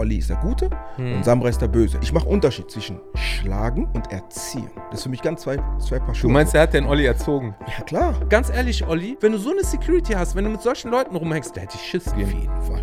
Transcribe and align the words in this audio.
Olli 0.00 0.16
ist 0.16 0.30
der 0.30 0.38
Gute 0.38 0.70
Hm. 0.96 1.16
und 1.16 1.24
Samra 1.26 1.48
ist 1.50 1.60
der 1.60 1.68
Böse. 1.68 1.98
Ich 2.02 2.10
mache 2.12 2.26
Unterschied 2.26 2.70
zwischen 2.70 2.98
Schlagen 3.14 3.86
und 3.92 4.10
Erziehen. 4.10 4.70
Das 4.90 5.00
ist 5.00 5.02
für 5.04 5.08
mich 5.10 5.20
ganz 5.20 5.42
zwei, 5.42 5.58
zwei 5.78 5.98
Paar 5.98 6.08
Du 6.08 6.14
Schuhe. 6.14 6.30
meinst, 6.32 6.54
er 6.54 6.62
hat 6.62 6.72
den 6.72 6.86
Olli 6.86 7.04
erzogen? 7.04 7.54
Ja, 7.76 7.84
klar. 7.84 8.14
Ganz 8.30 8.48
ehrlich, 8.48 8.86
Olli, 8.86 9.18
wenn 9.20 9.32
du 9.32 9.38
so 9.38 9.50
eine 9.50 9.62
Security 9.62 10.14
hast, 10.14 10.34
wenn 10.34 10.44
du 10.44 10.50
mit 10.50 10.62
solchen 10.62 10.90
Leuten 10.90 11.14
rumhängst, 11.14 11.54
da 11.54 11.60
hätte 11.60 11.74
ich 11.76 11.82
Schiss 11.82 12.08
Auf 12.08 12.16
gehen. 12.16 12.28
jeden 12.28 12.62
Fall. 12.62 12.82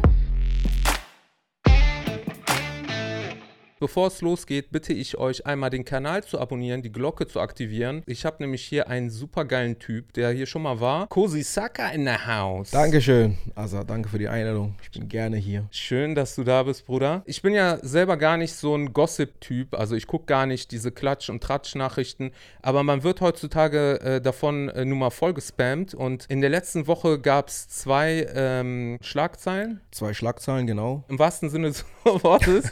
Bevor 3.79 4.07
es 4.07 4.21
losgeht, 4.21 4.71
bitte 4.71 4.91
ich 4.91 5.19
euch 5.19 5.45
einmal 5.45 5.69
den 5.69 5.85
Kanal 5.85 6.23
zu 6.23 6.39
abonnieren, 6.39 6.81
die 6.81 6.91
Glocke 6.91 7.27
zu 7.27 7.39
aktivieren. 7.39 8.01
Ich 8.07 8.25
habe 8.25 8.37
nämlich 8.39 8.63
hier 8.63 8.87
einen 8.87 9.11
supergeilen 9.11 9.77
Typ, 9.77 10.13
der 10.13 10.31
hier 10.31 10.47
schon 10.47 10.63
mal 10.63 10.79
war. 10.79 11.05
Kosi 11.09 11.43
Saka 11.43 11.89
in 11.89 12.03
the 12.07 12.25
house. 12.25 12.71
Dankeschön, 12.71 13.37
Asa. 13.53 13.83
Danke 13.83 14.09
für 14.09 14.17
die 14.17 14.29
Einladung. 14.29 14.73
Ich 14.81 14.89
bin 14.89 15.07
gerne 15.07 15.37
hier. 15.37 15.67
Schön, 15.69 16.15
dass 16.15 16.33
du 16.33 16.43
da 16.43 16.63
bist, 16.63 16.87
Bruder. 16.87 17.21
Ich 17.27 17.43
bin 17.43 17.53
ja 17.53 17.77
selber 17.83 18.17
gar 18.17 18.37
nicht 18.37 18.53
so 18.53 18.73
ein 18.73 18.93
Gossip-Typ. 18.93 19.75
Also 19.75 19.95
ich 19.95 20.07
gucke 20.07 20.25
gar 20.25 20.47
nicht 20.47 20.71
diese 20.71 20.89
Klatsch- 20.89 21.29
und 21.29 21.43
Tratsch-Nachrichten. 21.43 22.31
Aber 22.63 22.81
man 22.81 23.03
wird 23.03 23.21
heutzutage 23.21 24.01
äh, 24.01 24.21
davon 24.21 24.69
äh, 24.69 24.85
nun 24.85 24.97
mal 24.97 25.11
voll 25.11 25.35
gespammt. 25.35 25.93
Und 25.93 26.25
in 26.29 26.41
der 26.41 26.49
letzten 26.49 26.87
Woche 26.87 27.19
gab 27.19 27.49
es 27.49 27.69
zwei 27.69 28.25
ähm, 28.33 28.97
Schlagzeilen. 29.01 29.81
Zwei 29.91 30.15
Schlagzeilen, 30.15 30.65
genau. 30.65 31.03
Im 31.09 31.19
wahrsten 31.19 31.51
Sinne 31.51 31.67
des 31.67 31.85
Wortes. 32.03 32.71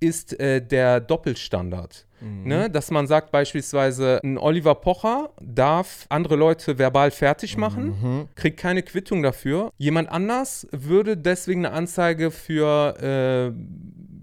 ist 0.00 0.40
äh, 0.40 0.64
der 0.64 1.00
Doppelstandard. 1.00 2.06
Ne? 2.44 2.70
Dass 2.70 2.90
man 2.90 3.06
sagt 3.06 3.32
beispielsweise, 3.32 4.18
ein 4.24 4.38
Oliver 4.38 4.76
Pocher 4.76 5.28
darf 5.42 6.06
andere 6.08 6.36
Leute 6.36 6.78
verbal 6.78 7.10
fertig 7.10 7.58
machen, 7.58 8.28
kriegt 8.34 8.58
keine 8.58 8.82
Quittung 8.82 9.22
dafür. 9.22 9.70
Jemand 9.76 10.08
anders 10.08 10.66
würde 10.72 11.18
deswegen 11.18 11.66
eine 11.66 11.74
Anzeige 11.74 12.30
für, 12.30 12.96
äh, 12.98 13.52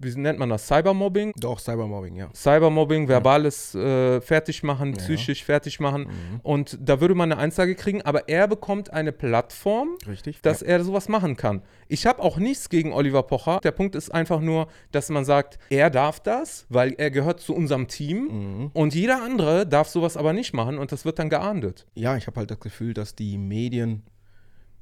wie 0.02 0.20
nennt 0.20 0.40
man 0.40 0.50
das, 0.50 0.68
Cybermobbing 0.68 1.34
Doch, 1.38 1.60
Cybermobbing, 1.60 2.16
ja. 2.16 2.30
Cybermobbing, 2.34 3.08
verbales 3.08 3.76
äh, 3.76 4.20
Fertigmachen, 4.22 4.94
psychisch 4.94 5.44
Fertigmachen. 5.44 6.08
Und 6.44 6.78
da 6.82 7.00
würde 7.02 7.16
man 7.16 7.32
eine 7.32 7.42
Anzeige 7.42 7.76
kriegen, 7.76 8.02
aber 8.02 8.28
er 8.28 8.48
bekommt 8.48 8.92
eine 8.92 9.12
Plattform, 9.12 9.98
Richtig. 10.08 10.42
dass 10.42 10.62
ja. 10.62 10.68
er 10.68 10.84
sowas 10.84 11.10
machen 11.10 11.36
kann. 11.36 11.62
Ich 11.88 12.06
habe 12.06 12.22
auch 12.22 12.38
nichts 12.38 12.70
gegen 12.70 12.94
Oliver 12.94 13.24
Pocher. 13.24 13.60
Der 13.64 13.72
Punkt 13.72 13.96
ist 13.96 14.14
einfach 14.14 14.40
nur, 14.40 14.68
dass 14.92 15.10
man 15.10 15.26
sagt, 15.26 15.60
er 15.70 15.90
darf 15.90 16.20
das, 16.20 16.66
weil 16.70 16.94
er 16.98 17.12
gehört 17.12 17.40
zu 17.40 17.56
unserem 17.56 17.88
Team 17.88 18.72
und 18.74 18.94
jeder 18.96 19.22
andere 19.22 19.68
darf 19.68 19.88
sowas 19.88 20.18
aber 20.18 20.34
nicht 20.34 20.54
machen 20.54 20.78
und 20.78 20.92
das 20.92 21.06
wird 21.06 21.20
dann 21.20 21.30
geahndet. 21.30 21.86
ja, 21.94 22.16
ich 22.18 22.28
habe 22.28 22.40
halt 22.40 22.52
das 22.52 22.60
Gefühl, 22.60 22.94
dass 22.94 23.16
die 23.16 23.38
Medien 23.38 24.04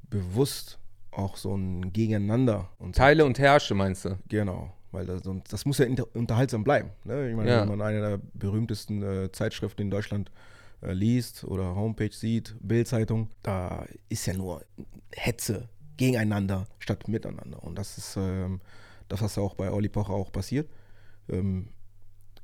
bewusst 0.08 0.78
auch 1.10 1.36
so 1.36 1.54
ein 1.56 1.92
Gegeneinander 1.92 2.68
und 2.78 2.96
Teile 2.96 3.24
und 3.24 3.38
Herrsche, 3.38 3.74
meinst 3.74 4.04
du? 4.04 4.18
genau, 4.28 4.72
weil 4.92 5.06
das, 5.06 5.22
sonst, 5.22 5.52
das 5.52 5.64
muss 5.64 5.78
ja 5.78 5.86
unterhaltsam 6.14 6.64
bleiben. 6.64 6.90
Ne? 7.04 7.30
Ich 7.30 7.36
meine, 7.36 7.50
Ja. 7.50 7.60
wenn 7.62 7.68
man 7.68 7.82
eine 7.82 8.00
der 8.00 8.20
berühmtesten 8.34 9.02
äh, 9.02 9.32
Zeitschriften 9.32 9.82
in 9.82 9.90
Deutschland 9.90 10.30
äh, 10.82 10.92
liest 10.92 11.44
oder 11.44 11.74
Homepage 11.74 12.12
sieht, 12.12 12.54
Bildzeitung, 12.60 13.30
da 13.42 13.84
ist 14.08 14.26
ja 14.26 14.34
nur 14.34 14.64
Hetze 15.12 15.68
gegeneinander 15.96 16.66
statt 16.78 17.08
miteinander. 17.08 17.62
Und 17.62 17.76
das 17.76 17.98
ist 17.98 18.16
ähm, 18.16 18.60
das, 19.08 19.20
was 19.20 19.36
ja 19.36 19.42
auch 19.42 19.54
bei 19.54 19.70
Olli 19.70 19.88
Pocher 19.88 20.14
auch 20.14 20.32
passiert. 20.32 20.68
Ähm, 21.28 21.68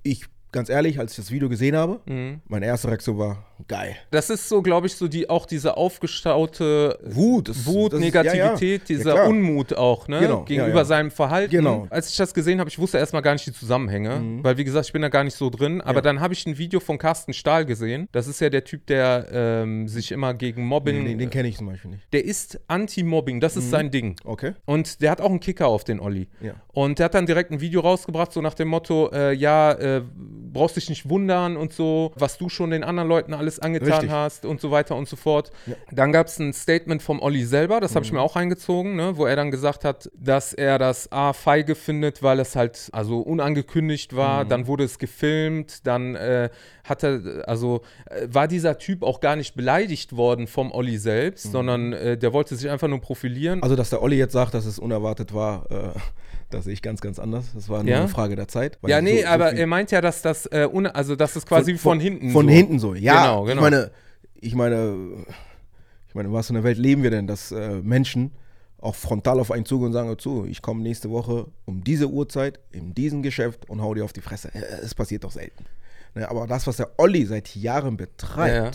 ich, 0.03 0.27
ganz 0.57 0.69
ehrlich, 0.71 0.99
als 0.99 1.13
ich 1.13 1.17
das 1.19 1.31
Video 1.31 1.49
gesehen 1.49 1.77
habe, 1.77 2.01
Mhm. 2.07 2.41
meine 2.49 2.67
erste 2.67 2.89
Reaktion 2.89 3.19
war 3.19 3.45
geil. 3.69 3.95
Das 4.11 4.31
ist 4.31 4.49
so, 4.49 4.63
glaube 4.63 4.87
ich, 4.87 4.95
so 4.97 5.07
die 5.07 5.29
auch 5.31 5.47
diese 5.47 5.77
aufgestaute 5.77 6.99
Wut, 7.05 7.49
das- 7.49 7.67
Wut, 7.67 7.93
das 7.93 7.99
ist- 8.01 8.05
Negativität, 8.05 8.61
ja, 8.89 8.95
ja. 8.97 8.99
dieser 8.99 9.15
Ja. 9.17 9.25
Unmut 9.27 9.75
auch, 9.75 10.09
ne? 10.09 10.21
Genau, 10.21 10.43
Gegenüber 10.45 10.85
seinem 10.85 11.11
Verhalten. 11.11 11.51
Genau. 11.51 11.87
Als 11.91 12.11
ich 12.11 12.17
das 12.17 12.35
gesehen 12.35 12.59
habe, 12.61 12.69
ich 12.71 12.79
wusste 12.79 12.99
erstmal 12.99 13.23
gar 13.23 13.33
nicht 13.33 13.47
die 13.47 13.53
Zusammenhänge, 13.53 14.21
weil 14.43 14.57
wie 14.57 14.65
gesagt, 14.65 14.87
ich 14.87 14.93
bin 14.93 15.03
da 15.03 15.09
gar 15.09 15.25
nicht 15.25 15.37
so 15.37 15.51
drin. 15.51 15.81
Aber 15.81 16.03
dann 16.03 16.21
habe 16.21 16.35
ich 16.35 16.47
ein 16.47 16.59
Video 16.59 16.81
von 16.81 16.99
Carsten 16.99 17.33
Stahl 17.33 17.65
gesehen. 17.65 18.09
Das 18.13 18.27
ist 18.27 18.41
ja 18.41 18.49
der 18.51 18.65
Typ, 18.65 18.87
der 18.87 19.27
ähm, 19.33 19.89
sich 19.89 20.13
immer 20.13 20.35
gegen 20.35 20.65
Mobbing. 20.67 21.05
Den, 21.05 21.19
den 21.19 21.31
kenne 21.31 21.49
ich 21.49 21.57
zum 21.57 21.67
Beispiel 21.67 21.91
nicht. 21.93 22.03
der 22.13 22.25
ist 22.25 22.59
Anti-Mobbing, 22.69 23.41
das 23.41 23.57
ist 23.57 23.71
sein 23.71 23.91
Ding. 23.91 24.17
Okay. 24.25 24.53
Und 24.65 25.01
der 25.03 25.11
hat 25.11 25.21
auch 25.21 25.31
einen 25.31 25.41
Kicker 25.41 25.67
auf 25.69 25.85
den 25.85 26.01
Olli. 26.01 26.29
Ja. 26.41 26.55
Und 26.73 26.99
der 26.99 27.07
hat 27.07 27.15
dann 27.15 27.27
direkt 27.27 27.51
ein 27.51 27.61
Video 27.61 27.81
rausgebracht, 27.81 28.33
so 28.33 28.41
nach 28.41 28.55
dem 28.55 28.69
Motto, 28.69 29.11
äh, 29.13 29.33
ja, 29.33 29.73
äh, 29.73 30.03
brauchst 30.57 30.77
dich 30.77 30.89
nicht 30.89 31.09
wundern 31.09 31.57
und 31.57 31.73
so, 31.73 32.13
was 32.17 32.39
du 32.39 32.49
schon 32.49 32.71
den 32.71 32.85
anderen 32.85 33.09
Leuten 33.09 33.35
alles 33.35 33.59
angetan 33.59 33.89
Richtig. 33.89 34.11
hast 34.11 34.45
und 34.45 34.61
so 34.61 34.71
weiter 34.71 34.97
und 34.97 35.09
so 35.09 35.17
fort. 35.17 35.51
Ja. 35.67 35.75
Dann 35.91 36.13
gab 36.13 36.27
es 36.27 36.39
ein 36.39 36.53
Statement 36.53 37.03
vom 37.03 37.21
Olli 37.21 37.45
selber, 37.45 37.81
das 37.81 37.95
habe 37.95 38.05
ich 38.05 38.13
mir 38.13 38.21
auch 38.21 38.37
reingezogen, 38.37 38.97
ne, 38.97 39.17
wo 39.17 39.27
er 39.27 39.37
dann 39.37 39.51
gesagt 39.51 39.85
hat, 39.85 40.11
dass 40.19 40.53
er 40.53 40.79
das 40.79 41.13
A 41.13 41.33
feige 41.33 41.75
findet, 41.75 42.23
weil 42.23 42.41
es 42.41 42.57
halt 42.57 42.89
also 42.93 43.21
unangekündigt 43.21 44.17
war, 44.17 44.45
dann 44.45 44.67
wurde 44.67 44.85
es 44.85 44.99
gefilmt, 44.99 45.87
dann 45.87 46.15
äh, 46.15 46.51
hat 46.85 47.03
er, 47.03 47.45
also 47.47 47.83
äh, 48.07 48.27
war 48.31 48.49
dieser 48.49 48.79
Typ 48.79 49.03
auch 49.03 49.21
gar 49.21 49.37
nicht 49.37 49.55
beleidigt 49.55 50.17
worden 50.17 50.47
vom 50.47 50.73
Olli 50.73 50.99
selbst, 50.99 51.51
sondern 51.53 51.93
äh, 51.93 52.17
der 52.17 52.33
wollte 52.33 52.57
sich 52.57 52.71
einfach 52.71 52.89
nur 52.89 53.01
profilieren. 53.01 53.63
Also, 53.63 53.77
dass 53.77 53.91
der 53.91 54.03
Olli 54.03 54.17
jetzt 54.17 54.33
sagt, 54.33 54.55
dass 54.55 54.67
es 54.67 54.79
unerwartet 54.79 55.35
war, 55.35 55.71
äh, 55.71 55.99
das 56.51 56.65
sehe 56.65 56.73
ich 56.73 56.83
ganz, 56.83 57.01
ganz 57.01 57.19
anders. 57.19 57.47
Das 57.55 57.69
war 57.69 57.83
nur 57.83 57.91
Ja? 57.93 57.99
eine 58.01 58.09
Frage 58.09 58.37
der 58.37 58.49
Zeit. 58.49 58.79
Ja, 58.87 59.01
nee, 59.01 59.23
so 59.23 59.29
aber 59.29 59.53
er 59.53 59.67
meint 59.67 59.91
ja, 59.91 60.01
dass 60.01 60.23
das, 60.23 60.47
äh, 60.47 60.69
un 60.73 60.87
also 60.87 61.17
dass 61.17 61.37
es 61.37 61.45
quasi 61.47 61.73
von, 61.73 61.79
von 61.93 62.01
hinten 62.01 62.31
Von 62.31 62.47
so. 62.47 62.53
hinten 62.53 62.79
so, 62.79 62.95
ja. 62.95 63.23
Genau, 63.23 63.45
genau. 63.45 63.65
Ich 63.67 63.71
meine, 63.71 63.91
ich 64.41 64.55
meine, 64.55 65.27
ich 66.09 66.15
meine, 66.15 66.29
in 66.29 66.35
was 66.35 66.47
für 66.49 66.53
einer 66.55 66.65
Welt 66.65 66.79
leben 66.79 67.03
wir 67.03 67.11
denn, 67.11 67.27
dass 67.27 67.53
äh, 67.53 67.81
Menschen 67.83 68.33
auch 68.79 68.95
frontal 68.95 69.41
auf 69.41 69.51
einen 69.51 69.65
zugehen 69.65 69.87
und 69.89 69.93
sagen, 69.95 70.17
zu, 70.19 70.45
ich 70.47 70.63
komme 70.63 70.83
nächste 70.83 71.11
Woche 71.11 71.47
um 71.65 71.83
diese 71.83 72.09
Uhrzeit 72.09 72.61
in 72.71 72.95
diesem 72.95 73.23
Geschäft 73.23 73.69
und 73.69 73.81
hau 73.83 73.95
dir 73.95 74.05
auf 74.05 74.13
die 74.13 74.21
Fresse. 74.21 74.55
Äh, 74.55 74.61
Es 74.83 74.95
passiert 74.95 75.25
doch 75.25 75.33
selten. 75.33 75.65
Ne, 76.15 76.29
aber 76.31 76.47
das, 76.47 76.67
was 76.67 76.77
der 76.77 76.91
Olli 76.99 77.25
seit 77.27 77.57
Jahren 77.57 77.97
betreibt, 77.97 78.55
Ja, 78.55 78.65
ja. 78.67 78.71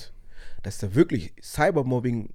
das 0.64 0.76
ist 0.76 0.82
ja 0.82 0.96
wirklich 0.96 1.34
Cybermobbing 1.42 2.30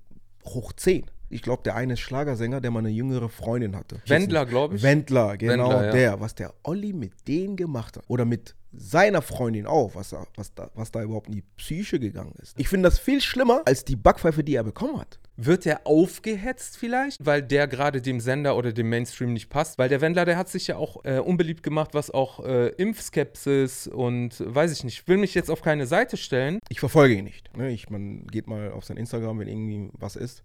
hoch 0.47 0.73
10. 0.73 1.07
Ich 1.29 1.43
glaube, 1.43 1.63
der 1.65 1.75
eine 1.75 1.95
ist 1.95 2.01
Schlagersänger, 2.01 2.61
der 2.61 2.71
mal 2.71 2.81
eine 2.81 2.91
jüngere 2.91 3.29
Freundin 3.29 3.77
hatte. 3.77 4.01
Wendler, 4.07 4.47
glaube 4.47 4.77
ich. 4.77 4.83
Wendler, 4.83 5.37
genau 5.37 5.71
Wendler, 5.71 5.87
ja. 5.87 5.93
der. 5.93 6.21
Was 6.21 6.35
der 6.35 6.55
Olli 6.63 6.93
mit 6.93 7.13
denen 7.27 7.57
gemacht 7.57 7.97
hat. 7.97 8.05
Oder 8.09 8.25
mit 8.25 8.55
seiner 8.79 9.23
Freundin 9.23 9.67
auch, 9.67 9.95
was 9.95 10.11
da, 10.11 10.27
was, 10.37 10.55
da, 10.55 10.71
was 10.75 10.91
da 10.91 11.03
überhaupt 11.03 11.29
in 11.29 11.35
die 11.35 11.45
Psyche 11.57 11.99
gegangen 11.99 12.35
ist. 12.41 12.59
Ich 12.59 12.69
finde 12.69 12.89
das 12.89 12.99
viel 12.99 13.21
schlimmer 13.21 13.63
als 13.65 13.85
die 13.85 13.97
Backpfeife, 13.97 14.45
die 14.45 14.55
er 14.55 14.65
bekommen 14.65 15.01
hat. 15.01 15.19
Wird 15.39 15.67
er 15.67 15.87
aufgehetzt 15.87 16.79
vielleicht, 16.79 17.25
weil 17.25 17.43
der 17.43 17.69
gerade 17.69 18.01
dem 18.01 18.21
Sender 18.21 18.57
oder 18.57 18.73
dem 18.73 18.89
Mainstream 18.89 19.35
nicht 19.35 19.51
passt? 19.51 19.79
Weil 19.79 19.89
der 19.89 20.01
Wendler, 20.01 20.25
der 20.25 20.39
hat 20.39 20.49
sich 20.49 20.67
ja 20.67 20.77
auch 20.77 21.05
äh, 21.05 21.19
unbeliebt 21.19 21.63
gemacht, 21.63 21.91
was 21.93 22.11
auch 22.11 22.45
äh, 22.45 22.69
Impfskepsis 22.69 23.87
und 23.87 24.43
weiß 24.47 24.73
ich 24.73 24.85
nicht, 24.85 25.07
will 25.09 25.19
mich 25.19 25.35
jetzt 25.35 25.51
auf 25.51 25.61
keine 25.61 25.87
Seite 25.87 26.17
stellen. 26.17 26.59
Ich 26.71 26.81
verfolge 26.81 27.15
ihn 27.15 27.25
nicht. 27.25 27.55
Ne? 27.57 27.71
Ich, 27.71 27.91
man 27.91 28.27
geht 28.27 28.47
mal 28.47 28.73
auf 28.73 28.85
sein 28.85 28.97
Instagram, 28.97 29.39
wenn 29.39 29.49
irgendwie 29.49 29.91
was 29.93 30.17
ist. 30.17 30.43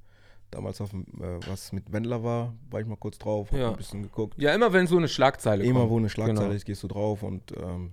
Damals, 0.51 0.81
auf, 0.81 0.89
dem, 0.91 1.05
äh, 1.21 1.39
was 1.47 1.71
mit 1.71 1.91
Wendler 1.91 2.23
war, 2.23 2.53
war 2.69 2.81
ich 2.81 2.85
mal 2.87 2.97
kurz 2.97 3.17
drauf, 3.17 3.51
hab 3.51 3.57
Ja. 3.57 3.71
ein 3.71 3.77
bisschen 3.77 4.03
geguckt. 4.03 4.35
Ja, 4.37 4.53
immer 4.53 4.71
wenn 4.73 4.85
so 4.87 4.97
eine 4.97 5.07
Schlagzeile 5.07 5.63
Immer 5.63 5.79
kommt. 5.81 5.91
wo 5.91 5.97
eine 5.97 6.09
Schlagzeile 6.09 6.39
Genau. 6.41 6.51
ist, 6.51 6.65
gehst 6.65 6.83
du 6.83 6.87
drauf 6.89 7.23
und 7.23 7.53
ähm, 7.57 7.91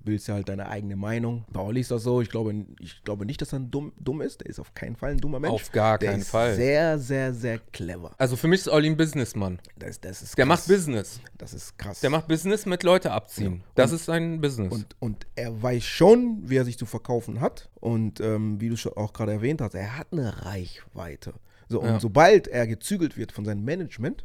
bildest 0.00 0.28
ja 0.28 0.34
halt 0.34 0.48
deine 0.48 0.66
eigene 0.70 0.96
Meinung. 0.96 1.44
Olli 1.54 1.80
ist 1.80 1.90
das 1.90 2.02
so, 2.04 2.22
ich 2.22 2.30
glaube, 2.30 2.54
ich 2.80 3.04
glaube 3.04 3.26
nicht, 3.26 3.42
dass 3.42 3.52
er 3.52 3.60
dumm, 3.60 3.92
dumm 4.00 4.22
ist. 4.22 4.40
Der 4.40 4.46
ist 4.48 4.58
auf 4.58 4.72
keinen 4.72 4.96
Fall 4.96 5.10
ein 5.10 5.18
dummer 5.18 5.38
Mensch. 5.38 5.52
Auf 5.52 5.70
gar 5.70 5.98
der 5.98 6.12
keinen 6.12 6.20
ist 6.22 6.30
Fall. 6.30 6.54
Sehr, 6.54 6.98
sehr, 6.98 7.34
sehr 7.34 7.58
clever. 7.58 8.12
Also 8.16 8.36
für 8.36 8.48
mich 8.48 8.60
ist 8.60 8.68
Olli 8.68 8.88
ein 8.88 8.96
Businessmann. 8.96 9.58
Das, 9.78 10.00
das 10.00 10.22
ist 10.22 10.38
Der 10.38 10.46
krass. 10.46 10.60
macht 10.60 10.68
Business. 10.68 11.20
Das 11.36 11.52
ist 11.52 11.76
krass. 11.76 12.00
Der 12.00 12.08
macht 12.08 12.26
Business 12.26 12.64
mit 12.64 12.84
Leute 12.84 13.10
abziehen. 13.10 13.62
Das 13.74 13.92
ist 13.92 14.06
sein 14.06 14.40
Business. 14.40 14.72
und, 14.72 14.96
und 14.98 15.26
er 15.34 15.62
weiß 15.62 15.84
schon, 15.84 16.40
wie 16.48 16.56
er 16.56 16.64
sich 16.64 16.78
zu 16.78 16.86
verkaufen 16.86 17.42
hat. 17.42 17.68
Und 17.78 18.18
ähm, 18.20 18.62
wie 18.62 18.70
du 18.70 18.78
schon 18.78 18.94
auch 18.94 19.12
gerade 19.12 19.32
erwähnt 19.32 19.60
hast, 19.60 19.74
er 19.74 19.98
hat 19.98 20.06
eine 20.12 20.46
Reichweite. 20.46 21.34
So, 21.68 21.80
und 21.80 21.86
Ja. 21.88 22.00
sobald 22.00 22.48
er 22.48 22.66
gezügelt 22.66 23.16
wird 23.16 23.32
von 23.32 23.44
seinem 23.44 23.64
Management, 23.64 24.24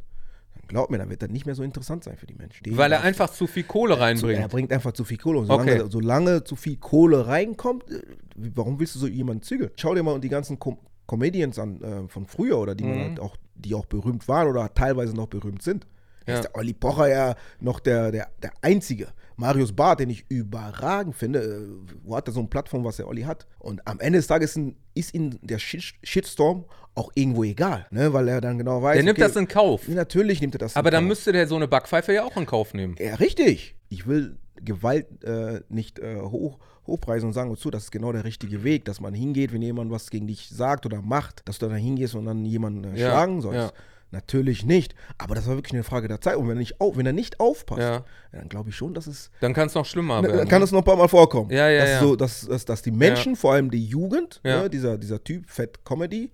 dann 0.54 0.62
glaub 0.68 0.90
mir, 0.90 0.98
dann 0.98 1.10
wird 1.10 1.22
er 1.22 1.28
nicht 1.28 1.46
mehr 1.46 1.54
so 1.54 1.62
interessant 1.62 2.04
sein 2.04 2.16
für 2.16 2.26
die 2.26 2.34
Menschen. 2.34 2.64
Die 2.64 2.76
Weil 2.76 2.92
er 2.92 3.02
einfach 3.02 3.30
zu 3.30 3.46
viel 3.46 3.64
Kohle 3.64 3.94
Zu, 3.94 3.98
er 3.98 4.02
reinbringt. 4.02 4.50
bringt 4.50 4.72
einfach 4.72 4.92
zu 4.92 5.04
viel 5.04 5.18
Kohle. 5.18 5.40
Und 5.40 5.46
solange, 5.46 5.72
Okay. 5.82 5.90
solange 5.90 6.44
zu 6.44 6.56
viel 6.56 6.76
Kohle 6.76 7.26
reinkommt, 7.26 7.90
äh, 7.90 8.00
warum 8.36 8.78
willst 8.80 8.94
du 8.94 8.98
so 9.00 9.06
jemanden 9.06 9.42
zügeln? 9.42 9.70
Schau 9.76 9.94
dir 9.94 10.02
mal 10.02 10.18
die 10.20 10.28
ganzen 10.28 10.58
Com 10.58 10.78
Comedians 11.06 11.58
an 11.58 11.82
äh, 11.82 12.08
von 12.08 12.24
früher 12.24 12.58
oder 12.58 12.74
die, 12.74 12.84
man 12.84 12.96
Mhm. 12.96 13.02
halt 13.02 13.20
auch, 13.20 13.36
die 13.56 13.74
auch 13.74 13.84
berühmt 13.84 14.26
waren 14.26 14.48
oder 14.48 14.72
teilweise 14.72 15.14
noch 15.14 15.26
berühmt 15.26 15.60
sind. 15.60 15.86
Ja. 16.26 16.34
Ist 16.34 16.44
der 16.44 16.56
Olli 16.56 16.72
Pocher 16.72 17.08
ja 17.08 17.34
noch 17.60 17.80
der, 17.80 18.10
der, 18.12 18.28
der 18.42 18.52
Einzige. 18.62 19.08
Marius 19.36 19.72
Barth, 19.72 19.98
den 20.00 20.10
ich 20.10 20.24
überragend 20.28 21.16
finde, 21.16 21.40
äh, 21.42 21.68
wo 22.04 22.16
hat 22.16 22.28
er 22.28 22.32
so 22.32 22.38
eine 22.40 22.48
Plattform, 22.48 22.84
was 22.84 22.96
der 22.98 23.08
Olli 23.08 23.22
hat? 23.22 23.46
Und 23.58 23.86
am 23.86 23.98
Ende 24.00 24.18
des 24.20 24.28
Tages 24.28 24.56
ist, 24.94 25.12
ihm 25.14 25.38
der 25.42 25.58
Shit 25.58 25.94
Shitstorm 26.04 26.64
auch 26.94 27.10
irgendwo 27.16 27.42
egal, 27.42 27.86
ne? 27.90 28.12
weil 28.12 28.28
er 28.28 28.40
dann 28.40 28.58
genau 28.58 28.80
weiß. 28.80 28.94
Der 28.94 29.02
nimmt 29.02 29.18
okay, 29.18 29.26
das 29.26 29.36
in 29.36 29.48
Kauf. 29.48 29.88
Natürlich 29.88 30.40
nimmt 30.40 30.54
er 30.54 30.58
das 30.58 30.76
Aber 30.76 30.90
in 30.90 30.92
dann 30.92 31.02
Kauf. 31.04 31.08
müsste 31.08 31.32
der 31.32 31.48
so 31.48 31.56
eine 31.56 31.66
Backpfeife 31.66 32.12
ja 32.12 32.22
auch 32.24 32.36
in 32.36 32.46
Kauf 32.46 32.74
nehmen. 32.74 32.94
Ja, 33.00 33.16
richtig. 33.16 33.74
Ich 33.88 34.06
will 34.06 34.38
Gewalt 34.62 35.24
äh, 35.24 35.60
nicht 35.68 35.98
äh, 35.98 36.20
hoch, 36.20 36.58
hochpreisen 36.86 37.26
und 37.26 37.32
sagen, 37.32 37.50
wozu, 37.50 37.70
das 37.72 37.84
ist 37.84 37.90
genau 37.90 38.12
der 38.12 38.22
richtige 38.22 38.62
Weg, 38.62 38.84
dass 38.84 39.00
man 39.00 39.12
hingeht, 39.14 39.52
wenn 39.52 39.62
jemand 39.62 39.90
was 39.90 40.10
gegen 40.10 40.28
dich 40.28 40.48
sagt 40.48 40.86
oder 40.86 41.02
macht, 41.02 41.42
dass 41.48 41.58
du 41.58 41.66
dann 41.66 41.76
hingehst 41.76 42.14
und 42.14 42.24
dann 42.26 42.44
jemanden 42.44 42.84
äh, 42.84 43.00
Ja, 43.00 43.08
schlagen 43.10 43.40
sollst. 43.40 43.58
ja. 43.58 43.72
Natürlich 44.14 44.64
nicht. 44.64 44.94
Aber 45.18 45.34
das 45.34 45.46
war 45.48 45.56
wirklich 45.56 45.72
eine 45.74 45.82
Frage 45.82 46.06
der 46.08 46.20
Zeit. 46.20 46.36
Und 46.36 46.44
wenn 46.48 46.56
er 46.56 46.60
nicht, 46.60 46.80
auf, 46.80 46.96
wenn 46.96 47.04
er 47.04 47.12
nicht 47.12 47.40
aufpasst, 47.40 47.80
Ja. 47.80 47.92
ja, 47.92 48.04
dann 48.32 48.48
glaube 48.48 48.70
ich 48.70 48.76
schon, 48.76 48.94
dass 48.94 49.06
es. 49.08 49.30
Dann 49.40 49.52
kann 49.52 49.66
es 49.66 49.74
noch 49.74 49.84
schlimmer 49.84 50.22
Dann 50.22 50.32
werden. 50.32 50.48
kann 50.48 50.62
es 50.62 50.70
noch 50.72 50.78
ein 50.80 50.84
paar 50.84 50.96
Mal 50.96 51.08
vorkommen. 51.08 51.50
Ja, 51.50 51.68
ja, 51.68 51.80
dass, 51.80 51.90
ja. 51.90 52.00
So, 52.00 52.16
dass, 52.16 52.46
dass, 52.46 52.64
dass 52.64 52.82
die 52.82 52.92
Menschen, 52.92 53.34
vor 53.36 53.52
allem 53.54 53.70
die 53.70 53.84
Jugend, 53.84 54.40
Ja. 54.44 54.62
ne, 54.62 54.70
dieser, 54.70 54.96
dieser 54.98 55.22
Typ 55.22 55.50
Fat 55.50 55.84
Comedy, 55.84 56.30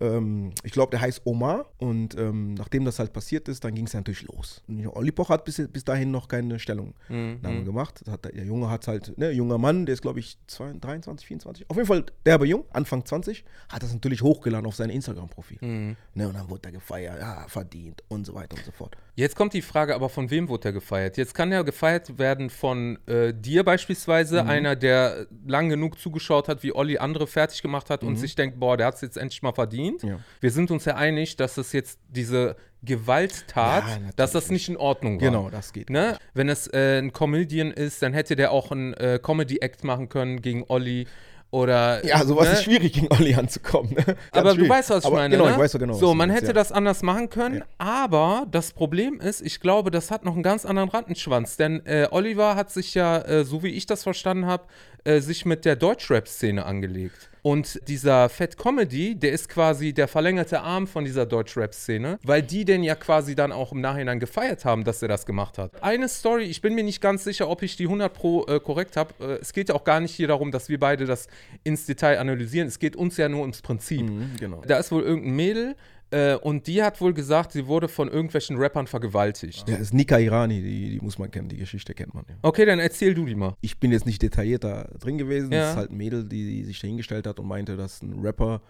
ähm, 0.00 0.52
ich 0.64 0.72
glaube, 0.72 0.90
der 0.90 1.00
heißt 1.00 1.22
Omar. 1.24 1.66
Und 1.78 2.16
ähm, 2.18 2.54
nachdem 2.54 2.84
das 2.84 2.98
halt 2.98 3.12
passiert 3.12 3.48
ist, 3.48 3.64
dann 3.64 3.74
ging 3.74 3.86
es 3.86 3.94
natürlich 3.94 4.22
los. 4.22 4.62
Und 4.68 4.86
Olli 4.88 5.12
Pocher 5.12 5.34
hat 5.34 5.44
bis, 5.44 5.62
bis 5.70 5.84
dahin 5.84 6.10
noch 6.10 6.28
keine 6.28 6.58
Stellungnahme 6.58 7.60
Mhm. 7.60 7.64
gemacht. 7.64 8.02
Hat, 8.08 8.24
der 8.24 8.32
der 8.32 8.44
Junge 8.44 8.70
hat 8.70 8.86
halt, 8.88 9.16
ne, 9.18 9.30
junger 9.30 9.58
Mann, 9.58 9.86
der 9.86 9.92
ist 9.94 10.02
glaube 10.02 10.20
ich 10.20 10.38
22, 10.46 10.80
23, 10.80 11.26
24. 11.26 11.70
Auf 11.70 11.76
jeden 11.76 11.86
Fall 11.86 12.04
derbe 12.26 12.46
jung, 12.46 12.64
Anfang 12.72 13.04
20, 13.04 13.44
hat 13.68 13.82
das 13.82 13.92
natürlich 13.92 14.22
hochgeladen 14.22 14.66
auf 14.66 14.74
sein 14.74 14.90
Instagram-Profil. 14.90 15.58
Mhm. 15.60 15.96
Ne, 16.14 16.28
und 16.28 16.34
dann 16.34 16.48
wurde 16.50 16.68
er 16.68 16.72
gefeiert, 16.72 17.18
ja, 17.20 17.44
verdient 17.48 18.02
und 18.08 18.26
so 18.26 18.34
weiter 18.34 18.56
und 18.56 18.64
so 18.64 18.72
fort. 18.72 18.96
Jetzt 19.14 19.36
kommt 19.36 19.52
die 19.52 19.62
Frage, 19.62 19.94
aber 19.94 20.08
von 20.08 20.30
wem 20.30 20.48
wurde 20.48 20.68
er 20.70 20.72
gefeiert? 20.72 21.16
Jetzt 21.18 21.34
kann 21.34 21.52
er 21.52 21.64
gefeiert 21.64 22.18
werden 22.18 22.48
von 22.50 22.98
äh, 23.06 23.34
dir 23.34 23.62
beispielsweise, 23.62 24.46
einer, 24.46 24.74
der 24.74 25.26
lang 25.46 25.68
genug 25.68 25.98
zugeschaut 25.98 26.48
hat, 26.48 26.62
wie 26.62 26.74
Olli 26.74 26.96
andere 26.98 27.26
fertig 27.26 27.60
gemacht 27.62 27.90
hat 27.90 28.02
und 28.04 28.16
sich 28.16 28.34
denkt, 28.34 28.58
boah, 28.58 28.76
der 28.76 28.86
hat 28.86 28.94
es 28.94 29.00
jetzt 29.02 29.16
endlich 29.18 29.42
mal 29.42 29.52
verdient. 29.52 29.81
Ja. 30.02 30.18
Wir 30.40 30.50
sind 30.50 30.70
uns 30.70 30.84
ja 30.84 30.96
einig, 30.96 31.36
dass 31.36 31.56
es 31.58 31.72
jetzt 31.72 31.98
diese 32.08 32.56
Gewalttat, 32.84 33.84
Ja, 33.86 33.98
dass 34.16 34.32
das 34.32 34.50
nicht 34.50 34.68
in 34.68 34.76
Ordnung 34.76 35.20
war. 35.20 35.28
Genau, 35.28 35.50
das 35.50 35.72
geht. 35.72 35.88
Ne? 35.90 36.18
Wenn 36.34 36.48
es 36.48 36.66
äh, 36.68 36.98
ein 36.98 37.12
Comedian 37.12 37.70
ist, 37.70 38.02
dann 38.02 38.12
hätte 38.12 38.34
der 38.36 38.50
auch 38.50 38.72
einen 38.72 38.94
äh, 38.94 39.20
Comedy-Act 39.22 39.84
machen 39.84 40.08
können 40.08 40.42
gegen 40.42 40.64
Olli 40.68 41.06
oder. 41.52 42.04
Ja, 42.04 42.24
sowas 42.24 42.48
ne? 42.48 42.54
ist 42.54 42.64
schwierig, 42.64 42.94
gegen 42.94 43.08
Olli 43.12 43.34
anzukommen. 43.34 43.92
Ne? 43.94 44.16
Aber 44.32 44.50
du 44.50 44.56
schwierig. 44.56 44.70
weißt, 44.70 44.90
was 44.90 44.98
ich 45.00 45.06
Aber 45.06 45.16
meine. 45.16 45.36
Genau, 45.36 45.46
ne? 45.46 45.52
ich 45.52 45.58
weiß 45.58 45.72
genau. 45.74 45.92
So, 45.94 46.08
du 46.08 46.14
man 46.14 46.30
hätte 46.30 46.46
ja. 46.48 46.52
das 46.54 46.72
anders 46.72 47.02
machen 47.02 47.30
können, 47.30 47.58
Ja. 47.58 47.64
aber 47.78 48.46
das 48.50 48.72
Problem 48.72 49.20
ist, 49.20 49.42
ich 49.42 49.60
glaube, 49.60 49.90
das 49.92 50.10
hat 50.10 50.24
noch 50.24 50.34
einen 50.34 50.42
ganz 50.42 50.64
anderen 50.64 50.88
Rattenschwanz. 50.88 51.56
Denn 51.56 51.86
äh, 51.86 52.08
Oliver 52.10 52.56
hat 52.56 52.72
sich 52.72 52.94
ja, 52.94 53.18
äh, 53.20 53.44
so 53.44 53.62
wie 53.62 53.68
ich 53.68 53.86
das 53.86 54.02
verstanden 54.02 54.46
habe, 54.46 54.64
äh, 55.04 55.20
sich 55.20 55.44
mit 55.44 55.64
der 55.64 55.76
Deutschrap-Szene 55.76 56.64
angelegt. 56.64 57.28
Und 57.42 57.80
dieser 57.88 58.28
Fat 58.28 58.56
Comedy, 58.56 59.16
der 59.16 59.32
ist 59.32 59.48
quasi 59.48 59.92
der 59.92 60.06
verlängerte 60.06 60.60
Arm 60.60 60.86
von 60.86 61.04
dieser 61.04 61.26
Deutschrap-Szene, 61.26 62.20
weil 62.22 62.40
die 62.40 62.64
den 62.64 62.84
ja 62.84 62.94
quasi 62.94 63.34
dann 63.34 63.50
auch 63.50 63.72
im 63.72 63.80
Nachhinein 63.80 64.20
gefeiert 64.20 64.64
haben, 64.64 64.84
dass 64.84 65.02
er 65.02 65.08
das 65.08 65.26
gemacht 65.26 65.58
hat. 65.58 65.82
Eine 65.82 66.08
Story, 66.08 66.44
ich 66.44 66.60
bin 66.60 66.74
mir 66.74 66.84
nicht 66.84 67.00
ganz 67.00 67.24
sicher, 67.24 67.48
ob 67.48 67.62
ich 67.62 67.76
die 67.76 67.84
100 67.84 68.14
pro 68.14 68.46
äh, 68.46 68.60
korrekt 68.60 68.96
habe. 68.96 69.12
Äh, 69.20 69.40
es 69.40 69.52
geht 69.52 69.70
ja 69.70 69.74
auch 69.74 69.82
gar 69.82 69.98
nicht 69.98 70.14
hier 70.14 70.28
darum, 70.28 70.52
dass 70.52 70.68
wir 70.68 70.78
beide 70.78 71.04
das 71.04 71.26
ins 71.64 71.84
Detail 71.84 72.20
analysieren. 72.20 72.68
Es 72.68 72.78
geht 72.78 72.94
uns 72.94 73.16
ja 73.16 73.28
nur 73.28 73.40
ums 73.40 73.60
Prinzip. 73.60 74.02
Mhm, 74.02 74.30
genau. 74.38 74.62
Da 74.64 74.78
ist 74.78 74.92
wohl 74.92 75.02
irgendein 75.02 75.34
Mädel 75.34 75.76
äh, 76.12 76.36
und 76.36 76.66
die 76.66 76.82
hat 76.82 77.00
wohl 77.00 77.14
gesagt, 77.14 77.52
sie 77.52 77.66
wurde 77.66 77.88
von 77.88 78.08
irgendwelchen 78.08 78.56
Rappern 78.58 78.86
vergewaltigt. 78.86 79.68
Ja, 79.68 79.76
das 79.76 79.88
ist 79.88 79.94
Nika 79.94 80.18
Irani, 80.18 80.62
die, 80.62 80.90
die 80.90 81.00
muss 81.00 81.18
man 81.18 81.30
kennen, 81.30 81.48
die 81.48 81.56
Geschichte 81.56 81.94
kennt 81.94 82.14
man 82.14 82.24
ja. 82.28 82.34
Okay, 82.42 82.64
dann 82.64 82.78
erzähl 82.78 83.14
du 83.14 83.24
die 83.24 83.34
mal. 83.34 83.56
Ich 83.60 83.78
bin 83.80 83.92
jetzt 83.92 84.06
nicht 84.06 84.20
detailliert 84.22 84.64
da 84.64 84.84
drin 85.00 85.18
gewesen. 85.18 85.52
Ja. 85.52 85.60
Das 85.60 85.70
ist 85.70 85.76
halt 85.76 85.90
ein 85.90 85.96
Mädel, 85.96 86.24
die, 86.24 86.44
die 86.44 86.64
sich 86.64 86.80
da 86.80 86.86
hingestellt 86.86 87.26
hat 87.26 87.40
und 87.40 87.46
meinte, 87.46 87.76
dass 87.76 88.02
ein 88.02 88.20
Rapper 88.20 88.60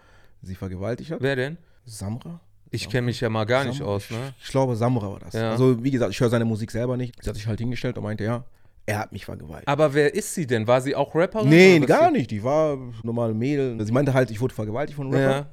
sie 0.41 0.55
vergewaltigt 0.55 1.11
hat. 1.11 1.21
Wer 1.21 1.35
denn? 1.35 1.57
Samra? 1.85 2.39
Ich 2.71 2.89
kenne 2.89 3.05
mich 3.05 3.21
ja 3.21 3.29
mal 3.29 3.45
gar 3.45 3.65
nicht 3.65 3.77
Samra? 3.77 3.91
aus, 3.91 4.09
ne? 4.09 4.33
Ich, 4.39 4.45
ich 4.45 4.51
glaube, 4.51 4.75
Samra 4.75 5.11
war 5.11 5.19
das. 5.19 5.33
Ja. 5.33 5.51
Also, 5.51 5.83
wie 5.83 5.91
gesagt, 5.91 6.11
ich 6.11 6.19
höre 6.19 6.29
seine 6.29 6.45
Musik 6.45 6.71
selber 6.71 6.97
nicht. 6.97 7.21
Sie 7.21 7.29
hat 7.29 7.35
sich 7.35 7.45
halt 7.45 7.59
hingestellt 7.59 7.97
und 7.97 8.03
meinte, 8.03 8.23
ja, 8.23 8.45
er 8.85 8.99
hat 8.99 9.11
mich 9.11 9.25
vergewaltigt. 9.25 9.67
Aber 9.67 9.93
wer 9.93 10.13
ist 10.13 10.33
sie 10.33 10.47
denn? 10.47 10.67
War 10.67 10.81
sie 10.81 10.95
auch 10.95 11.13
Rapperin? 11.13 11.49
nee, 11.49 11.79
gar 11.79 12.11
nicht. 12.11 12.31
Die 12.31 12.43
war 12.43 12.77
normale 13.03 13.33
Mädel. 13.33 13.83
Sie 13.85 13.91
meinte 13.91 14.13
halt, 14.13 14.31
ich 14.31 14.41
wurde 14.41 14.53
vergewaltigt 14.53 14.95
von 14.95 15.07
einem 15.07 15.15
Rapper. 15.15 15.37
Ja. 15.37 15.49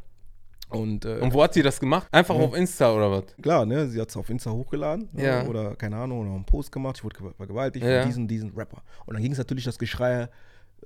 Und, 0.71 1.05
äh, 1.05 1.19
Und 1.19 1.35
wo 1.35 1.43
hat 1.43 1.55
sie 1.55 1.63
das 1.63 1.81
gemacht? 1.81 2.09
Einfach 2.13 2.35
auf 2.35 2.55
Insta 2.55 2.93
oder 2.95 3.11
was? 3.11 3.25
klar, 3.43 3.67
ne, 3.67 3.89
sie 3.89 4.01
hat 4.01 4.09
es 4.09 4.17
auf 4.17 4.31
Insta 4.31 4.51
hochgeladen 4.53 5.09
ne, 5.13 5.25
Ja. 5.25 5.47
oder 5.47 5.75
keine 5.77 5.97
Ahnung, 5.97 6.21
oder 6.21 6.31
einen 6.31 6.45
Post 6.45 6.71
gemacht, 6.73 6.97
ich 6.99 7.05
wurde 7.05 7.19
ge- 7.19 7.33
vergewaltigt 7.37 7.85
Ja. 7.85 8.01
von 8.03 8.09
diesen, 8.09 8.29
diesen 8.29 8.51
Rapper. 8.57 8.83
Und 9.07 9.15
dann 9.15 9.23
ging 9.23 9.33
es 9.33 9.39
natürlich 9.39 9.65
das 9.65 9.79
Geschrei 9.79 10.29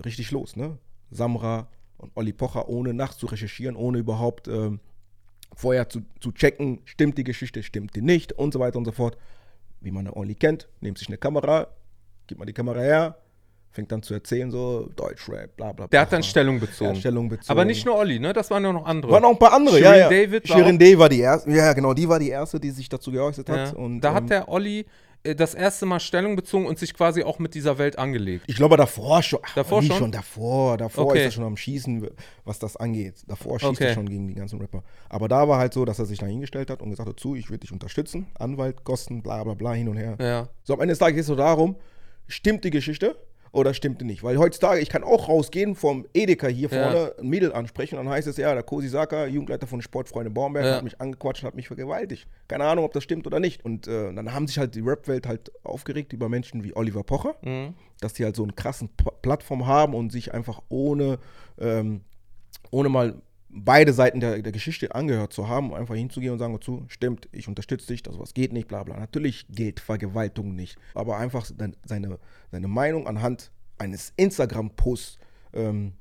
richtig 0.05 0.31
los, 0.31 0.57
ne? 0.57 0.79
Samra 1.11 1.69
und 1.99 2.11
Olli 2.17 2.33
Pocher, 2.33 2.69
ohne 2.69 2.93
nach 2.95 3.15
zu 3.15 3.27
recherchieren, 3.27 3.77
ohne 3.77 3.99
überhaupt 3.99 4.49
ähm, 4.49 4.81
vorher 5.55 5.89
zu, 5.89 6.01
zu 6.21 6.33
checken, 6.33 6.81
stimmt 6.85 7.17
die 7.19 7.25
Geschichte, 7.25 7.63
stimmt 7.63 7.95
die 7.95 8.03
nicht 8.03 8.33
und 8.33 8.53
so 8.53 8.59
weiter 8.61 8.79
und 8.79 8.85
so 8.85 8.93
fort. 8.93 9.17
Wie 9.81 9.91
man 9.91 10.09
Olli 10.09 10.35
kennt, 10.35 10.69
nimmt 10.81 10.99
sich 10.99 11.09
eine 11.09 11.19
Kamera, 11.19 11.69
gibt 12.27 12.39
mal 12.39 12.47
die 12.47 12.53
Kamera 12.55 12.81
her, 12.81 13.19
fängt 13.75 13.91
dann 13.91 14.03
zu 14.03 14.15
erzählen, 14.15 14.51
so 14.51 14.89
Deutschrap, 14.95 15.57
bla 15.57 15.67
bla 15.73 15.73
bla. 15.73 15.87
Der 15.89 16.01
hat 16.03 16.13
dann 16.13 16.23
Stellung 16.23 16.61
bezogen. 16.61 16.91
hat 16.91 16.99
Stellung 16.99 17.29
bezogen. 17.29 17.51
Aber 17.51 17.65
nicht 17.65 17.85
nur 17.85 17.97
Olli, 17.97 18.21
ne? 18.21 18.33
Das 18.33 18.49
waren 18.51 18.63
ja 18.65 18.73
noch 18.73 18.87
andere. 18.87 19.11
Waren 19.13 19.23
noch 19.23 19.31
ein 19.31 19.39
paar 19.39 19.53
andere, 19.53 19.77
Shirin 19.79 19.93
ja, 19.93 19.97
ja. 19.97 20.09
David 20.09 20.49
war 20.49 20.57
Shirin 20.57 20.77
auch- 20.77 20.79
Day 20.79 20.99
war 20.99 21.09
die 21.09 21.21
erste, 21.21 21.51
ja 21.51 21.73
genau, 21.73 21.93
die 21.93 22.09
war 22.09 22.19
die 22.21 22.29
erste, 22.31 22.61
die 22.61 22.71
sich 22.71 22.89
dazu 22.89 23.11
geäußert 23.11 23.49
ja. 23.49 23.57
hat. 23.69 23.75
Und, 23.75 24.01
da 24.01 24.11
ähm, 24.11 24.15
hat 24.15 24.31
der 24.31 24.49
Olli 24.49 24.87
äh, 25.25 25.35
das 25.35 25.55
erste 25.55 25.87
Mal 25.87 25.99
Stellung 25.99 26.37
bezogen 26.37 26.67
und 26.67 26.79
sich 26.79 26.95
quasi 26.95 27.25
auch 27.25 27.41
mit 27.41 27.55
dieser 27.55 27.77
Welt 27.79 27.99
angelegt. 27.99 28.45
Ich 28.47 28.55
glaube 28.55 28.77
davor 28.77 29.23
schon. 29.25 29.41
Ach, 29.43 29.55
Davor 29.57 29.83
wie 29.83 29.89
schon? 29.89 30.13
davor. 30.13 30.77
Davor 30.77 31.07
Okay. 31.07 31.19
ist 31.19 31.25
er 31.25 31.31
schon 31.33 31.45
am 31.45 31.57
Schießen, 31.57 32.09
was 32.45 32.61
das 32.61 32.77
angeht. 32.77 33.25
Davor 33.27 33.59
schießt 33.59 33.73
Okay. 33.73 33.87
er 33.87 33.95
schon 33.95 34.09
gegen 34.09 34.29
die 34.29 34.35
ganzen 34.35 34.61
Rapper. 34.61 34.85
Aber 35.09 35.27
da 35.27 35.49
war 35.49 35.59
halt 35.59 35.75
so, 35.75 35.85
dass 35.85 35.99
er 35.99 36.07
sich 36.07 36.21
da 36.21 36.27
hingestellt 36.27 36.71
hat 36.71 36.81
und 36.81 36.91
gesagt 36.91 37.09
hat, 37.09 37.19
zu, 37.19 37.35
ich 37.35 37.51
würde 37.51 37.61
dich 37.61 37.73
unterstützen. 37.73 38.29
Anwalt, 38.39 38.85
Kosten, 38.85 39.21
bla 39.21 39.43
bla 39.43 39.55
bla, 39.55 39.73
hin 39.73 39.89
und 39.89 39.97
her. 39.97 40.17
Ja. 40.21 40.49
So 40.63 40.75
am 40.75 40.81
Ende 40.81 40.93
des 40.93 41.01
Tages 41.01 41.15
geht 41.15 41.21
es 41.23 41.27
so 41.27 41.35
darum, 41.35 41.75
stimmt 42.29 42.63
die 42.65 42.71
Geschichte 42.71 43.17
oder 43.55 43.73
stimmt 43.73 44.01
die 44.01 44.05
nicht? 44.05 44.23
Weil 44.23 44.37
heutzutage, 44.39 44.81
ich 44.81 44.89
kann 44.89 45.03
auch 45.05 45.29
rausgehen 45.29 45.75
vom 45.75 46.07
Edeka 46.13 46.49
hier 46.49 46.69
Ja. 46.69 46.83
vorne, 46.83 47.15
ein 47.19 47.29
Mädel 47.29 47.53
ansprechen 47.53 47.99
und 47.99 48.05
dann 48.07 48.13
heißt 48.15 48.27
es, 48.29 48.37
ja, 48.37 48.53
der 48.53 48.63
Kosi 48.63 48.89
Saka, 48.89 49.27
Jugendleiter 49.27 49.67
von 49.67 49.81
Sportfreunde 49.81 50.31
Baumberg, 50.31 50.65
Ja. 50.67 50.77
hat 50.77 50.85
mich 50.85 51.01
angequatscht 51.01 51.43
und 51.43 51.47
hat 51.49 51.55
mich 51.55 51.69
vergewaltigt. 51.69 52.27
Keine 52.49 52.65
Ahnung, 52.65 52.85
ob 52.85 52.93
das 52.93 53.05
stimmt 53.05 53.27
oder 53.27 53.41
nicht. 53.41 53.65
Und 53.65 53.87
äh, 53.87 54.13
dann 54.13 54.35
haben 54.35 54.47
sich 54.47 54.59
halt 54.59 54.75
die 54.75 54.81
Rap-Welt 54.81 55.27
halt 55.27 55.53
aufgeregt 55.65 56.13
über 56.13 56.29
Menschen 56.29 56.65
wie 56.65 56.75
Oliver 56.77 57.03
Pocher 57.05 57.37
Mhm. 57.43 57.75
dass 58.01 58.13
die 58.13 58.25
halt 58.25 58.37
so 58.37 58.43
einen 58.43 58.55
krassen 58.55 58.89
P 58.89 59.05
Plattform 59.23 59.67
haben 59.67 59.95
und 59.95 60.13
sich 60.13 60.35
einfach 60.35 60.61
ohne, 60.69 61.19
ähm, 61.59 62.03
ohne 62.71 62.89
mal 62.91 63.15
beide 63.57 63.93
Seiten 63.93 64.19
der, 64.21 64.43
der 64.43 64.53
Geschichte 64.53 64.95
angehört 64.95 65.33
zu 65.33 65.49
haben, 65.49 65.73
einfach 65.75 65.95
hinzugehen 65.95 66.33
und 66.33 66.39
sagen, 66.41 66.61
zu, 66.61 66.85
stimmt, 66.89 67.29
ich 67.33 67.47
unterstütze 67.49 67.87
dich, 67.87 68.03
das 68.03 68.19
was 68.19 68.35
geht 68.35 68.53
nicht, 68.53 68.67
bla 68.69 68.83
bla. 68.83 68.99
Natürlich 68.99 69.47
gilt 69.49 69.79
Vergewaltigung 69.81 70.55
nicht, 70.57 70.77
aber 70.95 71.17
einfach 71.19 71.47
seine, 71.87 72.19
seine 72.51 72.69
Meinung 72.69 73.07
anhand 73.07 73.51
eines 73.79 74.13
Instagram-Posts 74.17 75.19
ähm, 75.53 75.93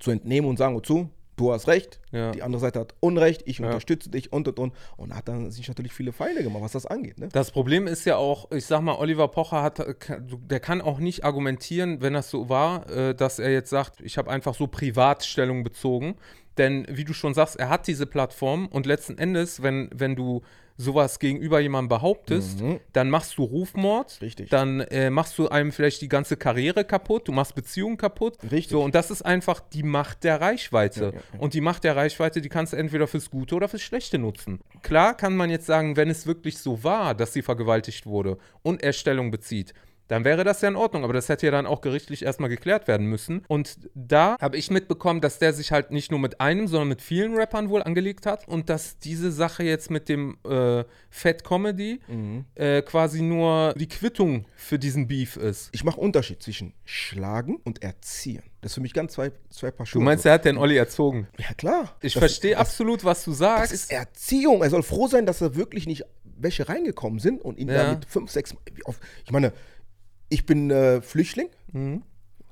zu 0.00 0.10
entnehmen 0.10 0.48
und 0.48 0.56
sagen, 0.56 0.82
zu, 0.84 1.10
du 1.36 1.52
hast 1.52 1.66
recht, 1.66 2.00
Ja. 2.12 2.30
die 2.30 2.42
andere 2.42 2.60
Seite 2.60 2.78
hat 2.80 2.94
Unrecht, 3.00 3.42
ich 3.46 3.58
Ja. 3.58 3.66
unterstütze 3.66 4.08
dich 4.10 4.32
und 4.32 4.46
und 4.46 4.58
und. 4.58 4.72
Und 4.96 5.14
hat 5.16 5.26
dann 5.28 5.50
sich 5.50 5.66
natürlich 5.66 5.92
viele 5.92 6.12
Feinde 6.12 6.42
gemacht, 6.44 6.62
was 6.62 6.72
das 6.72 6.86
angeht. 6.86 7.18
Ne? 7.18 7.28
Das 7.32 7.50
Problem 7.50 7.86
ist 7.88 8.04
ja 8.04 8.16
auch, 8.16 8.50
ich 8.52 8.66
sag 8.66 8.82
mal, 8.82 8.94
Oliver 8.96 9.26
Pocher 9.28 9.62
hat, 9.62 9.78
der 9.80 10.60
kann 10.60 10.80
auch 10.80 10.98
nicht 10.98 11.24
argumentieren, 11.24 12.00
wenn 12.02 12.12
das 12.12 12.30
so 12.30 12.48
war, 12.48 12.88
äh, 12.88 13.14
dass 13.14 13.38
er 13.40 13.50
jetzt 13.52 13.70
sagt, 13.70 14.00
ich 14.00 14.16
habe 14.18 14.30
einfach 14.30 14.54
so 14.54 14.66
Privatstellung 14.68 15.64
bezogen. 15.64 16.14
Denn 16.58 16.86
wie 16.90 17.04
du 17.04 17.12
schon 17.12 17.34
sagst, 17.34 17.56
er 17.56 17.68
hat 17.68 17.86
diese 17.86 18.06
Plattform 18.06 18.66
und 18.68 18.86
letzten 18.86 19.18
Endes, 19.18 19.62
wenn, 19.62 19.90
wenn 19.94 20.14
du 20.16 20.42
sowas 20.76 21.20
gegenüber 21.20 21.60
jemandem 21.60 21.88
behauptest, 21.88 22.60
Mhm. 22.60 22.80
dann 22.92 23.08
machst 23.08 23.38
du 23.38 23.44
Rufmord, 23.44 24.18
Richtig. 24.20 24.50
dann 24.50 24.80
äh, 24.80 25.08
machst 25.08 25.38
du 25.38 25.48
einem 25.48 25.70
vielleicht 25.70 26.02
die 26.02 26.08
ganze 26.08 26.36
Karriere 26.36 26.84
kaputt, 26.84 27.28
du 27.28 27.32
machst 27.32 27.54
Beziehungen 27.54 27.96
kaputt. 27.96 28.38
Richtig. 28.42 28.70
So, 28.70 28.82
und 28.82 28.94
das 28.96 29.12
ist 29.12 29.22
einfach 29.22 29.60
die 29.60 29.84
Macht 29.84 30.24
der 30.24 30.40
Reichweite. 30.40 31.00
Ja, 31.00 31.06
ja, 31.10 31.14
ja. 31.34 31.38
Und 31.38 31.54
die 31.54 31.60
Macht 31.60 31.84
der 31.84 31.94
Reichweite, 31.94 32.40
die 32.40 32.48
kannst 32.48 32.72
du 32.72 32.76
entweder 32.76 33.06
fürs 33.06 33.30
Gute 33.30 33.54
oder 33.54 33.68
fürs 33.68 33.82
Schlechte 33.82 34.18
nutzen. 34.18 34.60
Klar 34.82 35.16
kann 35.16 35.36
man 35.36 35.48
jetzt 35.48 35.66
sagen, 35.66 35.96
wenn 35.96 36.10
es 36.10 36.26
wirklich 36.26 36.58
so 36.58 36.82
war, 36.82 37.14
dass 37.14 37.32
sie 37.32 37.42
vergewaltigt 37.42 38.04
wurde 38.06 38.36
und 38.62 38.82
er 38.82 38.92
Stellung 38.92 39.30
bezieht, 39.30 39.74
dann 40.08 40.24
wäre 40.24 40.44
das 40.44 40.60
ja 40.60 40.68
in 40.68 40.76
Ordnung, 40.76 41.02
aber 41.04 41.12
das 41.14 41.28
hätte 41.28 41.46
ja 41.46 41.52
dann 41.52 41.66
auch 41.66 41.80
gerichtlich 41.80 42.24
erstmal 42.24 42.50
geklärt 42.50 42.88
werden 42.88 43.06
müssen. 43.06 43.42
Und 43.48 43.78
da 43.94 44.36
habe 44.40 44.56
ich 44.58 44.70
mitbekommen, 44.70 45.20
dass 45.20 45.38
der 45.38 45.52
sich 45.54 45.72
halt 45.72 45.90
nicht 45.90 46.10
nur 46.10 46.20
mit 46.20 46.40
einem, 46.40 46.68
sondern 46.68 46.88
mit 46.88 47.00
vielen 47.02 47.34
Rappern 47.36 47.68
wohl 47.70 47.82
angelegt 47.82 48.26
hat 48.26 48.46
und 48.46 48.68
dass 48.68 48.98
diese 48.98 49.32
Sache 49.32 49.62
jetzt 49.64 49.90
mit 49.90 50.08
dem 50.08 50.36
äh, 50.48 50.84
Fat 51.10 51.44
Comedy 51.44 52.00
Mhm. 52.08 52.44
äh, 52.54 52.82
quasi 52.82 53.22
nur 53.22 53.72
die 53.78 53.88
Quittung 53.88 54.46
für 54.56 54.78
diesen 54.78 55.08
Beef 55.08 55.36
ist. 55.36 55.70
Ich 55.72 55.84
mache 55.84 55.98
Unterschied 56.00 56.42
zwischen 56.42 56.74
Schlagen 56.84 57.56
und 57.64 57.82
Erziehen. 57.82 58.42
Das 58.60 58.70
ist 58.72 58.74
für 58.74 58.80
mich 58.80 58.94
ganz 58.94 59.12
zwei, 59.14 59.30
zwei 59.50 59.70
Paar 59.70 59.86
Schuhe. 59.86 60.00
Du 60.00 60.04
meinst, 60.04 60.24
er 60.26 60.32
hat 60.34 60.44
den 60.44 60.56
Olli 60.58 60.76
erzogen? 60.76 61.28
ja 61.38 61.52
klar. 61.54 61.96
Ich 62.00 62.14
Das- 62.14 62.20
verstehe 62.20 62.52
das- 62.52 62.60
absolut, 62.60 63.04
was 63.04 63.24
du 63.24 63.30
Das 63.30 63.38
sagst. 63.38 63.72
ist 63.72 63.90
Erziehung. 63.92 64.62
Er 64.62 64.70
soll 64.70 64.82
froh 64.82 65.06
sein, 65.08 65.26
dass 65.26 65.38
da 65.38 65.54
wirklich 65.54 65.86
nicht 65.86 66.04
welche 66.36 66.68
reingekommen 66.68 67.20
sind 67.20 67.40
und 67.42 67.58
ihn 67.58 67.68
Ja. 67.68 67.84
da 67.84 67.90
mit 67.92 68.04
fünf, 68.06 68.30
sechs. 68.30 68.54
oft- 68.84 69.00
Ich 69.24 69.30
meine, 69.30 69.52
ich 70.34 70.46
bin 70.46 70.70
äh, 70.70 71.00
Flüchtling 71.00 71.48
Mhm. 71.72 72.02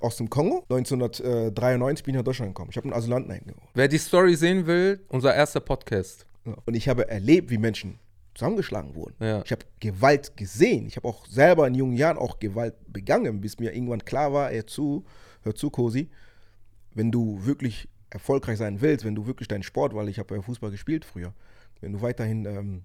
aus 0.00 0.16
dem 0.16 0.30
Kongo. 0.30 0.64
1993 0.68 2.04
bin 2.04 2.14
ich 2.14 2.18
nach 2.18 2.24
Deutschland 2.24 2.50
gekommen. 2.50 2.70
Ich 2.70 2.76
habe 2.76 2.84
einen 2.86 2.94
Asylanten 2.94 3.30
eingeholt. 3.32 3.62
Wer 3.74 3.88
die 3.88 3.98
Story 3.98 4.34
sehen 4.36 4.66
will, 4.66 5.00
unser 5.08 5.34
erster 5.34 5.60
Podcast. 5.60 6.26
Und 6.64 6.74
ich 6.74 6.88
habe 6.88 7.08
erlebt, 7.08 7.50
wie 7.50 7.58
Menschen 7.58 7.98
zusammengeschlagen 8.34 8.94
wurden. 8.94 9.14
Ja. 9.20 9.42
Ich 9.44 9.52
habe 9.52 9.64
Gewalt 9.80 10.36
gesehen. 10.36 10.86
Ich 10.86 10.96
habe 10.96 11.06
auch 11.06 11.26
selber 11.26 11.66
in 11.66 11.74
jungen 11.74 11.96
Jahren 11.96 12.18
auch 12.18 12.38
Gewalt 12.38 12.74
begangen, 12.88 13.40
bis 13.40 13.58
mir 13.58 13.74
irgendwann 13.74 14.04
klar 14.04 14.32
war, 14.32 14.50
hör 14.50 14.66
zu, 14.66 15.04
hör 15.42 15.54
zu, 15.54 15.70
Cosi, 15.70 16.08
wenn 16.94 17.12
du 17.12 17.44
wirklich 17.44 17.88
erfolgreich 18.10 18.58
sein 18.58 18.80
willst, 18.80 19.04
wenn 19.04 19.14
du 19.14 19.26
wirklich 19.26 19.48
deinen 19.48 19.62
Sport, 19.62 19.94
weil 19.94 20.08
ich 20.08 20.18
habe 20.18 20.34
ja 20.34 20.42
Fußball 20.42 20.70
gespielt 20.70 21.04
früher, 21.04 21.32
wenn 21.80 21.92
du 21.92 22.00
weiterhin 22.02 22.44
ähm, 22.46 22.82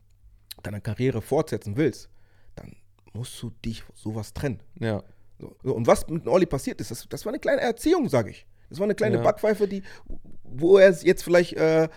deine 0.63 0.81
Karriere 0.81 1.21
fortsetzen 1.21 1.77
willst, 1.77 2.09
dann 2.55 2.75
musst 3.17 3.41
du 3.41 3.51
dich 3.65 3.83
sowas 3.93 4.33
trennen. 4.33 4.59
Ja. 4.79 5.03
So. 5.39 5.55
Und 5.75 5.87
was 5.87 6.07
mit 6.07 6.27
Olli 6.27 6.45
passiert 6.45 6.79
ist, 6.81 6.91
das, 6.91 7.07
das 7.09 7.25
war 7.25 7.31
eine 7.31 7.39
kleine 7.39 7.61
Erziehung, 7.61 8.09
sage 8.09 8.29
ich. 8.31 8.45
Das 8.69 8.79
war 8.79 8.85
eine 8.85 8.95
kleine 8.95 9.17
Ja. 9.17 9.23
Backpfeife, 9.23 9.67
die, 9.67 9.83
wo 10.43 10.77
er 10.77 10.91
jetzt 10.91 11.23
vielleicht, 11.23 11.53
äh, 11.53 11.87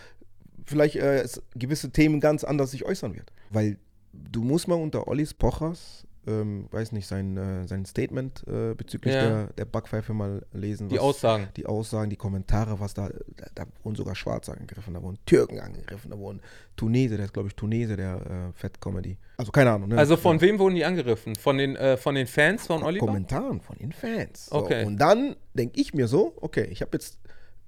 vielleicht 0.65 0.97
äh, 0.97 1.27
gewisse 1.55 1.91
Themen 1.91 2.21
ganz 2.21 2.45
anders 2.45 2.71
sich 2.71 2.85
äußern 2.85 3.15
wird. 3.15 3.33
Weil 3.51 3.79
du 4.13 4.43
musst 4.43 4.69
mal 4.69 4.75
unter 4.77 5.09
Ollis 5.09 5.35
Pochers, 5.35 6.07
ähm, 6.31 6.69
weiß 6.71 6.93
nicht, 6.93 7.07
sein, 7.07 7.37
äh, 7.37 7.67
sein 7.67 7.85
Statement 7.85 8.45
äh, 8.47 8.75
bezüglich 8.75 9.15
Ja. 9.15 9.23
der, 9.23 9.47
der 9.59 9.65
Backpfeife 9.65 10.15
mal 10.15 10.47
lesen. 10.53 10.89
Die 10.89 10.99
Aussagen. 10.99 11.49
Die 11.57 11.67
Aussagen, 11.67 12.11
die 12.11 12.17
Kommentare, 12.17 12.79
was 12.81 12.95
da, 12.95 13.09
da, 13.37 13.47
da 13.55 13.65
wurden 13.83 13.97
sogar 13.97 14.15
Schwarze 14.15 14.53
angegriffen, 14.53 14.95
da 14.95 15.03
wurden 15.03 15.19
Türken 15.27 15.61
angegriffen, 15.61 16.11
da 16.11 16.19
wurden 16.19 16.41
Tunese, 16.77 17.17
der 17.17 17.27
ist 17.27 17.35
glaube 17.35 17.49
ich 17.49 17.55
Tunese, 17.57 17.97
der 17.97 18.17
äh, 18.17 18.53
Fat 18.59 18.81
Comedy. 18.81 19.19
Also 19.37 19.53
keine 19.53 19.71
Ahnung. 19.73 19.91
Ne? 19.91 19.99
Also 19.99 20.17
von 20.17 20.41
wem 20.41 20.59
wurden 20.59 20.75
die 20.75 20.85
angegriffen? 20.85 21.35
Von 21.37 21.59
den, 21.59 21.77
äh, 21.77 21.97
von 21.97 22.15
den 22.15 22.27
Fans 22.27 22.67
von 22.67 22.83
Oliver? 22.83 23.07
Kommentaren 23.07 23.61
von 23.61 23.77
den 23.79 23.93
Fans. 23.93 24.47
So, 24.47 24.57
Okay. 24.57 24.85
Und 24.85 24.99
dann 24.99 25.37
denke 25.55 25.81
ich 25.81 25.95
mir 25.95 26.07
so, 26.09 26.35
okay, 26.41 26.65
ich 26.71 26.81
habe 26.83 26.91
jetzt 26.95 27.20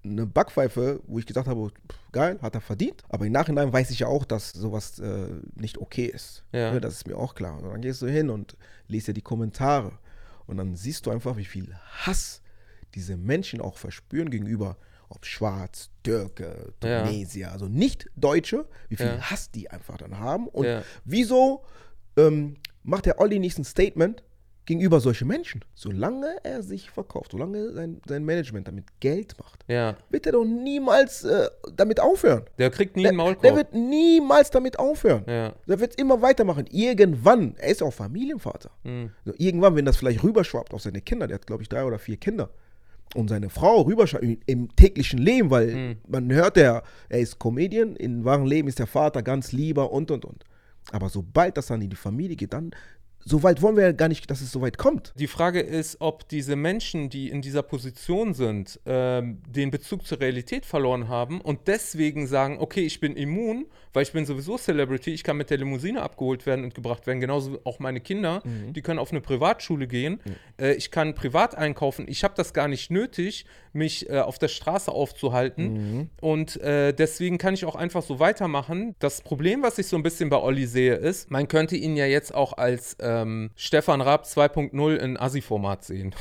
eine 0.05 0.27
Backpfeife, 0.27 1.01
wo 1.07 1.19
ich 1.19 1.27
gesagt 1.27 1.47
habe, 1.47 1.69
pff, 1.71 1.97
geil, 2.13 2.39
hat 2.43 2.55
er 2.55 2.61
verdient. 2.61 3.03
Aber 3.09 3.25
im 3.27 3.33
Nachhinein 3.33 3.73
weiß 3.73 3.91
ich 3.91 4.01
ja 4.01 4.09
auch, 4.09 4.25
dass 4.25 4.51
sowas 4.51 4.99
äh, 4.99 5.29
nicht 5.55 5.79
okay 5.79 6.07
ist. 6.07 6.45
Ja. 6.53 6.73
Ne, 6.73 6.81
das 6.81 6.95
ist 6.95 7.07
mir 7.07 7.17
auch 7.17 7.35
klar. 7.35 7.59
Und 7.59 7.71
dann 7.71 7.81
gehst 7.81 8.03
du 8.03 8.07
hin 8.09 8.29
und 8.31 8.57
liest 8.89 9.07
dir 9.09 9.15
die 9.15 9.23
Kommentare. 9.23 9.93
Und 10.47 10.57
dann 10.57 10.75
siehst 10.75 11.07
du 11.07 11.11
einfach, 11.11 11.37
wie 11.37 11.45
viel 11.45 11.73
Hass 12.05 12.43
diese 12.95 13.17
Menschen 13.17 13.61
auch 13.61 13.79
verspüren 13.79 14.29
gegenüber, 14.31 14.77
ob 15.09 15.25
Schwarz, 15.25 15.91
Türke, 16.03 16.73
Ja. 16.83 17.05
Tunesier, 17.05 17.53
also 17.53 17.67
nicht 17.69 18.11
Deutsche, 18.17 18.67
wie 18.89 18.97
viel 18.97 19.07
Ja. 19.07 19.31
Hass 19.31 19.51
die 19.51 19.71
einfach 19.71 19.99
dann 19.99 20.19
haben. 20.19 20.49
Und 20.49 20.67
Ja. 20.67 20.83
wieso 21.05 21.65
ähm, 22.17 22.57
macht 22.83 23.07
der 23.07 23.21
Olli 23.21 23.39
nicht 23.39 23.59
ein 23.59 23.65
Statement 23.65 24.23
gegenüber 24.65 25.01
solchen 25.01 25.27
Menschen? 25.29 25.65
Solange 25.75 26.27
er 26.45 26.63
sich 26.63 26.91
verkauft, 26.91 27.33
solange 27.33 27.73
sein, 27.73 28.01
sein 28.07 28.25
Management 28.25 28.69
damit 28.69 28.85
Geld 29.01 29.35
macht, 29.39 29.65
Ja. 29.69 29.97
wird 30.11 30.27
er 30.27 30.33
doch 30.33 30.45
niemals 30.45 31.25
äh, 31.25 31.49
damit 31.77 31.99
aufhören. 32.01 32.45
Der 32.59 32.71
kriegt 32.71 32.97
nie 32.97 33.03
Der, 33.03 33.11
einen 33.11 33.19
Maulkorb. 33.19 33.43
der 33.43 33.57
wird 33.57 33.75
niemals 33.75 34.51
damit 34.51 34.79
aufhören. 34.79 35.25
ja. 35.27 35.53
Der 35.69 35.81
wird 35.81 35.97
immer 35.97 36.23
weitermachen. 36.23 36.67
Irgendwann, 36.71 37.55
er 37.59 37.69
ist 37.71 37.83
auch 37.83 37.93
Familienvater. 37.93 38.71
Mhm. 38.85 39.11
So, 39.25 39.33
irgendwann, 39.39 39.75
wenn 39.77 39.85
das 39.85 39.97
vielleicht 39.97 40.23
rüberschwappt 40.23 40.73
auf 40.75 40.83
seine 40.83 41.01
Kinder, 41.01 41.27
der 41.27 41.37
hat, 41.37 41.47
glaube 41.47 41.63
ich, 41.63 41.69
drei 41.69 41.85
oder 41.85 41.99
vier 41.99 42.17
Kinder, 42.17 42.51
und 43.15 43.29
seine 43.29 43.51
Frau 43.51 43.83
rüberschwappt 43.83 44.25
im, 44.25 44.39
im 44.47 44.75
täglichen 44.77 45.19
Leben, 45.19 45.51
weil 45.51 45.67
Mhm. 45.75 45.97
man 46.09 46.33
hört 46.33 46.57
ja, 46.57 46.83
er 47.11 47.19
ist 47.19 47.39
Comedian, 47.39 47.95
im 47.97 48.25
wahren 48.25 48.47
Leben 48.47 48.69
ist 48.69 48.79
der 48.79 48.87
Vater 48.87 49.23
ganz 49.23 49.53
lieber 49.53 49.93
und 49.93 50.11
und 50.11 50.25
und. 50.25 50.45
Aber 50.93 51.09
sobald 51.11 51.57
das 51.59 51.67
dann 51.67 51.83
in 51.83 51.91
die 51.91 51.97
Familie 51.97 52.37
geht, 52.37 52.53
dann, 52.55 52.71
so 53.25 53.43
weit 53.43 53.63
wollen 53.63 53.77
wir 53.77 53.85
ja 53.85 53.93
gar 53.93 54.09
nicht, 54.09 54.31
dass 54.31 54.41
es 54.41 54.51
so 54.53 54.61
weit 54.61 54.79
kommt. 54.79 55.13
Die 55.17 55.27
Frage 55.27 55.61
ist, 55.61 55.97
ob 56.01 56.29
diese 56.29 56.57
Menschen, 56.57 57.09
die 57.09 57.29
in 57.29 57.41
dieser 57.43 57.63
Position 57.63 58.35
sind, 58.35 58.81
ähm, 58.87 59.41
den 59.49 59.71
Bezug 59.71 60.07
zur 60.07 60.21
Realität 60.21 60.67
verloren 60.67 61.09
haben 61.09 61.41
und 61.41 61.69
deswegen 61.69 62.27
sagen, 62.27 62.59
okay, 62.61 62.81
ich 62.85 63.01
bin 63.01 63.17
immun, 63.17 63.67
weil 63.93 64.03
ich 64.05 64.13
bin 64.13 64.25
sowieso 64.27 64.57
Celebrity, 64.59 65.11
ich 65.13 65.23
kann 65.23 65.37
mit 65.37 65.51
der 65.51 65.59
Limousine 65.59 66.03
abgeholt 66.03 66.47
werden 66.47 66.65
und 66.65 66.75
gebracht 66.75 67.07
werden, 67.07 67.21
genauso 67.21 67.61
auch 67.65 67.79
meine 67.79 68.01
Kinder, 68.01 68.43
Mhm. 68.45 68.73
die 68.73 68.83
können 68.83 68.99
auf 68.99 69.11
eine 69.11 69.21
Privatschule 69.21 69.87
gehen, 69.87 70.21
äh, 70.61 70.73
ich 70.75 70.91
kann 70.91 71.15
privat 71.15 71.55
einkaufen, 71.57 72.07
ich 72.09 72.25
habe 72.25 72.35
das 72.37 72.53
gar 72.55 72.69
nicht 72.69 72.91
nötig, 72.91 73.45
mich 73.73 74.09
äh, 74.11 74.19
auf 74.21 74.39
der 74.39 74.49
Straße 74.49 74.91
aufzuhalten 74.91 75.73
Mhm. 75.73 76.11
und 76.21 76.61
äh, 76.61 76.93
deswegen 76.93 77.39
kann 77.39 77.55
ich 77.55 77.65
auch 77.65 77.77
einfach 77.77 78.03
so 78.03 78.19
weitermachen. 78.19 78.95
Das 78.99 79.21
Problem, 79.21 79.63
was 79.63 79.79
ich 79.79 79.87
so 79.87 79.97
ein 79.97 80.03
bisschen 80.03 80.29
bei 80.31 80.39
Olli 80.39 80.67
sehe, 80.67 80.95
ist, 80.95 81.31
man 81.31 81.49
könnte 81.49 81.77
ihn 81.77 81.97
ja 81.97 82.07
jetzt 82.07 82.35
auch 82.35 82.55
als 82.55 82.95
ähm, 83.23 83.51
Stefan 83.57 84.01
Raab 84.01 84.25
2.0 84.25 84.97
in 84.97 85.17
Assi-Format 85.19 85.85
sehen. 85.85 86.15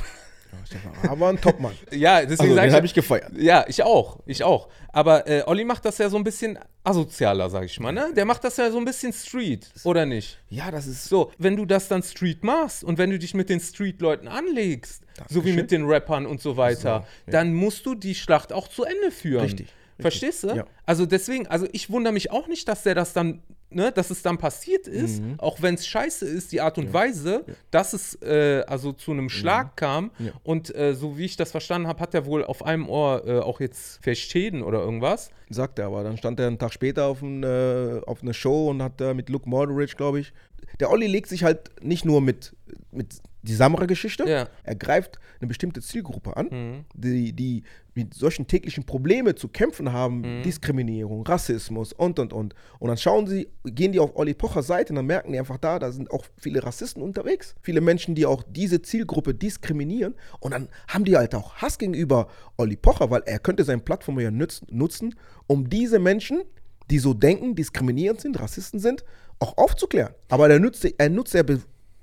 Aber 1.08 1.28
ein 1.28 1.40
Topmann. 1.40 1.72
ja, 1.90 2.20
deswegen 2.26 2.40
Also, 2.42 2.54
sage 2.54 2.60
den 2.66 2.68
ich, 2.68 2.74
habe 2.76 2.86
ich 2.86 2.94
gefeiert. 2.94 3.32
ja, 3.38 3.64
ich 3.68 3.82
auch, 3.82 4.20
ich 4.26 4.44
auch. 4.44 4.68
Aber 4.92 5.26
äh, 5.26 5.42
Olli 5.46 5.64
macht 5.64 5.84
das 5.86 5.96
ja 5.96 6.10
so 6.10 6.18
ein 6.18 6.24
bisschen 6.24 6.58
asozialer, 6.84 7.48
sag 7.48 7.64
ich 7.64 7.80
mal, 7.80 7.90
ne? 7.92 8.12
Der 8.14 8.26
macht 8.26 8.44
das 8.44 8.58
ja 8.58 8.70
so 8.70 8.76
ein 8.76 8.84
bisschen 8.84 9.14
Street, 9.14 9.70
oder 9.84 10.04
nicht? 10.04 10.38
Ja, 10.50 10.70
das 10.70 10.86
ist 10.86 11.06
So, 11.06 11.32
wenn 11.38 11.56
du 11.56 11.64
das 11.64 11.88
dann 11.88 12.02
Street 12.02 12.44
machst 12.44 12.84
und 12.84 12.98
wenn 12.98 13.08
du 13.10 13.18
dich 13.18 13.32
mit 13.32 13.48
den 13.48 13.60
Street-Leuten 13.60 14.28
anlegst, 14.28 15.02
so 15.30 15.36
wie 15.44 15.54
Dankeschön. 15.54 15.56
mit 15.56 15.70
den 15.70 15.84
Rappern 15.86 16.26
und 16.26 16.40
so 16.42 16.56
weiter, 16.58 16.80
So, 16.80 16.86
ja. 16.88 17.04
dann 17.26 17.54
musst 17.54 17.86
du 17.86 17.94
die 17.94 18.14
Schlacht 18.14 18.52
auch 18.52 18.68
zu 18.68 18.84
Ende 18.84 19.10
führen. 19.10 19.42
Richtig, 19.44 19.68
richtig. 19.68 19.74
Verstehst 20.00 20.44
du? 20.44 20.48
Ja. 20.48 20.66
Also 20.84 21.06
deswegen, 21.06 21.46
also 21.46 21.66
ich 21.72 21.88
wundere 21.88 22.12
mich 22.12 22.30
auch 22.30 22.46
nicht, 22.48 22.68
dass 22.68 22.82
der 22.82 22.94
das 22.94 23.14
dann, 23.14 23.42
ne, 23.74 23.92
dass 23.92 24.10
es 24.10 24.22
dann 24.22 24.38
passiert 24.38 24.86
ist, 24.86 25.22
Mhm. 25.22 25.34
auch 25.38 25.62
wenn 25.62 25.74
es 25.74 25.86
scheiße 25.86 26.26
ist, 26.26 26.52
die 26.52 26.60
Art 26.60 26.78
und 26.78 26.92
Weise, 26.92 27.44
dass 27.70 27.92
es 27.92 28.14
äh, 28.22 28.62
also 28.66 28.92
zu 28.92 29.10
einem 29.12 29.28
Schlag 29.28 29.76
kam. 29.76 30.10
Mhm. 30.18 30.26
Ja. 30.26 30.32
Und 30.42 30.74
äh, 30.74 30.94
so 30.94 31.16
wie 31.18 31.24
ich 31.24 31.36
das 31.36 31.50
verstanden 31.50 31.88
habe, 31.88 32.00
hat 32.00 32.14
er 32.14 32.26
wohl 32.26 32.44
auf 32.44 32.64
einem 32.64 32.88
Ohr 32.88 33.26
äh, 33.26 33.38
auch 33.38 33.60
jetzt 33.60 34.00
Schäden 34.16 34.62
oder 34.62 34.80
irgendwas. 34.80 35.30
Sagt 35.50 35.78
er, 35.78 35.86
aber 35.86 36.02
dann 36.04 36.16
stand 36.16 36.40
er 36.40 36.46
einen 36.46 36.58
Tag 36.58 36.72
später 36.72 37.06
auf, 37.06 37.22
ein, 37.22 37.42
äh, 37.42 38.00
auf 38.06 38.22
eine 38.22 38.34
Show 38.34 38.70
und 38.70 38.82
hat 38.82 39.00
da 39.00 39.14
mit 39.14 39.28
Luke 39.28 39.48
Morderidge, 39.48 39.94
glaube 39.96 40.20
ich. 40.20 40.32
Der 40.80 40.90
Olli 40.90 41.06
legt 41.06 41.28
sich 41.28 41.44
halt 41.44 41.70
nicht 41.82 42.04
nur 42.04 42.20
mit, 42.20 42.54
mit 42.90 43.20
die 43.42 43.54
Samra-Geschichte, 43.54 44.24
Ja. 44.28 44.48
er 44.62 44.74
greift 44.76 45.18
eine 45.40 45.48
bestimmte 45.48 45.80
Zielgruppe 45.82 46.36
an, 46.36 46.46
Mhm. 46.50 46.84
die, 46.94 47.32
die 47.32 47.64
mit 47.94 48.14
solchen 48.14 48.46
täglichen 48.46 48.84
Problemen 48.84 49.36
zu 49.36 49.48
kämpfen 49.48 49.92
haben, 49.92 50.20
Mhm. 50.38 50.42
Diskriminierung, 50.44 51.26
Rassismus 51.26 51.92
und 51.92 52.18
und 52.18 52.32
und. 52.32 52.54
Und 52.78 52.88
dann 52.88 52.96
schauen 52.96 53.26
sie, 53.26 53.48
gehen 53.64 53.92
die 53.92 53.98
auf 53.98 54.16
Olli 54.16 54.32
Pochers 54.34 54.66
Seite 54.66 54.92
und 54.92 54.96
dann 54.96 55.06
merken 55.06 55.32
die 55.32 55.38
einfach 55.38 55.58
da, 55.58 55.78
da 55.78 55.90
sind 55.92 56.10
auch 56.10 56.24
viele 56.38 56.62
Rassisten 56.62 57.02
unterwegs. 57.02 57.54
Viele 57.62 57.80
Menschen, 57.80 58.14
die 58.14 58.24
auch 58.26 58.42
diese 58.48 58.80
Zielgruppe 58.80 59.34
diskriminieren. 59.34 60.14
Und 60.40 60.52
dann 60.52 60.68
haben 60.88 61.04
die 61.04 61.16
halt 61.16 61.34
auch 61.34 61.56
Hass 61.56 61.78
gegenüber 61.78 62.28
Olli 62.56 62.76
Pocher, 62.76 63.10
weil 63.10 63.22
er 63.26 63.38
könnte 63.40 63.64
seine 63.64 63.82
Plattform 63.82 64.20
ja 64.20 64.30
nutzen, 64.30 65.14
um 65.46 65.68
diese 65.68 65.98
Menschen, 65.98 66.42
die 66.90 66.98
so 66.98 67.12
denken, 67.14 67.54
diskriminierend 67.54 68.20
sind, 68.20 68.38
Rassisten 68.40 68.78
sind, 68.80 69.04
auch 69.38 69.56
aufzuklären. 69.58 70.14
Aber 70.28 70.48
er 70.48 70.58
nutzt, 70.60 70.86
er 70.98 71.08
nutzt 71.10 71.34
ja, 71.34 71.42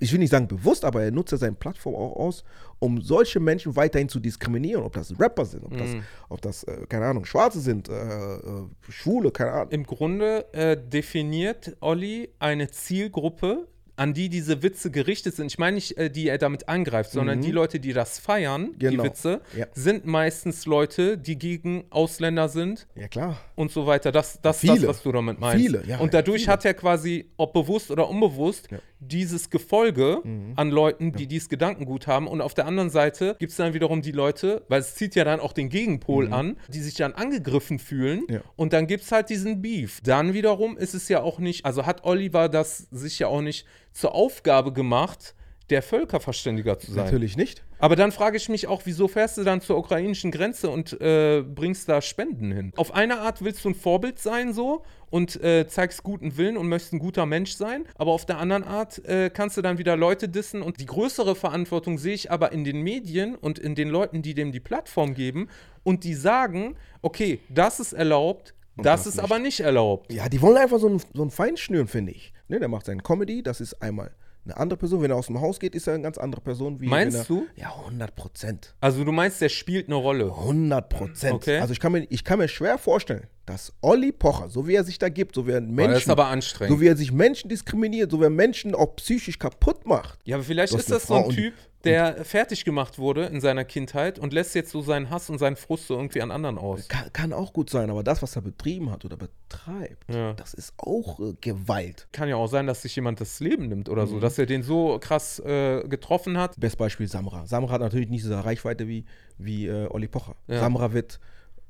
ich 0.00 0.10
will 0.12 0.18
nicht 0.18 0.30
sagen 0.30 0.48
bewusst, 0.48 0.84
aber 0.84 1.02
er 1.02 1.10
nutzt 1.10 1.30
ja 1.32 1.38
seine 1.38 1.54
Plattform 1.56 1.94
auch 1.94 2.16
aus, 2.16 2.42
um 2.78 3.00
solche 3.00 3.38
Menschen 3.38 3.76
weiterhin 3.76 4.08
zu 4.08 4.18
diskriminieren. 4.18 4.82
Ob 4.82 4.94
das 4.94 5.18
Rapper 5.20 5.44
sind, 5.44 5.64
ob 5.64 5.76
das, 5.76 5.90
ob 6.28 6.40
das 6.42 6.64
äh, 6.64 6.86
keine 6.88 7.06
Ahnung, 7.06 7.24
Schwarze 7.26 7.60
sind, 7.60 7.88
äh, 7.88 7.92
äh, 7.92 8.40
Schwule, 8.88 9.30
keine 9.30 9.52
Ahnung. 9.52 9.70
Im 9.70 9.84
Grunde 9.84 10.52
äh, 10.52 10.76
definiert 10.76 11.76
Olli 11.80 12.30
eine 12.38 12.70
Zielgruppe, 12.70 13.66
an 13.96 14.14
die 14.14 14.30
diese 14.30 14.62
Witze 14.62 14.90
gerichtet 14.90 15.36
sind, 15.36 15.48
ich 15.48 15.58
meine 15.58 15.74
nicht, 15.74 15.98
äh, 15.98 16.08
die 16.10 16.28
er 16.28 16.38
damit 16.38 16.70
angreift, 16.70 17.10
sondern 17.10 17.38
Mhm. 17.38 17.42
die 17.42 17.50
Leute, 17.50 17.80
die 17.80 17.92
das 17.92 18.18
feiern, 18.18 18.70
Genau. 18.78 19.02
die 19.02 19.08
Witze, 19.10 19.42
Ja. 19.54 19.66
sind 19.74 20.06
meistens 20.06 20.64
Leute, 20.64 21.18
die 21.18 21.36
gegen 21.38 21.84
Ausländer 21.90 22.48
sind 22.48 22.86
Ja, 22.94 23.08
klar. 23.08 23.36
und 23.56 23.70
so 23.70 23.86
weiter. 23.86 24.10
Das, 24.10 24.40
das 24.40 24.64
ist 24.64 24.70
das, 24.70 24.86
was 24.86 25.02
du 25.02 25.12
damit 25.12 25.38
meinst. 25.38 25.62
Viele, 25.62 25.84
ja, 25.86 25.98
und 25.98 26.14
ja, 26.14 26.22
dadurch 26.22 26.42
viele. 26.44 26.52
hat 26.52 26.64
er 26.64 26.72
quasi, 26.72 27.30
ob 27.36 27.52
bewusst 27.52 27.90
oder 27.90 28.08
unbewusst, 28.08 28.70
Ja. 28.70 28.78
Mhm. 28.78 28.82
Dieses 29.00 29.50
Gefolge 29.50 30.22
an 30.56 30.70
Leuten, 30.70 31.12
die 31.12 31.26
dieses 31.26 31.48
Gedankengut 31.48 32.06
haben. 32.06 32.26
Und 32.28 32.40
auf 32.40 32.54
der 32.54 32.66
anderen 32.66 32.90
Seite 32.90 33.36
gibt 33.38 33.50
es 33.50 33.56
dann 33.56 33.74
wiederum 33.74 34.02
die 34.02 34.12
Leute, 34.12 34.64
weil 34.68 34.80
es 34.80 34.94
zieht 34.94 35.14
ja 35.14 35.24
dann 35.24 35.40
auch 35.40 35.52
den 35.52 35.68
Gegenpol 35.68 36.32
an, 36.32 36.56
die 36.68 36.80
sich 36.80 36.94
dann 36.94 37.14
angegriffen 37.14 37.78
fühlen. 37.78 38.24
Mhm. 38.28 38.34
Ja. 38.34 38.40
Und 38.56 38.72
dann 38.72 38.86
gibt 38.86 39.04
es 39.04 39.12
halt 39.12 39.30
diesen 39.30 39.62
Beef. 39.62 40.00
Dann 40.02 40.34
wiederum 40.34 40.76
ist 40.76 40.94
es 40.94 41.08
ja 41.08 41.22
auch 41.22 41.38
nicht, 41.38 41.64
also 41.64 41.86
hat 41.86 42.04
Oliver 42.04 42.48
das 42.48 42.86
sich 42.90 43.18
ja 43.18 43.28
auch 43.28 43.40
nicht 43.40 43.66
zur 43.92 44.14
Aufgabe 44.14 44.72
gemacht, 44.72 45.34
der 45.70 45.82
Völkerverständiger 45.82 46.78
zu 46.78 46.92
sein. 46.92 47.04
Natürlich 47.04 47.36
nicht. 47.36 47.62
Aber 47.78 47.96
dann 47.96 48.12
frage 48.12 48.36
ich 48.36 48.48
mich 48.48 48.66
auch, 48.66 48.82
wieso 48.84 49.08
fährst 49.08 49.38
du 49.38 49.44
dann 49.44 49.60
zur 49.60 49.78
ukrainischen 49.78 50.30
Grenze 50.30 50.68
und 50.68 51.00
äh, 51.00 51.42
bringst 51.42 51.88
da 51.88 52.02
Spenden 52.02 52.52
hin? 52.52 52.72
Auf 52.76 52.92
eine 52.92 53.20
Art 53.20 53.42
willst 53.42 53.64
du 53.64 53.70
ein 53.70 53.74
Vorbild 53.74 54.18
sein 54.18 54.52
so 54.52 54.82
und 55.08 55.42
äh, 55.42 55.66
zeigst 55.66 56.02
guten 56.02 56.36
Willen 56.36 56.56
und 56.56 56.68
möchtest 56.68 56.92
ein 56.92 56.98
guter 56.98 57.24
Mensch 57.26 57.52
sein, 57.52 57.84
aber 57.94 58.12
auf 58.12 58.26
der 58.26 58.38
anderen 58.38 58.64
Art 58.64 59.04
äh, 59.06 59.30
kannst 59.30 59.56
du 59.56 59.62
dann 59.62 59.78
wieder 59.78 59.96
Leute 59.96 60.28
dissen 60.28 60.62
und 60.62 60.80
die 60.80 60.86
größere 60.86 61.34
Verantwortung 61.34 61.98
sehe 61.98 62.14
ich 62.14 62.30
aber 62.30 62.52
in 62.52 62.64
den 62.64 62.82
Medien 62.82 63.34
und 63.34 63.58
in 63.58 63.74
den 63.74 63.88
Leuten, 63.88 64.22
die 64.22 64.34
dem 64.34 64.52
die 64.52 64.60
Plattform 64.60 65.14
geben 65.14 65.48
und 65.82 66.04
die 66.04 66.14
sagen, 66.14 66.76
okay, 67.02 67.40
das 67.48 67.80
ist 67.80 67.92
erlaubt, 67.92 68.54
das, 68.76 69.04
das 69.04 69.06
ist 69.06 69.14
nicht. 69.16 69.24
aber 69.24 69.38
nicht 69.38 69.60
erlaubt. 69.60 70.12
Ja, 70.12 70.28
die 70.28 70.40
wollen 70.42 70.56
einfach 70.56 70.78
so 70.78 70.88
einen, 70.88 71.00
so 71.14 71.22
einen 71.22 71.30
Fein 71.30 71.56
schnüren, 71.56 71.86
finde 71.86 72.12
ich. 72.12 72.32
Ne, 72.48 72.58
der 72.58 72.68
macht 72.68 72.86
seine 72.86 73.02
Comedy, 73.02 73.42
das 73.42 73.60
ist 73.60 73.80
einmal 73.80 74.10
eine 74.44 74.56
andere 74.56 74.78
Person. 74.78 75.02
Wenn 75.02 75.10
er 75.10 75.16
aus 75.16 75.26
dem 75.26 75.40
Haus 75.40 75.60
geht, 75.60 75.74
ist 75.74 75.86
er 75.86 75.94
eine 75.94 76.02
ganz 76.02 76.18
andere 76.18 76.40
Person. 76.40 76.80
Wie 76.80 76.86
Meinst 76.86 77.18
er, 77.18 77.24
du? 77.24 77.46
Ja, 77.56 77.74
100 77.76 78.14
Prozent. 78.16 78.74
Also 78.80 79.04
du 79.04 79.12
meinst, 79.12 79.40
der 79.40 79.48
spielt 79.48 79.88
eine 79.88 79.96
Rolle. 79.96 80.24
100 80.26 80.88
Prozent. 80.88 81.34
Okay. 81.34 81.58
Also 81.58 81.72
ich 81.72 81.80
kann, 81.80 81.92
mir, 81.92 82.06
ich 82.08 82.24
kann 82.24 82.38
mir 82.38 82.48
schwer 82.48 82.78
vorstellen, 82.78 83.26
dass 83.50 83.72
Olli 83.82 84.12
Pocher, 84.12 84.48
so 84.48 84.66
wie 84.66 84.74
er 84.74 84.84
sich 84.84 84.98
da 84.98 85.08
gibt, 85.08 85.34
so 85.34 85.46
wie 85.46 85.52
er 85.52 85.60
Menschen, 85.60 85.92
das 85.92 86.02
ist 86.04 86.08
aber 86.10 86.26
anstrengend. 86.26 86.74
so 86.76 86.80
wie 86.80 86.86
er 86.88 86.96
sich 86.96 87.12
Menschen 87.12 87.48
diskriminiert, 87.48 88.10
so 88.10 88.20
wie 88.20 88.24
er 88.24 88.30
Menschen 88.30 88.74
auch 88.74 88.96
psychisch 88.96 89.38
kaputt 89.38 89.86
macht. 89.86 90.18
Ja, 90.24 90.36
aber 90.36 90.44
vielleicht 90.44 90.72
ist 90.74 90.86
eine 90.88 90.94
das 90.98 91.06
so 91.06 91.14
Frau 91.14 91.20
ein 91.20 91.28
und- 91.28 91.34
Typ, 91.34 91.54
der 91.84 92.26
fertig 92.26 92.66
gemacht 92.66 92.98
wurde 92.98 93.24
in 93.24 93.40
seiner 93.40 93.64
Kindheit 93.64 94.18
und 94.18 94.34
lässt 94.34 94.54
jetzt 94.54 94.70
so 94.70 94.82
seinen 94.82 95.08
Hass 95.08 95.30
und 95.30 95.38
seinen 95.38 95.56
Frust 95.56 95.86
so 95.86 95.94
irgendwie 95.96 96.20
an 96.20 96.30
anderen 96.30 96.58
aus. 96.58 96.88
Kann, 96.88 97.10
kann 97.14 97.32
auch 97.32 97.54
gut 97.54 97.70
sein, 97.70 97.88
aber 97.88 98.02
das, 98.04 98.20
was 98.20 98.36
er 98.36 98.42
betrieben 98.42 98.90
hat 98.90 99.06
oder 99.06 99.16
betreibt, 99.16 100.12
Ja. 100.12 100.34
das 100.34 100.52
ist 100.52 100.74
auch 100.76 101.18
äh, 101.20 101.32
Gewalt. 101.40 102.06
Kann 102.12 102.28
ja 102.28 102.36
auch 102.36 102.48
sein, 102.48 102.66
dass 102.66 102.82
sich 102.82 102.94
jemand 102.96 103.20
das 103.22 103.40
Leben 103.40 103.68
nimmt 103.68 103.88
oder 103.88 104.04
Mhm. 104.04 104.10
so, 104.10 104.20
dass 104.20 104.38
er 104.38 104.44
den 104.44 104.62
so 104.62 104.98
krass 105.00 105.38
äh, 105.40 105.82
getroffen 105.88 106.36
hat. 106.36 106.60
Best 106.60 106.76
Beispiel 106.76 107.08
Samra. 107.08 107.46
Samra 107.46 107.72
hat 107.72 107.80
natürlich 107.80 108.10
nicht 108.10 108.24
diese 108.24 108.44
Reichweite 108.44 108.86
wie, 108.86 109.06
wie 109.38 109.66
äh, 109.66 109.86
Olli 109.88 110.08
Pocher. 110.08 110.36
Ja. 110.48 110.60
Samra 110.60 110.92
wird 110.92 111.18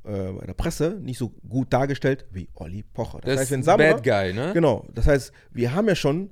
äh, 0.05 0.33
bei 0.33 0.47
der 0.47 0.55
Presse 0.55 0.99
nicht 1.01 1.19
so 1.19 1.31
gut 1.49 1.73
dargestellt 1.73 2.27
wie 2.33 2.49
Olli 2.55 2.83
Pocher. 2.83 3.21
Das 3.23 3.39
heißt, 3.41 3.51
wenn 3.51 3.63
Samra, 3.63 3.93
Bad 3.93 4.03
Guy, 4.03 4.33
ne? 4.33 4.53
Genau, 4.55 4.87
das 4.95 5.07
heißt, 5.07 5.33
wir 5.51 5.75
haben 5.75 5.89
ja 5.89 5.95
schon 5.95 6.31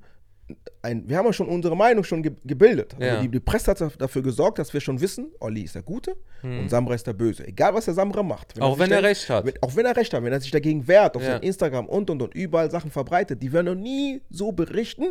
ein, 0.80 1.06
wir 1.06 1.18
haben 1.18 1.26
ja 1.26 1.32
schon 1.34 1.46
unsere 1.48 1.76
Meinung 1.76 2.04
schon 2.04 2.22
ge 2.22 2.32
gebildet. 2.44 2.94
Also 2.94 3.04
Ja. 3.04 3.20
die, 3.20 3.28
die 3.28 3.40
Presse 3.40 3.72
hat 3.72 4.00
dafür 4.00 4.22
gesorgt, 4.22 4.58
dass 4.58 4.72
wir 4.72 4.80
schon 4.80 4.98
wissen, 4.98 5.26
Olli 5.40 5.60
ist 5.62 5.74
der 5.74 5.82
Gute 5.82 6.16
und 6.42 6.70
Samra 6.70 6.94
ist 6.94 7.06
der 7.06 7.12
Böse. 7.12 7.46
Egal, 7.46 7.74
was 7.74 7.84
der 7.84 7.92
Samra 7.92 8.22
macht. 8.22 8.54
Hm. 8.54 8.62
Auch 8.62 8.78
wenn 8.78 8.90
er 8.90 9.02
da- 9.02 9.08
recht 9.08 9.28
hat. 9.28 9.44
Wenn, 9.44 9.54
auch 9.60 9.76
wenn 9.76 9.84
er 9.84 9.94
recht 9.94 10.14
hat, 10.14 10.22
wenn 10.22 10.32
er 10.32 10.40
sich 10.40 10.50
dagegen 10.50 10.88
wehrt, 10.88 11.16
auf 11.16 11.22
Ja. 11.22 11.32
seinem 11.32 11.42
Instagram 11.42 11.86
und 11.86 12.08
und 12.08 12.22
und 12.22 12.34
überall 12.34 12.70
Sachen 12.70 12.90
verbreitet, 12.90 13.42
die 13.42 13.52
werden 13.52 13.66
noch 13.66 13.74
nie 13.74 14.22
so 14.30 14.52
berichten, 14.52 15.08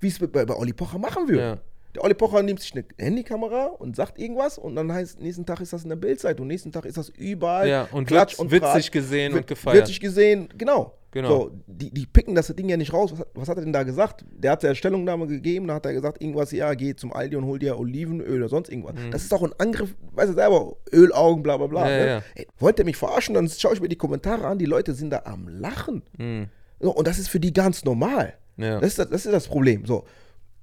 wie 0.00 0.08
es 0.08 0.18
bei, 0.18 0.46
bei 0.46 0.54
Olli 0.56 0.72
Pocher 0.72 0.98
machen 0.98 1.28
würde. 1.28 1.42
Ja. 1.42 1.58
Der 1.94 2.02
Olli 2.02 2.14
Pocher 2.14 2.42
nimmt 2.42 2.60
sich 2.60 2.74
eine 2.74 2.84
Handykamera 2.98 3.66
und 3.66 3.94
sagt 3.94 4.18
irgendwas 4.18 4.58
und 4.58 4.74
dann 4.74 4.92
heißt, 4.92 5.20
nächsten 5.20 5.46
Tag 5.46 5.60
ist 5.60 5.72
das 5.72 5.84
in 5.84 5.90
der 5.90 5.96
Bildzeitung, 5.96 6.46
nächsten 6.46 6.72
Tag 6.72 6.84
ist 6.86 6.96
das 6.96 7.08
überall. 7.08 7.68
Ja, 7.68 7.88
und 7.92 8.06
Klatsch 8.06 8.38
und 8.38 8.50
witzig 8.50 8.70
Tratsch, 8.70 8.90
gesehen 8.90 9.32
wird, 9.32 9.44
und 9.44 9.46
gefeiert. 9.46 9.84
Witzig 9.84 10.00
gesehen, 10.00 10.48
genau. 10.56 10.94
Genau. 11.14 11.28
So, 11.28 11.50
die, 11.68 11.94
die 11.94 12.06
picken 12.06 12.34
das 12.34 12.48
Ding 12.48 12.68
ja 12.68 12.76
nicht 12.76 12.92
raus. 12.92 13.12
Was 13.12 13.20
hat, 13.20 13.28
was 13.34 13.48
hat 13.48 13.56
er 13.58 13.62
denn 13.62 13.72
da 13.72 13.84
gesagt? 13.84 14.24
Der 14.32 14.50
hat 14.50 14.64
ja 14.64 14.74
Stellungnahme 14.74 15.28
gegeben, 15.28 15.68
da 15.68 15.74
hat 15.74 15.86
er 15.86 15.92
gesagt, 15.92 16.20
irgendwas, 16.20 16.50
ja, 16.50 16.74
geh 16.74 16.96
zum 16.96 17.12
Aldi 17.12 17.36
und 17.36 17.44
hol 17.44 17.60
dir 17.60 17.78
Olivenöl 17.78 18.38
oder 18.38 18.48
sonst 18.48 18.68
irgendwas. 18.68 18.96
Das 19.12 19.22
ist 19.22 19.32
auch 19.32 19.44
ein 19.44 19.52
Angriff, 19.58 19.94
weiß 20.10 20.30
er 20.30 20.34
selber, 20.34 20.74
Ölaugen, 20.92 21.44
bla 21.44 21.56
bla 21.56 21.68
bla. 21.68 21.84
Mhm. 21.84 21.90
Ja, 21.90 21.98
ne? 21.98 22.06
ja. 22.06 22.22
Ey, 22.34 22.48
wollt 22.58 22.80
ihr 22.80 22.84
mich 22.84 22.96
verarschen? 22.96 23.36
Dann 23.36 23.48
schaue 23.48 23.74
ich 23.74 23.80
mir 23.80 23.88
die 23.88 23.96
Kommentare 23.96 24.44
an, 24.44 24.58
die 24.58 24.66
Leute 24.66 24.92
sind 24.92 25.10
da 25.10 25.22
am 25.24 25.46
Lachen. 25.46 26.02
So, 26.80 26.92
und 26.92 27.06
das 27.06 27.20
ist 27.20 27.28
für 27.28 27.38
die 27.38 27.52
ganz 27.52 27.84
normal. 27.84 28.34
Mhm. 28.56 28.64
Ja. 28.64 28.80
Das, 28.80 28.88
ist 28.88 28.98
das, 28.98 29.08
das 29.08 29.24
ist 29.24 29.32
das 29.32 29.46
Problem. 29.46 29.86
So. 29.86 30.04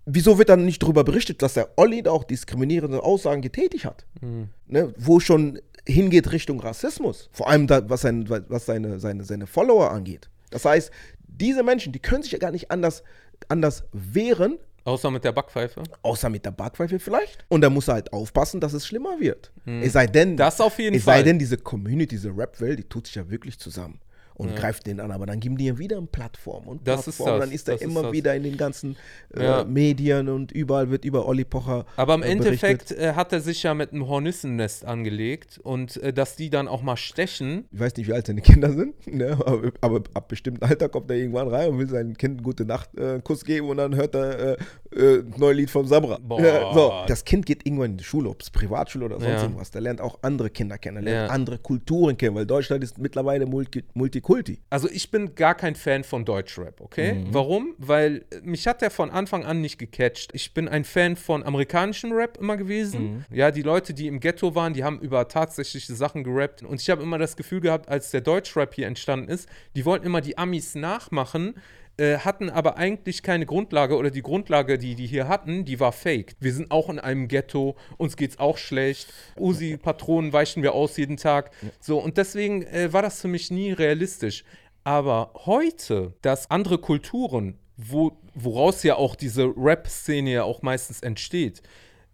Wieso 0.05 0.38
wird 0.38 0.50
dann 0.50 0.65
nicht 0.65 0.81
darüber 0.81 1.03
berichtet, 1.03 1.41
dass 1.41 1.53
der 1.53 1.70
Olli 1.77 2.01
da 2.03 2.12
auch 2.12 2.24
diskriminierende 2.24 3.03
Aussagen 3.03 3.41
getätigt 3.41 3.86
hat? 3.86 4.05
Mhm. 4.22 4.50
Ne, 4.67 4.93
wo 4.98 5.20
schon 5.20 5.60
hingeht 5.88 6.31
Richtung 6.31 6.59
Rassismus. 6.59 7.29
Vor 7.31 7.50
allem, 7.50 7.68
da, 7.68 7.87
was, 7.90 8.01
sein, 8.01 8.27
was 8.29 8.66
seine, 8.66 9.00
seine, 9.00 9.24
seine 9.24 9.48
Follower 9.48 9.92
angeht. 9.92 10.29
Das 10.50 10.66
heißt, 10.66 10.92
diese 11.27 11.64
Menschen, 11.64 11.94
die 11.94 12.00
können 12.00 12.24
sich 12.24 12.31
ja 12.31 12.40
gar 12.40 12.51
nicht 12.51 12.72
anders, 12.72 13.03
anders 13.48 13.83
wehren, 13.94 14.57
Außer 14.83 15.11
mit 15.11 15.24
der 15.24 15.31
Backpfeife. 15.31 15.83
außer 16.01 16.27
mit 16.29 16.44
der 16.44 16.50
Backpfeife 16.51 16.98
vielleicht. 16.98 17.46
Und 17.50 17.61
da 17.61 17.70
muss 17.70 17.87
er 17.87 17.94
halt 17.96 18.11
aufpassen, 18.14 18.59
dass 18.59 18.74
es 18.74 18.87
schlimmer 18.87 19.20
wird. 19.20 19.51
Es 19.66 19.94
sei 19.94 20.07
denn, 20.07 20.31
Mhm. 20.31 20.37
Das 20.37 20.59
auf 20.59 20.79
jeden 20.79 20.96
es 20.96 21.03
Fall. 21.03 21.18
sei 21.20 21.24
denn, 21.24 21.37
diese 21.37 21.57
Community, 21.57 22.16
diese 22.16 22.35
Rap-Welt, 22.35 22.79
die 22.79 22.83
tut 22.85 23.05
sich 23.05 23.16
ja 23.16 23.29
wirklich 23.29 23.59
zusammen 23.59 24.00
und 24.42 24.56
greift 24.56 24.86
den 24.88 25.00
an. 25.00 25.12
Aber 25.12 25.25
dann 25.25 25.40
geben 25.40 25.58
die 25.58 25.66
ja 25.66 25.77
wieder 25.77 25.98
eine 25.98 26.08
Plattform 26.08 26.68
und 26.68 26.88
Das 26.88 27.08
ist 27.08 27.18
Plattform. 27.18 27.40
das, 27.40 27.46
dann 27.48 27.56
ist 27.56 27.68
er 27.70 27.74
das 27.75 27.82
ist 27.82 27.88
immer 27.90 28.01
das. 28.04 28.12
wieder 28.12 28.36
in 28.36 28.44
den 28.44 28.58
ganzen 28.58 28.96
äh, 29.36 29.44
Ja. 29.44 29.64
Medien 29.64 30.30
und 30.30 30.51
überall 30.51 30.90
wird 30.90 31.06
über 31.06 31.27
Olli 31.27 31.46
Pocher 31.46 31.86
Aber 31.96 32.16
im 32.16 32.24
äh, 32.24 32.27
Endeffekt 32.27 32.92
äh, 32.92 33.14
hat 33.14 33.32
er 33.34 33.42
sich 33.42 33.64
ja 33.64 33.74
mit 33.74 33.92
einem 33.94 34.08
Hornissennest 34.08 34.86
angelegt 34.86 35.60
und 35.64 35.98
äh, 35.98 36.14
dass 36.14 36.36
die 36.36 36.50
dann 36.50 36.68
auch 36.68 36.82
mal 36.82 36.98
stechen. 36.98 37.66
Ich 37.72 37.80
weiß 37.80 37.96
nicht, 37.96 38.08
wie 38.08 38.14
alt 38.14 38.27
seine 38.27 38.42
Kinder 38.42 38.72
sind, 38.72 39.08
ne? 39.14 39.32
aber, 39.46 39.72
aber 39.82 40.01
ab 40.14 40.27
bestimmten 40.27 40.64
Alter 40.64 40.90
kommt 40.90 41.10
er 41.12 41.18
irgendwann 41.18 41.48
rein 41.48 41.70
und 41.70 41.80
will 41.80 41.90
seinem 41.90 42.18
Kind 42.18 42.44
gute 42.44 42.66
Nacht 42.66 42.96
äh, 42.98 43.20
Kuss 43.24 43.46
geben 43.46 43.70
und 43.70 43.77
dann 43.77 43.96
hört 43.96 44.16
er 44.16 44.58
äh, 44.94 45.20
ein 45.20 45.34
neues 45.38 45.58
Lied 45.58 45.70
vom 45.70 45.86
Sabra. 45.86 46.18
Boah. 46.22 46.42
Ja, 46.42 46.74
so, 46.74 46.92
das 47.08 47.24
Kind 47.25 47.46
geht 47.46 47.66
irgendwann 47.66 47.92
in 47.92 47.98
die 47.98 48.04
Schule, 48.04 48.30
ob 48.30 48.42
es 48.42 48.50
Privatschule 48.50 49.06
oder 49.06 49.16
sonst 49.20 49.27
Ja. 49.32 49.42
irgendwas. 49.44 49.72
Der 49.72 49.82
lernt 49.82 50.01
auch 50.01 50.20
andere 50.22 50.50
Kinder 50.50 50.77
kennen, 50.77 50.98
er 50.98 51.04
lernt 51.04 51.30
Ja. 51.30 51.34
andere 51.36 51.58
Kulturen 51.58 52.18
kennen, 52.18 52.36
weil 52.36 52.46
Deutschland 52.46 52.84
ist 52.84 52.98
mittlerweile 52.98 53.46
Multi 53.46 54.22
Multikulti. 54.31 54.61
Also 54.70 54.89
ich 54.89 55.11
bin 55.11 55.35
gar 55.35 55.55
kein 55.55 55.75
Fan 55.75 56.03
von 56.03 56.25
Deutschrap, 56.25 56.81
okay? 56.81 57.13
Mhm. 57.13 57.33
Warum? 57.33 57.75
Weil 57.77 58.25
äh, 58.31 58.41
mich 58.44 58.67
hat 58.67 58.81
der 58.81 58.91
von 58.91 59.09
Anfang 59.09 59.46
an 59.46 59.61
nicht 59.61 59.77
gecatcht. 59.77 60.31
Ich 60.33 60.53
bin 60.53 60.67
ein 60.67 60.83
Fan 60.83 61.15
von 61.15 61.44
amerikanischem 61.44 62.11
Rap 62.11 62.37
immer 62.37 62.57
gewesen. 62.57 63.25
Mhm. 63.29 63.35
Ja, 63.35 63.51
die 63.51 63.61
Leute, 63.61 63.94
die 63.94 64.07
im 64.07 64.20
Ghetto 64.20 64.55
waren, 64.55 64.74
die 64.74 64.83
haben 64.83 65.00
über 65.00 65.27
tatsächliche 65.27 65.94
Sachen 65.94 66.24
gerappt. 66.24 66.63
Und 66.63 66.81
ich 66.81 66.89
habe 66.89 67.03
immer 67.03 67.17
das 67.17 67.35
Gefühl 67.35 67.61
gehabt, 67.61 67.89
als 67.89 68.11
der 68.11 68.22
Deutschrap 68.22 68.74
hier 68.74 68.87
entstanden 68.87 69.29
ist, 69.29 69.48
die 69.75 69.85
wollten 69.85 70.05
immer 70.05 70.22
die 70.22 70.37
Amis 70.37 70.75
nachmachen, 70.75 71.55
äh, 72.01 72.18
hatten 72.18 72.50
aber 72.50 72.77
eigentlich 72.77 73.22
keine 73.22 73.46
Grundlage 73.46 73.96
oder 73.96 74.09
die 74.09 74.24
Grundlage, 74.24 74.79
die 74.79 74.96
die 74.96 75.05
hier 75.05 75.27
hatten, 75.27 75.66
die 75.66 75.79
war 75.79 75.92
fake. 75.92 76.35
Wir 76.40 76.51
sind 76.51 76.72
auch 76.72 76.90
in 76.90 76.98
einem 76.98 77.27
Ghetto, 77.27 77.75
uns 77.98 78.18
geht's 78.18 78.40
auch 78.40 78.57
schlecht. 78.57 79.14
Usi-Patronen 79.40 80.33
weichen 80.33 80.64
wir 80.64 80.74
aus 80.74 80.98
jeden 80.98 81.18
Tag. 81.18 81.51
So, 81.79 82.00
und 82.00 82.18
deswegen 82.18 82.64
äh, 82.64 82.92
war 82.92 83.03
das 83.03 83.22
für 83.22 83.27
mich 83.27 83.51
nie 83.51 83.72
realistisch. 83.72 84.44
Aber 84.83 85.31
heute, 85.46 86.16
dass 86.24 86.50
andere 86.50 86.79
Kulturen, 86.79 87.59
wo, 87.77 88.18
woraus 88.33 88.81
ja 88.81 88.96
auch 88.96 89.16
diese 89.16 89.53
Rap-Szene 89.55 90.31
ja 90.31 90.44
auch 90.44 90.64
meistens 90.64 91.01
entsteht, 91.01 91.61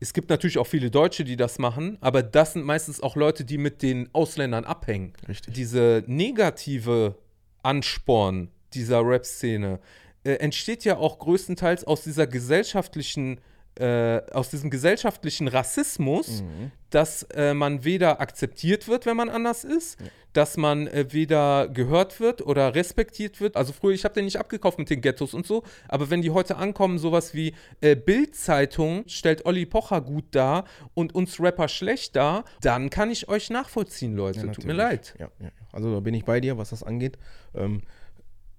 es 0.02 0.12
gibt 0.12 0.30
natürlich 0.30 0.58
auch 0.58 0.68
viele 0.68 0.92
Deutsche, 0.92 1.24
die 1.24 1.38
das 1.38 1.60
machen, 1.60 1.98
aber 2.02 2.24
das 2.24 2.54
sind 2.54 2.66
meistens 2.66 3.02
auch 3.02 3.16
Leute, 3.16 3.46
die 3.46 3.58
mit 3.58 3.82
den 3.82 4.10
Ausländern 4.14 4.66
abhängen. 4.66 5.14
Richtig. 5.30 5.54
Diese 5.54 6.04
negative 6.08 7.16
Ansporn 7.64 8.50
dieser 8.74 9.06
Rap-Szene 9.06 9.80
äh, 10.24 10.34
entsteht 10.34 10.84
ja 10.84 10.98
auch 10.98 11.20
größtenteils 11.20 11.86
aus 11.86 12.04
dieser 12.04 12.28
gesellschaftlichen, 12.28 13.40
äh, 13.76 14.22
aus 14.32 14.50
diesem 14.50 14.70
gesellschaftlichen 14.70 15.48
Rassismus, 15.48 16.44
dass 16.90 17.24
äh, 17.34 17.54
man 17.54 17.84
weder 17.84 18.20
akzeptiert 18.20 18.88
wird, 18.88 19.06
wenn 19.06 19.18
man 19.18 19.30
anders 19.30 19.64
ist, 19.64 19.98
dass 20.34 20.58
man 20.58 20.88
äh, 20.88 21.06
weder 21.12 21.68
gehört 21.68 22.20
wird 22.20 22.42
oder 22.46 22.76
respektiert 22.76 23.40
wird. 23.40 23.56
Also 23.56 23.74
früher, 23.74 23.94
ich 23.94 24.04
habe 24.04 24.16
den 24.16 24.26
nicht 24.26 24.38
abgekauft 24.38 24.80
mit 24.80 24.90
den 24.90 25.02
Ghettos 25.02 25.34
und 25.34 25.46
so, 25.46 25.64
aber 25.88 26.10
wenn 26.10 26.22
die 26.22 26.32
heute 26.32 26.58
ankommen, 26.58 26.98
sowas 26.98 27.34
wie 27.34 27.54
äh, 27.82 27.96
Bild-Zeitung 27.96 29.04
stellt 29.08 29.46
Olli 29.46 29.66
Pocher 29.66 30.02
gut 30.02 30.26
dar 30.32 30.66
und 30.94 31.16
uns 31.16 31.40
Rapper 31.40 31.68
schlecht 31.68 32.16
dar, 32.16 32.46
dann 32.62 32.90
kann 32.90 33.12
ich 33.12 33.30
euch 33.30 33.50
nachvollziehen, 33.50 34.16
Leute. 34.16 34.52
Tut 34.52 34.66
mir 34.66 34.74
leid. 34.74 35.16
Ja, 35.20 35.30
ja. 35.40 35.50
Also 35.72 35.94
da 35.94 36.00
bin 36.00 36.14
ich 36.14 36.26
bei 36.26 36.40
dir, 36.40 36.58
was 36.58 36.72
das 36.72 36.84
angeht. 36.84 37.18
Ähm, 37.54 37.84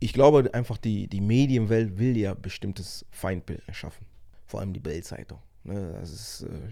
ich 0.01 0.13
glaube 0.13 0.53
einfach, 0.55 0.79
die, 0.79 1.09
die 1.09 1.21
Medienwelt 1.21 1.99
will 1.99 2.17
ja 2.17 2.35
bestimmtes 2.35 3.05
Feindbild 3.11 3.63
erschaffen. 3.67 4.07
Vor 4.47 4.61
allem 4.61 4.73
die 4.73 4.81
Bild-Zeitung. 4.81 5.39
Ne, 5.65 5.93
das 6.01 6.11
ist, 6.13 6.43
äh, 6.43 6.69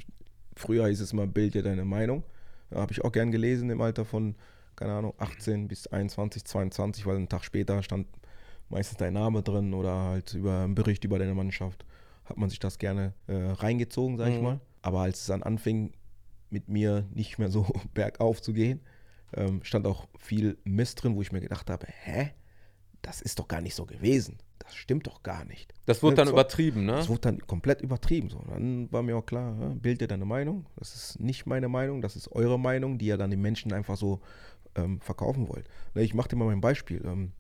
früher 0.55 0.87
hieß 0.89 1.01
es 1.01 1.13
mal, 1.13 1.27
Bild 1.27 1.55
ja 1.55 1.63
deine 1.63 1.85
Meinung. 1.85 2.23
Da 2.71 2.81
habe 2.81 2.93
ich 2.93 3.05
auch 3.05 3.13
gern 3.13 3.31
gelesen 3.31 3.71
im 3.71 3.81
Alter 3.81 4.05
von, 4.05 4.35
keine 4.77 4.93
Ahnung, 4.93 5.15
18 5.19 5.69
bis 5.69 5.87
21, 5.87 6.45
22, 6.45 7.07
weil 7.07 7.17
einen 7.17 7.29
Tag 7.29 7.45
später 7.45 7.83
stand 7.83 8.07
meistens 8.69 8.99
dein 8.99 9.13
Name 9.13 9.43
drin 9.43 9.75
oder 9.75 9.93
halt 9.95 10.35
über 10.35 10.65
einen 10.65 10.75
Bericht 10.75 11.05
über 11.05 11.19
deine 11.19 11.35
Mannschaft. 11.35 11.85
hat 12.25 12.39
man 12.39 12.51
sich 12.51 12.59
das 12.59 12.79
gerne 12.79 13.13
äh, 13.29 13.35
reingezogen, 13.37 14.19
sag 14.19 14.31
ich 14.31 14.39
Mhm. 14.39 14.43
mal. 14.43 14.61
Aber 14.83 15.01
als 15.03 15.21
es 15.21 15.27
dann 15.27 15.45
anfing, 15.45 15.93
mit 16.51 16.69
mir 16.69 17.07
nicht 17.15 17.39
mehr 17.39 17.51
so 17.51 17.65
bergauf 17.95 18.43
zu 18.43 18.53
gehen, 18.53 18.81
ähm, 19.35 19.61
stand 19.63 19.87
auch 19.87 20.09
viel 20.19 20.59
Mist 20.65 21.03
drin, 21.03 21.15
wo 21.15 21.23
ich 21.23 21.31
mir 21.31 21.41
gedacht 21.41 21.71
habe, 21.71 21.87
hä? 21.89 22.31
Das 23.07 23.23
ist 23.23 23.39
doch 23.39 23.47
gar 23.47 23.61
nicht 23.61 23.77
so 23.77 23.87
gewesen. 23.87 24.37
Das 24.59 24.75
stimmt 24.75 25.07
doch 25.07 25.23
gar 25.23 25.45
nicht. 25.45 25.73
Das 25.87 26.03
wurde 26.03 26.15
Ne, 26.17 26.25
dann 26.25 26.29
übertrieben, 26.29 26.87
ne? 26.87 26.93
Das 26.93 27.09
wurde 27.09 27.21
dann 27.21 27.39
komplett 27.47 27.81
übertrieben. 27.81 28.31
So. 28.31 28.43
Dann 28.49 28.91
war 28.91 29.05
mir 29.05 29.17
auch 29.17 29.25
klar, 29.25 29.57
ja, 29.61 29.69
bild 29.69 30.01
dir 30.01 30.09
deine 30.09 30.25
Meinung. 30.25 30.67
Das 30.75 30.93
ist 30.97 31.21
nicht 31.21 31.47
meine 31.47 31.69
Meinung, 31.69 32.01
das 32.03 32.17
ist 32.17 32.33
eure 32.33 32.59
Meinung, 32.59 32.99
die 32.99 33.07
ihr 33.07 33.17
dann 33.17 33.31
den 33.31 33.41
Menschen 33.41 33.73
einfach 33.73 33.97
so 33.97 34.21
ähm, 34.75 35.01
verkaufen 35.01 35.49
wollt. 35.49 35.69
Ne, 35.95 36.03
Ich 36.03 36.15
mache 36.15 36.29
dir 36.31 36.37
mal 36.37 36.47
mein 36.47 36.61
Beispiel. 36.61 37.01
Ähm, 37.07 37.31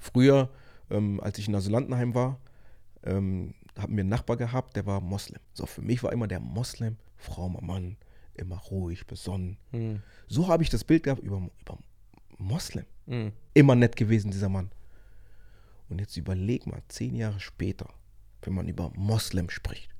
früher, 0.00 0.50
ähm, 0.90 1.20
als 1.20 1.38
ich 1.38 1.46
in 1.46 1.54
Asylantenheim 1.54 2.16
war, 2.16 2.40
ähm, 3.04 3.54
haben 3.78 3.94
wir 3.96 4.00
einen 4.00 4.08
Nachbar 4.08 4.36
gehabt, 4.36 4.74
der 4.74 4.84
war 4.84 5.00
Moslem. 5.00 5.40
So, 5.54 5.64
für 5.66 5.82
mich 5.82 6.02
war 6.02 6.12
immer 6.12 6.26
der 6.26 6.40
Moslem, 6.40 6.96
frommer 7.16 7.62
Mann, 7.62 7.96
immer 8.34 8.56
ruhig, 8.58 9.06
besonnen. 9.06 9.58
Mhm. 9.70 10.02
So 10.26 10.48
habe 10.48 10.64
ich 10.64 10.70
das 10.70 10.82
Bild 10.82 11.04
gehabt 11.04 11.22
über, 11.22 11.36
über 11.60 11.78
Moslem. 12.36 12.86
Mhm. 13.06 13.30
Immer 13.54 13.76
nett 13.76 13.94
gewesen, 13.94 14.32
dieser 14.32 14.48
Mann. 14.48 14.70
Und 15.88 16.00
jetzt 16.00 16.16
überleg 16.16 16.66
mal, 16.66 16.82
zehn 16.88 17.14
Jahre 17.14 17.40
später, 17.40 17.88
wenn 18.42 18.54
man 18.54 18.68
über 18.68 18.90
Moslem 18.94 19.48
spricht. 19.50 19.90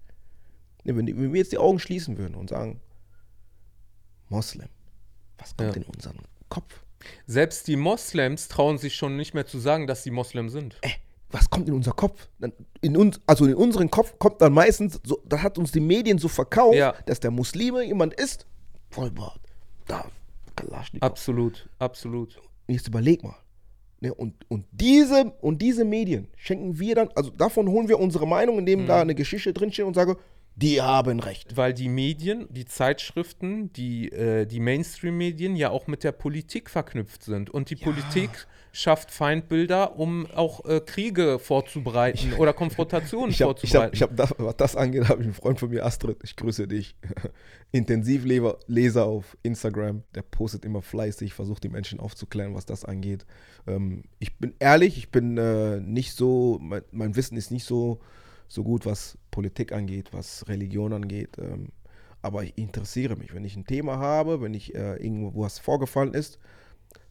Ne, 0.84 0.96
Wenn, 0.96 1.06
wir 1.32 1.38
jetzt 1.38 1.52
die 1.52 1.58
Augen 1.58 1.78
schließen 1.78 2.18
würden 2.18 2.34
und 2.34 2.50
sagen, 2.50 2.80
Moslem, 4.28 4.68
was 5.38 5.56
kommt 5.56 5.76
Ja. 5.76 5.82
in 5.82 5.88
unseren 5.88 6.18
Kopf? 6.48 6.82
Selbst 7.26 7.66
die 7.68 7.76
Moslems 7.76 8.48
trauen 8.48 8.76
sich 8.78 8.96
schon 8.96 9.16
nicht 9.16 9.32
mehr 9.34 9.46
zu 9.46 9.58
sagen, 9.58 9.86
dass 9.86 10.02
sie 10.02 10.10
Moslem 10.10 10.48
sind. 10.50 10.76
Äh, 10.82 10.90
was 11.30 11.48
kommt 11.48 11.68
in 11.68 11.74
unser 11.74 11.92
Kopf? 11.92 12.28
In 12.80 12.96
uns, 12.96 13.20
also 13.26 13.44
in 13.46 13.54
unseren 13.54 13.90
Kopf 13.90 14.18
kommt 14.18 14.40
dann 14.42 14.52
meistens, 14.52 15.00
so, 15.04 15.22
da 15.26 15.42
hat 15.42 15.58
uns 15.58 15.72
die 15.72 15.80
Medien 15.80 16.18
so 16.18 16.28
verkauft, 16.28 16.76
Ja. 16.76 16.92
dass 17.06 17.20
der 17.20 17.30
Muslime 17.30 17.84
jemand 17.84 18.14
ist, 18.14 18.46
Vollbart, 18.90 19.40
da, 19.86 20.10
Kalaschnikow. 20.56 21.06
Absolut, 21.06 21.68
absolut. 21.78 22.36
Und 22.66 22.74
jetzt 22.74 22.88
überleg 22.88 23.22
mal. 23.22 23.36
Ne, 24.00 24.14
und, 24.14 24.34
und, 24.48 24.64
diese, 24.70 25.32
und 25.40 25.60
diese 25.60 25.84
Medien 25.84 26.28
schenken 26.36 26.78
wir 26.78 26.94
dann, 26.94 27.08
also 27.16 27.30
davon 27.30 27.68
holen 27.68 27.88
wir 27.88 27.98
unsere 27.98 28.28
Meinung, 28.28 28.58
indem 28.58 28.82
Mhm. 28.82 28.86
da 28.86 29.00
eine 29.00 29.14
Geschichte 29.16 29.52
drinsteht 29.52 29.84
und 29.86 29.94
sage, 29.94 30.16
die 30.54 30.80
haben 30.82 31.20
recht. 31.20 31.56
Weil 31.56 31.72
die 31.72 31.88
Medien, 31.88 32.46
die 32.50 32.64
Zeitschriften, 32.64 33.72
die, 33.72 34.10
äh, 34.10 34.46
die 34.46 34.60
Mainstream-Medien 34.60 35.56
ja 35.56 35.70
auch 35.70 35.86
mit 35.86 36.04
der 36.04 36.12
Politik 36.12 36.68
verknüpft 36.70 37.22
sind. 37.22 37.50
Und 37.50 37.70
die 37.70 37.76
Politik 37.76 38.30
schafft 38.78 39.10
Feindbilder, 39.10 39.98
um 39.98 40.26
auch 40.30 40.64
äh, 40.64 40.80
Kriege 40.80 41.40
vorzubereiten 41.40 42.32
oder 42.34 42.52
Konfrontationen 42.52 43.30
Ich 43.30 43.42
habe, 43.42 43.54
ich 43.60 43.70
vorzubereiten. 43.72 43.86
hab, 43.86 43.94
ich 43.94 44.02
hab 44.02 44.16
das, 44.16 44.34
was 44.38 44.56
das 44.56 44.76
angeht, 44.76 45.08
habe 45.08 45.20
ich 45.20 45.26
einen 45.26 45.34
Freund 45.34 45.58
von 45.58 45.70
mir, 45.70 45.84
Astrid, 45.84 46.18
ich 46.22 46.36
grüße 46.36 46.68
dich. 46.68 46.96
Intensivleser 47.72 49.04
auf 49.04 49.36
Instagram, 49.42 50.04
der 50.14 50.22
postet 50.22 50.64
immer 50.64 50.80
fleißig, 50.80 51.34
versucht 51.34 51.64
die 51.64 51.68
Menschen 51.68 51.98
aufzuklären, 51.98 52.54
was 52.54 52.66
das 52.66 52.84
angeht. 52.84 53.26
Ähm, 53.66 54.04
ich 54.20 54.38
bin 54.38 54.54
ehrlich, 54.60 54.96
ich 54.96 55.10
bin 55.10 55.36
äh, 55.36 55.80
nicht 55.80 56.12
so, 56.12 56.58
mein, 56.62 56.82
mein 56.92 57.16
Wissen 57.16 57.36
ist 57.36 57.50
nicht 57.50 57.64
so, 57.64 57.98
so 58.46 58.62
gut, 58.62 58.86
was 58.86 59.18
Politik 59.32 59.72
angeht, 59.72 60.10
was 60.12 60.46
Religion 60.46 60.92
angeht. 60.92 61.36
Ähm, 61.38 61.72
aber 62.22 62.44
ich 62.44 62.56
interessiere 62.56 63.16
mich. 63.16 63.34
Wenn 63.34 63.44
ich 63.44 63.56
ein 63.56 63.64
Thema 63.66 63.98
habe, 63.98 64.40
wenn 64.40 64.54
ich 64.54 64.74
äh, 64.76 64.96
irgendwo 64.96 65.42
was 65.42 65.58
vorgefallen 65.58 66.14
ist, 66.14 66.38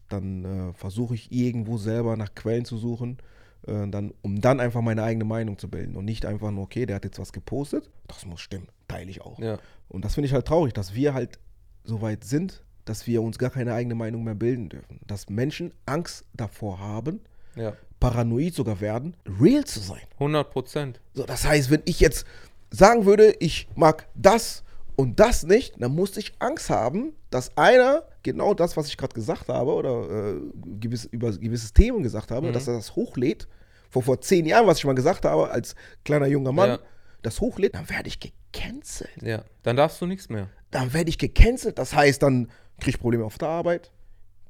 dann 0.10 0.46
äh, 0.46 0.74
versuche 0.74 1.16
ich 1.16 1.32
irgendwo 1.32 1.78
selber 1.78 2.18
nach 2.18 2.34
Quellen 2.36 2.66
zu 2.66 2.78
suchen, 2.78 3.18
äh, 3.66 3.88
dann, 3.88 4.14
um 4.22 4.42
dann 4.42 4.60
einfach 4.60 4.82
meine 4.82 5.04
eigene 5.04 5.26
Meinung 5.26 5.58
zu 5.58 5.70
bilden 5.70 5.96
und 5.96 6.06
nicht 6.06 6.26
einfach 6.26 6.52
nur, 6.52 6.64
okay, 6.64 6.86
der 6.86 6.98
hat 6.98 7.06
jetzt 7.06 7.20
was 7.20 7.34
gepostet, 7.34 7.90
das 8.08 8.26
muss 8.26 8.42
stimmen, 8.42 8.68
teile 8.88 9.10
ich 9.10 9.22
auch. 9.22 9.40
ja. 9.40 9.58
Und 9.90 10.04
das 10.04 10.16
finde 10.16 10.28
ich 10.28 10.34
halt 10.34 10.46
traurig, 10.46 10.74
dass 10.74 10.94
wir 10.96 11.14
halt 11.14 11.40
so 11.86 12.02
weit 12.02 12.26
sind, 12.26 12.62
dass 12.84 13.08
wir 13.08 13.22
uns 13.22 13.38
gar 13.38 13.50
keine 13.50 13.74
eigene 13.74 13.96
Meinung 13.96 14.24
mehr 14.24 14.36
bilden 14.36 14.70
dürfen. 14.70 15.00
Dass 15.08 15.30
Menschen 15.30 15.72
Angst 15.86 16.26
davor 16.34 16.80
haben, 16.80 17.22
ja, 17.56 17.74
paranoid 18.00 18.54
sogar 18.54 18.82
werden, 18.82 19.16
real 19.40 19.64
zu 19.64 19.80
sein. 19.80 20.02
100 20.14 20.50
Prozent. 20.52 21.00
So, 21.14 21.24
das 21.24 21.46
heißt, 21.46 21.72
wenn 21.72 21.82
ich 21.86 22.00
jetzt 22.00 22.26
sagen 22.70 23.06
würde, 23.06 23.34
ich 23.40 23.68
mag 23.76 24.08
das 24.16 24.64
und 24.98 25.20
das 25.22 25.44
nicht, 25.44 25.76
dann 25.80 25.94
musste 25.96 26.20
ich 26.20 26.34
Angst 26.40 26.70
haben, 26.70 27.14
dass 27.30 27.56
einer 27.56 28.04
genau 28.24 28.54
das, 28.54 28.76
was 28.76 28.88
ich 28.88 28.98
gerade 28.98 29.14
gesagt 29.14 29.48
habe 29.48 29.74
oder 29.74 30.34
äh, 30.34 30.42
gewiss, 30.80 31.06
über 31.06 31.32
gewisses 31.32 31.72
Themen 31.72 32.04
gesagt 32.04 32.32
habe, 32.32 32.52
dass 32.52 32.68
er 32.68 32.74
das 32.74 32.96
hochlädt. 32.96 33.48
Vor, 33.90 34.02
vor 34.04 34.20
zehn 34.20 34.46
Jahren, 34.46 34.68
was 34.68 34.80
ich 34.80 34.86
mal 34.86 34.96
gesagt 34.96 35.24
habe, 35.24 35.50
als 35.50 35.76
kleiner 36.04 36.28
junger 36.28 36.52
Mann, 36.52 36.72
Ja. 36.72 36.80
das 37.22 37.40
hochlädt, 37.40 37.76
dann 37.76 37.90
werde 37.90 38.10
ich 38.10 38.20
gecancelt. 38.20 39.22
Ja, 39.22 39.44
dann 39.64 39.78
darfst 39.78 40.02
du 40.02 40.06
nichts 40.08 40.28
mehr. 40.30 40.50
Dann 40.72 40.94
werde 40.94 41.10
ich 41.10 41.18
gecancelt. 41.18 41.78
Das 41.80 41.94
heißt, 41.96 42.22
dann 42.22 42.50
kriege 42.80 42.90
ich 42.90 43.00
Probleme 43.00 43.24
auf 43.24 43.38
der 43.38 43.48
Arbeit, 43.48 43.92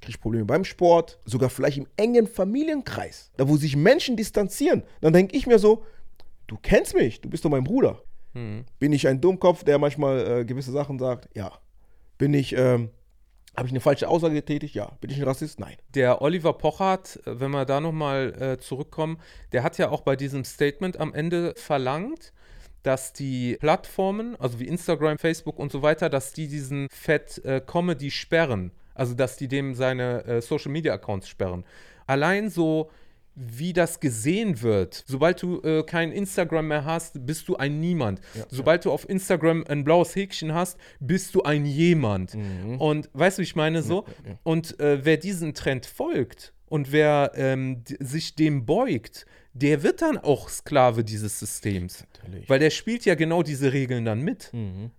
kriege 0.02 0.12
ich 0.12 0.22
Probleme 0.22 0.46
beim 0.46 0.64
Sport, 0.64 1.20
sogar 1.26 1.50
vielleicht 1.50 1.78
im 1.78 1.88
engen 1.98 2.26
Familienkreis, 2.26 3.32
da 3.38 3.48
wo 3.48 3.58
sich 3.58 3.76
Menschen 3.76 4.16
distanzieren. 4.18 4.84
Dann 5.02 5.14
denke 5.14 5.36
ich 5.38 5.46
mir 5.46 5.60
so, 5.60 5.84
du 6.48 6.58
kennst 6.62 6.96
mich, 6.96 7.22
du 7.22 7.30
bist 7.30 7.46
doch 7.46 7.50
mein 7.52 7.64
Bruder. 7.64 8.02
Mhm. 8.38 8.66
Bin 8.80 8.94
ich 8.94 9.08
ein 9.08 9.20
Dummkopf, 9.20 9.64
der 9.64 9.80
manchmal 9.80 10.42
äh, 10.42 10.46
gewisse 10.46 10.72
Sachen 10.72 11.00
sagt? 11.00 11.30
Ja. 11.36 11.52
Bin 12.18 12.34
ich, 12.34 12.54
ähm, 12.54 12.90
habe 13.56 13.68
ich 13.68 13.72
eine 13.72 13.80
falsche 13.80 14.08
Aussage 14.08 14.36
getätigt? 14.36 14.76
Ja. 14.76 14.92
Bin 15.02 15.10
ich 15.10 15.18
ein 15.18 15.24
Rassist? 15.24 15.60
Nein. 15.60 15.76
Der 15.96 16.22
Oliver 16.22 16.54
Pochert, 16.54 17.20
äh, 17.26 17.40
wenn 17.40 17.52
wir 17.52 17.66
da 17.66 17.82
nochmal 17.82 18.34
äh, 18.40 18.58
zurückkommen, 18.60 19.18
der 19.52 19.64
hat 19.64 19.78
ja 19.78 19.90
auch 19.90 20.02
bei 20.02 20.16
diesem 20.16 20.44
Statement 20.46 21.00
am 21.00 21.14
Ende 21.14 21.54
verlangt, 21.58 22.34
dass 22.84 23.12
die 23.12 23.58
Plattformen, 23.60 24.36
also 24.40 24.60
wie 24.60 24.68
Instagram, 24.68 25.18
Facebook 25.18 25.60
und 25.60 25.72
so 25.72 25.82
weiter, 25.82 26.10
dass 26.10 26.32
die 26.32 26.48
diesen 26.48 26.88
Fett 26.90 27.44
äh, 27.44 27.60
Comedy 27.60 28.12
sperren. 28.12 28.72
Also 28.94 29.14
dass 29.14 29.38
die 29.38 29.48
dem 29.48 29.76
seine 29.76 30.26
äh, 30.26 30.42
Social 30.42 30.72
Media 30.72 30.94
Accounts 30.94 31.28
sperren. 31.28 31.66
Allein 32.08 32.50
so 32.50 32.90
wie 33.40 33.72
das 33.72 34.00
gesehen 34.00 34.62
wird. 34.64 35.04
Sobald 35.08 35.42
du 35.44 35.62
äh, 35.62 35.84
kein 35.84 36.12
Instagram 36.12 36.68
mehr 36.70 36.86
hast, 36.86 37.24
bist 37.26 37.48
du 37.48 37.56
ein 37.56 37.80
Niemand. 37.80 38.20
Sobald 38.50 38.84
du 38.84 38.92
auf 38.92 39.08
Instagram 39.08 39.64
ein 39.68 39.84
blaues 39.84 40.16
Häkchen 40.16 40.54
hast, 40.54 40.78
bist 41.00 41.36
du 41.36 41.44
ein 41.44 41.66
Jemand. 41.66 42.34
Und 42.80 43.10
weißt 43.14 43.38
du, 43.38 43.42
wie 43.42 43.46
ich 43.46 43.56
meine 43.56 43.84
so? 43.84 44.06
Und 44.44 44.80
äh, 44.80 45.06
wer 45.06 45.18
diesen 45.18 45.54
Trend 45.54 45.86
folgt 45.86 46.54
und 46.66 46.92
wer 46.92 47.32
ähm, 47.36 47.84
sich 48.00 48.34
dem 48.36 48.66
beugt, 48.66 49.26
der 49.62 49.84
wird 49.84 50.02
dann 50.02 50.18
auch 50.18 50.50
Sklave 50.50 51.04
dieses 51.04 51.40
Systems. 51.40 52.06
Natürlich. 52.24 52.50
Weil 52.50 52.60
der 52.60 52.70
spielt 52.70 53.06
ja 53.06 53.16
genau 53.16 53.44
diese 53.44 53.74
Regeln 53.74 54.06
dann 54.06 54.22
mit. 54.22 54.52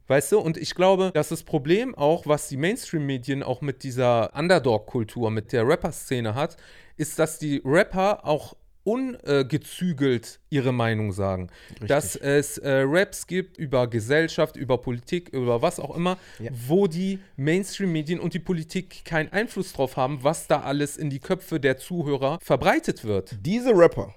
Weißt 0.06 0.32
du? 0.32 0.38
Und 0.40 0.56
ich 0.56 0.74
glaube, 0.74 1.10
dass 1.14 1.28
das 1.28 1.42
Problem 1.42 1.94
auch, 1.94 2.26
was 2.26 2.48
die 2.48 2.56
Mainstream-Medien 2.56 3.42
auch 3.42 3.60
mit 3.60 3.82
dieser 3.82 4.34
Underdog-Kultur, 4.34 5.30
mit 5.30 5.52
der 5.52 5.66
Rapper-Szene 5.66 6.34
hat, 6.34 6.56
ist, 6.96 7.18
dass 7.18 7.38
die 7.38 7.62
Rapper 7.64 8.24
auch 8.26 8.56
ungezügelt 8.84 10.40
ihre 10.50 10.72
Meinung 10.72 11.12
sagen. 11.12 11.48
Dass 11.86 12.16
es 12.16 12.58
äh, 12.58 12.82
Raps 12.86 13.26
gibt 13.26 13.58
über 13.58 13.86
Gesellschaft, 13.86 14.56
über 14.56 14.78
Politik, 14.78 15.28
über 15.30 15.60
was 15.62 15.78
auch 15.78 15.94
immer, 15.94 16.16
Ja. 16.38 16.50
wo 16.66 16.86
die 16.86 17.18
Mainstream-Medien 17.36 18.18
und 18.18 18.34
die 18.34 18.38
Politik 18.38 19.04
keinen 19.04 19.30
Einfluss 19.32 19.72
drauf 19.74 19.96
haben, 19.96 20.20
was 20.22 20.46
da 20.46 20.60
alles 20.62 20.96
in 20.96 21.10
die 21.10 21.18
Köpfe 21.20 21.60
der 21.60 21.76
Zuhörer 21.76 22.38
verbreitet 22.42 23.04
wird. 23.04 23.36
Diese 23.42 23.70
Rapper, 23.76 24.14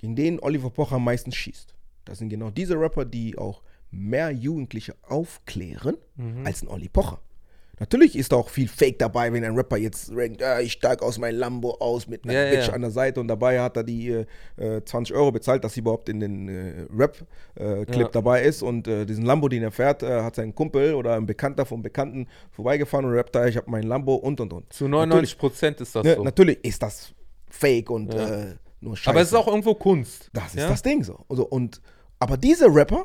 gegen 0.00 0.16
denen 0.16 0.40
Oliver 0.40 0.70
Pocher 0.70 0.96
am 0.96 1.04
meisten 1.04 1.30
schießt, 1.32 1.74
das 2.06 2.18
sind 2.18 2.30
genau 2.30 2.50
diese 2.50 2.74
Rapper, 2.80 3.04
die 3.04 3.36
auch 3.38 3.62
mehr 3.90 4.30
Jugendliche 4.30 4.94
aufklären 5.02 5.96
Mhm. 6.16 6.46
als 6.46 6.62
ein 6.62 6.68
Olli 6.68 6.88
Pocher. 6.88 7.20
Natürlich 7.78 8.14
ist 8.14 8.30
da 8.32 8.36
auch 8.36 8.50
viel 8.50 8.68
Fake 8.68 8.98
dabei, 8.98 9.32
wenn 9.32 9.42
ein 9.42 9.54
Rapper 9.56 9.78
jetzt 9.78 10.10
rankt, 10.14 10.42
ah, 10.42 10.60
ich 10.60 10.72
steig 10.72 11.00
aus 11.02 11.16
meinem 11.18 11.38
Lambo 11.38 11.76
aus 11.80 12.06
mit 12.08 12.24
einer 12.24 12.34
Ja, 12.34 12.50
Bitch 12.50 12.68
ja. 12.68 12.74
an 12.74 12.82
der 12.82 12.90
Seite 12.90 13.20
und 13.20 13.28
dabei 13.28 13.58
hat 13.58 13.74
er 13.78 13.84
die 13.84 14.10
äh, 14.10 14.26
äh, 14.58 14.84
20 14.84 15.16
Euro 15.16 15.32
bezahlt, 15.32 15.64
dass 15.64 15.72
sie 15.72 15.80
überhaupt 15.80 16.10
in 16.10 16.20
den 16.20 16.48
äh, 16.48 16.86
Rap-Clip 16.94 17.96
Ja. 17.98 18.08
dabei 18.08 18.42
ist 18.42 18.62
und 18.62 18.86
äh, 18.86 19.06
diesen 19.06 19.24
Lambo, 19.24 19.48
den 19.48 19.62
er 19.62 19.70
fährt, 19.70 20.02
äh, 20.02 20.20
hat 20.22 20.36
sein 20.36 20.54
Kumpel 20.54 20.92
oder 20.94 21.14
ein 21.16 21.24
Bekannter 21.24 21.64
vom 21.64 21.80
Bekannten 21.82 22.28
vorbeigefahren 22.50 23.06
und 23.06 23.12
rappt 23.14 23.34
da, 23.34 23.46
ich 23.46 23.56
habe 23.56 23.70
mein 23.70 23.84
Lambo 23.84 24.14
und 24.14 24.40
und 24.42 24.52
und. 24.52 24.70
Zu 24.72 24.86
99 24.86 25.38
Prozent 25.38 25.80
ist 25.80 25.96
das 25.96 26.06
so. 26.06 26.22
Natürlich 26.22 26.62
ist 26.62 26.82
das 26.82 27.12
Fake 27.48 27.88
und 27.88 28.12
äh, 28.12 28.56
nur 28.80 28.96
Scheiße. 28.96 29.10
Aber 29.10 29.20
es 29.20 29.28
ist 29.28 29.34
auch 29.34 29.46
irgendwo 29.46 29.74
Kunst. 29.74 30.30
Das 30.32 30.48
ist 30.48 30.60
ja? 30.60 30.68
das 30.68 30.82
Ding 30.82 31.04
so. 31.04 31.24
Also, 31.28 31.46
und, 31.46 31.80
aber 32.18 32.36
diese 32.36 32.66
Rapper, 32.66 33.04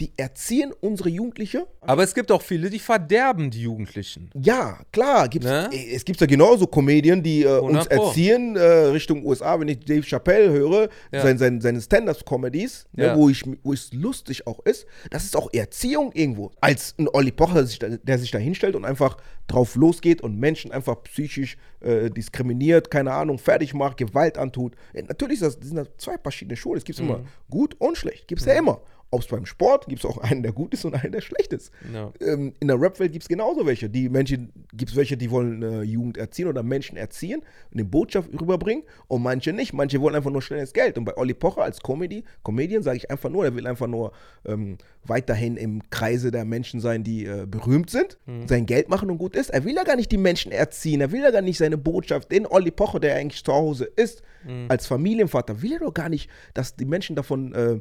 die 0.00 0.12
erziehen 0.16 0.72
unsere 0.80 1.08
Jugendliche. 1.08 1.66
Aber 1.80 2.04
es 2.04 2.14
gibt 2.14 2.30
auch 2.30 2.42
viele, 2.42 2.70
die 2.70 2.78
verderben 2.78 3.50
die 3.50 3.62
Jugendlichen. 3.62 4.30
Ja, 4.40 4.78
klar, 4.92 5.28
gibt's, 5.28 5.48
Ne? 5.48 5.68
äh, 5.72 5.94
es 5.94 6.04
gibt 6.04 6.20
ja 6.20 6.26
genauso 6.26 6.66
Comedien, 6.68 7.22
die 7.22 7.42
äh, 7.42 7.58
uns 7.58 7.86
100 7.88 7.88
Pro. 7.90 8.06
erziehen 8.08 8.56
äh, 8.56 8.60
Richtung 8.62 9.24
USA, 9.26 9.58
wenn 9.58 9.68
ich 9.68 9.80
Dave 9.80 10.02
Chappelle 10.02 10.50
höre, 10.52 10.88
Ja. 11.10 11.22
sein, 11.22 11.38
sein, 11.38 11.60
seine 11.60 11.80
Stand-Up-Comedies, 11.80 12.86
Ja. 12.96 13.12
ne, 13.14 13.18
wo, 13.20 13.28
ich, 13.28 13.42
wo 13.62 13.72
es 13.72 13.92
lustig 13.92 14.46
auch 14.46 14.60
ist, 14.64 14.86
das 15.10 15.24
ist 15.24 15.36
auch 15.36 15.52
Erziehung 15.52 16.12
irgendwo. 16.12 16.52
Als 16.60 16.94
ein 16.98 17.08
Olli 17.12 17.32
Pocher, 17.32 17.64
der 17.64 18.18
sich 18.18 18.30
da, 18.30 18.38
hinstellt 18.38 18.76
und 18.76 18.84
einfach 18.84 19.16
drauf 19.46 19.74
losgeht 19.76 20.20
und 20.20 20.38
Menschen 20.38 20.72
einfach 20.72 21.02
psychisch 21.04 21.56
äh, 21.80 22.10
diskriminiert, 22.10 22.90
keine 22.90 23.12
Ahnung, 23.12 23.38
fertig 23.38 23.72
macht, 23.74 23.96
Gewalt 23.96 24.36
antut. 24.38 24.74
Ja, 24.94 25.02
natürlich 25.02 25.40
ist 25.40 25.56
das, 25.60 25.66
sind 25.68 25.76
das 25.76 25.88
zwei 25.96 26.18
verschiedene 26.18 26.56
Schulen. 26.56 26.78
Es 26.78 26.84
gibt 26.84 27.00
Mhm. 27.00 27.08
immer 27.08 27.20
gut 27.50 27.74
und 27.78 27.96
schlecht. 27.96 28.28
Gibt 28.28 28.40
es 28.40 28.46
ja 28.46 28.54
immer. 28.54 28.80
Ob 29.10 29.22
es 29.22 29.26
beim 29.26 29.46
Sport 29.46 29.86
gibt 29.86 30.04
es 30.04 30.10
auch 30.10 30.18
einen, 30.18 30.42
der 30.42 30.52
gut 30.52 30.74
ist 30.74 30.84
und 30.84 30.94
einen, 30.94 31.12
der 31.12 31.20
schlecht 31.20 31.52
ist. 31.52 31.72
Ja. 31.92 32.12
Ähm, 32.20 32.54
in 32.60 32.68
der 32.68 32.80
Rap-Welt 32.80 33.12
gibt 33.12 33.24
es 33.24 33.28
genauso 33.28 33.64
welche. 33.66 33.88
Die 33.88 34.08
Menschen, 34.08 34.52
gibt 34.74 34.90
es 34.90 34.96
welche, 34.96 35.16
die 35.16 35.30
wollen 35.30 35.62
äh, 35.62 35.82
Jugend 35.82 36.18
erziehen 36.18 36.48
oder 36.48 36.62
Menschen 36.62 36.96
erziehen 36.96 37.40
und 37.40 37.74
eine 37.74 37.84
Botschaft 37.84 38.28
rüberbringen 38.38 38.84
und 39.06 39.22
manche 39.22 39.52
nicht. 39.52 39.72
Manche 39.72 40.00
wollen 40.00 40.14
einfach 40.14 40.30
nur 40.30 40.42
schnelles 40.42 40.72
Geld. 40.72 40.98
Und 40.98 41.04
bei 41.04 41.16
Olli 41.16 41.34
Pocher 41.34 41.62
als 41.62 41.80
Comedy, 41.80 42.24
Comedian 42.42 42.82
sage 42.82 42.98
ich 42.98 43.10
einfach 43.10 43.30
nur, 43.30 43.44
er 43.44 43.54
will 43.54 43.66
einfach 43.66 43.86
nur 43.86 44.12
ähm, 44.44 44.78
weiterhin 45.04 45.56
im 45.56 45.88
Kreise 45.90 46.30
der 46.30 46.44
Menschen 46.44 46.80
sein, 46.80 47.02
die 47.02 47.24
äh, 47.24 47.46
berühmt 47.46 47.90
sind, 47.90 48.18
sein 48.46 48.66
Geld 48.66 48.88
machen 48.88 49.10
und 49.10 49.18
gut 49.18 49.34
ist. 49.34 49.50
Er 49.50 49.64
will 49.64 49.74
ja 49.74 49.84
gar 49.84 49.96
nicht 49.96 50.12
die 50.12 50.18
Menschen 50.18 50.52
erziehen, 50.52 51.00
er 51.00 51.12
will 51.12 51.22
ja 51.22 51.30
gar 51.30 51.40
nicht 51.40 51.56
seine 51.58 51.78
Botschaft, 51.78 52.30
den 52.30 52.46
Olli 52.46 52.70
Pocher, 52.70 53.00
der 53.00 53.16
eigentlich 53.16 53.42
zu 53.42 53.52
Hause 53.52 53.84
ist, 53.96 54.22
als 54.68 54.86
Familienvater, 54.86 55.62
will 55.62 55.72
er 55.72 55.80
doch 55.80 55.94
gar 55.94 56.08
nicht, 56.08 56.30
dass 56.54 56.76
die 56.76 56.84
Menschen 56.84 57.16
davon, 57.16 57.52
äh, 57.54 57.80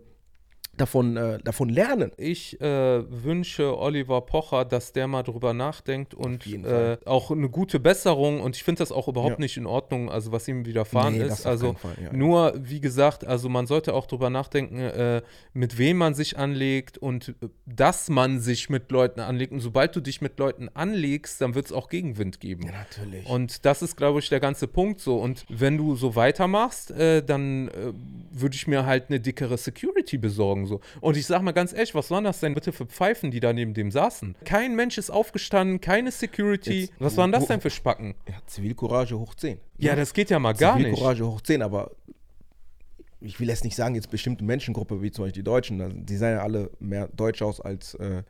davon, 0.77 1.17
äh, 1.17 1.39
davon 1.43 1.69
lernen. 1.69 2.11
Ich 2.17 2.59
äh, 2.61 3.03
wünsche 3.23 3.77
Oliver 3.77 4.21
Pocher, 4.21 4.65
dass 4.65 4.93
der 4.93 5.07
mal 5.07 5.23
drüber 5.23 5.53
nachdenkt 5.53 6.13
und 6.13 6.45
äh, 6.47 6.97
auch 7.05 7.31
eine 7.31 7.49
gute 7.49 7.79
Besserung. 7.79 8.39
Und 8.41 8.55
ich 8.55 8.63
finde 8.63 8.79
das 8.79 8.91
auch 8.91 9.07
überhaupt 9.07 9.33
Ja. 9.33 9.39
nicht 9.39 9.57
in 9.57 9.65
Ordnung, 9.65 10.09
also 10.09 10.31
was 10.31 10.47
ihm 10.47 10.65
widerfahren 10.65 11.17
Nee, 11.17 11.23
ist. 11.23 11.45
Also 11.45 11.75
ja, 11.97 12.05
ja. 12.05 12.13
nur, 12.13 12.53
wie 12.57 12.79
gesagt, 12.79 13.25
also 13.25 13.49
man 13.49 13.67
sollte 13.67 13.93
auch 13.93 14.05
drüber 14.05 14.29
nachdenken, 14.29 14.79
äh, 14.79 15.21
mit 15.53 15.77
wem 15.77 15.97
man 15.97 16.13
sich 16.13 16.37
anlegt 16.37 16.97
und 16.97 17.29
äh, 17.29 17.33
dass 17.65 18.09
man 18.09 18.39
sich 18.39 18.69
mit 18.69 18.91
Leuten 18.91 19.19
anlegt. 19.19 19.51
Und 19.51 19.59
sobald 19.61 19.95
du 19.95 20.01
dich 20.01 20.21
mit 20.21 20.37
Leuten 20.39 20.69
anlegst, 20.73 21.41
dann 21.41 21.55
wird 21.55 21.65
es 21.67 21.71
auch 21.71 21.89
Gegenwind 21.89 22.39
geben. 22.39 22.67
natürlich. 22.71 23.25
Und 23.27 23.65
das 23.65 23.81
ist, 23.81 23.97
glaube 23.97 24.19
ich, 24.19 24.29
der 24.29 24.39
ganze 24.39 24.67
Punkt 24.67 25.01
so. 25.01 25.17
Und 25.17 25.45
wenn 25.49 25.77
du 25.77 25.95
so 25.95 26.15
weitermachst, 26.15 26.91
äh, 26.91 27.23
dann 27.23 27.71
würde 28.31 28.55
ich 28.55 28.67
mir 28.67 28.85
halt 28.85 29.05
eine 29.09 29.19
dickere 29.19 29.57
Security 29.57 30.17
besorgen. 30.17 30.66
So. 30.67 30.79
Und 31.01 31.17
ich 31.17 31.25
sag 31.25 31.41
mal 31.41 31.51
ganz 31.51 31.73
ehrlich, 31.73 31.95
was 31.95 32.11
waren 32.11 32.23
das 32.23 32.39
denn 32.39 32.53
bitte 32.53 32.71
für 32.71 32.85
Pfeifen, 32.85 33.31
die 33.31 33.39
da 33.39 33.53
neben 33.53 33.73
dem 33.73 33.91
saßen? 33.91 34.35
Kein 34.45 34.75
Mensch 34.75 34.97
ist 34.97 35.09
aufgestanden, 35.09 35.81
keine 35.81 36.11
Security. 36.11 36.81
Jetzt, 36.81 36.93
was 36.99 37.17
waren 37.17 37.31
das 37.31 37.47
denn 37.47 37.61
für 37.61 37.69
Spacken? 37.69 38.15
ja, 38.27 38.35
Zivilcourage 38.45 39.17
hoch 39.17 39.33
10. 39.35 39.59
Ja, 39.77 39.95
das 39.95 40.13
geht 40.13 40.29
ja 40.29 40.39
mal 40.39 40.53
gar 40.53 40.75
nicht. 40.75 40.85
Zivilcourage 40.85 41.25
hoch 41.25 41.41
10, 41.41 41.61
aber 41.61 41.91
ich 43.19 43.39
will 43.39 43.47
jetzt 43.47 43.63
nicht 43.63 43.75
sagen, 43.75 43.95
jetzt 43.95 44.11
bestimmte 44.11 44.43
Menschengruppe, 44.43 45.01
wie 45.01 45.11
zum 45.11 45.25
Beispiel 45.25 45.41
die 45.41 45.45
Deutschen, 45.45 46.05
die 46.05 46.17
sehen 46.17 46.33
ja 46.33 46.43
alle 46.43 46.69
mehr 46.79 47.07
deutsch 47.15 47.41
aus 47.41 47.59
als 47.59 47.95
äh, 47.95 48.21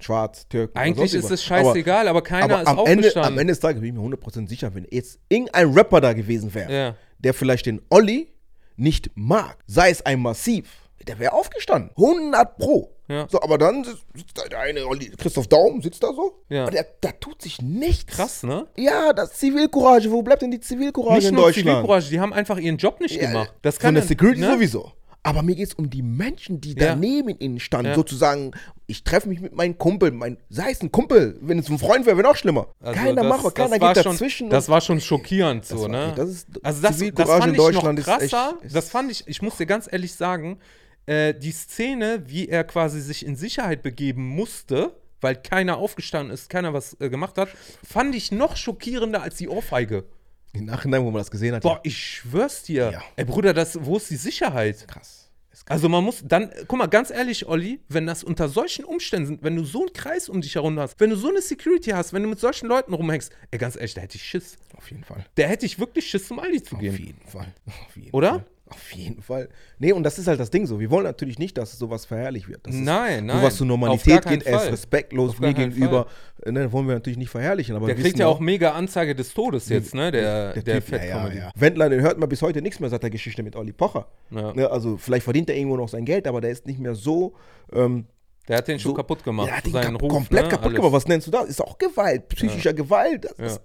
schwarz, 0.00 0.48
Türken. 0.48 0.76
Eigentlich 0.78 1.14
ist 1.14 1.30
es 1.30 1.44
scheißegal, 1.44 2.08
aber, 2.08 2.22
keiner 2.22 2.44
aber 2.44 2.62
ist 2.62 2.68
am 2.68 2.78
Ende, 2.78 3.08
aufgestanden. 3.08 3.32
am 3.34 3.38
Ende 3.38 3.52
des 3.52 3.60
Tages 3.60 3.80
bin 3.80 3.94
ich 3.94 4.00
mir 4.00 4.16
100% 4.16 4.48
sicher, 4.48 4.74
wenn 4.74 4.86
jetzt 4.90 5.18
irgendein 5.28 5.70
Rapper 5.72 6.00
da 6.00 6.12
gewesen 6.12 6.52
wäre, 6.54 6.72
Ja. 6.72 6.96
der 7.18 7.34
vielleicht 7.34 7.66
den 7.66 7.82
Olli 7.90 8.28
nicht 8.76 9.10
mag, 9.14 9.58
sei 9.66 9.90
es 9.90 10.04
ein 10.04 10.20
Massiv, 10.20 10.81
der 11.08 11.18
wäre 11.18 11.32
aufgestanden. 11.32 11.90
100 11.96 12.58
Pro. 12.58 12.90
Ja. 13.08 13.26
So, 13.30 13.42
aber 13.42 13.58
dann 13.58 13.84
sitzt, 13.84 14.36
da 14.38 14.48
der 14.48 14.60
eine 14.60 14.80
Christoph 15.18 15.46
Daum 15.48 15.82
sitzt 15.82 16.02
da 16.02 16.12
so. 16.14 16.40
Ja. 16.48 16.62
Aber 16.62 16.70
der, 16.70 16.86
der 17.02 17.18
tut 17.20 17.42
sich 17.42 17.60
nichts. 17.60 18.14
Krass, 18.16 18.42
ne? 18.42 18.66
Ja, 18.76 19.12
das 19.12 19.34
Zivilcourage. 19.34 20.10
Wo 20.10 20.22
bleibt 20.22 20.42
denn 20.42 20.50
die 20.50 20.60
Zivilcourage 20.60 21.16
Nicht 21.18 21.28
in 21.28 21.34
nur 21.34 21.44
Deutschland? 21.46 21.66
Zivilcourage, 21.68 22.08
die 22.10 22.20
haben 22.20 22.32
einfach 22.32 22.58
ihren 22.58 22.76
Job 22.78 23.00
nicht 23.00 23.16
Ja, 23.20 23.26
gemacht. 23.28 23.52
Das 23.62 23.76
Von 23.76 23.82
kann 23.82 23.94
der 23.94 24.02
ja- 24.04 24.08
Security 24.08 24.40
ne? 24.40 24.52
sowieso. 24.54 24.92
Aber 25.24 25.42
mir 25.42 25.54
geht 25.54 25.68
es 25.68 25.74
um 25.74 25.88
die 25.88 26.02
Menschen, 26.02 26.60
die 26.60 26.70
Ja. 26.70 26.86
daneben 26.88 27.28
ihnen 27.38 27.60
standen. 27.60 27.88
Ja. 27.90 27.94
Sozusagen, 27.94 28.52
ich 28.88 29.04
treffe 29.04 29.28
mich 29.28 29.40
mit 29.40 29.54
meinem 29.54 29.78
Kumpel, 29.78 30.10
mein, 30.10 30.36
sei 30.48 30.70
es 30.72 30.82
ein 30.82 30.90
Kumpel, 30.90 31.38
wenn 31.40 31.60
es 31.60 31.68
ein 31.68 31.78
Freund 31.78 32.06
wäre, 32.06 32.16
wäre 32.16 32.26
noch 32.26 32.34
schlimmer. 32.36 32.68
Also 32.80 32.98
keiner 32.98 33.22
das- 33.22 33.26
macht, 33.30 33.44
das 33.44 33.54
keiner 33.54 33.78
geht 33.78 34.02
schon, 34.02 34.12
dazwischen. 34.14 34.50
Das 34.50 34.66
und- 34.66 34.72
war 34.74 34.80
schon 34.80 35.00
schockierend 35.00 35.64
so, 35.64 35.86
ne? 35.86 36.12
das 36.16 36.28
ist- 36.30 36.48
also 36.64 36.82
das, 36.82 36.98
das 37.14 37.28
fand 37.28 37.44
in 37.46 37.52
ich 37.52 37.56
noch 37.58 37.64
Deutschland 37.66 37.98
ist 38.00 38.08
echt- 38.08 38.18
krasser. 38.32 38.54
ist- 38.62 38.74
das 38.74 38.88
fand 38.88 39.12
ich, 39.12 39.22
ich 39.28 39.42
muss 39.42 39.56
dir 39.58 39.66
ganz 39.66 39.88
ehrlich 39.92 40.12
sagen, 40.14 40.58
äh, 41.06 41.34
die 41.34 41.52
Szene, 41.52 42.22
wie 42.26 42.48
er 42.48 42.64
quasi 42.64 43.00
sich 43.00 43.24
in 43.26 43.36
Sicherheit 43.36 43.82
begeben 43.82 44.26
musste, 44.26 44.96
weil 45.20 45.36
keiner 45.36 45.76
aufgestanden 45.78 46.32
ist, 46.32 46.50
keiner 46.50 46.72
was 46.72 46.96
äh, 47.00 47.08
gemacht 47.08 47.38
hat, 47.38 47.48
fand 47.84 48.14
ich 48.14 48.32
noch 48.32 48.56
schockierender 48.56 49.22
als 49.22 49.36
die 49.36 49.48
Ohrfeige. 49.48 50.04
Im 50.52 50.66
Nachhinein, 50.66 51.02
wo 51.02 51.10
man 51.10 51.20
das 51.20 51.30
gesehen 51.30 51.54
hat. 51.54 51.62
Boah, 51.62 51.80
ich 51.82 51.96
schwör's 51.96 52.62
dir. 52.62 52.90
Ja. 52.92 53.02
Ey, 53.16 53.24
Bruder, 53.24 53.54
das, 53.54 53.78
wo 53.84 53.96
ist 53.96 54.10
die 54.10 54.16
Sicherheit? 54.16 54.86
krass. 54.86 55.22
Also 55.66 55.88
man 55.88 56.02
muss 56.02 56.22
dann, 56.24 56.50
guck 56.66 56.78
mal, 56.78 56.86
ganz 56.86 57.10
ehrlich, 57.10 57.46
Olli, 57.46 57.80
wenn 57.88 58.06
das 58.06 58.24
unter 58.24 58.48
solchen 58.48 58.84
Umständen 58.84 59.26
sind, 59.26 59.42
wenn 59.44 59.54
du 59.54 59.64
so 59.64 59.80
einen 59.80 59.92
Kreis 59.92 60.28
um 60.28 60.40
dich 60.40 60.54
herum 60.56 60.78
hast, 60.78 60.98
wenn 60.98 61.10
du 61.10 61.16
so 61.16 61.28
eine 61.28 61.40
Security 61.40 61.90
hast, 61.90 62.12
wenn 62.12 62.22
du 62.22 62.28
mit 62.28 62.40
solchen 62.40 62.66
Leuten 62.66 62.92
rumhängst, 62.92 63.30
ey, 63.50 63.58
ganz 63.58 63.76
ehrlich, 63.76 63.94
da 63.94 64.00
hätte 64.00 64.16
ich 64.16 64.24
Schiss. 64.24 64.56
Auf 64.76 64.90
jeden 64.90 65.04
Fall. 65.04 65.24
Da 65.36 65.44
hätte 65.44 65.64
ich 65.66 65.78
wirklich 65.78 66.08
Schiss, 66.08 66.26
zum 66.26 66.40
Aldi 66.40 66.62
zu 66.62 66.74
Auf 66.74 66.80
gehen. 66.80 66.96
jeden 66.96 67.26
Fall. 67.28 67.46
Auf 67.66 67.96
jeden 67.96 68.10
Oder? 68.10 68.30
Fall. 68.30 68.44
Auf 68.74 68.92
jeden 68.92 69.22
Fall. 69.22 69.48
Nee, 69.78 69.92
und 69.92 70.02
das 70.02 70.18
ist 70.18 70.26
halt 70.26 70.40
das 70.40 70.50
Ding 70.50 70.66
so. 70.66 70.80
Wir 70.80 70.90
wollen 70.90 71.04
natürlich 71.04 71.38
nicht, 71.38 71.56
dass 71.58 71.78
sowas 71.78 72.04
verherrlicht 72.06 72.48
wird. 72.48 72.66
Das 72.66 72.74
Nein, 72.74 73.26
nein. 73.26 73.38
Sowas 73.40 73.56
zur 73.56 73.64
Auf 73.64 73.68
gar 73.68 73.76
Normalität 73.78 74.26
geht, 74.26 74.42
er 74.44 74.54
ist 74.56 74.62
Fall. 74.62 74.70
respektlos 74.70 75.38
mir 75.38 75.52
gegenüber. 75.54 76.06
Ne, 76.46 76.72
wollen 76.72 76.86
wir 76.88 76.94
natürlich 76.94 77.18
nicht 77.18 77.30
verherrlichen. 77.30 77.76
Aber 77.76 77.86
Der 77.86 77.94
kriegt 77.96 78.18
ja 78.18 78.26
auch 78.26 78.40
mega 78.40 78.72
Anzeige 78.72 79.14
des 79.14 79.32
Todes 79.32 79.68
jetzt, 79.68 79.94
ne? 79.94 80.10
Der, 80.10 80.54
der, 80.54 80.80
Typ, 80.80 80.84
Fat 80.90 81.02
ja, 81.02 81.08
ja, 81.08 81.18
Comedy. 81.18 81.38
ja. 81.38 81.50
Wendler, 81.54 81.88
den 81.88 82.00
hört 82.00 82.18
man 82.18 82.28
bis 82.28 82.42
heute 82.42 82.62
nichts 82.62 82.80
mehr 82.80 82.90
seit 82.90 83.02
der 83.02 83.10
Geschichte 83.10 83.42
mit 83.42 83.54
Olli 83.56 83.72
Pocher. 83.72 84.06
Ja. 84.30 84.52
Ne, 84.52 84.70
also 84.70 84.96
vielleicht 84.96 85.24
verdient 85.24 85.48
er 85.50 85.56
irgendwo 85.56 85.76
noch 85.76 85.88
sein 85.88 86.04
Geld, 86.04 86.26
aber 86.26 86.40
der 86.40 86.50
ist 86.50 86.66
nicht 86.66 86.80
mehr 86.80 86.94
so. 86.94 87.34
Ähm, 87.72 88.06
Der 88.48 88.58
hat 88.58 88.66
den 88.68 88.78
schon 88.80 88.90
so 88.90 88.94
kaputt 88.96 89.22
gemacht. 89.22 89.48
Der 89.48 89.56
hat 89.58 89.66
seinen 89.66 89.92
kap 89.92 90.02
Ruf, 90.02 90.12
komplett 90.12 90.42
ne? 90.44 90.48
kaputt 90.48 90.66
Alles. 90.66 90.76
gemacht. 90.76 90.92
Was 90.92 91.06
nennst 91.06 91.26
du 91.28 91.30
das? 91.30 91.44
Ist 91.48 91.60
auch 91.62 91.78
Gewalt, 91.78 92.28
psychischer 92.30 92.72
Gewalt. 92.72 93.26
Ja. 93.38 93.58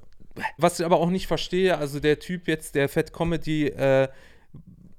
Was 0.60 0.80
ich 0.80 0.86
aber 0.86 0.98
auch 1.00 1.10
nicht 1.10 1.26
verstehe, 1.26 1.76
also 1.80 2.00
der 2.00 2.20
Typ 2.20 2.48
jetzt, 2.48 2.76
der 2.76 2.88
Fat 2.90 3.12
Comedy, 3.12 3.70
äh, 3.70 4.08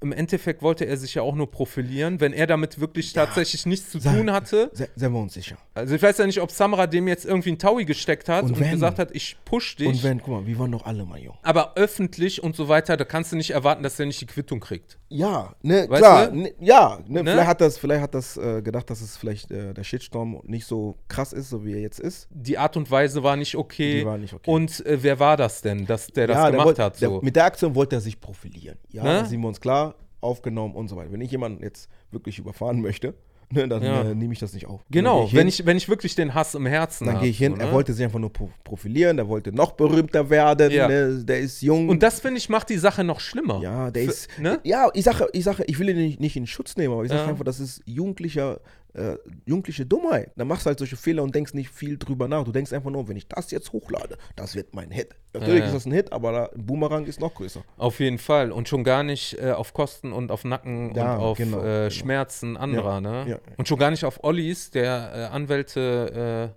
im 0.00 0.12
Endeffekt 0.12 0.62
wollte 0.62 0.84
er 0.84 0.96
sich 0.96 1.14
ja 1.14 1.22
auch 1.22 1.34
nur 1.34 1.50
profilieren, 1.50 2.20
wenn 2.20 2.32
er 2.32 2.46
damit 2.46 2.78
wirklich 2.80 3.12
tatsächlich 3.12 3.66
nichts 3.66 3.90
zu 3.90 3.98
tun 3.98 4.30
hatte. 4.32 4.70
se- 4.72 4.88
Seien 4.94 5.12
wir 5.12 5.18
uns 5.20 5.34
sicher. 5.34 5.56
Also 5.74 5.94
ich 5.94 6.02
weiß 6.02 6.18
ja 6.18 6.26
nicht, 6.26 6.40
ob 6.40 6.50
Samra 6.50 6.86
dem 6.86 7.08
jetzt 7.08 7.24
irgendwie 7.24 7.50
einen 7.50 7.58
Taui 7.58 7.84
gesteckt 7.84 8.28
hat 8.28 8.44
Und 8.44 8.52
und, 8.56 8.70
gesagt 8.70 8.98
hat, 8.98 9.10
ich 9.12 9.36
push 9.44 9.76
dich. 9.76 9.88
Und 9.88 10.02
wenn, 10.04 10.18
guck 10.20 10.28
mal, 10.34 10.46
wir 10.46 10.58
waren 10.58 10.70
doch 10.72 10.84
alle 10.86 11.04
mal 11.04 11.18
jung. 11.18 11.36
aber 11.42 11.72
öffentlich 11.76 12.42
und 12.42 12.54
so 12.54 12.68
weiter, 12.68 12.96
da 12.96 13.04
kannst 13.04 13.32
du 13.32 13.36
nicht 13.36 13.50
erwarten, 13.50 13.82
dass 13.82 13.98
er 13.98 14.06
nicht 14.06 14.20
die 14.20 14.26
Quittung 14.26 14.60
kriegt. 14.60 14.98
Ja, 15.08 15.54
ne, 15.62 15.86
Weißt 15.88 16.02
klar, 16.02 16.30
ne, 16.30 16.52
ja, 16.60 16.98
ne, 17.08 17.22
Ne? 17.22 17.30
vielleicht 17.32 17.48
hat 17.48 17.60
das, 17.60 17.78
vielleicht 17.78 18.02
hat 18.02 18.14
das 18.14 18.36
äh, 18.36 18.62
gedacht, 18.62 18.88
dass 18.90 19.00
es 19.00 19.16
vielleicht 19.16 19.50
äh, 19.50 19.72
der 19.74 19.82
Shitstorm 19.84 20.40
nicht 20.44 20.66
so 20.66 20.96
krass 21.08 21.32
ist, 21.32 21.48
so 21.50 21.64
wie 21.64 21.72
er 21.72 21.80
jetzt 21.80 21.98
ist. 21.98 22.28
Die 22.30 22.58
Art 22.58 22.76
und 22.76 22.90
Weise 22.90 23.22
war 23.22 23.34
nicht 23.36 23.56
okay. 23.56 24.00
Die 24.00 24.06
war 24.06 24.18
nicht 24.18 24.34
okay. 24.34 24.50
Und 24.50 24.84
äh, 24.86 24.98
wer 25.02 25.18
war 25.18 25.36
das 25.36 25.62
denn, 25.62 25.86
dass 25.86 26.06
der 26.08 26.26
das 26.26 26.36
ja, 26.36 26.42
der 26.44 26.50
gemacht 26.52 26.66
wollt- 26.66 26.78
hat? 26.78 26.96
So? 26.98 27.10
Der, 27.10 27.24
mit 27.24 27.34
der 27.36 27.44
Aktion 27.46 27.74
wollte 27.74 27.96
er 27.96 28.00
sich 28.00 28.20
profilieren. 28.20 28.78
Ja, 28.90 29.02
Ne? 29.02 29.08
da 29.20 29.24
sind 29.24 29.40
wir 29.40 29.48
uns 29.48 29.60
klar, 29.60 29.87
aufgenommen 30.20 30.74
und 30.74 30.88
so 30.88 30.96
weiter. 30.96 31.12
Wenn 31.12 31.20
ich 31.20 31.30
jemanden 31.30 31.62
jetzt 31.62 31.88
wirklich 32.10 32.38
überfahren 32.38 32.80
möchte, 32.80 33.14
ne, 33.50 33.66
dann 33.66 33.82
Ja. 33.82 34.02
äh, 34.02 34.14
nehme 34.14 34.32
ich 34.34 34.38
das 34.40 34.52
nicht 34.52 34.66
auf. 34.66 34.82
genau, 34.90 35.26
geh 35.26 35.36
wenn 35.36 35.48
ich, 35.48 35.60
ich, 35.60 35.66
wenn 35.66 35.76
ich 35.78 35.88
wirklich 35.88 36.14
den 36.14 36.34
Hass 36.34 36.54
im 36.54 36.66
Herzen 36.66 37.04
hin, 37.06 37.14
dann 37.14 37.22
gehe 37.22 37.30
ich 37.30 37.38
hin. 37.38 37.54
so, 37.54 37.60
Er 37.60 37.68
ne? 37.68 37.72
wollte 37.72 37.94
sich 37.94 38.04
einfach 38.04 38.18
nur 38.18 38.30
pro 38.32 38.50
profilieren, 38.62 39.16
der 39.16 39.26
wollte 39.28 39.52
noch 39.52 39.72
berühmter 39.72 40.28
werden, 40.28 40.70
Ja. 40.70 40.86
ne, 40.86 41.24
der 41.24 41.38
ist 41.38 41.62
jung. 41.62 41.88
Und 41.88 42.02
das, 42.02 42.20
finde 42.20 42.36
ich, 42.38 42.48
macht 42.50 42.68
die 42.68 42.76
Sache 42.76 43.04
noch 43.04 43.20
schlimmer. 43.20 43.60
ja, 43.62 43.90
der 43.90 44.04
Für- 44.04 44.10
ist. 44.10 44.28
ne? 44.38 44.60
Ja, 44.64 44.90
ich 44.92 45.04
sage, 45.04 45.26
ich 45.32 45.44
sage, 45.44 45.64
ich 45.66 45.78
will 45.78 45.88
ihn 45.88 45.96
nicht, 45.96 46.20
nicht 46.20 46.36
in 46.36 46.46
Schutz 46.46 46.76
nehmen, 46.76 46.92
aber 46.92 47.04
ich 47.04 47.08
sage 47.08 47.22
Ja. 47.22 47.28
einfach, 47.28 47.44
das 47.44 47.58
ist 47.58 47.80
jugendlicher, 47.86 48.60
äh, 48.94 49.16
jugendliche 49.46 49.84
Dummheit. 49.86 50.32
Dann 50.36 50.48
machst 50.48 50.64
du 50.64 50.68
halt 50.68 50.78
solche 50.78 50.96
Fehler 50.96 51.22
und 51.22 51.34
denkst 51.34 51.54
nicht 51.54 51.70
viel 51.70 51.98
drüber 51.98 52.26
nach. 52.26 52.44
Du 52.44 52.52
denkst 52.52 52.72
einfach 52.72 52.90
nur, 52.90 53.06
wenn 53.08 53.16
ich 53.16 53.28
das 53.28 53.50
jetzt 53.50 53.72
hochlade, 53.72 54.16
das 54.34 54.54
wird 54.54 54.74
mein 54.74 54.90
Hit. 54.90 55.14
Natürlich 55.34 55.54
Ja, 55.54 55.60
ja. 55.60 55.66
ist 55.66 55.74
das 55.74 55.86
ein 55.86 55.92
Hit, 55.92 56.12
aber 56.12 56.32
der 56.32 56.50
Boomerang 56.56 57.04
ist 57.06 57.20
noch 57.20 57.34
größer. 57.34 57.62
Auf 57.76 58.00
jeden 58.00 58.18
Fall. 58.18 58.50
Und 58.50 58.68
schon 58.68 58.82
gar 58.84 59.02
nicht 59.02 59.38
äh, 59.38 59.52
auf 59.52 59.74
Kosten 59.74 60.12
und 60.12 60.30
auf 60.32 60.44
Nacken 60.44 60.94
Ja, 60.94 61.14
und 61.16 61.20
auf 61.22 61.38
genau, 61.38 61.58
äh, 61.60 61.62
genau. 61.62 61.90
Schmerzen 61.90 62.56
anderer, 62.56 62.94
Ja, 62.94 63.00
ne? 63.00 63.24
ja. 63.28 63.38
Und 63.56 63.68
schon 63.68 63.78
gar 63.78 63.90
nicht 63.90 64.04
auf 64.04 64.24
Ollis, 64.24 64.70
der 64.70 65.12
äh, 65.14 65.34
Anwälte 65.34 66.54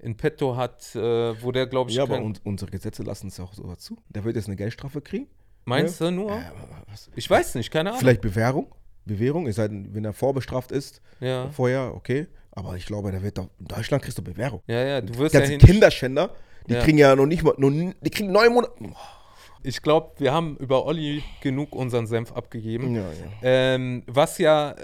äh, 0.00 0.04
in 0.04 0.16
petto 0.16 0.56
hat, 0.56 0.94
äh, 0.96 1.42
wo 1.42 1.52
der, 1.52 1.68
glaube 1.68 1.90
ich, 1.90 1.96
Ja, 1.96 2.02
aber 2.02 2.20
un 2.20 2.36
unsere 2.42 2.70
Gesetze 2.72 3.04
lassen 3.04 3.28
es 3.28 3.38
auch 3.38 3.54
sowas 3.54 3.78
zu. 3.78 3.96
Der 4.08 4.24
wird 4.24 4.34
jetzt 4.34 4.46
eine 4.48 4.56
Geldstrafe 4.56 5.00
kriegen. 5.00 5.28
meinst 5.64 6.00
du 6.00 6.10
nur? 6.10 6.40
Ich 7.14 7.30
weiß 7.30 7.54
nicht, 7.54 7.70
keine 7.70 7.90
Ahnung. 7.90 8.00
Vielleicht 8.00 8.20
Bewährung. 8.20 8.66
Bewährung, 9.04 9.46
es 9.46 9.56
sei 9.56 9.68
denn, 9.68 9.94
wenn 9.94 10.04
er 10.04 10.12
vorbestraft 10.12 10.72
ist, 10.72 11.00
Ja. 11.20 11.48
vorher, 11.50 11.94
okay. 11.94 12.26
Aber 12.52 12.76
ich 12.76 12.86
glaube, 12.86 13.10
der 13.10 13.22
wird 13.22 13.38
doch, 13.38 13.48
in 13.58 13.66
Deutschland 13.66 14.02
kriegst 14.02 14.18
du 14.18 14.22
Bewährung. 14.22 14.60
Ja, 14.66 14.82
ja, 14.84 15.00
du 15.00 15.12
Die 15.12 15.18
wirst 15.18 15.34
ja 15.34 15.40
ganzen 15.40 15.58
hin. 15.58 15.60
Kinderschänder, 15.60 16.30
die 16.68 16.74
Ja. 16.74 16.80
kriegen 16.82 16.98
ja 16.98 17.16
noch 17.16 17.26
nicht 17.26 17.42
mal, 17.42 17.54
nur, 17.56 17.70
die 17.70 18.10
kriegen 18.10 18.30
neun 18.30 18.52
Monate. 18.52 18.72
Ich 19.64 19.80
glaube, 19.80 20.12
wir 20.18 20.32
haben 20.32 20.56
über 20.58 20.84
Olli 20.86 21.22
genug 21.40 21.74
unseren 21.74 22.06
Senf 22.06 22.32
abgegeben. 22.32 22.94
Ja, 22.94 23.02
ja. 23.02 23.08
Ähm, 23.42 24.02
was 24.06 24.38
ja 24.38 24.72
äh, 24.72 24.74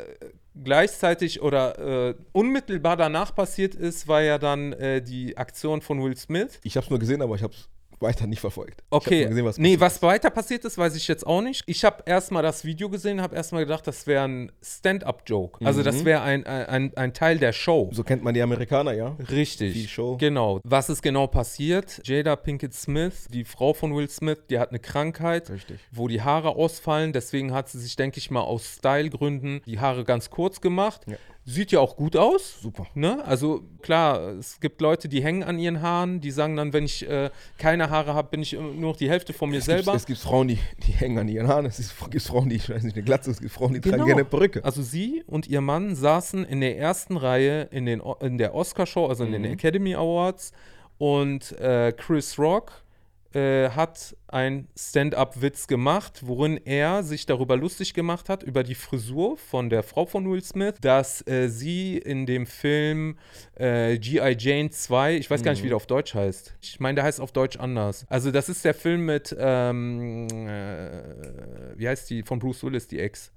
gleichzeitig 0.63 1.43
oder 1.43 2.11
äh, 2.11 2.15
unmittelbar 2.33 2.97
danach 2.97 3.35
passiert 3.35 3.75
ist, 3.75 4.07
war 4.09 4.23
ja 4.23 4.39
dann 4.39 4.73
äh, 4.75 5.03
die 5.03 5.37
Aktion 5.37 5.81
von 5.81 6.03
Will 6.03 6.17
Smith. 6.17 6.61
Ich 6.63 6.77
habe 6.77 6.85
es 6.85 6.91
nur 6.91 6.99
gesehen, 6.99 7.23
aber 7.23 7.35
ich 7.35 7.43
habe 7.43 7.53
es 7.55 7.69
weiter 8.01 8.27
nicht 8.27 8.41
verfolgt. 8.41 8.83
Okay, 8.91 9.27
gesehen, 9.27 9.45
was 9.45 9.59
nee, 9.59 9.79
was 9.81 10.01
weiter 10.03 10.31
passiert 10.31 10.65
ist, 10.65 10.79
weiß 10.79 10.95
ich 10.97 11.09
jetzt 11.09 11.27
auch 11.27 11.41
nicht. 11.43 11.63
Ich 11.67 11.85
habe 11.85 12.03
erstmal 12.07 12.43
das 12.43 12.65
Video 12.65 12.89
gesehen, 12.89 13.21
habe 13.21 13.35
erstmal 13.37 13.65
gedacht, 13.65 13.87
das 13.87 14.07
wäre 14.07 14.25
ein 14.25 14.53
Stand-up-Joke. 14.63 15.65
Also 15.65 15.81
Mhm. 15.81 15.85
das 15.85 16.05
wäre 16.05 16.23
ein, 16.23 16.47
ein, 16.47 16.97
ein, 16.97 17.13
Teil 17.15 17.39
der 17.39 17.53
Show. 17.53 17.91
So 17.93 18.05
kennt 18.05 18.23
man 18.23 18.35
die 18.35 18.43
Amerikaner, 18.43 18.93
ja. 18.93 19.17
Richtig. 19.31 19.73
Viel 19.73 19.89
Show. 19.89 20.17
Genau. 20.19 20.61
Was 20.65 20.89
ist 20.89 21.03
genau 21.03 21.27
passiert? 21.27 22.01
Jada 22.05 22.37
Pinkett 22.37 22.75
Smith, 22.75 23.27
die 23.31 23.45
Frau 23.45 23.73
von 23.73 23.95
Will 23.95 24.09
Smith, 24.09 24.39
die 24.51 24.59
hat 24.59 24.71
eine 24.71 24.79
Krankheit, 24.79 25.51
Richtig. 25.51 25.81
wo 25.91 26.09
die 26.09 26.23
Haare 26.23 26.51
ausfallen. 26.57 27.13
Deswegen 27.13 27.53
hat 27.53 27.69
sie 27.69 27.79
sich, 27.79 27.97
denke 27.97 28.19
ich 28.19 28.31
mal, 28.31 28.41
aus 28.43 28.77
Stylegründen 28.77 29.61
die 29.67 29.79
Haare 29.81 30.05
ganz 30.05 30.31
kurz 30.31 30.61
gemacht. 30.61 31.03
Ja. 31.07 31.17
Sieht 31.51 31.73
ja 31.73 31.81
auch 31.81 31.97
gut 31.97 32.15
aus. 32.15 32.61
Super. 32.61 32.87
Ne? 32.95 33.25
Also 33.25 33.63
klar, 33.81 34.33
es 34.39 34.61
gibt 34.61 34.83
Leute, 34.83 35.09
die 35.09 35.23
hängen 35.23 35.43
an 35.43 35.59
ihren 35.59 35.81
Haaren, 35.81 36.21
die 36.21 36.31
sagen 36.31 36.57
dann, 36.57 36.75
wenn 36.75 36.85
ich 36.85 37.09
äh, 37.09 37.31
keine 37.57 37.89
Haare 37.89 38.13
habe, 38.13 38.29
bin 38.29 38.43
ich 38.43 38.53
nur 38.53 38.75
noch 38.75 38.97
die 38.99 39.09
Hälfte 39.09 39.33
von 39.33 39.49
mir 39.49 39.57
Es 39.61 39.65
selber. 39.65 39.93
gibt, 39.93 39.97
es 39.97 40.05
gibt 40.07 40.19
Frauen, 40.19 40.49
die, 40.49 40.59
die 40.87 40.93
hängen 40.93 41.17
an 41.19 41.27
ihren 41.27 41.49
Haaren. 41.49 41.65
Es 41.65 41.95
gibt 42.11 42.23
Frauen, 42.23 42.51
die, 42.51 42.57
ich 42.57 42.69
weiß 42.69 42.83
nicht, 42.83 42.97
eine 42.97 43.03
Glatze. 43.03 43.31
Es 43.31 43.41
gibt 43.41 43.53
Frauen, 43.53 43.73
die 43.73 43.81
tragen 43.81 43.95
Genau. 43.95 44.05
gerne 44.05 44.21
eine 44.21 44.29
Perücke. 44.29 44.63
Also 44.63 44.83
sie 44.83 45.25
und 45.27 45.47
ihr 45.49 45.63
Mann 45.63 45.97
saßen 45.97 46.45
in 46.45 46.61
der 46.61 46.77
ersten 46.77 47.17
Reihe 47.17 47.63
in, 47.71 47.87
den, 47.87 48.03
in 48.21 48.37
der 48.37 48.55
Oscar-Show, 48.55 49.07
also 49.07 49.25
in 49.25 49.33
den 49.33 49.45
Academy 49.47 49.95
Awards. 49.95 50.53
Und 50.99 51.53
äh, 51.61 51.93
Chris 51.97 52.39
Rock 52.39 52.73
äh, 53.35 53.71
hat 53.71 54.17
ein 54.27 54.69
Stand-up-Witz 54.77 55.67
gemacht, 55.67 56.21
worin 56.25 56.59
er 56.65 57.03
sich 57.03 57.27
darüber 57.27 57.57
lustig 57.57 57.95
gemacht 57.95 58.29
hat, 58.29 58.43
über 58.43 58.63
die 58.63 58.75
Frisur 58.75 59.37
von 59.37 59.71
der 59.71 59.83
Frau 59.83 60.07
von 60.07 60.31
Will 60.31 60.43
Smith, 60.43 60.75
dass 60.81 61.27
äh, 61.27 61.49
sie 61.49 61.99
in 61.99 62.27
dem 62.27 62.47
Film 62.47 63.19
äh, 63.55 63.99
G.I. 63.99 64.37
Jane 64.39 64.71
2, 64.71 65.17
ich 65.17 65.31
weiß 65.31 65.43
gar 65.43 65.53
nicht, 65.53 65.63
wie 65.63 65.69
der 65.69 65.77
auf 65.77 65.87
Deutsch 65.87 66.15
heißt. 66.15 66.57
Ich 66.61 66.81
meine, 66.81 66.97
der 66.97 67.05
heißt 67.05 67.21
auf 67.21 67.33
Deutsch 67.33 67.57
anders. 67.59 68.07
Also 68.09 68.31
das 68.31 68.49
ist 68.49 68.65
der 68.65 68.75
Film 68.75 69.07
mit, 69.07 69.35
ähm, 69.39 70.27
äh, 70.47 71.03
wie 71.77 71.89
heißt 71.89 72.09
die, 72.11 72.23
von 72.23 72.39
Bruce 72.39 72.63
Willis, 72.65 72.89
die 72.89 72.99
Ex? 72.99 73.33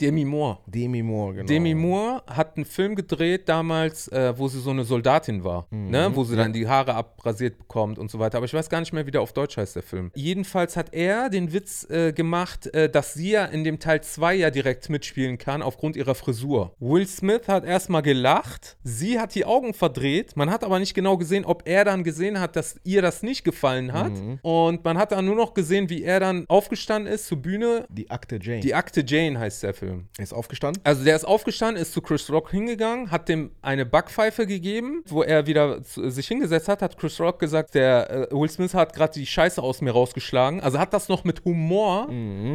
Demi 0.00 0.24
Moore. 0.24 0.58
Demi 0.66 1.02
Moore, 1.02 1.34
genau. 1.34 1.46
Demi 1.46 1.74
Moore 1.74 2.22
hat 2.26 2.56
einen 2.56 2.64
Film 2.64 2.94
gedreht 2.94 3.48
damals, 3.48 4.08
äh, 4.08 4.32
wo 4.36 4.48
sie 4.48 4.60
so 4.60 4.70
eine 4.70 4.84
Soldatin 4.84 5.44
war, 5.44 5.66
ne? 5.70 6.10
wo 6.14 6.24
sie 6.24 6.36
dann 6.36 6.52
die 6.52 6.66
Haare 6.66 6.94
abrasiert 6.94 7.58
bekommt 7.58 7.98
und 7.98 8.10
so 8.10 8.18
weiter. 8.18 8.38
Aber 8.38 8.46
ich 8.46 8.54
weiß 8.54 8.68
gar 8.70 8.80
nicht 8.80 8.92
mehr, 8.92 9.06
wie 9.06 9.10
der 9.10 9.20
auf 9.20 9.32
Deutsch 9.32 9.56
heißt, 9.56 9.76
der 9.76 9.82
Film. 9.82 10.10
Jedenfalls 10.14 10.76
hat 10.76 10.94
er 10.94 11.28
den 11.28 11.52
Witz 11.52 11.88
äh, 11.90 12.12
gemacht, 12.12 12.72
äh, 12.74 12.88
dass 12.88 13.14
sie 13.14 13.32
ja 13.32 13.44
in 13.44 13.64
dem 13.64 13.78
Teil 13.78 14.02
2 14.02 14.34
ja 14.34 14.50
direkt 14.50 14.88
mitspielen 14.88 15.38
kann, 15.38 15.62
aufgrund 15.62 15.96
ihrer 15.96 16.14
Frisur. 16.14 16.74
Will 16.80 17.06
Smith 17.06 17.48
hat 17.48 17.64
erstmal 17.64 18.02
gelacht, 18.02 18.76
sie 18.82 19.18
hat 19.18 19.34
die 19.34 19.44
Augen 19.44 19.74
verdreht, 19.74 20.36
man 20.36 20.50
hat 20.50 20.64
aber 20.64 20.78
nicht 20.78 20.94
genau 20.94 21.16
gesehen, 21.16 21.44
ob 21.44 21.62
er 21.66 21.84
dann 21.84 22.04
gesehen 22.04 22.40
hat, 22.40 22.56
dass 22.56 22.80
ihr 22.84 23.02
das 23.02 23.22
nicht 23.22 23.44
gefallen 23.44 23.92
hat. 23.92 24.12
Und 24.42 24.84
man 24.84 24.98
hat 24.98 25.12
dann 25.12 25.24
nur 25.24 25.36
noch 25.36 25.54
gesehen, 25.54 25.90
wie 25.90 26.02
er 26.02 26.20
dann 26.20 26.44
aufgestanden 26.48 27.12
ist 27.12 27.26
zur 27.26 27.38
Bühne. 27.38 27.86
Die 27.90 28.10
Akte 28.10 28.38
Jane. 28.40 28.60
Die 28.60 28.74
Akte 28.74 29.04
Jane 29.06 29.38
heißt 29.38 29.62
der 29.62 29.74
Film. 29.74 29.89
Er 30.16 30.22
ist 30.22 30.32
aufgestanden. 30.32 30.82
Also 30.84 31.04
der 31.04 31.16
ist 31.16 31.24
aufgestanden, 31.24 31.80
ist 31.80 31.92
zu 31.92 32.00
Chris 32.00 32.30
Rock 32.30 32.50
hingegangen, 32.50 33.10
hat 33.10 33.28
dem 33.28 33.50
eine 33.62 33.86
Backpfeife 33.86 34.46
gegeben, 34.46 35.02
wo 35.08 35.22
er 35.22 35.46
wieder 35.46 35.82
zu, 35.82 36.10
sich 36.10 36.28
hingesetzt 36.28 36.68
hat, 36.68 36.82
hat 36.82 36.98
Chris 36.98 37.20
Rock 37.20 37.38
gesagt, 37.38 37.74
der 37.74 38.30
äh, 38.30 38.34
Will 38.34 38.48
Smith 38.48 38.74
hat 38.74 38.94
gerade 38.94 39.12
die 39.12 39.26
Scheiße 39.26 39.62
aus 39.62 39.80
mir 39.80 39.92
rausgeschlagen. 39.92 40.60
Also 40.60 40.78
hat 40.78 40.92
das 40.92 41.08
noch 41.08 41.24
mit 41.24 41.44
Humor 41.44 42.08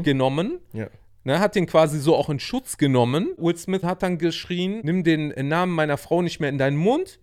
genommen. 0.04 0.60
Ja. 0.74 0.88
Ne, 1.28 1.40
hat 1.40 1.56
den 1.56 1.66
quasi 1.66 1.98
so 1.98 2.16
auch 2.16 2.30
in 2.30 2.40
Schutz 2.40 2.78
genommen. 2.78 3.30
Will 3.38 3.58
Smith 3.58 3.82
hat 3.82 4.04
dann 4.04 4.20
geschrien, 4.20 4.82
nimm 4.84 5.04
den 5.04 5.34
Namen 5.48 5.74
meiner 5.74 5.98
Frau 5.98 6.22
nicht 6.22 6.40
mehr 6.40 6.50
in 6.50 6.60
deinen 6.60 6.78
Mund. 6.78 7.20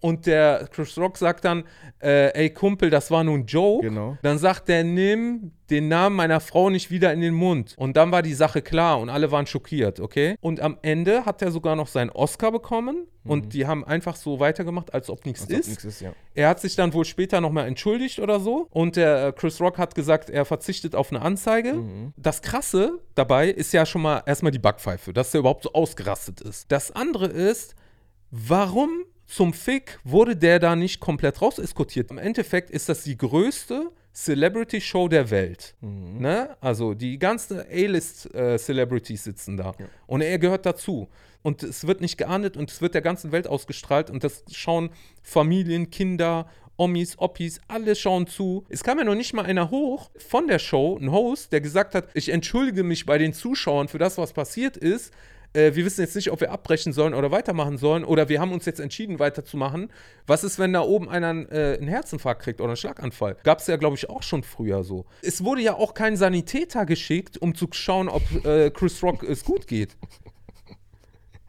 Und 0.00 0.24
der 0.26 0.68
Chris 0.72 0.96
Rock 0.96 1.18
sagt 1.18 1.44
dann, 1.44 1.64
äh, 2.02 2.32
ey 2.32 2.48
Kumpel, 2.48 2.88
das 2.88 3.10
war 3.10 3.22
nun 3.24 3.40
ein 3.40 3.46
Joke. 3.46 3.86
Genau. 3.86 4.16
Dann 4.22 4.38
sagt 4.38 4.70
er, 4.70 4.84
nimm 4.84 5.52
den 5.72 5.88
Namen 5.88 6.14
meiner 6.14 6.38
Frau 6.40 6.70
nicht 6.70 6.90
wieder 6.92 7.12
in 7.12 7.20
den 7.20 7.34
Mund. 7.34 7.74
Und 7.76 7.96
dann 7.96 8.12
war 8.12 8.22
die 8.22 8.34
Sache 8.34 8.62
klar 8.62 9.00
und 9.00 9.08
alle 9.10 9.32
waren 9.32 9.46
schockiert, 9.46 9.98
okay? 9.98 10.36
Und 10.40 10.60
am 10.60 10.78
Ende 10.82 11.24
hat 11.26 11.42
er 11.42 11.50
sogar 11.50 11.74
noch 11.74 11.88
seinen 11.88 12.10
Oscar 12.10 12.52
bekommen 12.52 13.06
und 13.24 13.52
die 13.54 13.66
haben 13.66 13.84
einfach 13.84 14.14
so 14.16 14.38
weitergemacht, 14.40 14.92
als 14.94 15.08
ob 15.10 15.24
nichts 15.26 15.48
Mhm. 15.48 15.54
Ist. 15.56 15.68
nichts 15.68 15.84
ist, 15.84 16.00
ja. 16.00 16.12
Er 16.34 16.48
hat 16.48 16.60
sich 16.60 16.76
dann 16.76 16.92
wohl 16.92 17.04
später 17.04 17.40
nochmal 17.40 17.66
entschuldigt 17.66 18.18
oder 18.20 18.38
so. 18.40 18.66
Und 18.70 18.96
der 18.96 19.28
äh, 19.28 19.32
Chris 19.32 19.60
Rock 19.60 19.78
hat 19.78 19.94
gesagt, 19.94 20.28
er 20.30 20.44
verzichtet 20.44 20.94
auf 20.94 21.10
eine 21.10 21.22
Anzeige. 21.22 21.74
Mhm. 21.74 22.12
Das 22.16 22.42
Krasse 22.42 23.00
dabei 23.14 23.48
ist 23.48 23.72
ja 23.72 23.86
schon 23.86 24.02
mal 24.02 24.22
erstmal 24.26 24.52
die 24.52 24.58
Backpfeife, 24.58 25.12
dass 25.12 25.32
er 25.34 25.40
überhaupt 25.40 25.62
so 25.64 25.72
ausgerastet 25.72 26.40
ist. 26.40 26.70
Das 26.70 26.90
andere 26.90 27.26
ist, 27.26 27.74
warum 28.30 28.90
zum 29.26 29.52
Fick 29.52 29.98
wurde 30.04 30.36
der 30.36 30.58
da 30.58 30.76
nicht 30.76 31.00
komplett 31.00 31.40
rauseskortiert? 31.40 32.10
Im 32.10 32.18
Endeffekt 32.18 32.70
ist 32.70 32.88
das 32.88 33.02
die 33.04 33.16
größte 33.16 33.90
Celebrity-Show 34.14 35.08
der 35.08 35.30
Welt. 35.30 35.74
Ne? 35.80 36.56
Also 36.60 36.94
die 36.94 37.18
ganzen 37.18 37.60
A-List-Celebrities 37.60 39.24
sitzen 39.24 39.56
da. 39.56 39.74
Und 40.06 40.20
er 40.20 40.38
gehört 40.38 40.66
dazu. 40.66 41.08
Und 41.42 41.62
es 41.62 41.86
wird 41.86 42.00
nicht 42.00 42.18
geahndet 42.18 42.56
und 42.56 42.70
es 42.70 42.80
wird 42.80 42.94
der 42.94 43.02
ganzen 43.02 43.32
Welt 43.32 43.48
ausgestrahlt. 43.48 44.10
Und 44.10 44.22
das 44.22 44.44
schauen 44.52 44.90
Familien, 45.22 45.90
Kinder, 45.90 46.46
Omis, 46.76 47.18
Oppis, 47.18 47.60
alle 47.68 47.94
schauen 47.94 48.26
zu. 48.26 48.64
Es 48.68 48.82
kam 48.82 48.98
ja 48.98 49.04
noch 49.04 49.14
nicht 49.14 49.34
mal 49.34 49.44
einer 49.44 49.70
hoch 49.70 50.10
von 50.16 50.46
der 50.46 50.58
Show, 50.58 50.98
ein 51.00 51.10
Host, 51.10 51.52
der 51.52 51.60
gesagt 51.60 51.94
hat, 51.94 52.08
ich 52.14 52.28
entschuldige 52.28 52.82
mich 52.82 53.06
bei 53.06 53.18
den 53.18 53.32
Zuschauern 53.32 53.88
für 53.88 53.98
das, 53.98 54.18
was 54.18 54.32
passiert 54.32 54.76
ist. 54.76 55.12
Äh, 55.54 55.74
wir 55.74 55.84
wissen 55.84 56.00
jetzt 56.00 56.16
nicht, 56.16 56.30
ob 56.30 56.40
wir 56.40 56.50
abbrechen 56.50 56.92
sollen 56.92 57.12
oder 57.14 57.30
weitermachen 57.30 57.76
sollen 57.78 58.04
oder 58.04 58.28
wir 58.28 58.40
haben 58.40 58.52
uns 58.52 58.64
jetzt 58.64 58.80
entschieden, 58.80 59.18
weiterzumachen. 59.18 59.90
Was 60.26 60.44
ist, 60.44 60.58
wenn 60.58 60.72
da 60.72 60.80
oben 60.82 61.08
einer 61.08 61.30
äh, 61.52 61.76
einen 61.78 61.88
Herzinfarkt 61.88 62.42
kriegt 62.42 62.60
oder 62.60 62.70
einen 62.70 62.76
Schlaganfall? 62.76 63.36
Gab 63.44 63.58
es 63.58 63.66
ja, 63.66 63.76
glaube 63.76 63.96
ich, 63.96 64.08
auch 64.08 64.22
schon 64.22 64.42
früher 64.42 64.82
so. 64.84 65.04
Es 65.22 65.44
wurde 65.44 65.60
ja 65.62 65.74
auch 65.74 65.94
kein 65.94 66.16
Sanitäter 66.16 66.86
geschickt, 66.86 67.36
um 67.38 67.54
zu 67.54 67.68
schauen, 67.72 68.08
ob 68.08 68.22
äh, 68.44 68.70
Chris 68.70 69.02
Rock 69.02 69.22
es 69.22 69.44
gut 69.44 69.66
geht. 69.66 69.96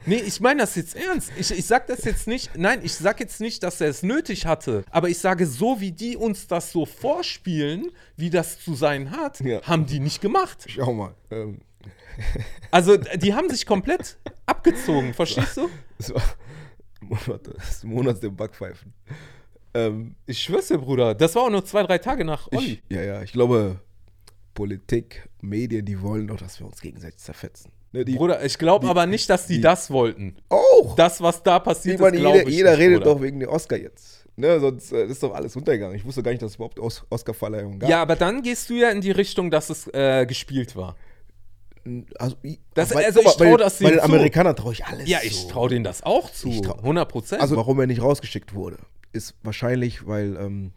Nee, 0.06 0.18
ich 0.18 0.42
meine 0.42 0.60
das 0.62 0.76
jetzt 0.76 0.98
ernst. 0.98 1.32
Ich, 1.40 1.50
ich 1.52 1.66
sag 1.66 1.88
das 1.88 2.04
jetzt 2.04 2.28
nicht, 2.28 2.58
nein, 2.58 2.82
ich 2.84 2.94
sag 2.94 3.22
jetzt 3.22 3.40
nicht, 3.40 3.64
dass 3.64 3.80
er 3.80 3.88
es 3.88 4.04
nötig 4.04 4.46
hatte, 4.46 4.84
aber 4.92 5.08
ich 5.08 5.18
sage, 5.18 5.46
so 5.48 5.80
wie 5.80 5.94
die 5.94 6.18
uns 6.18 6.48
das 6.48 6.74
so 6.74 6.86
vorspielen, 6.86 7.90
wie 8.18 8.30
das 8.30 8.60
zu 8.60 8.76
sein 8.76 9.12
hat, 9.12 9.40
Ja. 9.40 9.62
haben 9.62 9.86
die 9.86 10.02
nicht 10.02 10.20
gemacht. 10.20 10.66
Schau 10.68 10.92
mal. 10.94 11.16
Ähm, 11.32 11.62
Also, 12.72 12.98
die 12.98 13.34
haben 13.34 13.50
sich 13.50 13.66
komplett 13.66 14.18
abgezogen, 14.46 15.14
verstehst 15.14 15.58
du? 15.58 15.70
das 15.98 16.14
war 16.14 17.38
das 17.40 17.70
ist 17.70 17.84
Monats 17.84 18.20
der 18.20 18.30
Backpfeifen. 18.30 18.94
Ähm, 19.74 20.16
Ich 20.26 20.40
schwör's 20.40 20.68
dir, 20.68 20.78
Bruder, 20.78 21.14
das 21.16 21.36
war 21.36 21.44
auch 21.44 21.50
nur 21.50 21.66
zwei, 21.66 21.84
drei 21.84 21.98
Tage 21.98 22.24
nach 22.26 22.48
Olli. 22.52 22.82
ich, 22.88 22.96
ja, 22.96 23.02
ja, 23.02 23.22
ich 23.24 23.32
glaube, 23.34 23.80
Politik, 24.54 25.28
Medien, 25.42 25.86
die 25.86 26.02
wollen 26.02 26.28
doch, 26.28 26.38
dass 26.38 26.60
wir 26.60 26.68
uns 26.68 26.80
gegenseitig 26.82 27.18
zerfetzen. 27.18 27.72
Ne, 27.92 28.06
die, 28.06 28.16
Bruder, 28.16 28.44
ich 28.44 28.58
glaube 28.58 28.88
aber 28.88 29.06
nicht, 29.06 29.30
dass 29.30 29.46
die, 29.48 29.56
die- 29.56 29.62
das 29.62 29.90
wollten. 29.92 30.36
auch! 30.50 30.96
Das, 30.96 31.22
was 31.22 31.44
da 31.44 31.60
passiert 31.60 31.96
ich 31.96 32.02
meine, 32.02 32.18
ist, 32.18 32.22
glaube 32.22 32.38
jeder, 32.40 32.50
ich 32.50 32.56
jeder 32.56 32.72
nicht, 32.72 32.80
redet 32.80 32.98
Bruder. 33.04 33.14
doch 33.16 33.22
wegen 33.22 33.40
der 33.40 33.52
Oscar 33.52 33.78
jetzt. 33.78 34.28
Ne, 34.36 34.60
sonst 34.60 34.92
äh, 34.92 35.06
ist 35.06 35.22
doch 35.22 35.34
alles 35.36 35.56
untergegangen. 35.56 35.96
Ich 35.96 36.04
wusste 36.06 36.24
gar 36.24 36.32
nicht, 36.32 36.42
dass 36.42 36.52
es 36.52 36.56
überhaupt 36.56 36.80
Os 36.80 37.06
Oscar-Verleihung 37.12 37.78
gab. 37.78 37.88
Ja, 37.90 38.02
aber 38.02 38.16
dann 38.16 38.42
gehst 38.42 38.68
du 38.70 38.74
ja 38.74 38.90
in 38.90 39.00
die 39.02 39.12
Richtung, 39.12 39.52
dass 39.52 39.70
es 39.70 39.88
äh, 39.94 40.26
gespielt 40.26 40.76
war. 40.76 40.96
Also, 42.18 42.36
Das- 42.74 42.94
weil- 42.96 43.06
also 43.06 43.20
ich 43.20 43.26
trau 43.26 43.38
bei, 43.38 43.58
das 43.58 43.80
Bei 43.80 43.90
den. 43.92 44.00
Amerikanern 44.00 44.56
traue 44.56 44.74
ich 44.74 44.86
alles 44.86 45.08
Ja, 45.08 45.20
ich 45.24 45.42
zu. 45.42 45.48
traue 45.50 45.70
denen 45.70 45.84
das 45.84 46.04
auch 46.04 46.32
zu. 46.32 46.50
Trau- 46.62 46.78
100 46.82 47.10
Prozent. 47.10 47.42
Also 47.42 47.58
warum 47.58 47.80
er 47.80 47.88
nicht 47.88 48.02
rausgeschickt 48.02 48.54
wurde, 48.54 48.78
ist 49.12 49.36
wahrscheinlich, 49.44 50.08
weil 50.08 50.38
ähm, 50.38 50.72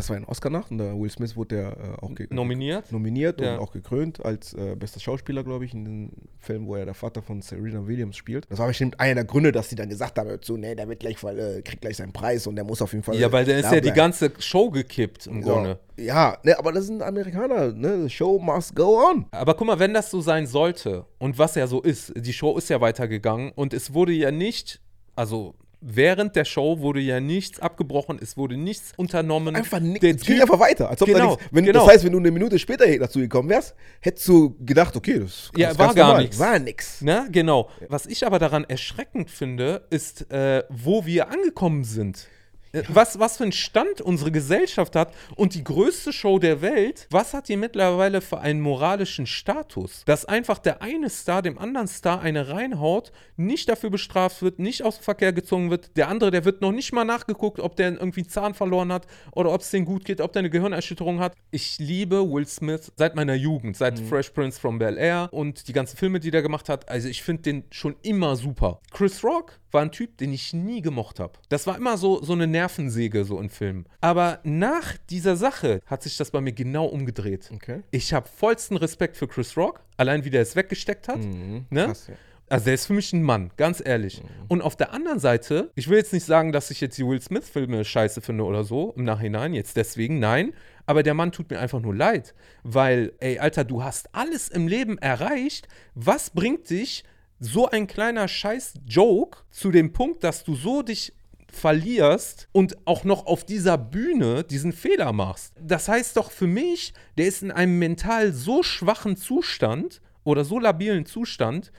das 0.00 0.08
war 0.08 0.16
ein 0.16 0.24
Oscar-Nacht 0.24 0.70
und 0.70 0.78
der 0.78 0.98
Will 0.98 1.10
Smith 1.10 1.36
wurde 1.36 1.56
ja 1.56 1.70
äh, 1.70 1.96
auch 2.00 2.10
nominiert. 2.30 2.90
nominiert 2.90 3.40
Ja. 3.40 3.54
und 3.54 3.60
auch 3.60 3.70
gekrönt 3.72 4.24
als 4.24 4.54
äh, 4.54 4.74
bester 4.74 4.98
Schauspieler, 4.98 5.44
glaube 5.44 5.66
ich, 5.66 5.74
in 5.74 5.84
dem 5.84 6.10
Film, 6.38 6.66
wo 6.66 6.74
er 6.74 6.86
der 6.86 6.94
Vater 6.94 7.22
von 7.22 7.42
Serena 7.42 7.86
Williams 7.86 8.16
spielt. 8.16 8.50
Das 8.50 8.58
war 8.58 8.66
bestimmt 8.66 8.98
einer 8.98 9.16
der 9.16 9.24
Gründe, 9.24 9.52
dass 9.52 9.68
sie 9.68 9.76
dann 9.76 9.90
gesagt 9.90 10.18
haben, 10.18 10.40
zu, 10.40 10.56
nee, 10.56 10.74
der 10.74 10.88
wird 10.88 11.00
gleich, 11.00 11.22
äh, 11.22 11.60
kriegt 11.62 11.82
gleich 11.82 11.98
seinen 11.98 12.12
Preis 12.12 12.46
und 12.46 12.56
der 12.56 12.64
muss 12.64 12.80
auf 12.80 12.92
jeden 12.92 13.04
Fall. 13.04 13.16
Ja, 13.16 13.30
weil 13.30 13.44
dann 13.44 13.56
ist 13.58 13.66
da 13.70 13.74
ja 13.74 13.80
die 13.80 13.92
ganze 13.92 14.32
Show 14.38 14.70
gekippt 14.70 15.26
im 15.26 15.42
so. 15.42 15.52
Grunde. 15.52 15.78
Ja, 15.98 16.38
ne, 16.44 16.58
aber 16.58 16.72
das 16.72 16.86
sind 16.86 17.02
Amerikaner, 17.02 17.72
ne? 17.72 18.04
The 18.04 18.08
show 18.08 18.38
must 18.38 18.74
go 18.74 19.04
on. 19.06 19.26
Aber 19.32 19.52
guck 19.52 19.66
mal, 19.66 19.78
wenn 19.78 19.92
das 19.92 20.10
so 20.10 20.22
sein 20.22 20.46
sollte 20.46 21.04
und 21.18 21.38
was 21.38 21.54
ja 21.56 21.66
so 21.66 21.82
ist, 21.82 22.14
die 22.16 22.32
Show 22.32 22.56
ist 22.56 22.70
ja 22.70 22.80
weitergegangen 22.80 23.52
und 23.54 23.74
es 23.74 23.92
wurde 23.92 24.12
ja 24.12 24.30
nicht, 24.30 24.80
also 25.14 25.54
während 25.80 26.36
der 26.36 26.44
Show 26.44 26.80
wurde 26.80 27.00
ja 27.00 27.20
nichts 27.20 27.60
abgebrochen, 27.60 28.18
es 28.20 28.36
wurde 28.36 28.56
nichts 28.56 28.92
unternommen. 28.96 29.56
Einfach 29.56 29.80
nichts. 29.80 30.04
Es 30.04 30.22
ging 30.22 30.40
einfach 30.40 30.60
weiter. 30.60 30.90
Als 30.90 31.02
ob 31.02 31.08
da 31.08 31.14
Genau, 31.14 31.30
nichts, 31.30 31.44
wenn, 31.50 31.64
genau. 31.64 31.84
Das 31.84 31.94
heißt, 31.94 32.04
wenn 32.04 32.12
du 32.12 32.18
eine 32.18 32.30
Minute 32.30 32.58
später 32.58 32.86
dazu 32.98 33.18
gekommen 33.18 33.48
wärst, 33.48 33.74
hättest 34.00 34.28
du 34.28 34.56
gedacht, 34.64 34.96
okay, 34.96 35.20
das 35.20 35.50
Ja, 35.56 35.76
war 35.78 35.94
gar 35.94 36.18
nichts. 36.18 36.38
War 36.38 36.58
nix. 36.58 37.00
Ne, 37.00 37.28
genau. 37.30 37.70
Was 37.88 38.06
ich 38.06 38.26
aber 38.26 38.38
daran 38.38 38.64
erschreckend 38.64 39.30
finde, 39.30 39.86
ist, 39.90 40.30
äh, 40.30 40.64
wo 40.68 41.06
wir 41.06 41.28
angekommen 41.30 41.84
sind. 41.84 42.28
Äh, 42.72 42.82
Was, 42.88 43.18
was 43.18 43.36
für 43.36 43.44
einen 43.44 43.52
Stand 43.52 44.00
unsere 44.00 44.30
Gesellschaft 44.30 44.96
hat 44.96 45.12
und 45.36 45.54
die 45.54 45.64
größte 45.64 46.12
Show 46.12 46.38
der 46.38 46.62
Welt, 46.62 47.06
was 47.10 47.34
hat 47.34 47.48
die 47.48 47.56
mittlerweile 47.56 48.20
für 48.20 48.40
einen 48.40 48.60
moralischen 48.60 49.26
Status? 49.26 50.02
Dass 50.06 50.24
einfach 50.24 50.58
der 50.58 50.82
eine 50.82 51.10
Star 51.10 51.42
dem 51.42 51.58
anderen 51.58 51.88
Star 51.88 52.20
eine 52.20 52.48
reinhaut, 52.48 53.12
nicht 53.36 53.68
dafür 53.68 53.90
bestraft 53.90 54.42
wird, 54.42 54.58
nicht 54.58 54.82
aus 54.84 54.96
dem 54.98 55.04
Verkehr 55.04 55.32
gezogen 55.32 55.70
wird. 55.70 55.96
Der 55.96 56.08
andere, 56.08 56.30
der 56.30 56.44
wird 56.44 56.60
noch 56.60 56.72
nicht 56.72 56.92
mal 56.92 57.04
nachgeguckt, 57.04 57.60
ob 57.60 57.76
der 57.76 57.92
irgendwie 57.92 58.20
einen 58.20 58.28
Zahn 58.28 58.54
verloren 58.54 58.92
hat 58.92 59.06
oder 59.32 59.52
ob 59.52 59.60
es 59.62 59.70
dem 59.70 59.84
gut 59.84 60.04
geht, 60.04 60.20
ob 60.20 60.32
der 60.32 60.40
eine 60.40 60.50
Gehirnerschütterung 60.50 61.20
hat. 61.20 61.34
Ich 61.50 61.78
liebe 61.78 62.30
Will 62.30 62.46
Smith 62.46 62.92
seit 62.96 63.16
meiner 63.16 63.34
Jugend, 63.34 63.76
seit 63.76 63.98
Fresh 63.98 64.30
Prince 64.30 64.60
from 64.60 64.78
Bel 64.78 64.96
Air 64.96 65.28
und 65.32 65.66
die 65.68 65.72
ganzen 65.72 65.96
Filme, 65.96 66.20
die 66.20 66.30
der 66.30 66.42
gemacht 66.42 66.68
hat. 66.68 66.88
Also 66.88 67.08
ich 67.08 67.22
finde 67.22 67.42
den 67.42 67.64
schon 67.70 67.96
immer 68.02 68.36
super. 68.36 68.80
Chris 68.92 69.24
Rock 69.24 69.59
war 69.72 69.82
ein 69.82 69.92
Typ, 69.92 70.18
den 70.18 70.32
ich 70.32 70.52
nie 70.52 70.82
gemocht 70.82 71.20
habe. 71.20 71.32
Das 71.48 71.66
war 71.66 71.76
immer 71.76 71.96
so, 71.96 72.22
so 72.22 72.32
eine 72.32 72.46
Nervensäge 72.46 73.24
so 73.24 73.38
in 73.40 73.48
Filmen. 73.48 73.86
Aber 74.00 74.40
nach 74.44 74.96
dieser 75.10 75.36
Sache 75.36 75.80
hat 75.86 76.02
sich 76.02 76.16
das 76.16 76.30
bei 76.30 76.40
mir 76.40 76.52
genau 76.52 76.86
umgedreht. 76.86 77.50
Okay. 77.54 77.82
Ich 77.90 78.12
habe 78.12 78.28
vollsten 78.28 78.76
Respekt 78.76 79.16
für 79.16 79.28
Chris 79.28 79.56
Rock, 79.56 79.82
allein 79.96 80.24
wie 80.24 80.30
der 80.30 80.42
es 80.42 80.56
weggesteckt 80.56 81.08
hat. 81.08 81.18
Ne? 81.18 81.86
Krass, 81.86 82.08
ja. 82.08 82.14
Also 82.50 82.64
der 82.64 82.74
ist 82.74 82.86
für 82.86 82.94
mich 82.94 83.12
ein 83.12 83.22
Mann, 83.22 83.52
ganz 83.56 83.80
ehrlich. 83.84 84.22
Mhm. 84.22 84.28
Und 84.48 84.62
auf 84.62 84.74
der 84.74 84.92
anderen 84.92 85.20
Seite, 85.20 85.70
ich 85.76 85.88
will 85.88 85.98
jetzt 85.98 86.12
nicht 86.12 86.24
sagen, 86.24 86.50
dass 86.50 86.72
ich 86.72 86.80
jetzt 86.80 86.98
die 86.98 87.06
Will 87.06 87.22
Smith-Filme 87.22 87.84
scheiße 87.84 88.20
finde 88.20 88.42
oder 88.42 88.64
so, 88.64 88.92
im 88.96 89.04
Nachhinein, 89.04 89.54
jetzt 89.54 89.76
deswegen, 89.76 90.18
nein. 90.18 90.52
Aber 90.84 91.04
der 91.04 91.14
Mann 91.14 91.30
tut 91.30 91.48
mir 91.48 91.60
einfach 91.60 91.80
nur 91.80 91.94
leid. 91.94 92.34
Weil, 92.64 93.12
ey, 93.20 93.38
Alter, 93.38 93.62
du 93.62 93.84
hast 93.84 94.12
alles 94.16 94.48
im 94.48 94.66
Leben 94.66 94.98
erreicht. 94.98 95.68
Was 95.94 96.30
bringt 96.30 96.68
dich 96.70 97.04
so 97.40 97.68
ein 97.68 97.86
kleiner 97.86 98.28
Scheiß-Joke 98.28 99.38
zu 99.50 99.70
dem 99.70 99.92
Punkt, 99.92 100.22
dass 100.24 100.44
du 100.44 100.54
so 100.54 100.82
dich 100.82 101.14
verlierst 101.50 102.48
und 102.52 102.76
auch 102.86 103.02
noch 103.04 103.26
auf 103.26 103.44
dieser 103.44 103.76
Bühne 103.76 104.44
diesen 104.44 104.72
Fehler 104.72 105.12
machst. 105.12 105.52
Das 105.60 105.88
heißt 105.88 106.16
doch 106.16 106.30
für 106.30 106.46
mich, 106.46 106.92
der 107.18 107.26
ist 107.26 107.42
in 107.42 107.50
einem 107.50 107.78
mental 107.78 108.32
so 108.32 108.62
schwachen 108.62 109.16
Zustand 109.16 110.00
oder 110.22 110.44
so 110.44 110.58
labilen 110.58 111.06
Zustand, 111.06 111.72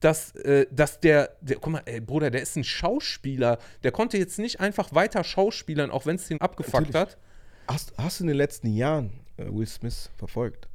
dass, 0.00 0.32
äh, 0.36 0.66
dass 0.70 1.00
der, 1.00 1.36
der, 1.40 1.56
guck 1.56 1.72
mal, 1.72 1.82
ey, 1.86 2.00
Bruder, 2.00 2.30
der 2.30 2.42
ist 2.42 2.56
ein 2.56 2.64
Schauspieler. 2.64 3.58
Der 3.82 3.92
konnte 3.92 4.18
jetzt 4.18 4.38
nicht 4.38 4.60
einfach 4.60 4.94
weiter 4.94 5.24
schauspielern, 5.24 5.90
auch 5.90 6.04
wenn 6.04 6.16
es 6.16 6.28
den 6.28 6.40
abgefuckt 6.40 6.92
Natürlich. 6.92 6.94
hat. 6.96 7.16
Hast, 7.68 7.94
hast 7.96 8.20
du 8.20 8.24
in 8.24 8.28
den 8.28 8.36
letzten 8.36 8.68
Jahren 8.74 9.10
äh, 9.38 9.46
Will 9.48 9.66
Smith 9.66 10.10
verfolgt? 10.16 10.68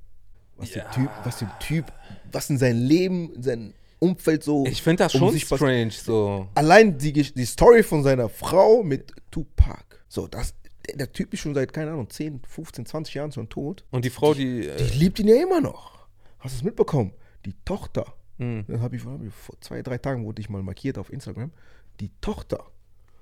Was, 0.57 0.73
Ja. 0.73 0.83
der 0.83 0.91
typ, 0.91 1.09
was 1.23 1.39
der 1.39 1.59
Typ, 1.59 1.85
was 2.31 2.49
in 2.49 2.57
seinem 2.57 2.81
Leben, 2.83 3.33
in 3.35 3.43
seinem 3.43 3.73
Umfeld 4.01 4.43
so. 4.43 4.65
Ich 4.65 4.81
finde 4.81 5.03
das 5.03 5.11
schon 5.13 5.37
strange, 5.39 5.91
so. 5.91 6.47
Allein 6.55 6.97
die, 6.97 7.13
die 7.13 7.45
Story 7.45 7.83
von 7.83 8.01
seiner 8.03 8.27
Frau 8.29 8.81
mit 8.83 9.13
Tupac. 9.29 9.85
So, 10.09 10.27
das, 10.27 10.55
der, 10.87 10.97
der 10.97 11.11
Typ 11.11 11.33
ist 11.33 11.41
schon 11.41 11.53
seit, 11.53 11.71
keine 11.71 11.91
Ahnung, 11.91 12.09
10, 12.09 12.41
15, 12.47 12.85
20 12.87 13.13
Jahren 13.13 13.31
schon 13.31 13.47
tot. 13.47 13.83
Und 13.91 14.03
die 14.03 14.09
Frau, 14.09 14.33
die. 14.33 14.61
Die 14.61 14.67
Äh, 14.67 14.95
liebt 14.97 15.19
ihn 15.19 15.27
ja 15.27 15.35
immer 15.41 15.61
noch. 15.61 16.07
Hast 16.39 16.55
du 16.55 16.57
es 16.57 16.63
mitbekommen? 16.63 17.13
Die 17.45 17.53
Tochter. 17.63 18.05
hm, 18.39 18.65
Das 18.67 18.81
habe 18.81 18.95
ich, 18.95 19.05
hab 19.05 19.21
ich 19.23 19.31
vor 19.33 19.55
zwei, 19.61 19.81
drei 19.83 19.99
Tagen 19.99 20.25
wurde 20.25 20.41
ich 20.41 20.49
mal 20.49 20.63
markiert 20.63 20.97
auf 20.97 21.13
Instagram. 21.13 21.51
Die 21.99 22.09
Tochter 22.21 22.65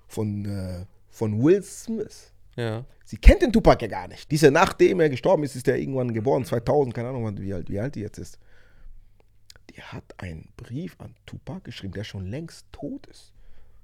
von, 0.07 0.45
äh, 0.45 0.85
von 1.09 1.43
Will 1.43 1.61
Smith. 1.63 2.31
ja. 2.55 2.85
Sie 3.03 3.17
kennt 3.17 3.41
den 3.41 3.51
Tupac 3.51 3.81
ja 3.81 3.87
gar 3.87 4.07
nicht. 4.07 4.29
Die 4.29 4.35
ist 4.35 4.41
ja 4.43 4.51
nachdem 4.51 4.99
er 4.99 5.09
gestorben 5.09 5.41
ist, 5.43 5.55
ist 5.55 5.67
er 5.67 5.77
irgendwann 5.79 6.13
geboren, 6.13 6.45
2000, 6.45 6.93
keine 6.93 7.09
Ahnung, 7.09 7.35
wie 7.39 7.51
alt, 7.55 7.67
wie 7.67 7.79
alt 7.79 7.95
die 7.95 8.01
jetzt 8.01 8.19
ist. 8.19 8.37
Die 9.69 9.81
hat 9.81 10.15
einen 10.17 10.49
Brief 10.57 10.95
an 10.99 11.15
Tupac 11.25 11.63
geschrieben, 11.63 11.93
der 11.93 12.03
schon 12.03 12.25
längst 12.25 12.65
tot 12.71 13.07
ist. 13.07 13.33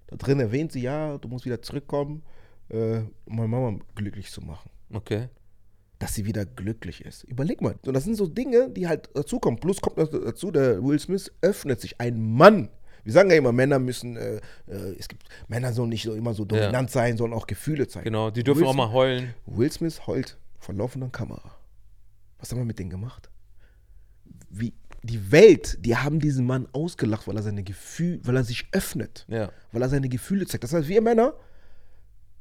Da 0.08 0.16
drin 0.16 0.40
erwähnt 0.40 0.72
sie, 0.72 0.82
ja, 0.82 1.18
du 1.18 1.28
musst 1.28 1.46
wieder 1.46 1.62
zurückkommen, 1.62 2.24
äh, 2.70 3.00
um 3.26 3.36
meine 3.36 3.48
Mama 3.48 3.80
glücklich 3.96 4.32
zu 4.32 4.42
machen. 4.42 4.70
Okay. 4.92 5.30
Dass 6.00 6.14
sie 6.14 6.26
wieder 6.26 6.46
glücklich 6.46 7.04
ist. 7.04 7.24
Überleg 7.24 7.62
mal. 7.62 7.76
Und 7.86 7.94
das 7.94 8.04
sind 8.04 8.16
so 8.16 8.28
Dinge, 8.28 8.70
die 8.70 8.88
halt 8.88 9.10
dazukommen. 9.16 9.60
Plus 9.60 9.82
kommt 9.82 9.98
noch 9.98 10.10
dazu, 10.10 10.52
der 10.52 10.84
Will 10.84 11.00
Smith 11.00 11.32
öffnet 11.42 11.82
sich. 11.82 12.00
Ein 12.00 12.34
Mann. 12.34 12.70
Wir 13.04 13.14
sagen 13.14 13.30
ja 13.30 13.38
immer, 13.38 13.52
Männer 13.52 13.78
müssen, 13.78 14.18
äh, 14.18 14.38
äh, 14.68 14.96
es 14.98 15.08
gibt, 15.08 15.24
Männer 15.48 15.72
sollen 15.74 15.90
nicht 15.90 16.04
so 16.04 16.16
immer 16.16 16.34
so 16.34 16.44
dominant 16.44 16.90
sein, 16.90 17.18
sollen 17.18 17.34
auch 17.34 17.46
Gefühle 17.46 17.88
zeigen. 17.88 18.06
Genau, 18.06 18.32
die 18.32 18.44
dürfen 18.44 18.62
Will 18.62 18.68
auch 18.68 18.74
mal 18.74 18.92
heulen. 18.92 19.34
Will 19.46 19.72
Smith 19.72 20.08
heult 20.08 20.38
vor 20.58 20.74
laufender 20.74 21.10
Kamera. 21.10 21.56
Was 22.40 22.52
haben 22.52 22.58
wir 22.58 22.66
mit 22.66 22.80
denen 22.80 22.90
gemacht? 22.90 23.30
Wie, 24.50 24.74
die 25.06 25.32
Welt, 25.32 25.78
die 25.86 25.96
haben 25.96 26.20
diesen 26.20 26.46
Mann 26.46 26.68
ausgelacht, 26.74 27.28
weil 27.28 27.36
er 27.38 27.44
seine 27.44 27.64
Gefühle, 27.64 28.20
weil 28.24 28.36
er 28.38 28.44
sich 28.44 28.68
öffnet, 28.72 29.26
Ja. 29.30 29.52
weil 29.72 29.82
er 29.82 29.90
seine 29.90 30.10
Gefühle 30.10 30.46
zeigt. 30.48 30.64
Das 30.64 30.74
heißt, 30.74 30.88
wir 30.88 31.02
Männer 31.02 31.34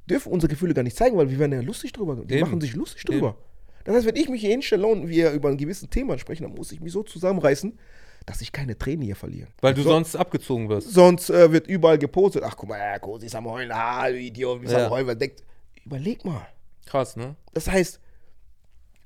dürfen 0.08 0.32
unsere 0.32 0.50
Gefühle 0.50 0.74
gar 0.74 0.82
nicht 0.82 0.96
zeigen, 0.96 1.16
weil 1.16 1.30
wir 1.30 1.38
werden 1.38 1.52
ja 1.52 1.60
lustig 1.60 1.92
drüber. 1.92 2.16
Die 2.16 2.34
Eben. 2.34 2.40
machen 2.48 2.60
sich 2.60 2.74
lustig 2.74 3.04
drüber. 3.04 3.36
Das 3.84 3.94
heißt, 3.96 4.06
wenn 4.06 4.16
ich 4.16 4.28
mich 4.28 4.40
hier 4.40 4.50
hinstelle 4.50 4.86
und 4.86 5.08
wir 5.08 5.30
über 5.32 5.48
ein 5.50 5.56
gewisses 5.58 5.88
Thema 5.90 6.18
sprechen, 6.18 6.44
dann 6.44 6.54
muss 6.54 6.72
ich 6.72 6.80
mich 6.80 6.92
so 6.92 7.02
zusammenreißen, 7.02 7.78
dass 8.26 8.40
ich 8.40 8.50
keine 8.52 8.78
Tränen 8.78 9.02
hier 9.02 9.16
verliere. 9.16 9.48
Weil 9.60 9.74
du 9.74 9.82
So- 9.82 9.90
sonst 9.90 10.16
abgezogen 10.16 10.68
wirst. 10.70 10.90
Sonst 10.92 11.28
äh, 11.30 11.52
wird 11.52 11.66
überall 11.66 11.98
gepostet. 11.98 12.42
Ach, 12.44 12.56
guck 12.56 12.70
mal, 12.70 12.78
ja, 12.78 12.98
Kosi 12.98 13.26
ist 13.26 13.34
am 13.34 13.46
Heulen. 13.46 13.70
Ah, 13.72 14.08
du 14.08 14.18
Idiot, 14.18 14.62
wie 14.62 14.66
ist 14.66 14.72
Ja. 14.72 14.86
am 14.86 14.90
Heulen? 14.90 15.18
Denkt? 15.18 15.42
Überleg 15.84 16.24
mal. 16.24 16.46
Krass, 16.86 17.16
ne? 17.16 17.36
Das 17.52 17.68
heißt, 17.70 18.00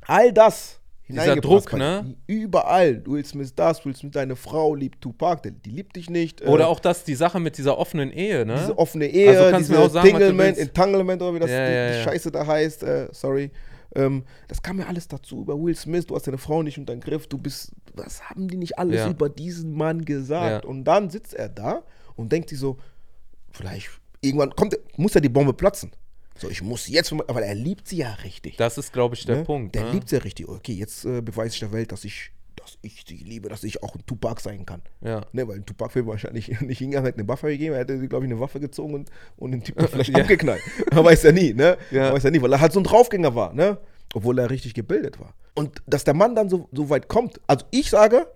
all 0.03 0.33
das 0.33 0.81
Dieser 1.09 1.37
Druck, 1.37 1.73
ne? 1.73 2.15
Überall. 2.27 3.03
Will 3.07 3.25
Smith 3.25 3.55
das, 3.55 3.85
Will 3.85 3.97
Smith 3.97 4.13
deine 4.13 4.37
Frau 4.37 4.75
liebt 4.75 5.01
Tupac, 5.01 5.43
die, 5.43 5.53
die 5.53 5.71
liebt 5.71 5.97
dich 5.97 6.11
nicht. 6.11 6.43
Oder 6.43 6.65
äh, 6.65 6.67
auch 6.67 6.81
das, 6.81 7.05
die 7.05 7.15
Sache 7.15 7.41
mit 7.41 7.57
dieser 7.57 7.79
offenen 7.79 8.13
Ehe, 8.13 8.45
ne? 8.45 8.57
diese 8.61 8.79
offene 8.79 9.07
Ehe, 9.07 9.31
Also 9.31 9.51
kannst 9.51 9.71
diese 9.71 9.79
mir 9.79 9.85
auch 9.87 9.91
sagen, 9.91 10.39
willst. 10.39 10.61
Entanglement 10.61 11.23
oder 11.23 11.35
wie 11.35 11.39
das 11.39 11.51
Ja, 11.51 11.67
die, 11.67 11.73
ja, 11.75 11.91
die 11.91 11.97
ja. 11.99 12.05
Scheiße 12.05 12.31
da 12.31 12.47
heißt. 12.47 12.83
Äh, 12.83 13.09
sorry. 13.13 13.51
Ähm, 13.95 14.25
das 14.49 14.63
kam 14.63 14.79
ja 14.79 14.87
alles 14.87 15.09
dazu 15.09 15.41
über 15.41 15.59
Will 15.59 15.75
Smith. 15.75 16.07
Du 16.07 16.15
hast 16.15 16.27
deine 16.27 16.39
Frau 16.39 16.63
nicht 16.63 16.79
unter 16.79 16.95
den 16.95 17.01
Griff. 17.01 17.27
Du 17.27 17.39
bist. 17.39 17.73
Was 17.95 18.29
haben 18.29 18.49
die 18.49 18.57
nicht 18.57 18.79
alles 18.79 19.07
über 19.07 19.29
diesen 19.29 19.73
Mann 19.73 20.05
gesagt? 20.05 20.65
Und 20.67 20.85
dann 20.85 21.11
sitzt 21.11 21.35
er 21.35 21.49
da 21.49 21.83
und 22.17 22.31
denkt 22.31 22.51
sich 22.51 22.59
so, 22.59 22.77
vielleicht 23.51 23.89
irgendwann 24.21 24.51
kommt, 24.51 24.77
muss 24.97 25.15
ja 25.15 25.21
die 25.21 25.29
Bombe 25.29 25.53
platzen. 25.53 25.91
So, 26.39 26.49
ich 26.49 26.63
muss 26.63 26.89
jetzt, 26.89 27.13
aber 27.13 27.43
er 27.43 27.55
liebt 27.55 27.89
sie 27.89 27.99
ja 27.99 28.13
richtig. 28.25 28.57
Das 28.57 28.79
ist, 28.79 28.93
glaube 28.93 29.15
ich, 29.17 29.25
der 29.27 29.37
Ne? 29.39 29.45
Punkt. 29.45 29.75
Der 29.75 29.85
ne? 29.85 29.91
liebt 29.93 30.09
sie 30.09 30.17
ja 30.17 30.23
richtig. 30.23 30.49
Okay, 30.49 30.73
jetzt 30.73 31.05
äh, 31.05 31.21
beweise 31.21 31.55
ich 31.55 31.61
der 31.61 31.73
Welt, 31.73 31.91
dass 31.93 32.05
ich, 32.05 32.31
dass 32.57 32.79
ich 32.83 33.05
sie 33.09 33.17
liebe, 33.17 33.49
dass 33.49 33.65
ich 33.65 33.83
auch 33.83 33.95
ein 33.95 34.05
Tupac 34.07 34.41
sein 34.41 34.65
kann. 34.65 34.83
Ja. 35.01 35.23
Ne, 35.33 35.47
weil 35.49 35.57
ein 35.57 35.67
Tupac 35.67 35.95
will 35.95 36.07
wahrscheinlich 36.07 36.49
nicht 36.61 36.79
hingegangen, 36.79 37.07
hätte 37.07 37.19
eine 37.19 37.29
Waffe 37.29 37.49
gegeben, 37.49 37.75
er 37.75 37.81
hätte, 37.81 38.07
glaube 38.09 38.25
ich, 38.27 38.31
eine 38.31 38.41
Waffe 38.41 38.61
gezogen 38.61 38.95
und, 38.95 39.11
und 39.37 39.51
den 39.53 39.63
Typen 39.65 39.87
vielleicht 39.89 40.11
Ja. 40.11 40.19
abgeknallt. 40.23 40.63
Man 40.93 41.05
weiß 41.05 41.25
ja 41.25 41.33
nie, 41.33 41.53
ne? 41.55 41.77
Ja. 41.91 42.05
Man 42.05 42.15
weiß 42.15 42.23
ja 42.25 42.31
nie, 42.31 42.41
weil 42.43 42.53
er 42.53 42.61
halt 42.61 42.73
so 42.73 42.81
ein 42.81 42.85
Draufgänger 42.85 43.35
war, 43.35 43.53
ne? 43.53 43.79
Obwohl 44.15 44.39
er 44.39 44.49
richtig 44.51 44.75
gebildet 44.75 45.19
war. 45.21 45.35
Und 45.55 45.83
dass 45.87 46.05
der 46.05 46.15
Mann 46.15 46.35
dann 46.35 46.49
so, 46.49 46.69
so 46.73 46.89
weit 46.89 47.09
kommt, 47.09 47.41
also 47.47 47.67
ich 47.73 47.91
sage, 47.91 48.27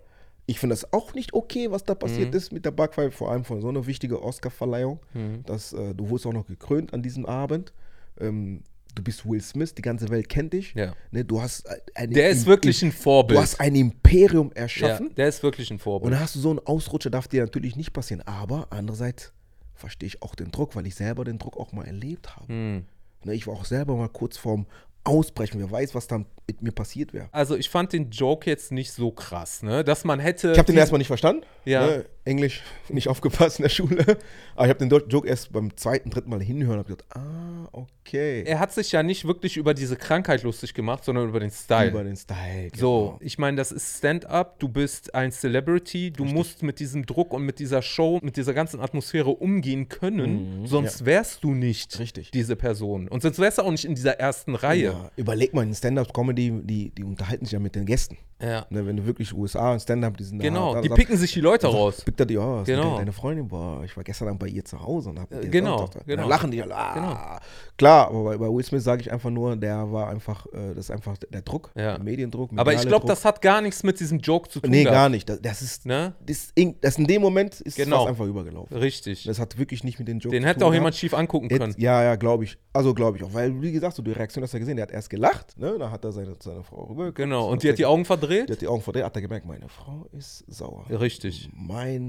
ich 0.47 0.59
finde 0.59 0.75
das 0.75 0.93
auch 0.93 1.15
nicht 1.15 1.33
okay, 1.35 1.71
was 1.71 1.85
da 1.85 1.95
passiert 1.95 2.31
Mhm. 2.33 2.37
ist 2.37 2.53
mit 2.53 2.65
der 2.65 2.73
Backpfeife, 2.73 3.13
vor 3.17 3.31
allem 3.31 3.45
von 3.45 3.61
so 3.61 3.69
einer 3.69 3.87
wichtigen 3.87 4.17
Oscar-Verleihung. 4.17 4.99
Mhm. 5.15 5.45
dass, 5.47 5.73
äh, 5.73 5.95
du 5.95 6.09
wurdest 6.11 6.27
auch 6.27 6.33
noch 6.33 6.47
gekrönt 6.49 6.93
an 6.93 7.01
diesem 7.03 7.25
Abend. 7.27 7.73
Ähm, 8.21 8.63
du 8.95 9.03
bist 9.03 9.25
Will 9.29 9.41
Smith, 9.41 9.75
die 9.75 9.83
ganze 9.83 10.09
Welt 10.11 10.29
kennt 10.29 10.53
dich. 10.53 10.75
Ja. 10.75 10.95
Ne, 11.11 11.25
du 11.25 11.41
hast 11.41 11.67
äh, 11.67 11.77
ein, 11.95 12.11
Der 12.11 12.31
ist 12.31 12.43
Im- 12.43 12.47
wirklich 12.47 12.83
ein 12.83 12.93
Vorbild. 12.93 13.39
Du 13.39 13.43
hast 13.43 13.61
ein 13.61 13.75
Imperium 13.75 14.51
ja, 14.55 14.63
erschaffen. 14.63 15.15
der 15.17 15.29
ist 15.29 15.43
wirklich 15.43 15.71
ein 15.71 15.75
Und 15.75 15.81
Vorbild. 15.81 16.13
dann 16.13 16.21
hast 16.21 16.35
du 16.35 16.41
so 16.41 16.51
einen 16.51 16.59
Ausrutscher, 16.61 17.11
darf 17.11 17.29
dir 17.29 17.43
natürlich 17.43 17.77
nicht 17.77 17.93
passieren. 17.93 18.23
Aber 18.27 18.67
andererseits 18.71 19.33
verstehe 19.75 20.07
ich 20.07 20.23
auch 20.23 20.35
den 20.35 20.51
Druck, 20.51 20.77
weil 20.77 20.87
ich 20.87 20.95
selber 20.95 21.25
den 21.25 21.39
Druck 21.39 21.57
auch 21.57 21.73
mal 21.73 21.85
erlebt 21.87 22.37
habe. 22.37 22.49
Hm. 22.49 22.85
Ne, 23.25 23.35
ich 23.35 23.47
war 23.47 23.55
auch 23.55 23.65
selber 23.65 23.97
mal 23.97 24.09
kurz 24.09 24.37
vorm 24.37 24.67
Ausbrechen. 25.05 25.59
Wer 25.59 25.69
weiß, 25.71 25.95
was 25.97 26.07
dann 26.07 26.27
mit 26.47 26.63
mir 26.63 26.71
passiert 26.71 27.13
wäre. 27.13 27.29
Also 27.33 27.57
ich 27.57 27.69
fand 27.71 27.93
den 27.93 28.11
Joke 28.11 28.49
jetzt 28.49 28.71
nicht 28.71 28.93
so 28.93 29.11
krass, 29.11 29.63
ne? 29.65 29.83
Dass 29.83 30.05
man 30.05 30.21
hätte. 30.21 30.53
Ich 30.53 30.59
habe 30.59 30.67
den 30.67 30.77
erstmal 30.77 30.99
nicht 30.99 31.09
verstanden. 31.09 31.45
Ja. 31.65 31.87
Ne? 31.87 32.05
Englisch 32.25 32.63
nicht 32.89 33.09
aufgepasst 33.09 33.59
in 33.59 33.65
der 33.65 33.69
Schule. 33.71 34.19
Aber 34.55 34.67
ich 34.67 34.71
habe 34.71 34.87
den 34.87 35.09
Joke 35.09 35.27
erst 35.29 35.53
beim 35.53 35.77
zweiten, 35.77 36.11
dritten 36.11 36.31
Mal 36.31 36.41
hinhören 36.41 36.79
und 36.79 36.85
habe 36.85 36.97
gedacht, 36.97 37.17
ah, 37.17 37.69
okay. 37.73 38.45
er 38.45 38.61
hat 38.61 38.73
sich 38.73 38.93
ja 38.93 39.03
nicht 39.03 39.27
wirklich 39.27 39.57
über 39.57 39.75
diese 39.75 39.97
Krankheit 39.97 40.43
lustig 40.43 40.75
gemacht, 40.75 41.05
sondern 41.05 41.29
über 41.29 41.41
den 41.41 41.51
Style. 41.51 41.91
Über 41.91 42.05
den 42.05 42.17
Style. 42.17 42.71
So, 42.77 43.07
genau. 43.07 43.19
ich 43.21 43.39
meine, 43.39 43.57
das 43.57 43.73
ist 43.73 43.99
Stand-up, 43.99 44.61
du 44.61 44.69
bist 44.69 45.15
ein 45.15 45.33
Celebrity, 45.33 46.13
du 46.13 46.25
musst 46.25 46.63
mit 46.63 46.79
diesem 46.79 47.07
Druck 47.07 47.33
und 47.33 47.43
mit 47.45 47.59
dieser 47.59 47.83
Show, 47.83 48.21
mit 48.23 48.37
dieser 48.37 48.55
ganzen 48.55 48.81
Atmosphäre 48.81 49.31
umgehen 49.31 49.89
können, 49.89 50.67
sonst 50.67 51.05
wärst 51.05 51.43
du 51.43 51.55
nicht 51.55 51.99
Richtig. 51.99 52.31
diese 52.31 52.55
Person. 52.55 53.09
Und 53.09 53.23
sonst 53.23 53.39
wärst 53.41 53.59
du 53.59 53.63
auch 53.63 53.71
nicht 53.71 53.85
in 53.85 53.95
dieser 53.97 54.21
ersten 54.21 54.55
Reihe. 54.55 54.83
Ja, 54.83 55.11
überleg 55.17 55.55
mal, 55.55 55.63
in 55.65 55.75
Stand-Up-Comedy, 55.75 56.61
die, 56.63 56.91
die 56.91 57.03
unterhalten 57.05 57.47
sich 57.47 57.53
ja 57.53 57.59
mit 57.59 57.75
den 57.75 57.87
Gästen. 57.87 58.17
Ja. 58.41 58.67
Ne, 58.71 58.85
wenn 58.87 58.97
du 58.97 59.07
wirklich 59.07 59.33
USA 59.33 59.73
und 59.73 59.81
Stand-Up, 59.81 60.17
die 60.17 60.25
sind 60.25 60.39
da- 60.39 60.43
Genau, 60.43 60.75
da, 60.75 60.81
die 60.81 60.89
picken 60.89 61.17
sich 61.17 61.33
die 61.33 61.41
Leute 61.41 61.67
da- 61.67 61.73
raus. 61.73 62.03
Pickt 62.13 62.21
er 62.21 62.27
die 62.27 62.37
aus. 62.39 62.67
Genau. 62.67 62.83
Genau. 62.83 62.99
Deine 62.99 63.13
Freundin, 63.13 63.49
boah, 63.49 63.83
ich 63.85 63.97
war 63.97 64.05
gestern 64.05 64.29
Abend 64.29 64.41
bei 64.41 64.49
ihr 64.49 64.65
zu 64.65 64.81
Hause 64.81 65.11
und 65.11 65.19
hab 65.19 65.31
mit 65.31 65.41
Äh, 65.41 65.45
ihr 65.45 65.51
genau, 65.51 65.79
Sonntag- 65.79 66.05
genau. 66.07 66.29
Lachen 66.29 66.51
die 66.51 66.63
alle. 66.63 66.77
Ah. 66.77 67.41
Klar, 67.79 68.09
aber 68.09 68.25
bei, 68.25 68.37
bei 68.39 68.47
Will 68.53 68.63
Smith 68.65 68.85
sage 68.85 69.01
ich 69.01 69.11
einfach 69.11 69.31
nur, 69.31 69.57
der 69.57 69.91
war 69.91 70.09
einfach, 70.09 70.45
äh, 70.53 70.75
das 70.75 70.87
ist 70.87 70.91
einfach 70.91 71.17
der 71.17 71.41
Druck, 71.43 71.71
Ja. 71.75 71.95
der 71.95 72.03
Mediendruck. 72.05 72.51
Aber 72.57 72.75
ich 72.75 72.83
glaube, 72.83 73.07
das 73.07 73.25
hat 73.25 73.41
gar 73.41 73.61
nichts 73.63 73.83
mit 73.83 73.99
diesem 73.99 74.19
Joke 74.19 74.51
zu 74.51 74.61
tun. 74.61 74.71
Nee, 74.71 74.85
gar 74.85 75.09
nicht. 75.09 75.29
Das, 75.29 75.41
das 75.41 75.63
ist, 75.63 75.87
Ne? 75.87 76.15
das, 76.25 76.51
in- 76.55 76.77
das 76.83 76.99
in 76.99 77.07
dem 77.07 77.23
Moment 77.23 77.61
ist 77.63 77.77
Genau. 77.77 78.07
einfach 78.07 78.27
übergelaufen. 78.27 78.77
Richtig. 78.77 79.25
Das 79.25 79.39
hat 79.39 79.59
wirklich 79.59 79.83
nicht 79.85 79.99
mit 79.99 80.09
den 80.09 80.19
Joke 80.19 80.35
Den 80.37 80.43
zu 80.43 80.49
hätte 80.49 80.61
tun 80.61 80.69
auch 80.69 80.75
jemand 80.75 80.95
schief 80.95 81.15
angucken 81.15 81.49
können. 81.49 81.71
Jetzt, 81.71 81.81
ja, 81.81 82.03
ja, 82.03 82.17
glaube 82.17 82.45
ich. 82.45 82.59
Also 82.75 82.93
glaube 82.95 83.17
ich 83.17 83.25
auch. 83.25 83.33
Weil, 83.33 83.61
wie 83.63 83.73
gesagt, 83.73 83.97
so 83.97 84.03
die 84.03 84.13
Reaktion 84.13 84.43
hast 84.45 84.53
du 84.53 84.57
ja 84.57 84.61
gesehen. 84.61 84.77
Der 84.77 84.85
hat 84.85 84.93
erst 84.93 85.09
gelacht, 85.11 85.59
ne? 85.59 85.77
Dann 85.79 85.91
hat 85.91 86.05
er 86.05 86.13
seine, 86.13 86.35
seine 86.43 86.63
Frau 86.63 86.85
rüber. 86.85 87.13
Genau. 87.13 87.49
Und 87.51 87.63
die 87.63 87.69
hat 87.71 87.79
die 87.79 87.87
Augen 87.87 88.05
verdreht? 88.05 88.49
Die 88.49 88.53
hat 88.53 88.61
die 88.61 88.69
Augen 88.69 88.83
verdreht, 88.83 89.05
hat 89.05 89.17
er 89.17 89.23
gemerkt, 89.23 89.47
meine 89.47 89.69
Frau 89.69 90.07
ist 90.13 90.45
sauer. 90.49 90.85
Richtig. 90.91 91.51
Mein, 91.55 92.02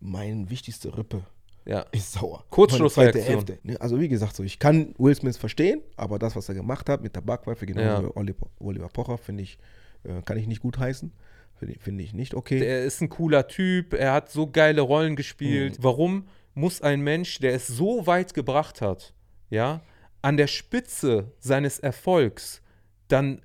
mein 0.00 0.48
wichtigste 0.50 0.96
Rippe 0.96 1.22
Ja. 1.64 1.80
ist 1.92 2.12
sauer. 2.12 2.44
Kurzschlussreaktion. 2.50 3.44
Ne, 3.62 3.80
Also 3.80 3.98
wie 4.00 4.08
gesagt, 4.08 4.36
so 4.36 4.42
ich 4.42 4.58
kann 4.58 4.94
Will 4.98 5.14
Smith 5.14 5.36
verstehen, 5.36 5.80
aber 5.96 6.18
das, 6.18 6.36
was 6.36 6.48
er 6.48 6.54
gemacht 6.54 6.88
hat 6.88 7.02
mit 7.02 7.14
der 7.16 7.20
Backweife, 7.22 7.66
genau 7.66 7.80
Ja. 7.80 8.02
wie 8.02 8.10
Oliver, 8.14 8.46
Oliver 8.60 8.88
Pocher, 8.88 9.18
finde 9.18 9.42
ich, 9.42 9.58
äh, 10.04 10.22
kann 10.22 10.36
ich 10.38 10.46
nicht 10.46 10.60
gut 10.60 10.78
heißen. 10.78 11.12
Finde 11.58 11.74
ich, 11.74 11.80
finde 11.82 12.04
ich 12.04 12.12
nicht 12.12 12.34
okay. 12.34 12.60
Er 12.62 12.84
ist 12.84 13.00
ein 13.00 13.08
cooler 13.08 13.48
Typ, 13.48 13.94
er 13.94 14.12
hat 14.12 14.30
so 14.30 14.46
geile 14.50 14.82
Rollen 14.82 15.16
gespielt. 15.16 15.78
Warum 15.80 16.28
muss 16.54 16.82
ein 16.82 17.00
Mensch, 17.00 17.38
der 17.38 17.54
es 17.54 17.66
so 17.66 18.06
weit 18.06 18.34
gebracht 18.34 18.80
hat, 18.82 19.14
ja, 19.48 19.80
an 20.22 20.36
der 20.36 20.48
Spitze 20.48 21.32
seines 21.38 21.78
Erfolgs 21.78 22.60
dann 23.08 23.40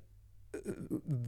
äh, 0.52 0.58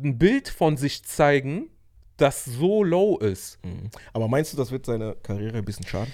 ein 0.02 0.18
Bild 0.18 0.48
von 0.48 0.76
sich 0.76 1.05
zeigen, 1.05 1.70
das 2.16 2.44
so 2.44 2.82
low 2.82 3.18
ist. 3.18 3.58
Mhm. 3.64 3.90
Aber 4.12 4.28
meinst 4.28 4.52
du, 4.52 4.56
das 4.56 4.70
wird 4.70 4.86
seine 4.86 5.16
Karriere 5.22 5.58
ein 5.58 5.64
bisschen 5.64 5.86
schaden? 5.86 6.12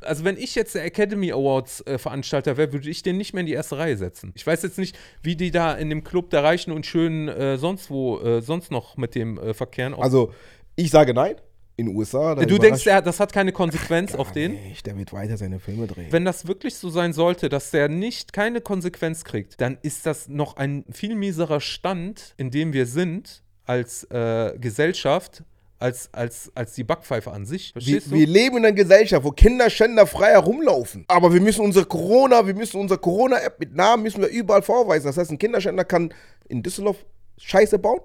Also 0.00 0.24
wenn 0.24 0.36
ich 0.36 0.54
jetzt 0.54 0.74
der 0.74 0.84
Academy 0.84 1.32
Awards 1.32 1.80
äh, 1.86 1.96
Veranstalter 1.96 2.56
wäre, 2.56 2.72
würde 2.72 2.90
ich 2.90 3.02
den 3.02 3.16
nicht 3.16 3.34
mehr 3.34 3.40
in 3.42 3.46
die 3.46 3.52
erste 3.52 3.78
Reihe 3.78 3.96
setzen. 3.96 4.32
Ich 4.34 4.46
weiß 4.46 4.62
jetzt 4.62 4.78
nicht, 4.78 4.98
wie 5.22 5.36
die 5.36 5.50
da 5.50 5.74
in 5.74 5.90
dem 5.90 6.02
Club 6.02 6.30
der 6.30 6.42
Reichen 6.42 6.72
und 6.72 6.86
Schönen 6.86 7.28
äh, 7.28 7.56
sonst 7.56 7.90
wo, 7.90 8.18
äh, 8.18 8.42
sonst 8.42 8.70
noch 8.70 8.96
mit 8.96 9.14
dem 9.14 9.38
äh, 9.38 9.54
verkehren. 9.54 9.94
Also, 9.94 10.32
ich 10.76 10.90
sage 10.90 11.14
nein. 11.14 11.36
In 11.76 11.86
den 11.86 11.96
USA. 11.96 12.34
du 12.34 12.58
denkst, 12.58 12.84
der, 12.84 13.00
das 13.00 13.18
hat 13.18 13.32
keine 13.32 13.50
Konsequenz 13.50 14.14
auf 14.14 14.28
Gar 14.28 14.34
den? 14.34 14.52
Nicht, 14.52 14.84
der 14.84 14.96
wird 14.98 15.12
weiter 15.14 15.38
seine 15.38 15.58
Filme 15.58 15.86
drehen. 15.86 16.08
Wenn 16.10 16.26
das 16.26 16.46
wirklich 16.46 16.74
so 16.74 16.90
sein 16.90 17.14
sollte, 17.14 17.48
dass 17.48 17.70
der 17.70 17.88
nicht 17.88 18.34
keine 18.34 18.60
Konsequenz 18.60 19.24
kriegt, 19.24 19.58
dann 19.58 19.78
ist 19.80 20.04
das 20.04 20.28
noch 20.28 20.58
ein 20.58 20.84
viel 20.90 21.14
mieserer 21.14 21.60
Stand, 21.60 22.34
in 22.36 22.50
dem 22.50 22.74
wir 22.74 22.84
sind 22.84 23.42
als 23.66 24.04
äh, 24.04 24.56
Gesellschaft, 24.58 25.42
als, 25.78 26.08
als, 26.12 26.52
als 26.54 26.74
die 26.74 26.84
Backpfeife 26.84 27.32
an 27.32 27.44
sich. 27.44 27.74
wir, 27.74 27.82
Verstehst 27.82 28.10
wir 28.12 28.26
du? 28.26 28.32
leben 28.32 28.56
in 28.58 28.64
einer 28.66 28.74
Gesellschaft, 28.74 29.24
wo 29.24 29.30
Kinderschänder 29.32 30.06
frei 30.06 30.30
herumlaufen. 30.30 31.04
Aber 31.08 31.32
wir 31.32 31.40
müssen 31.40 31.64
unsere 31.64 31.84
Corona, 31.84 32.46
wir 32.46 32.54
müssen 32.54 32.80
unsere 32.80 33.00
Corona-App 33.00 33.58
mit 33.58 33.74
Namen 33.74 34.04
müssen 34.04 34.20
wir 34.20 34.28
überall 34.28 34.62
vorweisen. 34.62 35.06
Das 35.06 35.16
heißt, 35.16 35.30
ein 35.30 35.38
Kinderschänder 35.38 35.84
kann 35.84 36.14
in 36.48 36.62
Düsseldorf 36.62 37.04
Scheiße 37.38 37.78
bauen, 37.78 38.00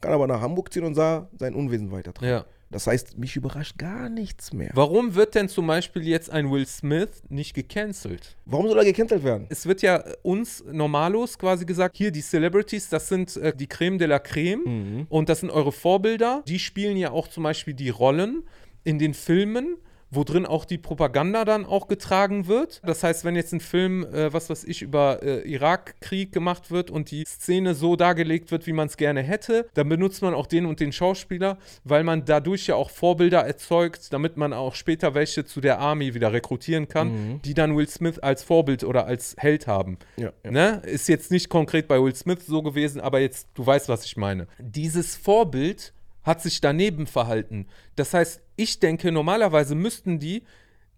kann 0.00 0.12
aber 0.12 0.26
nach 0.26 0.40
Hamburg 0.40 0.72
ziehen 0.72 0.84
und 0.84 0.94
sah 0.94 1.28
sein 1.38 1.54
Unwesen 1.54 1.92
weitertragen. 1.92 2.28
Ja. 2.28 2.44
Das 2.72 2.86
heißt, 2.86 3.18
mich 3.18 3.34
überrascht 3.34 3.78
gar 3.78 4.08
nichts 4.08 4.52
mehr. 4.52 4.70
Warum 4.74 5.16
wird 5.16 5.34
denn 5.34 5.48
zum 5.48 5.66
Beispiel 5.66 6.06
jetzt 6.06 6.30
ein 6.30 6.50
Will 6.52 6.64
Smith 6.66 7.22
nicht 7.28 7.52
gecancelt? 7.54 8.36
Warum 8.44 8.68
soll 8.68 8.78
er 8.78 8.84
gecancelt 8.84 9.24
werden? 9.24 9.46
Es 9.48 9.66
wird 9.66 9.82
ja 9.82 9.96
äh, 9.96 10.14
uns 10.22 10.62
Normalos 10.70 11.36
quasi 11.36 11.64
gesagt, 11.66 11.96
hier 11.96 12.12
die 12.12 12.20
Celebrities, 12.22 12.88
das 12.88 13.08
sind 13.08 13.36
äh, 13.36 13.54
die 13.54 13.66
Creme 13.66 13.98
de 13.98 14.06
la 14.06 14.18
Creme 14.20 14.62
Mhm. 14.64 15.06
und 15.08 15.28
das 15.28 15.40
sind 15.40 15.50
eure 15.50 15.72
Vorbilder. 15.72 16.44
Die 16.46 16.60
spielen 16.60 16.96
ja 16.96 17.10
auch 17.10 17.26
zum 17.26 17.42
Beispiel 17.42 17.74
die 17.74 17.88
Rollen 17.90 18.44
in 18.84 18.98
den 19.00 19.14
Filmen, 19.14 19.76
wo 20.10 20.24
drin 20.24 20.46
auch 20.46 20.64
die 20.64 20.78
Propaganda 20.78 21.44
dann 21.44 21.64
auch 21.64 21.88
getragen 21.88 22.46
wird. 22.46 22.80
Das 22.84 23.02
heißt, 23.02 23.24
wenn 23.24 23.36
jetzt 23.36 23.52
ein 23.52 23.60
Film, 23.60 24.04
äh, 24.04 24.32
was 24.32 24.50
weiß 24.50 24.64
ich, 24.64 24.82
über 24.82 25.22
äh, 25.22 25.48
Irakkrieg 25.48 26.32
gemacht 26.32 26.70
wird 26.70 26.90
und 26.90 27.10
die 27.10 27.24
Szene 27.24 27.74
so 27.74 27.96
dargelegt 27.96 28.50
wird, 28.50 28.66
wie 28.66 28.72
man 28.72 28.88
es 28.88 28.96
gerne 28.96 29.22
hätte, 29.22 29.68
dann 29.74 29.88
benutzt 29.88 30.22
man 30.22 30.34
auch 30.34 30.46
den 30.46 30.66
und 30.66 30.80
den 30.80 30.92
Schauspieler, 30.92 31.58
weil 31.84 32.04
man 32.04 32.24
dadurch 32.24 32.66
ja 32.66 32.74
auch 32.74 32.90
Vorbilder 32.90 33.40
erzeugt, 33.40 34.12
damit 34.12 34.36
man 34.36 34.52
auch 34.52 34.74
später 34.74 35.14
welche 35.14 35.44
zu 35.44 35.60
der 35.60 35.78
Army 35.78 36.14
wieder 36.14 36.32
rekrutieren 36.32 36.88
kann, 36.88 37.40
die 37.44 37.54
dann 37.54 37.76
Will 37.76 37.88
Smith 37.88 38.18
als 38.18 38.42
Vorbild 38.42 38.84
oder 38.84 39.06
als 39.06 39.34
Held 39.38 39.66
haben. 39.66 39.98
Ja, 40.16 40.32
ja. 40.44 40.50
Ne? 40.50 40.82
Ist 40.84 41.08
jetzt 41.08 41.30
nicht 41.30 41.48
konkret 41.48 41.88
bei 41.88 42.00
Will 42.02 42.14
Smith 42.14 42.46
so 42.46 42.62
gewesen, 42.62 43.00
aber 43.00 43.20
jetzt, 43.20 43.48
du 43.54 43.64
weißt, 43.64 43.88
was 43.88 44.04
ich 44.04 44.16
meine. 44.16 44.46
Dieses 44.58 45.16
Vorbild 45.16 45.92
hat 46.22 46.42
sich 46.42 46.60
daneben 46.60 47.06
verhalten. 47.06 47.66
Das 47.96 48.14
heißt, 48.14 48.40
ich 48.56 48.80
denke, 48.80 49.12
normalerweise 49.12 49.74
müssten 49.74 50.18
die, 50.18 50.44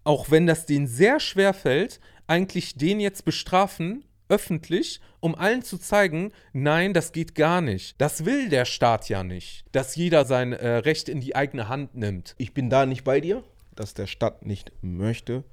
auch 0.03 0.31
wenn 0.31 0.47
das 0.47 0.65
denen 0.65 0.87
sehr 0.87 1.19
schwer 1.19 1.53
fällt, 1.53 1.99
eigentlich 2.27 2.75
den 2.75 2.99
jetzt 2.99 3.25
bestrafen, 3.25 4.03
öffentlich, 4.29 4.99
um 5.19 5.35
allen 5.35 5.63
zu 5.63 5.77
zeigen, 5.77 6.31
nein, 6.53 6.93
das 6.93 7.11
geht 7.11 7.35
gar 7.35 7.61
nicht. 7.61 7.95
Das 7.99 8.25
will 8.25 8.49
der 8.49 8.65
Staat 8.65 9.09
ja 9.09 9.23
nicht, 9.23 9.65
dass 9.71 9.95
jeder 9.95 10.25
sein 10.25 10.53
äh, 10.53 10.67
Recht 10.77 11.09
in 11.09 11.19
die 11.19 11.35
eigene 11.35 11.67
Hand 11.67 11.95
nimmt. 11.95 12.35
Ich 12.37 12.53
bin 12.53 12.69
da 12.69 12.85
nicht 12.85 13.03
bei 13.03 13.21
dir, 13.21 13.43
dass 13.75 13.93
der 13.93 14.07
Stadt 14.07 14.45
nicht 14.45 14.71
möchte, 14.81 15.43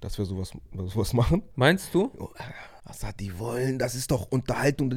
dass 0.00 0.18
wir 0.18 0.24
sowas, 0.24 0.52
sowas 0.86 1.12
machen. 1.12 1.42
Meinst 1.54 1.94
du? 1.94 2.10
Oh, 2.18 2.28
Was 2.84 3.04
hat 3.04 3.20
die 3.20 3.38
wollen? 3.38 3.78
Das 3.78 3.94
ist 3.94 4.10
doch 4.10 4.26
Unterhaltung, 4.30 4.90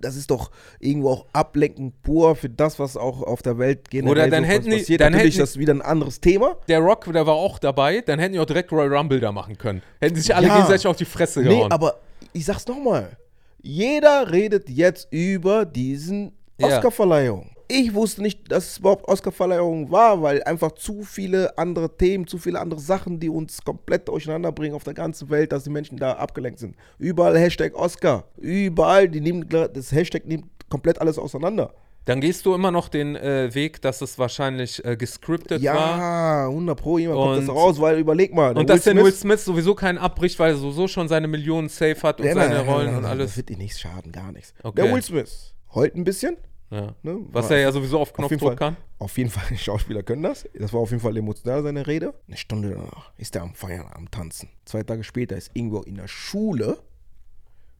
das 0.00 0.16
ist 0.16 0.30
doch 0.30 0.50
irgendwo 0.80 1.10
auch 1.10 1.26
Ablenken 1.32 1.92
pur 2.02 2.34
für 2.36 2.50
das, 2.50 2.78
was 2.78 2.96
auch 2.96 3.22
auf 3.22 3.40
der 3.42 3.56
Welt 3.58 3.88
generell 3.90 4.10
Oder 4.12 4.28
dann 4.30 4.44
hätten 4.44 4.70
die- 4.70 4.78
passiert. 4.78 5.00
dann 5.00 5.12
Natürlich 5.12 5.34
hätten- 5.36 5.42
das 5.44 5.56
wieder 5.58 5.72
ein 5.72 5.80
anderes 5.82 6.20
Thema. 6.20 6.56
Der 6.68 6.80
Rock, 6.80 7.04
der 7.12 7.26
war 7.26 7.34
auch 7.34 7.58
dabei, 7.58 8.00
dann 8.02 8.18
hätten 8.18 8.34
die 8.34 8.40
auch 8.40 8.44
direkt 8.46 8.70
Royal 8.72 8.94
Rumble 8.94 9.20
da 9.20 9.32
machen 9.32 9.56
können. 9.56 9.80
Hätten 10.00 10.16
sich 10.16 10.34
alle 10.34 10.48
Ja. 10.48 10.54
gegenseitig 10.56 10.86
auf 10.86 10.96
die 10.96 11.04
Fresse 11.06 11.40
Nee, 11.40 11.48
gehauen. 11.50 11.72
aber 11.72 12.00
ich 12.32 12.44
sag's 12.44 12.66
nochmal. 12.66 13.16
Jeder 13.62 14.30
redet 14.30 14.68
jetzt 14.68 15.08
über 15.10 15.64
diesen. 15.64 16.32
Oscarverleihung. 16.60 17.50
Ich 17.70 17.92
wusste 17.92 18.22
nicht, 18.22 18.50
dass 18.50 18.70
es 18.72 18.78
überhaupt 18.78 19.06
Oscarverleihung 19.08 19.90
war, 19.90 20.22
weil 20.22 20.42
einfach 20.44 20.72
zu 20.72 21.02
viele 21.02 21.56
andere 21.58 21.94
Themen, 21.96 22.26
zu 22.26 22.38
viele 22.38 22.58
andere 22.60 22.80
Sachen, 22.80 23.20
die 23.20 23.28
uns 23.28 23.62
komplett 23.62 24.08
durcheinander 24.08 24.52
bringen 24.52 24.74
auf 24.74 24.84
der 24.84 24.94
ganzen 24.94 25.28
Welt, 25.28 25.52
dass 25.52 25.64
die 25.64 25.70
Menschen 25.70 25.98
da 25.98 26.12
abgelenkt 26.14 26.58
sind. 26.60 26.76
Überall 26.98 27.38
Hashtag 27.38 27.74
Oscar. 27.74 28.24
Überall, 28.38 29.08
die 29.08 29.20
nehmen, 29.20 29.46
das 29.48 29.92
Hashtag 29.92 30.24
nimmt 30.26 30.46
komplett 30.70 30.98
alles 31.00 31.18
auseinander. 31.18 31.74
Dann 32.06 32.22
gehst 32.22 32.46
du 32.46 32.54
immer 32.54 32.70
noch 32.70 32.88
den 32.88 33.16
äh, 33.16 33.54
Weg, 33.54 33.82
dass 33.82 34.00
es 34.00 34.18
wahrscheinlich 34.18 34.82
äh, 34.82 34.96
gescriptet 34.96 35.62
war. 35.62 35.98
Ja, 35.98 36.46
100 36.48 36.80
Pro, 36.80 36.96
jemand 36.96 37.18
kommt 37.20 37.42
das 37.46 37.54
raus, 37.54 37.78
weil 37.78 37.98
überleg 37.98 38.32
mal. 38.34 38.56
Und 38.56 38.70
dass 38.70 38.86
Will 38.86 38.94
der 38.94 39.04
Will 39.04 39.12
Smith- 39.12 39.20
Smith 39.20 39.44
sowieso 39.44 39.74
keinen 39.74 39.98
abbricht, 39.98 40.38
weil 40.38 40.52
er 40.52 40.56
sowieso 40.56 40.88
schon 40.88 41.06
seine 41.06 41.28
Millionen 41.28 41.68
safe 41.68 42.00
hat 42.02 42.18
und 42.18 42.32
seine 42.32 42.60
Rollen 42.64 42.96
und 42.96 43.04
alles. 43.04 43.32
Das 43.32 43.36
wird 43.36 43.50
dir 43.50 43.58
nichts 43.58 43.78
schaden, 43.78 44.10
gar 44.10 44.32
nichts. 44.32 44.54
Okay. 44.62 44.80
Der 44.82 44.90
Will 44.94 45.02
Smith 45.02 45.52
heult 45.74 45.94
ein 45.96 46.04
bisschen. 46.04 46.38
Ja. 46.70 46.94
Ne? 47.02 47.18
Was 47.32 47.50
er 47.50 47.58
ja 47.58 47.72
sowieso 47.72 47.98
auf 47.98 48.10
auf 48.10 48.14
Knopfdruck 48.14 48.40
Fall, 48.40 48.56
kann. 48.56 48.76
Auf 48.98 49.16
jeden 49.16 49.30
Fall, 49.30 49.44
die 49.50 49.58
Schauspieler 49.58 50.02
können 50.02 50.22
das. 50.22 50.46
Das 50.54 50.72
war 50.72 50.80
auf 50.80 50.90
jeden 50.90 51.02
Fall 51.02 51.16
emotional, 51.16 51.62
seine 51.62 51.86
Rede. 51.86 52.14
Eine 52.26 52.36
Stunde 52.36 52.70
danach 52.70 53.12
ist 53.16 53.34
er 53.36 53.42
am 53.42 53.54
Feiern, 53.54 53.86
am 53.92 54.10
Tanzen. 54.10 54.50
Zwei 54.64 54.82
Tage 54.82 55.04
später 55.04 55.36
ist 55.36 55.50
irgendwo 55.54 55.82
in 55.82 55.96
der 55.96 56.08
Schule 56.08 56.78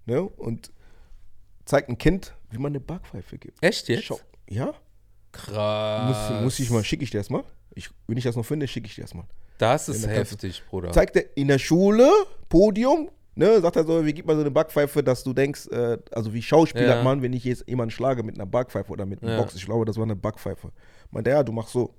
ne? 0.06 0.22
und 0.22 0.72
zeigt 1.64 1.88
ein 1.90 1.98
Kind, 1.98 2.34
wie 2.50 2.58
man 2.58 2.72
eine 2.72 2.80
Backpfeife 2.80 3.38
gibt. 3.38 3.62
Echt 3.62 3.88
jetzt? 3.88 4.04
Schau. 4.04 4.20
Ja? 4.48 4.72
Krass. 5.32 6.30
Muss, 6.30 6.42
muss 6.42 6.58
ich 6.58 6.70
mal, 6.70 6.82
schicke 6.82 7.04
ich 7.04 7.10
dir 7.10 7.18
das 7.18 7.28
mal. 7.28 7.44
Ich, 7.74 7.90
wenn 8.06 8.16
ich 8.16 8.24
das 8.24 8.36
noch 8.36 8.46
finde, 8.46 8.66
schicke 8.66 8.86
ich 8.86 8.94
dir 8.94 9.02
das 9.02 9.14
mal. 9.14 9.26
Das 9.58 9.88
ist 9.88 10.06
heftig, 10.06 10.62
Bruder. 10.68 10.92
Zeigt 10.92 11.16
er 11.16 11.36
in 11.36 11.48
der 11.48 11.58
Schule, 11.58 12.10
Podium, 12.48 13.10
ne, 13.38 13.60
sagt 13.60 13.76
er 13.76 13.84
so, 13.84 14.04
wie 14.04 14.12
gibt 14.12 14.26
man 14.28 14.36
so 14.36 14.42
eine 14.42 14.50
Backpfeife, 14.50 15.02
dass 15.02 15.22
du 15.24 15.32
denkst, 15.32 15.68
äh, 15.68 15.98
also 16.12 16.34
wie 16.34 16.42
Schauspieler 16.42 16.96
Ja. 16.96 17.02
man, 17.02 17.22
wenn 17.22 17.32
ich 17.32 17.44
jetzt 17.44 17.68
jemanden 17.68 17.90
schlage 17.90 18.22
mit 18.22 18.34
einer 18.36 18.46
Backpfeife 18.46 18.92
oder 18.92 19.06
mit 19.06 19.22
einem 19.22 19.32
Ja. 19.32 19.38
Box, 19.40 19.54
ich 19.54 19.64
glaube, 19.64 19.84
das 19.84 19.96
war 19.96 20.04
eine 20.04 20.16
Backpfeife. 20.16 20.70
Meint 21.10 21.26
er, 21.26 21.36
ja, 21.36 21.42
du 21.42 21.52
machst 21.52 21.72
so. 21.72 21.94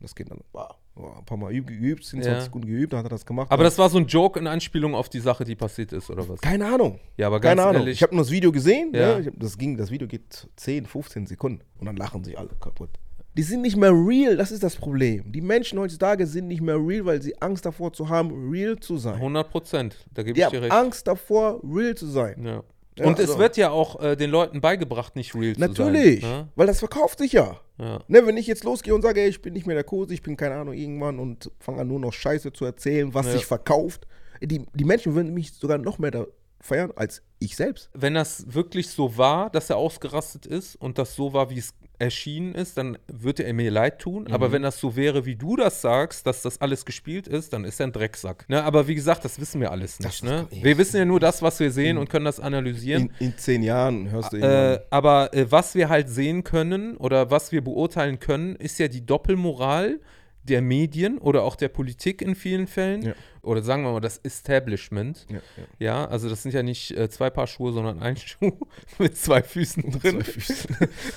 Das 0.00 0.14
Kind 0.14 0.30
dann, 0.30 0.38
wow, 0.52 0.76
ein 1.18 1.24
paar 1.24 1.36
Mal 1.36 1.50
üb- 1.52 1.64
geübt, 1.66 2.04
27 2.04 2.32
Ja. 2.32 2.40
Sekunden 2.40 2.68
geübt, 2.68 2.92
dann 2.92 3.00
hat 3.00 3.06
er 3.06 3.10
das 3.10 3.26
gemacht. 3.26 3.50
Aber 3.50 3.64
das 3.64 3.76
war 3.78 3.90
so 3.90 3.98
ein 3.98 4.06
Joke 4.06 4.38
in 4.38 4.46
Anspielung 4.46 4.94
auf 4.94 5.08
die 5.08 5.18
Sache, 5.18 5.42
die 5.44 5.56
passiert 5.56 5.92
ist, 5.92 6.08
oder 6.08 6.28
was? 6.28 6.40
keine 6.40 6.66
Ahnung. 6.72 7.00
Ja, 7.16 7.26
aber 7.26 7.40
ganz 7.40 7.58
Keine 7.58 7.68
Ahnung. 7.68 7.82
ehrlich. 7.82 7.96
Ich 7.98 8.02
habe 8.04 8.14
nur 8.14 8.22
das 8.24 8.30
Video 8.30 8.52
gesehen, 8.52 8.92
Ja. 8.94 9.18
ne? 9.18 9.26
hab, 9.26 9.32
das, 9.40 9.58
ging, 9.58 9.76
das 9.76 9.90
Video 9.90 10.06
geht 10.06 10.48
10, 10.54 10.86
15 10.86 11.26
Sekunden 11.26 11.62
und 11.80 11.86
dann 11.86 11.96
lachen 11.96 12.22
sich 12.22 12.38
alle 12.38 12.50
kaputt. 12.60 12.90
Die 13.38 13.44
sind 13.44 13.62
nicht 13.62 13.76
mehr 13.76 13.92
real, 13.92 14.36
das 14.36 14.50
ist 14.50 14.62
das 14.64 14.74
Problem. 14.76 15.30
Die 15.32 15.40
Menschen 15.40 15.78
heutzutage 15.78 16.26
sind 16.26 16.48
nicht 16.48 16.60
mehr 16.60 16.76
real, 16.76 17.06
weil 17.06 17.22
sie 17.22 17.40
Angst 17.40 17.64
davor 17.64 17.92
zu 17.92 18.08
haben, 18.08 18.50
real 18.50 18.76
zu 18.80 18.96
sein. 18.98 19.14
100 19.14 19.48
Prozent. 19.50 19.96
Da 20.12 20.22
gebe 20.24 20.38
ich 20.38 20.46
dir 20.46 20.60
recht. 20.62 20.72
Angst 20.72 21.06
davor, 21.06 21.60
real 21.62 21.94
zu 21.94 22.06
sein. 22.06 22.44
Ja. 22.44 22.62
Ja, 22.98 23.06
Und 23.06 23.20
es 23.20 23.28
also- 23.28 23.38
wird 23.38 23.56
ja 23.56 23.70
auch 23.70 24.00
äh, 24.02 24.16
den 24.16 24.30
Leuten 24.30 24.60
beigebracht, 24.60 25.14
nicht 25.14 25.32
real 25.36 25.54
Natürlich, 25.56 26.22
zu 26.22 26.26
sein. 26.26 26.38
ne? 26.40 26.48
weil 26.56 26.66
das 26.66 26.80
verkauft 26.80 27.18
sich 27.20 27.30
ja. 27.32 27.60
Ja. 27.78 28.00
Ne, 28.08 28.26
wenn 28.26 28.36
ich 28.36 28.48
jetzt 28.48 28.64
losgehe 28.64 28.92
und 28.92 29.02
sage, 29.02 29.20
ey, 29.20 29.28
ich 29.28 29.40
bin 29.40 29.52
nicht 29.54 29.66
mehr 29.68 29.76
der 29.76 29.84
Kose, 29.84 30.12
ich 30.14 30.22
bin 30.22 30.36
keine 30.36 30.56
Ahnung 30.56 30.74
irgendwann 30.74 31.20
und 31.20 31.48
fange 31.60 31.82
an 31.82 31.86
nur 31.86 32.00
noch 32.00 32.12
Scheiße 32.12 32.52
zu 32.52 32.64
erzählen, 32.64 33.14
was 33.14 33.26
Ja. 33.26 33.32
sich 33.34 33.46
verkauft, 33.46 34.08
die, 34.42 34.66
die 34.74 34.84
Menschen 34.84 35.14
würden 35.14 35.32
mich 35.32 35.52
sogar 35.52 35.78
noch 35.78 35.98
mehr 36.00 36.10
da 36.10 36.26
feiern 36.60 36.90
als 36.96 37.22
ich 37.38 37.54
selbst. 37.54 37.88
Wenn 37.94 38.14
das 38.14 38.52
wirklich 38.52 38.88
so 38.88 39.16
war, 39.16 39.48
dass 39.50 39.70
er 39.70 39.76
ausgerastet 39.76 40.44
ist 40.44 40.74
und 40.74 40.98
das 40.98 41.14
so 41.14 41.32
war, 41.32 41.50
wie 41.50 41.58
es 41.58 41.72
erschienen 41.98 42.54
ist, 42.54 42.78
dann 42.78 42.96
würde 43.08 43.42
er 43.44 43.52
mir 43.54 43.70
leid 43.70 43.98
tun. 43.98 44.24
Mhm. 44.28 44.32
Aber 44.34 44.52
wenn 44.52 44.62
das 44.62 44.78
so 44.78 44.94
wäre, 44.96 45.26
wie 45.26 45.36
du 45.36 45.56
das 45.56 45.80
sagst, 45.80 46.26
dass 46.26 46.42
das 46.42 46.60
alles 46.60 46.84
gespielt 46.84 47.26
ist, 47.28 47.52
dann 47.52 47.64
ist 47.64 47.80
er 47.80 47.86
ein 47.88 47.92
Drecksack. 47.92 48.44
Ne? 48.48 48.62
Aber 48.62 48.86
wie 48.88 48.94
gesagt, 48.94 49.24
das 49.24 49.40
wissen 49.40 49.60
wir 49.60 49.70
alles 49.72 49.98
nicht. 50.00 50.22
Ne? 50.22 50.46
Wir 50.50 50.78
wissen 50.78 50.96
ja 50.96 51.04
nur 51.04 51.20
das, 51.20 51.42
was 51.42 51.58
wir 51.60 51.70
sehen 51.70 51.98
und 51.98 52.08
können 52.08 52.24
das 52.24 52.40
analysieren. 52.40 53.10
In, 53.18 53.28
in 53.28 53.38
zehn 53.38 53.62
Jahren 53.62 54.10
hörst 54.10 54.32
du 54.32 54.36
Äh, 54.36 54.40
irgendwann. 54.40 54.78
aber 54.90 55.34
äh, 55.34 55.50
was 55.50 55.74
wir 55.74 55.88
halt 55.88 56.08
sehen 56.08 56.44
können 56.44 56.96
oder 56.96 57.30
was 57.30 57.52
wir 57.52 57.62
beurteilen 57.62 58.18
können, 58.20 58.56
ist 58.56 58.78
ja 58.78 58.88
die 58.88 59.04
Doppelmoral 59.04 60.00
der 60.48 60.62
Medien 60.62 61.18
oder 61.18 61.42
auch 61.42 61.56
der 61.56 61.68
Politik 61.68 62.22
in 62.22 62.34
vielen 62.34 62.66
Fällen. 62.66 63.02
Ja. 63.02 63.14
Oder 63.42 63.62
sagen 63.62 63.82
wir 63.82 63.92
mal 63.92 64.00
das 64.00 64.18
Establishment. 64.18 65.26
Ja, 65.28 65.36
ja. 65.36 65.42
Ja, 65.78 66.04
also 66.06 66.28
das 66.28 66.42
sind 66.42 66.52
ja 66.52 66.62
nicht 66.62 66.90
äh, 66.90 67.08
zwei 67.08 67.30
Paar 67.30 67.46
Schuhe, 67.46 67.72
sondern 67.72 68.00
ein 68.00 68.16
Schuh 68.18 68.52
mit 68.98 69.16
zwei 69.16 69.42
Füßen 69.42 69.90
drin. 69.90 70.20
Zwei 70.20 70.24
Füße. 70.24 70.68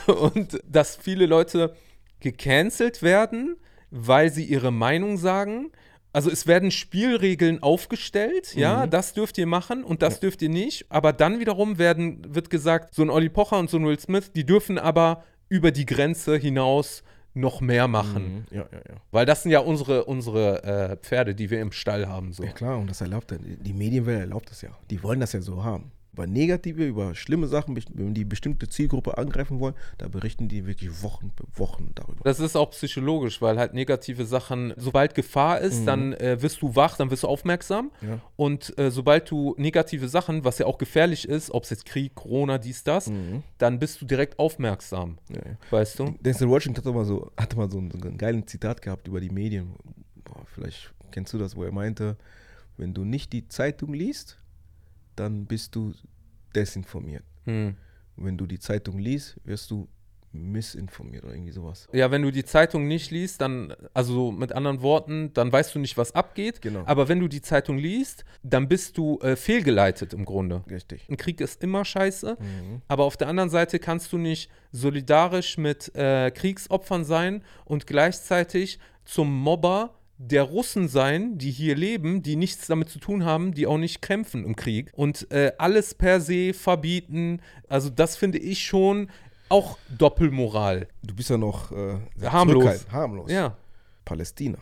Und 0.13 0.59
dass 0.67 0.95
viele 0.95 1.25
Leute 1.25 1.75
gecancelt 2.19 3.01
werden, 3.01 3.57
weil 3.89 4.31
sie 4.31 4.45
ihre 4.45 4.71
Meinung 4.71 5.17
sagen. 5.17 5.71
Also 6.13 6.29
es 6.29 6.45
werden 6.45 6.71
Spielregeln 6.71 7.63
aufgestellt, 7.63 8.53
ja, 8.53 8.85
das 8.85 9.13
dürft 9.13 9.37
ihr 9.37 9.45
machen 9.45 9.85
und 9.85 10.01
das 10.01 10.19
dürft 10.19 10.41
ihr 10.41 10.49
nicht. 10.49 10.85
Aber 10.89 11.13
dann 11.13 11.39
wiederum 11.39 11.77
werden, 11.77 12.21
wird 12.35 12.49
gesagt, 12.49 12.93
so 12.93 13.01
ein 13.01 13.09
Olli 13.09 13.29
Pocher 13.29 13.57
und 13.57 13.69
so 13.69 13.77
ein 13.77 13.85
Will 13.85 13.97
Smith, 13.97 14.29
die 14.33 14.45
dürfen 14.45 14.77
aber 14.77 15.23
über 15.47 15.71
die 15.71 15.85
Grenze 15.85 16.35
hinaus 16.35 17.03
noch 17.33 17.61
mehr 17.61 17.87
machen. 17.87 18.45
Mhm. 18.49 18.57
Ja, 18.57 18.65
ja, 18.71 18.77
ja. 18.77 18.95
Weil 19.11 19.25
das 19.25 19.43
sind 19.43 19.51
ja 19.51 19.59
unsere, 19.59 20.05
unsere 20.05 20.63
äh, 20.63 20.97
Pferde, 20.97 21.35
die 21.35 21.49
wir 21.49 21.61
im 21.61 21.71
Stall 21.71 22.07
haben. 22.07 22.33
So. 22.33 22.43
Ja 22.43 22.51
klar, 22.51 22.77
und 22.77 22.89
das 22.89 23.01
erlaubt 23.01 23.31
er. 23.31 23.39
Die 23.39 23.73
Medienwelt 23.73 24.21
erlaubt 24.21 24.49
das 24.49 24.61
ja. 24.61 24.69
Die 24.89 25.01
wollen 25.03 25.19
das 25.19 25.33
ja 25.33 25.41
so 25.41 25.63
haben. 25.63 25.91
Über 26.13 26.27
negative, 26.27 26.85
über 26.85 27.15
schlimme 27.15 27.47
Sachen, 27.47 27.77
wenn 27.93 28.13
die 28.13 28.25
bestimmte 28.25 28.67
Zielgruppe 28.67 29.17
angreifen 29.17 29.61
wollen, 29.61 29.75
da 29.97 30.09
berichten 30.09 30.49
die 30.49 30.65
wirklich 30.65 31.03
Wochen, 31.03 31.31
Wochen 31.55 31.91
darüber. 31.95 32.19
Das 32.25 32.41
ist 32.41 32.57
auch 32.57 32.71
psychologisch, 32.71 33.41
weil 33.41 33.57
halt 33.57 33.73
negative 33.73 34.25
Sachen, 34.25 34.73
sobald 34.75 35.15
Gefahr 35.15 35.61
ist, 35.61 35.81
mhm. 35.81 35.85
dann 35.85 36.13
äh, 36.13 36.41
wirst 36.41 36.61
du 36.61 36.75
wach, 36.75 36.97
dann 36.97 37.11
wirst 37.11 37.23
du 37.23 37.27
aufmerksam. 37.27 37.91
Ja. 38.01 38.19
Und 38.35 38.77
äh, 38.77 38.91
sobald 38.91 39.31
du 39.31 39.55
negative 39.57 40.09
Sachen, 40.09 40.43
was 40.43 40.57
ja 40.57 40.65
auch 40.65 40.77
gefährlich 40.77 41.27
ist, 41.27 41.49
ob 41.51 41.63
es 41.63 41.69
jetzt 41.69 41.85
Krieg, 41.85 42.13
Corona, 42.13 42.57
dies, 42.57 42.83
das, 42.83 43.07
mhm. 43.07 43.43
dann 43.57 43.79
bist 43.79 44.01
du 44.01 44.05
direkt 44.05 44.37
aufmerksam. 44.37 45.17
Ja, 45.29 45.37
ja. 45.37 45.57
Weißt 45.69 45.97
du? 45.97 46.15
Denzel 46.19 46.49
Washington 46.49 46.81
hatte 46.81 46.91
mal 46.91 47.05
so, 47.05 47.31
hatte 47.37 47.55
mal 47.55 47.69
so 47.69 47.77
einen, 47.77 47.89
so 47.89 47.97
einen 47.97 48.17
geilen 48.17 48.45
Zitat 48.47 48.81
gehabt 48.81 49.07
über 49.07 49.21
die 49.21 49.29
Medien. 49.29 49.75
Boah, 50.25 50.43
vielleicht 50.53 50.93
kennst 51.11 51.33
du 51.33 51.37
das, 51.37 51.55
wo 51.55 51.63
er 51.63 51.71
meinte, 51.71 52.17
wenn 52.77 52.93
du 52.93 53.05
nicht 53.05 53.31
die 53.31 53.47
Zeitung 53.47 53.93
liest, 53.93 54.37
dann 55.21 55.45
bist 55.45 55.75
du 55.75 55.93
desinformiert. 56.55 57.23
Hm. 57.45 57.75
Wenn 58.15 58.37
du 58.37 58.45
die 58.45 58.59
Zeitung 58.59 58.97
liest, 58.99 59.39
wirst 59.43 59.71
du 59.71 59.87
missinformiert 60.33 61.25
oder 61.25 61.33
irgendwie 61.33 61.51
sowas. 61.51 61.87
Ja, 61.91 62.09
wenn 62.09 62.21
du 62.21 62.31
die 62.31 62.45
Zeitung 62.45 62.87
nicht 62.87 63.11
liest, 63.11 63.41
dann, 63.41 63.73
also 63.93 64.31
mit 64.31 64.53
anderen 64.53 64.81
Worten, 64.81 65.33
dann 65.33 65.51
weißt 65.51 65.75
du 65.75 65.79
nicht, 65.79 65.97
was 65.97 66.15
abgeht. 66.15 66.61
Genau. 66.61 66.83
Aber 66.85 67.09
wenn 67.09 67.19
du 67.19 67.27
die 67.27 67.41
Zeitung 67.41 67.77
liest, 67.77 68.23
dann 68.41 68.67
bist 68.67 68.97
du 68.97 69.19
äh, 69.19 69.35
fehlgeleitet 69.35 70.13
im 70.13 70.25
Grunde. 70.25 70.63
Richtig. 70.69 71.07
Ein 71.09 71.17
Krieg 71.17 71.41
ist 71.41 71.61
immer 71.61 71.83
scheiße, 71.83 72.37
mhm. 72.39 72.81
aber 72.87 73.03
auf 73.03 73.17
der 73.17 73.27
anderen 73.27 73.49
Seite 73.49 73.79
kannst 73.79 74.13
du 74.13 74.17
nicht 74.17 74.49
solidarisch 74.71 75.57
mit 75.57 75.93
äh, 75.95 76.31
Kriegsopfern 76.31 77.03
sein 77.03 77.43
und 77.65 77.85
gleichzeitig 77.85 78.79
zum 79.03 79.33
Mobber 79.33 80.00
der 80.23 80.43
Russen 80.43 80.87
sein, 80.87 81.37
die 81.37 81.49
hier 81.51 81.75
leben, 81.75 82.21
die 82.21 82.35
nichts 82.35 82.67
damit 82.67 82.89
zu 82.89 82.99
tun 82.99 83.25
haben, 83.25 83.53
die 83.53 83.65
auch 83.65 83.77
nicht 83.77 84.01
kämpfen 84.01 84.45
im 84.45 84.55
Krieg 84.55 84.91
und 84.93 85.29
äh, 85.31 85.53
alles 85.57 85.95
per 85.95 86.21
se 86.21 86.53
verbieten. 86.53 87.41
Also 87.67 87.89
das 87.89 88.17
finde 88.17 88.37
ich 88.37 88.63
schon 88.63 89.09
auch 89.49 89.77
Doppelmoral. 89.89 90.87
Du 91.01 91.15
bist 91.15 91.29
ja 91.29 91.37
noch 91.37 91.71
äh, 91.71 91.99
harmlos. 92.23 92.87
harmlos. 92.91 93.31
Ja. 93.31 93.57
Palästina. 94.05 94.59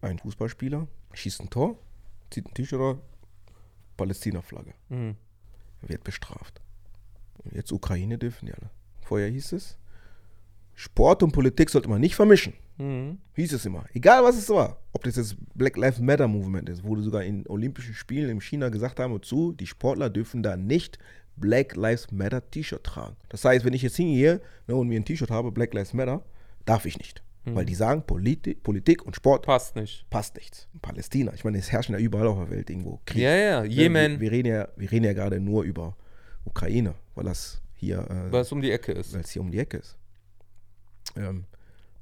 Ein 0.00 0.18
Fußballspieler 0.18 0.86
schießt 1.12 1.40
ein 1.40 1.50
Tor, 1.50 1.76
zieht 2.30 2.46
ein 2.46 2.54
T-Shirt, 2.54 2.98
Palästina-Flagge. 3.96 4.74
Mhm. 4.88 5.16
Wird 5.82 6.04
bestraft. 6.04 6.60
Jetzt 7.50 7.72
Ukraine 7.72 8.16
dürfen 8.16 8.46
die 8.46 8.54
alle. 8.54 8.70
Vorher 9.00 9.28
hieß 9.28 9.52
es, 9.52 9.76
Sport 10.74 11.24
und 11.24 11.32
Politik 11.32 11.70
sollte 11.70 11.88
man 11.88 12.00
nicht 12.00 12.14
vermischen. 12.14 12.54
Mhm. 12.78 13.18
Hieß 13.34 13.52
es 13.52 13.66
immer. 13.66 13.84
Egal 13.92 14.22
was 14.24 14.36
es 14.36 14.48
war. 14.48 14.78
Ob 14.92 15.04
das 15.04 15.16
jetzt 15.16 15.36
Black 15.54 15.76
Lives 15.76 16.00
Matter 16.00 16.28
Movement 16.28 16.68
ist, 16.68 16.84
wo 16.84 16.94
du 16.94 17.02
sogar 17.02 17.24
in 17.24 17.46
Olympischen 17.48 17.94
Spielen 17.94 18.30
in 18.30 18.40
China 18.40 18.68
gesagt 18.68 19.00
haben, 19.00 19.20
zu, 19.22 19.52
die 19.52 19.66
Sportler 19.66 20.10
dürfen 20.10 20.42
da 20.42 20.56
nicht 20.56 20.98
Black 21.36 21.76
Lives 21.76 22.10
Matter 22.10 22.48
T-Shirt 22.50 22.82
tragen. 22.84 23.16
Das 23.28 23.44
heißt, 23.44 23.64
wenn 23.64 23.74
ich 23.74 23.82
jetzt 23.82 23.96
hingehe 23.96 24.40
ne, 24.66 24.74
und 24.74 24.88
mir 24.88 24.98
ein 24.98 25.04
T-Shirt 25.04 25.30
habe, 25.30 25.52
Black 25.52 25.74
Lives 25.74 25.92
Matter, 25.92 26.22
darf 26.64 26.86
ich 26.86 26.98
nicht. 26.98 27.22
Mhm. 27.44 27.54
Weil 27.54 27.64
die 27.64 27.74
sagen, 27.74 28.02
Politi 28.02 28.54
Politik 28.54 29.04
und 29.04 29.16
Sport 29.16 29.46
passt 29.46 29.76
nicht. 29.76 30.08
Passt 30.10 30.36
nichts. 30.36 30.68
In 30.74 30.80
Palästina, 30.80 31.32
ich 31.34 31.44
meine, 31.44 31.58
es 31.58 31.70
herrschen 31.70 31.94
ja 31.94 32.00
überall 32.00 32.26
auf 32.26 32.38
der 32.38 32.50
Welt 32.50 32.70
irgendwo 32.70 33.00
Krieg. 33.04 33.22
Ja, 33.22 33.34
ja, 33.34 33.60
ne, 33.62 33.68
Jemen. 33.68 34.12
Wir, 34.12 34.20
wir, 34.20 34.30
reden 34.32 34.48
ja, 34.48 34.68
wir 34.76 34.90
reden 34.90 35.04
ja 35.04 35.12
gerade 35.12 35.40
nur 35.40 35.62
über 35.64 35.96
Ukraine, 36.44 36.94
weil 37.14 37.24
das 37.24 37.60
hier. 37.74 37.98
Äh, 37.98 38.32
weil 38.32 38.42
es 38.42 38.52
um 38.52 38.60
die 38.60 38.70
Ecke 38.70 38.92
ist. 38.92 39.14
Weil 39.14 39.22
es 39.22 39.30
hier 39.30 39.42
um 39.42 39.50
die 39.50 39.58
Ecke 39.58 39.78
ist. 39.78 39.96
Ähm, 41.16 41.44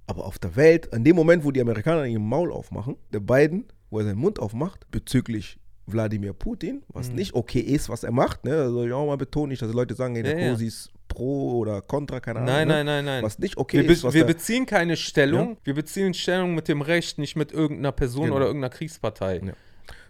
aber 0.06 0.24
auf 0.24 0.38
der 0.38 0.56
Welt, 0.56 0.86
in 0.86 1.04
dem 1.04 1.16
Moment, 1.16 1.44
wo 1.44 1.50
die 1.50 1.60
Amerikaner 1.60 2.04
ihren 2.06 2.26
Maul 2.26 2.52
aufmachen, 2.52 2.96
der 3.12 3.20
Biden, 3.20 3.66
wo 3.90 3.98
er 3.98 4.04
seinen 4.04 4.18
Mund 4.18 4.38
aufmacht, 4.38 4.90
bezüglich 4.90 5.58
Wladimir 5.86 6.32
Putin, 6.32 6.82
was 6.88 7.10
mhm. 7.10 7.16
nicht 7.16 7.34
okay 7.34 7.60
ist, 7.60 7.88
was 7.88 8.04
er 8.04 8.12
macht, 8.12 8.44
ne? 8.44 8.56
Also 8.56 8.84
ich 8.84 8.92
auch 8.92 9.06
mal 9.06 9.16
betonen, 9.16 9.50
nicht, 9.50 9.62
dass 9.62 9.70
die 9.70 9.76
Leute 9.76 9.94
sagen, 9.94 10.14
hey, 10.14 10.24
der 10.24 10.38
ja, 10.38 10.50
Kosi 10.50 10.66
ist 10.66 10.90
pro 11.08 11.58
oder 11.58 11.80
contra, 11.80 12.20
keine 12.20 12.40
Ahnung. 12.40 12.52
Nein, 12.52 12.68
ne? 12.68 12.74
nein, 12.74 12.86
nein, 12.86 13.04
nein. 13.04 13.22
Was 13.22 13.38
nicht 13.38 13.56
okay 13.56 13.82
wir 13.82 13.90
ist. 13.90 14.02
Was 14.02 14.14
wir 14.14 14.24
beziehen 14.24 14.66
keine 14.66 14.96
Stellung, 14.96 15.50
ja? 15.50 15.56
wir 15.64 15.74
beziehen 15.74 16.12
Stellung 16.14 16.54
mit 16.54 16.68
dem 16.68 16.82
Recht, 16.82 17.18
nicht 17.18 17.36
mit 17.36 17.52
irgendeiner 17.52 17.92
Person 17.92 18.24
genau. 18.24 18.36
oder 18.36 18.46
irgendeiner 18.46 18.70
Kriegspartei. 18.70 19.40
Ja. 19.44 19.52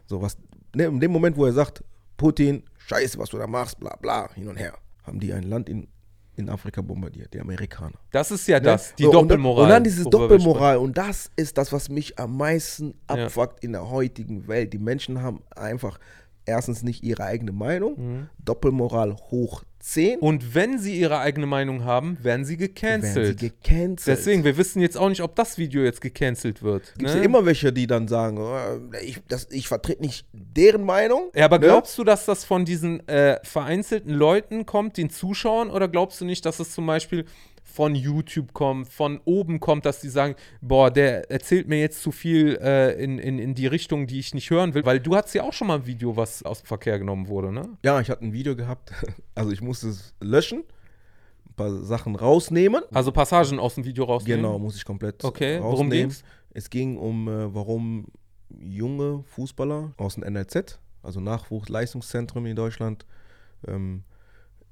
So, 0.06 0.22
was, 0.22 0.38
ne, 0.74 0.84
in 0.84 1.00
dem 1.00 1.12
Moment, 1.12 1.36
wo 1.36 1.44
er 1.44 1.52
sagt, 1.52 1.84
Putin, 2.16 2.62
scheiße, 2.78 3.18
was 3.18 3.30
du 3.30 3.38
da 3.38 3.46
machst, 3.46 3.78
bla 3.78 3.96
bla, 3.96 4.32
hin 4.34 4.48
und 4.48 4.56
her, 4.56 4.78
haben 5.02 5.20
die 5.20 5.32
ein 5.32 5.42
Land 5.42 5.68
in 5.68 5.88
in 6.36 6.48
Afrika 6.50 6.80
bombardiert, 6.82 7.32
die 7.34 7.40
Amerikaner. 7.40 7.98
Das 8.10 8.30
ist 8.30 8.46
ja 8.46 8.58
ne? 8.58 8.64
das, 8.64 8.94
die 8.94 9.04
so, 9.04 9.12
Doppelmoral. 9.12 9.64
Und 9.64 9.68
dann, 9.70 9.78
und 9.78 9.84
dann 9.84 9.84
diese 9.84 10.04
Doppelmoral 10.04 10.76
und 10.78 10.96
das 10.96 11.30
ist 11.36 11.58
das, 11.58 11.72
was 11.72 11.88
mich 11.88 12.18
am 12.18 12.36
meisten 12.36 12.94
abfuckt 13.06 13.62
ja. 13.62 13.66
in 13.66 13.72
der 13.72 13.90
heutigen 13.90 14.46
Welt. 14.48 14.72
Die 14.72 14.78
Menschen 14.78 15.22
haben 15.22 15.42
einfach 15.54 15.98
erstens 16.44 16.82
nicht 16.82 17.02
ihre 17.02 17.24
eigene 17.24 17.52
Meinung, 17.52 17.94
mhm. 17.96 18.28
Doppelmoral 18.38 19.16
hoch 19.16 19.64
10. 19.86 20.18
Und 20.18 20.54
wenn 20.54 20.80
sie 20.80 20.98
ihre 20.98 21.20
eigene 21.20 21.46
Meinung 21.46 21.84
haben, 21.84 22.18
werden 22.22 22.44
sie 22.44 22.56
gecancelt. 22.56 23.14
Werden 23.16 23.38
sie 23.38 23.50
gecancelt. 23.50 24.18
Deswegen, 24.18 24.42
wir 24.42 24.56
wissen 24.56 24.80
jetzt 24.82 24.98
auch 24.98 25.08
nicht, 25.08 25.22
ob 25.22 25.36
das 25.36 25.58
Video 25.58 25.84
jetzt 25.84 26.00
gecancelt 26.00 26.62
wird. 26.62 26.92
Gibt 26.98 27.10
ne? 27.10 27.18
ja 27.18 27.22
immer 27.22 27.46
welche, 27.46 27.72
die 27.72 27.86
dann 27.86 28.08
sagen, 28.08 28.38
oh, 28.38 28.96
ich, 29.00 29.22
ich 29.50 29.68
vertrete 29.68 30.02
nicht 30.02 30.26
deren 30.32 30.82
Meinung. 30.82 31.30
Ja, 31.36 31.44
aber 31.44 31.60
ne? 31.60 31.66
glaubst 31.66 31.96
du, 31.98 32.02
dass 32.02 32.26
das 32.26 32.44
von 32.44 32.64
diesen 32.64 33.06
äh, 33.08 33.38
vereinzelten 33.44 34.12
Leuten 34.12 34.66
kommt, 34.66 34.96
den 34.96 35.08
Zuschauern, 35.08 35.70
oder 35.70 35.86
glaubst 35.86 36.20
du 36.20 36.24
nicht, 36.24 36.44
dass 36.46 36.58
es 36.58 36.72
zum 36.72 36.84
Beispiel 36.86 37.24
von 37.76 37.94
YouTube 37.94 38.54
kommt, 38.54 38.88
von 38.88 39.20
oben 39.26 39.60
kommt, 39.60 39.84
dass 39.84 40.00
die 40.00 40.08
sagen, 40.08 40.34
boah, 40.62 40.90
der 40.90 41.30
erzählt 41.30 41.68
mir 41.68 41.78
jetzt 41.78 42.00
zu 42.00 42.10
viel 42.10 42.56
äh, 42.56 42.92
in, 42.92 43.18
in, 43.18 43.38
in 43.38 43.54
die 43.54 43.66
Richtung, 43.66 44.06
die 44.06 44.18
ich 44.18 44.32
nicht 44.32 44.48
hören 44.48 44.72
will. 44.72 44.86
Weil 44.86 44.98
du 44.98 45.14
hattest 45.14 45.34
ja 45.34 45.42
auch 45.42 45.52
schon 45.52 45.66
mal 45.68 45.80
ein 45.80 45.86
Video, 45.86 46.16
was 46.16 46.42
aus 46.42 46.62
dem 46.62 46.66
Verkehr 46.68 46.98
genommen 46.98 47.28
wurde, 47.28 47.52
ne? 47.52 47.68
Ja, 47.84 48.00
ich 48.00 48.08
hatte 48.08 48.24
ein 48.24 48.32
Video 48.32 48.56
gehabt, 48.56 48.92
also 49.34 49.50
ich 49.50 49.60
musste 49.60 49.88
es 49.88 50.14
löschen, 50.22 50.64
ein 51.50 51.54
paar 51.54 51.70
Sachen 51.82 52.16
rausnehmen. 52.16 52.82
Also 52.94 53.12
Passagen 53.12 53.58
aus 53.58 53.74
dem 53.74 53.84
Video 53.84 54.04
rausnehmen? 54.04 54.40
Genau, 54.40 54.58
muss 54.58 54.76
ich 54.76 54.84
komplett 54.86 55.22
okay. 55.22 55.58
rausnehmen. 55.58 55.72
Worum 55.72 55.90
ging's? 55.90 56.24
Es 56.54 56.70
ging 56.70 56.96
um, 56.96 57.28
äh, 57.28 57.54
warum 57.54 58.06
junge 58.58 59.22
Fußballer 59.24 59.92
aus 59.98 60.14
dem 60.14 60.24
NLZ, 60.24 60.80
also 61.02 61.20
Nachwuchsleistungszentrum 61.20 62.46
in 62.46 62.56
Deutschland, 62.56 63.04
ähm, 63.68 64.02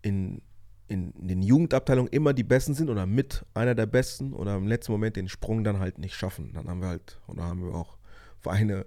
in 0.00 0.40
in, 0.88 1.12
den 1.16 1.42
Jugendabteilungen 1.42 2.12
immer 2.12 2.32
die 2.32 2.44
Besten 2.44 2.74
sind 2.74 2.90
oder 2.90 3.06
mit 3.06 3.44
einer 3.54 3.74
der 3.74 3.86
Besten 3.86 4.32
oder 4.32 4.56
im 4.56 4.66
letzten 4.66 4.92
Moment 4.92 5.16
den 5.16 5.28
Sprung 5.28 5.64
dann 5.64 5.78
halt 5.78 5.98
nicht 5.98 6.14
schaffen. 6.14 6.52
Dann 6.52 6.68
haben 6.68 6.80
wir 6.80 6.88
halt, 6.88 7.20
oder 7.26 7.44
haben 7.44 7.64
wir 7.64 7.74
auch 7.74 7.96
Vereine 8.40 8.86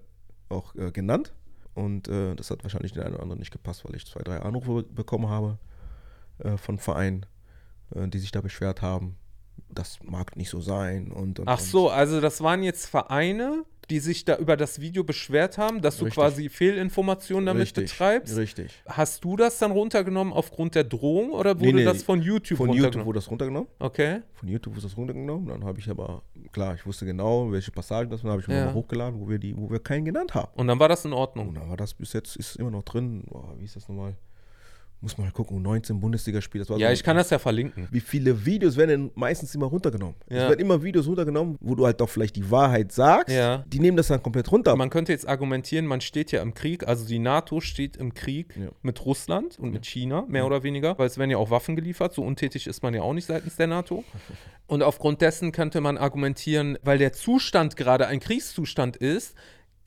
auch 0.49 0.75
äh, 0.75 0.91
genannt. 0.91 1.33
Und 1.73 2.07
äh, 2.07 2.35
das 2.35 2.49
hat 2.49 2.63
wahrscheinlich 2.63 2.93
den 2.93 3.03
einen 3.03 3.13
oder 3.13 3.23
anderen 3.23 3.39
nicht 3.39 3.51
gepasst, 3.51 3.85
weil 3.85 3.95
ich 3.95 4.05
zwei, 4.05 4.21
drei 4.21 4.39
Anrufe 4.39 4.83
bekommen 4.83 5.29
habe 5.29 5.59
äh, 6.39 6.57
von 6.57 6.77
Vereinen, 6.79 7.25
äh, 7.93 8.07
die 8.07 8.19
sich 8.19 8.31
da 8.31 8.41
beschwert 8.41 8.81
haben. 8.81 9.17
Das 9.69 9.99
mag 10.03 10.35
nicht 10.35 10.49
so 10.49 10.61
sein. 10.61 11.11
Und, 11.11 11.39
und 11.39 11.47
Ach 11.47 11.59
so, 11.59 11.89
also 11.89 12.21
das 12.21 12.41
waren 12.41 12.63
jetzt 12.63 12.87
Vereine, 12.87 13.63
die 13.89 13.99
sich 13.99 14.25
da 14.25 14.37
über 14.37 14.57
das 14.57 14.81
Video 14.81 15.03
beschwert 15.03 15.57
haben, 15.57 15.81
dass 15.81 15.95
Richtig. 15.95 16.15
du 16.15 16.21
quasi 16.21 16.49
Fehlinformationen 16.49 17.45
damit 17.45 17.63
Richtig. 17.63 17.91
betreibst. 17.91 18.35
Richtig. 18.35 18.83
Hast 18.85 19.23
du 19.23 19.35
das 19.35 19.59
dann 19.59 19.71
runtergenommen 19.71 20.33
aufgrund 20.33 20.75
der 20.75 20.83
Drohung 20.83 21.31
oder 21.31 21.59
wurde 21.59 21.67
nee, 21.67 21.73
nee, 21.73 21.83
das 21.85 22.03
von 22.03 22.21
YouTube 22.21 22.57
Von 22.57 22.73
YouTube 22.73 23.05
wurde 23.05 23.17
das 23.17 23.29
runtergenommen. 23.29 23.69
Okay. 23.79 24.21
Von 24.33 24.49
YouTube 24.49 24.75
wurde 24.75 24.83
das 24.83 24.97
runtergenommen. 24.97 25.47
Dann 25.47 25.63
habe 25.63 25.79
ich 25.79 25.89
aber, 25.89 26.23
klar, 26.51 26.75
ich 26.75 26.85
wusste 26.85 27.05
genau, 27.05 27.51
welche 27.51 27.71
Passagen 27.71 28.09
das 28.09 28.23
waren, 28.23 28.31
habe 28.31 28.41
ich 28.41 28.47
ja. 28.47 28.65
mal 28.65 28.73
hochgeladen, 28.73 29.19
wo 29.19 29.29
wir, 29.29 29.39
die, 29.39 29.55
wo 29.55 29.69
wir 29.69 29.79
keinen 29.79 30.05
genannt 30.05 30.33
haben. 30.33 30.51
Und 30.55 30.67
dann 30.67 30.79
war 30.79 30.89
das 30.89 31.05
in 31.05 31.13
Ordnung. 31.13 31.49
Und 31.49 31.55
dann 31.55 31.69
war 31.69 31.77
das 31.77 31.93
bis 31.93 32.13
jetzt, 32.13 32.35
ist 32.35 32.57
immer 32.57 32.71
noch 32.71 32.83
drin. 32.83 33.23
Boah, 33.27 33.55
wie 33.57 33.65
ist 33.65 33.75
das 33.75 33.87
nochmal? 33.87 34.15
Muss 34.99 35.15
man 35.17 35.27
mal 35.27 35.31
gucken, 35.31 35.61
19 35.61 35.99
Bundesligaspiele. 35.99 36.65
Ja, 36.77 36.87
so 36.87 36.93
ich 36.93 37.03
kann 37.03 37.15
das 37.15 37.29
ja 37.29 37.37
verlinken. 37.37 37.87
Wie 37.91 37.99
viele 37.99 38.45
Videos 38.45 38.77
werden 38.77 38.89
denn 38.89 39.11
meistens 39.13 39.53
immer 39.53 39.67
runtergenommen? 39.67 40.15
Ja. 40.27 40.43
Es 40.43 40.49
werden 40.49 40.59
immer 40.59 40.81
Videos 40.81 41.05
runtergenommen, 41.05 41.57
wo 41.61 41.75
du 41.75 41.85
halt 41.85 42.01
doch 42.01 42.09
vielleicht 42.09 42.35
die 42.35 42.49
Wahrheit 42.49 42.91
sagst. 42.91 43.35
Ja. 43.35 43.63
Die 43.67 43.79
nehmen 43.79 43.95
das 43.95 44.07
dann 44.07 44.23
komplett 44.23 44.51
runter. 44.51 44.75
Man 44.75 44.89
könnte 44.89 45.11
jetzt 45.11 45.27
argumentieren, 45.27 45.85
man 45.85 46.01
steht 46.01 46.31
ja 46.31 46.41
im 46.41 46.55
Krieg, 46.55 46.87
also 46.87 47.05
die 47.05 47.19
NATO 47.19 47.61
steht 47.61 47.95
im 47.95 48.15
Krieg 48.15 48.55
ja. 48.57 48.69
mit 48.81 49.05
Russland 49.05 49.59
und 49.59 49.71
mit 49.71 49.85
China, 49.85 50.25
mehr 50.27 50.47
oder 50.47 50.63
weniger, 50.63 50.97
weil 50.97 51.05
es 51.05 51.19
werden 51.19 51.29
ja 51.29 51.37
auch 51.37 51.51
Waffen 51.51 51.75
geliefert. 51.75 52.13
So 52.13 52.23
untätig 52.23 52.65
ist 52.65 52.81
man 52.81 52.95
ja 52.95 53.03
auch 53.03 53.13
nicht 53.13 53.27
seitens 53.27 53.55
der 53.55 53.67
NATO. 53.67 54.03
Und 54.67 54.83
aufgrund 54.83 55.21
dessen 55.21 55.53
könnte 55.53 55.79
man 55.79 55.97
argumentieren, 55.97 56.77
weil 56.83 56.97
der 56.97 57.13
Zustand 57.13 57.77
gerade 57.77 58.07
ein 58.07 58.19
Kriegszustand 58.19 58.97
ist, 58.97 59.33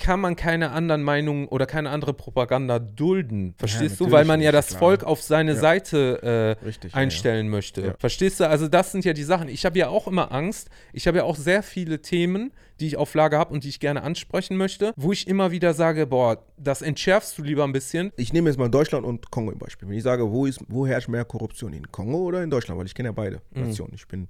kann 0.01 0.18
man 0.18 0.34
keine 0.34 0.70
anderen 0.70 1.03
Meinungen 1.03 1.46
oder 1.46 1.66
keine 1.66 1.90
andere 1.90 2.14
Propaganda 2.14 2.78
dulden. 2.78 3.55
Verstehst 3.59 4.01
ja, 4.01 4.07
du? 4.07 4.12
Weil 4.12 4.24
man 4.24 4.40
ja 4.40 4.51
das 4.51 4.68
klar. 4.68 4.80
Volk 4.80 5.05
auf 5.05 5.22
seine 5.22 5.53
ja. 5.53 5.59
Seite 5.59 6.57
äh, 6.61 6.64
Richtig, 6.64 6.94
einstellen 6.94 7.46
ja, 7.46 7.51
möchte. 7.51 7.94
Verstehst 7.98 8.40
du? 8.40 8.48
Also 8.48 8.66
das 8.66 8.90
sind 8.92 9.05
ja 9.05 9.12
die 9.12 9.22
Sachen. 9.22 9.48
Ich 9.48 9.64
habe 9.66 9.78
ja 9.78 9.88
auch 9.88 10.09
immer 10.09 10.32
Angst. 10.32 10.70
Ich 10.92 11.07
habe 11.07 11.18
ja 11.18 11.24
auch 11.24 11.36
sehr 11.36 11.62
viele 11.62 12.01
Themen, 12.01 12.53
die 12.80 12.86
ich 12.86 12.96
auf 12.96 13.14
Lager 13.14 13.38
habe 13.38 13.53
und 13.53 13.62
die 13.62 13.68
ich 13.68 13.78
gerne 13.78 14.03
ansprechen 14.03 14.57
möchte, 14.57 14.94
wo 14.96 15.12
ich 15.12 15.28
immer 15.28 15.51
wieder 15.51 15.74
sage, 15.74 16.07
boah, 16.07 16.42
das 16.57 16.80
entschärfst 16.80 17.36
du 17.36 17.42
lieber 17.42 17.64
ein 17.64 17.72
bisschen. 17.72 18.11
Ich 18.16 18.32
nehme 18.32 18.48
jetzt 18.48 18.59
mal 18.59 18.70
Deutschland 18.70 19.05
und 19.05 19.30
Kongo 19.30 19.53
im 19.53 19.59
Beispiel. 19.59 19.88
Wenn 19.88 19.96
ich 19.96 20.03
sage, 20.03 20.32
wo, 20.32 20.46
ist, 20.46 20.61
wo 20.68 20.86
herrscht 20.86 21.09
mehr 21.09 21.26
Korruption? 21.26 21.74
In 21.74 21.92
Kongo 21.92 22.18
oder 22.18 22.42
in 22.42 22.51
Deutschland? 22.51 22.78
Weil 22.78 22.86
ich 22.86 22.94
kenne 22.94 23.11
ja 23.11 23.12
beide 23.12 23.42
mhm. 23.51 23.66
Nationen. 23.66 23.92
Ich 23.94 24.09
bin 24.09 24.28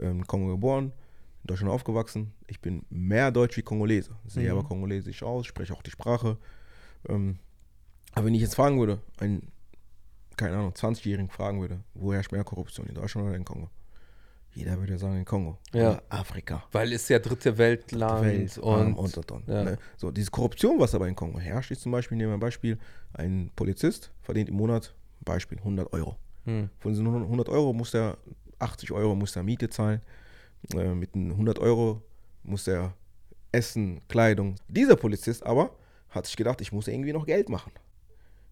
ähm, 0.00 0.20
in 0.20 0.26
Kongo 0.26 0.52
geboren, 0.52 0.92
in 1.42 1.46
Deutschland 1.46 1.72
aufgewachsen. 1.72 2.32
Ich 2.46 2.60
bin 2.60 2.84
mehr 2.90 3.30
Deutsch 3.30 3.56
wie 3.56 3.62
Kongolese. 3.62 4.16
Sehe 4.26 4.52
mhm. 4.52 4.58
aber 4.58 4.68
kongolesisch 4.68 5.22
aus, 5.22 5.46
spreche 5.46 5.72
auch 5.72 5.82
die 5.82 5.90
Sprache. 5.90 6.36
Ähm, 7.08 7.38
aber 8.12 8.26
wenn 8.26 8.34
ich 8.34 8.42
jetzt 8.42 8.54
fragen 8.54 8.78
würde, 8.78 9.00
ein 9.18 9.52
keine 10.38 10.56
Ahnung, 10.56 10.72
20-Jährigen 10.72 11.28
fragen 11.28 11.60
würde, 11.60 11.80
wo 11.94 12.14
herrscht 12.14 12.32
mehr 12.32 12.44
Korruption, 12.44 12.86
in 12.86 12.94
Deutschland 12.94 13.26
oder 13.26 13.36
in 13.36 13.44
Kongo? 13.44 13.68
Jeder 14.54 14.78
würde 14.78 14.96
sagen, 14.96 15.18
in 15.18 15.24
Kongo. 15.24 15.58
Ja. 15.72 15.90
Oder 15.90 16.02
Afrika. 16.08 16.64
Weil 16.72 16.92
es 16.92 17.08
ja 17.08 17.18
dritte 17.18 17.58
Weltland 17.58 18.24
Welt 18.24 18.58
und, 18.58 18.94
und, 18.94 19.16
und, 19.16 19.30
und. 19.30 19.48
ja. 19.48 19.64
Ne? 19.64 19.78
So, 19.96 20.10
diese 20.10 20.30
Korruption, 20.30 20.80
was 20.80 20.94
aber 20.94 21.06
in 21.06 21.14
Kongo 21.14 21.38
herrscht, 21.38 21.70
ist 21.70 21.82
zum 21.82 21.92
Beispiel, 21.92 22.16
nehmen 22.16 22.30
wir 22.30 22.36
ein 22.36 22.40
Beispiel, 22.40 22.78
ein 23.12 23.50
Polizist 23.54 24.10
verdient 24.22 24.48
im 24.48 24.56
Monat, 24.56 24.94
Beispiel, 25.20 25.58
100 25.58 25.92
Euro. 25.92 26.16
Hm. 26.44 26.70
Von 26.78 26.92
diesen 26.92 27.06
100 27.06 27.48
Euro 27.50 27.72
muss 27.72 27.92
er, 27.92 28.16
80 28.58 28.92
Euro 28.92 29.14
muss 29.14 29.36
er 29.36 29.42
Miete 29.42 29.68
zahlen, 29.68 30.00
äh, 30.74 30.94
mit 30.94 31.14
den 31.14 31.32
100 31.32 31.58
Euro 31.58 32.02
muss 32.42 32.66
er 32.66 32.94
Essen, 33.52 34.00
Kleidung. 34.08 34.56
Dieser 34.68 34.96
Polizist 34.96 35.44
aber 35.44 35.70
hat 36.10 36.26
sich 36.26 36.36
gedacht, 36.36 36.60
ich 36.60 36.72
muss 36.72 36.88
irgendwie 36.88 37.12
noch 37.12 37.26
Geld 37.26 37.48
machen. 37.48 37.72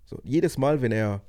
So, 0.05 0.21
jedes 0.23 0.57
Mal, 0.59 0.83
wenn 0.83 0.93
er, 0.93 1.21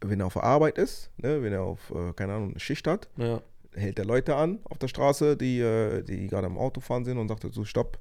wenn 0.00 0.20
er 0.20 0.26
auf 0.26 0.34
der 0.34 0.44
Arbeit 0.44 0.78
ist, 0.78 1.10
ne, 1.16 1.42
wenn 1.42 1.52
er 1.52 1.62
auf, 1.62 1.90
äh, 1.90 2.12
keine 2.12 2.34
Ahnung, 2.34 2.50
eine 2.50 2.60
Schicht 2.60 2.86
hat, 2.86 3.08
ja. 3.16 3.40
hält 3.74 3.98
er 3.98 4.04
Leute 4.04 4.36
an 4.36 4.60
auf 4.64 4.78
der 4.78 4.88
Straße, 4.88 5.36
die, 5.36 5.60
äh, 5.60 6.02
die 6.02 6.26
gerade 6.26 6.46
am 6.46 6.58
Auto 6.58 6.80
fahren 6.80 7.04
sind 7.04 7.18
und 7.18 7.28
sagt 7.28 7.46
so, 7.52 7.64
stopp, 7.64 7.98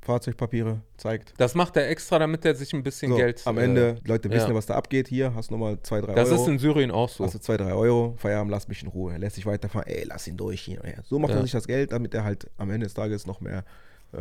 Fahrzeugpapiere, 0.00 0.80
zeigt. 0.96 1.34
Das 1.38 1.54
macht 1.54 1.76
er 1.76 1.88
extra, 1.90 2.18
damit 2.18 2.44
er 2.44 2.54
sich 2.54 2.72
ein 2.72 2.82
bisschen 2.82 3.10
So, 3.10 3.16
Geld. 3.16 3.42
am 3.46 3.58
äh, 3.58 3.64
Ende, 3.64 3.94
die 4.02 4.08
Leute 4.08 4.30
wissen 4.30 4.48
ja. 4.50 4.54
was 4.54 4.66
da 4.66 4.74
abgeht, 4.76 5.08
hier 5.08 5.34
hast 5.34 5.50
du 5.50 5.54
nochmal 5.54 5.78
zwei, 5.82 6.00
drei 6.00 6.14
Das 6.14 6.30
Euro. 6.30 6.42
ist 6.42 6.48
in 6.48 6.58
Syrien 6.58 6.90
auch 6.90 7.08
so. 7.08 7.24
Hast 7.24 7.34
du 7.34 7.38
zwei, 7.40 7.56
drei 7.56 7.72
Euro, 7.74 8.14
Feierabend, 8.16 8.50
lass 8.50 8.68
mich 8.68 8.82
in 8.82 8.88
Ruhe. 8.88 9.12
Er 9.12 9.18
lässt 9.18 9.34
sich 9.36 9.44
weiterfahren, 9.46 9.86
ey, 9.88 10.04
lass 10.06 10.26
ihn 10.28 10.36
durch 10.36 10.60
hier. 10.62 10.80
So 11.04 11.18
macht 11.18 11.32
Ja. 11.32 11.38
er 11.38 11.42
sich 11.42 11.52
das 11.52 11.66
Geld, 11.66 11.92
damit 11.92 12.14
er 12.14 12.24
halt 12.24 12.48
am 12.56 12.70
Ende 12.70 12.86
des 12.86 12.94
Tages 12.94 13.26
noch 13.26 13.40
mehr 13.40 13.64
äh, 14.12 14.18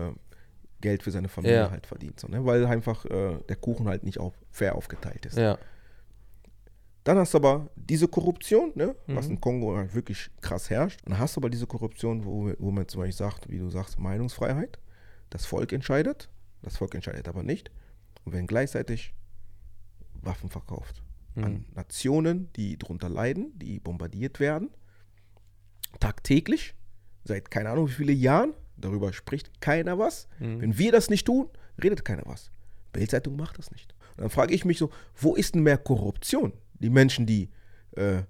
Geld 0.82 1.04
für 1.04 1.12
seine 1.12 1.28
Familie 1.30 1.58
Ja. 1.58 1.72
halt 1.72 1.88
verdient. 1.88 2.20
So, 2.20 2.28
ne? 2.28 2.44
Weil 2.46 2.66
einfach 2.66 3.06
äh, 3.06 3.38
der 3.48 3.56
Kuchen 3.56 3.88
halt 3.88 4.04
nicht 4.04 4.20
auf, 4.20 4.34
fair 4.52 4.76
aufgeteilt 4.76 5.26
ist. 5.26 5.38
ja. 5.38 5.58
Dann 7.04 7.18
hast 7.20 7.34
du 7.34 7.38
aber 7.38 7.70
diese 7.78 8.10
Korruption, 8.10 8.74
ne, 8.76 8.94
was 9.08 9.28
Mhm. 9.28 9.36
in 9.36 9.42
Kongo 9.42 9.78
halt 9.78 9.96
wirklich 9.96 10.30
krass 10.42 10.70
herrscht. 10.70 11.00
Dann 11.06 11.18
hast 11.18 11.38
du 11.38 11.40
aber 11.40 11.50
diese 11.50 11.66
Korruption, 11.66 12.26
wo, 12.26 12.52
wo 12.60 12.70
man 12.70 12.86
zum 12.86 13.00
Beispiel 13.00 13.16
sagt, 13.16 13.50
wie 13.50 13.60
du 13.60 13.70
sagst, 13.70 13.98
Meinungsfreiheit. 13.98 14.78
Das 15.30 15.46
Volk 15.46 15.74
entscheidet. 15.74 16.30
Das 16.62 16.78
Volk 16.78 16.96
entscheidet 16.96 17.28
aber 17.28 17.44
nicht. 17.44 17.72
Und 18.26 18.34
wenn 18.34 18.48
gleichzeitig 18.48 19.14
Waffen 20.22 20.50
verkauft 20.50 21.04
an 21.36 21.54
Mhm. 21.54 21.66
Nationen, 21.76 22.52
die 22.54 22.78
darunter 22.78 23.10
leiden, 23.10 23.58
die 23.60 23.80
bombardiert 23.80 24.40
werden, 24.40 24.70
tagtäglich, 26.00 26.74
seit 27.24 27.52
keine 27.52 27.70
Ahnung 27.70 27.88
wie 27.88 27.94
viele 27.94 28.12
Jahren, 28.12 28.54
darüber 28.76 29.14
spricht 29.14 29.62
keiner 29.62 30.00
was. 30.00 30.28
Mhm. 30.40 30.62
Wenn 30.62 30.78
wir 30.78 30.92
das 30.92 31.10
nicht 31.10 31.26
tun, 31.26 31.50
redet 31.82 32.04
keiner 32.06 32.24
was. 32.26 32.52
Bildzeitung 32.94 33.36
macht 33.36 33.58
das 33.58 33.72
nicht. 33.72 33.94
Und 34.16 34.22
dann 34.24 34.30
frage 34.30 34.54
ich 34.54 34.66
mich 34.66 34.78
so, 34.80 34.90
wo 35.16 35.36
ist 35.36 35.56
denn 35.56 35.64
mehr 35.64 35.78
Korruption? 35.78 36.54
Die 36.80 36.90
Menschen, 36.90 37.26
die 37.26 37.50
äh, 37.92 38.24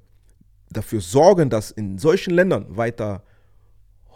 dafür 0.70 1.02
sorgen, 1.02 1.50
dass 1.50 1.72
in 1.72 1.98
solchen 1.98 2.34
Ländern 2.34 2.76
weiter 2.76 3.24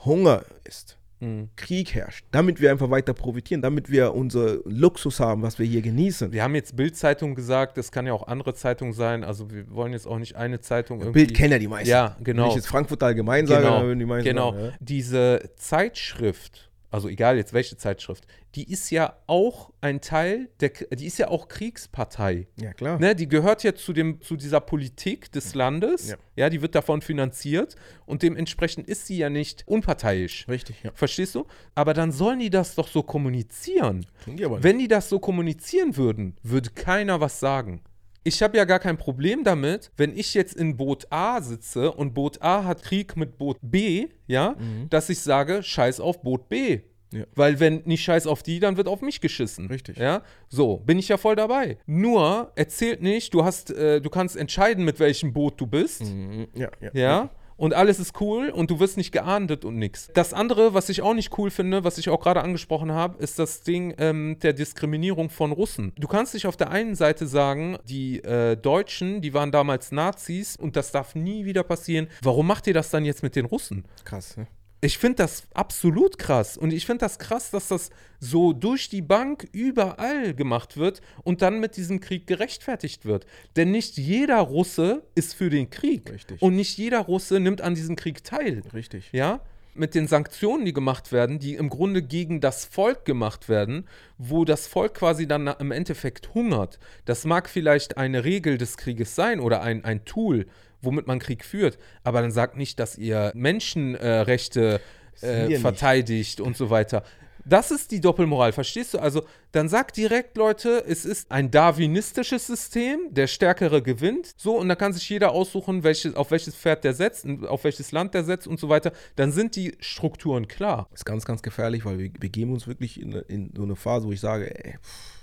Hunger 0.04 0.44
ist, 0.64 0.98
Mhm. 1.22 1.50
Krieg 1.56 1.94
herrscht, 1.94 2.26
damit 2.32 2.60
wir 2.60 2.72
einfach 2.72 2.90
weiter 2.90 3.14
profitieren, 3.14 3.62
damit 3.62 3.92
wir 3.92 4.14
unser 4.14 4.58
Luxus 4.66 5.20
haben, 5.20 5.44
was 5.44 5.60
wir 5.60 5.66
hier 5.66 5.82
genießen. 5.82 6.32
Wir 6.32 6.44
haben 6.44 6.56
jetzt 6.56 6.76
Bild-Zeitung 6.76 7.36
gesagt, 7.36 7.78
das 7.78 7.92
kann 7.92 8.08
ja 8.08 8.14
auch 8.14 8.28
andere 8.28 8.56
Zeitung 8.56 8.92
sein. 8.92 9.24
Also 9.24 9.52
wir 9.52 9.70
wollen 9.72 9.94
jetzt 9.94 10.08
auch 10.08 10.18
nicht 10.18 10.36
eine 10.36 10.60
Zeitung 10.60 11.00
irgendwie. 11.00 11.26
Bild 11.26 11.36
kennen 11.36 11.52
ja 11.52 11.60
die 11.60 11.68
meisten. 11.68 11.90
Ja, 11.90 12.16
Wenn 12.18 12.24
genau. 12.24 12.50
ich 12.50 12.56
jetzt 12.56 12.68
Frankfurt 12.68 13.04
allgemein 13.04 13.46
sage, 13.46 13.62
Genau, 13.62 13.78
dann 13.78 13.86
würden 13.86 14.00
die 14.00 14.06
meisten 14.06 14.28
genau. 14.28 14.52
sagen, 14.52 14.66
ja. 14.66 14.72
Diese 14.80 15.52
Zeitschrift, 15.56 16.71
also 16.92 17.08
egal 17.08 17.38
jetzt 17.38 17.54
welche 17.54 17.78
Zeitschrift, 17.78 18.28
die 18.54 18.70
ist 18.70 18.92
ja 18.92 19.16
auch 19.26 19.72
ein 19.80 20.02
Teil 20.02 20.50
der, 20.60 20.70
die 20.70 21.08
ist 21.08 21.18
ja 21.18 21.30
auch 21.30 21.48
Kriegspartei. 21.48 22.48
ja, 22.58 22.74
klar. 22.74 23.00
Ne, 23.00 23.16
die 23.16 23.28
gehört 23.28 23.64
ja 23.64 23.74
zu, 23.74 23.94
dem, 23.94 24.22
zu 24.22 24.36
dieser 24.36 24.60
Politik 24.60 25.32
des 25.32 25.56
Landes. 25.56 26.10
Ja. 26.10 26.18
Ja. 26.36 26.50
die 26.50 26.62
wird 26.62 26.76
davon 26.76 27.02
finanziert 27.02 27.76
und 28.06 28.24
dementsprechend 28.24 28.88
ist 28.88 29.08
sie 29.08 29.18
ja 29.18 29.30
nicht 29.30 29.64
unparteiisch. 29.68 30.48
Richtig, 30.50 30.84
ja. 30.84 30.92
Verstehst 30.94 31.34
du? 31.36 31.48
Aber 31.76 31.94
dann 31.94 32.12
sollen 32.12 32.40
die 32.40 32.50
das 32.50 32.76
doch 32.76 32.90
so 32.90 33.04
kommunizieren. 33.04 34.06
Die. 34.28 34.46
Wenn 34.46 34.78
die 34.78 34.88
das 34.90 35.08
so 35.08 35.20
kommunizieren 35.20 35.96
würden, 35.96 36.36
würde 36.44 36.72
keiner 36.72 37.22
was 37.22 37.40
sagen. 37.40 37.82
Ich 38.24 38.44
habe 38.44 38.56
ja 38.58 38.66
gar 38.66 38.80
kein 38.80 38.98
Problem 38.98 39.44
damit, 39.44 39.92
wenn 39.98 40.16
ich 40.16 40.34
jetzt 40.36 40.54
in 40.56 40.78
Boot 40.78 41.08
A 41.10 41.42
sitze 41.42 41.92
und 41.92 42.14
Boot 42.14 42.42
A 42.42 42.64
hat 42.64 42.84
Krieg 42.84 43.18
mit 43.18 43.38
Boot 43.38 43.58
B, 43.62 44.10
ja, 44.28 44.56
dass 44.90 45.10
ich 45.10 45.20
sage, 45.20 45.64
scheiß 45.64 46.00
auf 46.00 46.22
Boot 46.22 46.48
B. 46.48 46.82
Ja. 47.14 47.26
Weil 47.36 47.60
wenn 47.60 47.82
nicht 47.86 48.04
scheiß 48.04 48.26
auf 48.26 48.42
die, 48.42 48.60
dann 48.60 48.78
wird 48.78 48.88
auf 48.88 49.02
mich 49.02 49.20
geschissen. 49.20 49.68
Richtig. 49.68 49.98
Ja, 49.98 50.22
so, 50.48 50.78
bin 50.78 50.98
ich 50.98 51.10
ja 51.10 51.18
voll 51.18 51.36
dabei. 51.36 51.78
Nur, 51.86 52.54
erzählt 52.56 53.02
nicht, 53.02 53.34
du 53.34 53.44
hast, 53.44 53.70
äh, 53.72 54.00
du 54.00 54.10
kannst 54.10 54.38
entscheiden, 54.38 54.86
mit 54.86 55.00
welchem 55.00 55.34
Boot 55.34 55.60
du 55.60 55.68
bist. 55.68 56.04
Mhm, 56.04 56.48
Ja, 56.56 56.70
ja. 56.80 56.90
Ja. 56.94 57.30
Und 57.62 57.76
alles 57.76 58.00
ist 58.00 58.20
cool 58.20 58.50
und 58.50 58.72
du 58.72 58.80
wirst 58.80 58.98
nicht 58.98 59.12
geahndet 59.12 59.66
und 59.66 59.76
nix. 59.76 60.10
Das 60.16 60.34
andere, 60.34 60.74
was 60.74 60.90
ich 60.90 61.04
auch 61.04 61.14
nicht 61.14 61.38
cool 61.38 61.52
finde, 61.52 61.84
was 61.84 62.00
ich 62.00 62.10
auch 62.10 62.20
gerade 62.20 62.42
angesprochen 62.42 62.92
habe, 62.92 63.22
ist 63.22 63.38
das 63.38 63.62
Ding 63.62 63.94
ähm, 64.00 64.40
der 64.42 64.54
Diskriminierung 64.54 65.30
von 65.30 65.52
Russen. 65.52 65.94
Du 65.96 66.08
kannst 66.08 66.34
dich 66.34 66.48
auf 66.48 66.58
der 66.58 66.72
einen 66.72 66.96
Seite 66.96 67.28
sagen, 67.28 67.78
die 67.88 68.18
äh, 68.24 68.58
Deutschen, 68.58 69.22
die 69.22 69.36
waren 69.36 69.52
damals 69.52 69.92
Nazis 69.92 70.56
und 70.56 70.76
das 70.76 70.92
darf 70.92 71.14
nie 71.14 71.46
wieder 71.46 71.62
passieren. 71.62 72.08
Warum 72.24 72.48
macht 72.48 72.66
ihr 72.66 72.74
das 72.74 72.90
dann 72.90 73.06
jetzt 73.06 73.22
mit 73.22 73.36
den 73.36 73.46
Russen? 73.46 73.86
Krass, 74.06 74.38
ne? 74.38 74.48
Ich 74.84 74.98
finde 74.98 75.18
das 75.18 75.44
absolut 75.54 76.18
krass. 76.18 76.58
Und 76.58 76.74
ich 76.74 76.88
finde 76.88 77.06
das 77.06 77.20
krass, 77.20 77.52
dass 77.52 77.68
das 77.68 77.92
so 78.20 78.52
durch 78.52 78.90
die 78.90 79.04
Bank 79.04 79.48
überall 79.52 80.34
gemacht 80.34 80.76
wird 80.76 81.02
und 81.24 81.44
dann 81.44 81.60
mit 81.60 81.78
diesem 81.78 82.00
Krieg 82.00 82.26
gerechtfertigt 82.26 83.06
wird. 83.06 83.28
Denn 83.56 83.70
nicht 83.70 83.98
jeder 83.98 84.40
Russe 84.40 85.04
ist 85.14 85.36
für 85.36 85.52
den 85.52 85.70
Krieg. 85.70 86.12
Richtig. 86.12 86.42
Und 86.42 86.56
nicht 86.56 86.80
jeder 86.80 87.00
Russe 87.00 87.40
nimmt 87.40 87.62
an 87.62 87.76
diesem 87.76 87.96
Krieg 87.96 88.24
teil. 88.24 88.64
Richtig. 88.74 89.10
Ja? 89.12 89.42
Mit 89.76 89.94
den 89.94 90.08
Sanktionen, 90.08 90.66
die 90.66 90.74
gemacht 90.74 91.12
werden, 91.12 91.38
die 91.38 91.54
im 91.54 91.70
Grunde 91.70 92.02
gegen 92.02 92.42
das 92.42 92.66
Volk 92.66 93.06
gemacht 93.06 93.50
werden, 93.50 93.88
wo 94.18 94.46
das 94.46 94.66
Volk 94.66 94.96
quasi 94.96 95.28
dann 95.28 95.46
im 95.48 95.72
Endeffekt 95.72 96.34
hungert. 96.34 96.80
Das 97.06 97.24
mag 97.24 97.48
vielleicht 97.48 97.98
eine 97.98 98.24
Regel 98.24 98.58
des 98.58 98.78
Krieges 98.78 99.14
sein 99.14 99.40
oder 99.40 99.62
ein, 99.62 99.86
ein 99.86 100.06
Tool, 100.06 100.48
womit 100.82 101.08
man 101.08 101.20
Krieg 101.20 101.46
führt, 101.46 101.78
aber 102.04 102.22
dann 102.22 102.32
sagt 102.32 102.58
nicht, 102.58 102.80
dass 102.80 102.98
ihr 102.98 103.32
Menschenrechte 103.36 104.82
wir 105.20 105.30
äh, 105.30 105.48
nicht. 105.48 105.62
verteidigt 105.62 106.42
und 106.42 106.58
so 106.58 106.70
weiter. 106.70 107.04
Das 107.46 107.72
ist 107.72 107.92
die 107.92 108.00
Doppelmoral, 108.00 108.52
verstehst 108.52 108.94
du? 108.94 109.00
Also 109.00 109.24
dann 109.52 109.68
sagt 109.68 109.98
direkt, 109.98 110.38
Leute, 110.38 110.84
es 110.88 111.06
ist 111.06 111.32
ein 111.32 111.50
darwinistisches 111.50 112.48
System, 112.48 113.00
der 113.10 113.28
Stärkere 113.28 113.82
gewinnt. 113.82 114.34
So, 114.38 114.58
und 114.58 114.70
dann 114.70 114.78
kann 114.78 114.94
sich 114.94 115.10
jeder 115.10 115.32
aussuchen, 115.32 115.84
welches, 115.84 116.16
auf 116.16 116.32
welches 116.32 116.56
Pferd 116.56 116.84
der 116.84 116.94
setzt, 116.94 117.26
auf 117.48 117.64
welches 117.64 117.92
Land 117.92 118.14
der 118.14 118.24
setzt 118.24 118.48
und 118.48 118.60
so 118.60 118.70
weiter. 118.70 118.92
Dann 119.16 119.32
sind 119.32 119.56
die 119.56 119.76
Strukturen 119.80 120.48
klar. 120.48 120.88
ist 120.94 121.06
ganz, 121.06 121.26
ganz 121.26 121.42
gefährlich, 121.42 121.84
weil 121.84 121.98
wir 121.98 122.12
begeben 122.12 122.54
uns 122.54 122.68
wirklich 122.68 123.02
in, 123.02 123.14
in 123.14 123.52
so 123.56 123.64
eine 123.64 123.76
Phase, 123.76 124.08
wo 124.08 124.12
ich 124.12 124.20
sage, 124.20 124.54
ey, 124.64 124.76
pff, 124.78 125.22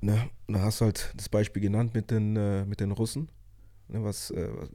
ne, 0.00 0.30
da 0.46 0.60
hast 0.60 0.80
du 0.80 0.86
halt 0.86 1.12
das 1.16 1.28
Beispiel 1.28 1.62
genannt 1.62 1.94
mit 1.94 2.10
den, 2.10 2.36
äh, 2.36 2.64
mit 2.64 2.80
den 2.80 2.92
Russen. 2.92 3.28
Ne, 3.88 4.02
was 4.02 4.30
äh, 4.30 4.48
was 4.52 4.70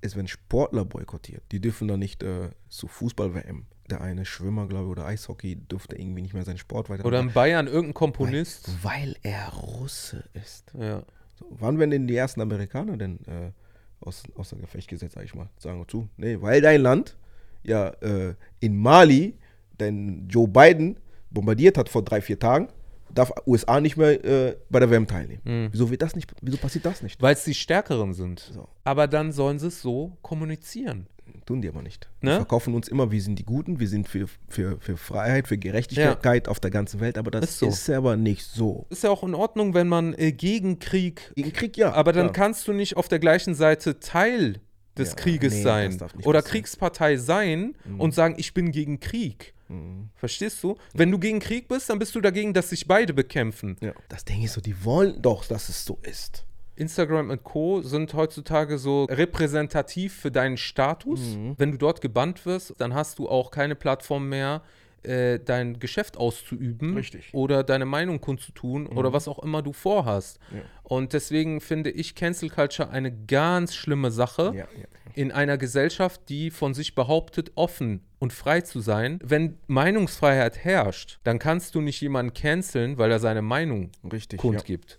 ist, 0.00 0.16
wenn 0.16 0.28
Sportler 0.28 0.84
boykottiert? 0.84 1.42
Die 1.52 1.60
dürfen 1.60 1.88
dann 1.88 1.98
nicht 1.98 2.22
äh, 2.22 2.50
zu 2.68 2.88
Fußball-WM. 2.88 3.66
Der 3.90 4.00
eine 4.00 4.24
Schwimmer, 4.24 4.66
glaube 4.66 4.86
ich, 4.86 4.90
oder 4.90 5.06
Eishockey 5.06 5.56
dürfte 5.56 5.96
irgendwie 5.96 6.22
nicht 6.22 6.34
mehr 6.34 6.44
seinen 6.44 6.58
Sport 6.58 6.90
weiter. 6.90 7.04
Oder 7.04 7.20
in 7.20 7.32
Bayern 7.32 7.66
irgendein 7.66 7.94
Komponist. 7.94 8.68
Weil, 8.82 8.92
weil 8.92 9.16
er 9.22 9.48
Russe 9.52 10.24
ist. 10.32 10.72
Ja. 10.78 11.02
So, 11.38 11.46
wann 11.50 11.78
werden 11.78 11.90
denn 11.90 12.06
die 12.06 12.16
ersten 12.16 12.40
Amerikaner 12.40 12.96
denn 12.96 13.18
äh, 13.26 13.52
aus, 14.00 14.24
außer 14.34 14.56
Gefecht 14.56 14.88
gesetzt, 14.88 15.14
sag 15.14 15.24
ich 15.24 15.34
mal? 15.34 15.48
Sagen 15.58 15.78
wir 15.78 15.88
zu. 15.88 16.08
Nee, 16.16 16.40
weil 16.40 16.60
dein 16.60 16.80
Land 16.80 17.16
ja 17.62 17.88
äh, 18.00 18.34
in 18.60 18.76
Mali 18.76 19.36
den 19.78 20.28
Joe 20.28 20.48
Biden 20.48 20.98
bombardiert 21.30 21.78
hat 21.78 21.88
vor 21.88 22.02
drei, 22.02 22.20
vier 22.20 22.38
Tagen, 22.38 22.68
darf 23.14 23.32
USA 23.46 23.80
nicht 23.80 23.96
mehr 23.96 24.24
äh, 24.24 24.56
bei 24.70 24.80
der 24.80 24.90
WM 24.90 25.06
teilnehmen. 25.06 25.40
Mhm. 25.44 25.68
Wieso 25.72 25.90
wird 25.90 26.02
das 26.02 26.14
nicht, 26.14 26.32
wieso 26.42 26.58
passiert 26.58 26.86
das 26.86 27.02
nicht? 27.02 27.20
Weil 27.20 27.34
es 27.34 27.44
die 27.44 27.54
Stärkeren 27.54 28.12
sind. 28.14 28.40
So. 28.40 28.68
Aber 28.84 29.06
dann 29.06 29.32
sollen 29.32 29.58
sie 29.58 29.68
es 29.68 29.80
so 29.82 30.16
kommunizieren. 30.22 31.06
Tun 31.44 31.60
die 31.60 31.68
aber 31.68 31.82
nicht. 31.82 32.08
Ne? 32.22 32.30
Wir 32.30 32.36
verkaufen 32.38 32.74
uns 32.74 32.88
immer, 32.88 33.10
wir 33.10 33.20
sind 33.22 33.38
die 33.38 33.44
Guten, 33.44 33.78
wir 33.78 33.88
sind 33.88 34.08
für, 34.08 34.26
für, 34.48 34.78
für 34.80 34.96
Freiheit, 34.96 35.46
für 35.46 35.58
Gerechtigkeit 35.58 36.48
auf 36.48 36.58
der 36.60 36.70
ganzen 36.70 37.00
Welt, 37.00 37.18
aber 37.18 37.30
das 37.30 37.44
Ist 37.44 37.62
ist, 37.62 37.84
so. 37.86 37.94
aber 37.94 38.16
nicht 38.16 38.44
so. 38.44 38.86
Ist 38.90 39.04
ja 39.04 39.10
auch 39.10 39.22
in 39.22 39.34
Ordnung, 39.34 39.74
wenn 39.74 39.88
man 39.88 40.14
äh, 40.14 40.32
gegen 40.32 40.78
Krieg 40.78 41.32
Gegen 41.36 41.52
Krieg 41.52 41.76
ja. 41.76 41.92
Aber 41.92 42.12
dann 42.12 42.32
klar. 42.32 42.46
kannst 42.46 42.66
du 42.68 42.72
nicht 42.72 42.96
auf 42.96 43.08
der 43.08 43.18
gleichen 43.18 43.54
Seite 43.54 44.00
Teil 44.00 44.60
des 44.98 45.10
Ja, 45.10 45.14
Krieges 45.16 45.54
nee, 45.54 45.62
sein 45.62 45.94
oder 45.94 46.08
passieren. 46.08 46.44
Kriegspartei 46.44 47.16
sein 47.16 47.74
und 47.98 48.14
sagen, 48.14 48.34
ich 48.38 48.54
bin 48.54 48.72
gegen 48.72 48.98
Krieg. 48.98 49.54
Mhm. 49.68 50.10
Verstehst 50.14 50.62
du? 50.62 50.76
Wenn 50.94 51.10
du 51.10 51.18
gegen 51.18 51.40
Krieg 51.40 51.68
bist, 51.68 51.90
dann 51.90 51.98
bist 51.98 52.14
du 52.14 52.20
dagegen, 52.20 52.54
dass 52.54 52.70
sich 52.70 52.86
beide 52.86 53.12
bekämpfen. 53.14 53.76
Ja. 53.80 53.92
Das 54.08 54.24
Ding 54.24 54.42
ist 54.42 54.54
so, 54.54 54.60
die 54.60 54.84
wollen 54.84 55.20
doch, 55.22 55.44
dass 55.44 55.68
es 55.68 55.84
so 55.84 55.98
ist. 56.02 56.44
Instagram 56.76 57.30
und 57.30 57.42
Co. 57.42 57.80
sind 57.80 58.12
heutzutage 58.14 58.78
so 58.78 59.04
repräsentativ 59.04 60.14
für 60.14 60.30
deinen 60.30 60.58
Status. 60.58 61.20
Mhm. 61.20 61.54
Wenn 61.56 61.72
du 61.72 61.78
dort 61.78 62.00
gebannt 62.00 62.44
wirst, 62.44 62.74
dann 62.78 62.94
hast 62.94 63.18
du 63.18 63.28
auch 63.28 63.50
keine 63.50 63.74
Plattform 63.74 64.28
mehr, 64.28 64.62
äh, 65.06 65.38
dein 65.38 65.78
Geschäft 65.78 66.16
auszuüben 66.16 66.94
Richtig. 66.96 67.32
oder 67.32 67.62
deine 67.64 67.84
Meinung 67.86 68.20
kundzutun 68.20 68.86
oder 68.86 69.12
was 69.12 69.28
auch 69.28 69.38
immer 69.38 69.62
du 69.62 69.72
vorhast. 69.72 70.38
Ja. 70.52 70.60
Und 70.82 71.12
deswegen 71.12 71.60
finde 71.60 71.90
ich 71.90 72.14
Cancel 72.14 72.50
Culture 72.50 72.90
eine 72.90 73.10
ganz 73.12 73.74
schlimme 73.74 74.10
Sache 74.10 74.52
Ja, 74.54 74.64
ja. 74.78 74.86
in 75.14 75.32
einer 75.32 75.58
Gesellschaft, 75.58 76.22
die 76.28 76.50
von 76.50 76.74
sich 76.74 76.94
behauptet, 76.94 77.52
offen 77.54 78.02
und 78.18 78.32
frei 78.32 78.60
zu 78.60 78.80
sein. 78.80 79.18
Wenn 79.22 79.58
Meinungsfreiheit 79.66 80.58
herrscht, 80.58 81.20
dann 81.24 81.38
kannst 81.38 81.74
du 81.74 81.80
nicht 81.80 82.00
jemanden 82.00 82.34
canceln, 82.34 82.98
weil 82.98 83.10
er 83.10 83.18
seine 83.18 83.42
Meinung 83.42 83.90
Richtig. 84.12 84.40
kundgibt. 84.40 84.98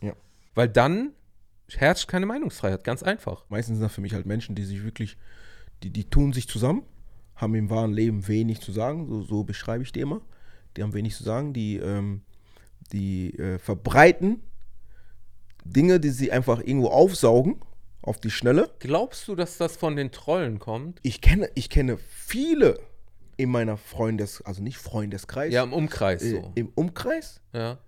Weil 0.56 0.70
dann 0.70 1.14
herrscht 1.76 2.08
keine 2.08 2.26
Meinungsfreiheit, 2.26 2.84
ganz 2.84 3.04
einfach. 3.04 3.46
Meistens 3.50 3.78
sind 3.78 3.84
das 3.84 3.94
für 3.94 4.02
mich 4.02 4.14
halt 4.14 4.26
Menschen, 4.26 4.56
die 4.56 4.64
sich 4.64 4.84
wirklich, 4.84 5.18
die, 5.84 5.90
die 5.90 6.10
tun 6.10 6.34
sich 6.34 6.48
zusammen, 6.48 6.84
haben 7.38 7.56
im 7.56 7.70
wahren 7.70 7.94
Leben 7.94 8.28
wenig 8.28 8.60
zu 8.62 8.72
sagen, 8.72 9.08
so, 9.08 9.22
so 9.24 9.44
beschreibe 9.44 9.84
ich 9.84 9.92
die 9.92 10.02
immer. 10.02 10.22
Die 10.76 10.84
haben 10.84 10.94
wenig 10.94 11.16
zu 11.16 11.24
sagen, 11.24 11.54
die, 11.54 11.78
ähm, 11.78 12.22
die 12.92 13.34
äh, 13.40 13.58
verbreiten 13.60 14.42
Dinge, 15.64 16.00
die 16.00 16.10
sie 16.10 16.32
einfach 16.32 16.60
irgendwo 16.60 16.88
aufsaugen, 16.90 17.62
auf 18.02 18.20
die 18.20 18.32
Schnelle. 18.32 18.70
Glaubst 18.80 19.28
du, 19.28 19.36
dass 19.36 19.58
das 19.58 19.76
von 19.76 19.96
den 19.96 20.12
Trollen 20.12 20.60
kommt? 20.60 21.00
Ich 21.04 21.20
kenne, 21.22 21.50
ich 21.56 21.70
kenne 21.70 21.98
viele 21.98 22.80
in 23.36 23.50
meiner 23.50 23.78
Freundes-, 23.78 24.42
also 24.44 24.64
nicht 24.64 24.78
Freundeskreis, 24.78 25.54
Ja, 25.54 25.64
im 25.64 25.74
Umkreis 25.74 26.24
äh, 26.24 26.32
so. 26.42 26.52
im 26.56 26.70
Umkreis, 26.76 27.42
Ja. 27.54 27.80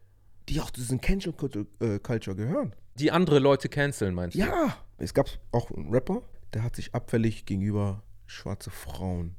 die 0.49 0.59
auch 0.61 0.71
zu 0.71 0.81
diesem 0.81 0.99
Cancel 1.01 1.33
Culture, 1.33 1.65
äh, 1.79 1.99
Culture 1.99 2.35
gehören. 2.35 2.75
Die 2.95 3.11
andere 3.11 3.39
Leute 3.39 3.69
canceln, 3.69 4.13
meinst 4.13 4.35
du? 4.35 4.39
Ja, 4.41 4.75
es 4.97 5.13
gab 5.13 5.29
auch 5.51 5.71
einen 5.71 5.89
Rapper, 5.93 6.21
der 6.53 6.63
hat 6.63 6.75
sich 6.75 6.93
abfällig 6.93 7.45
gegenüber 7.45 8.03
schwarze 8.27 8.69
Frauen 8.71 9.35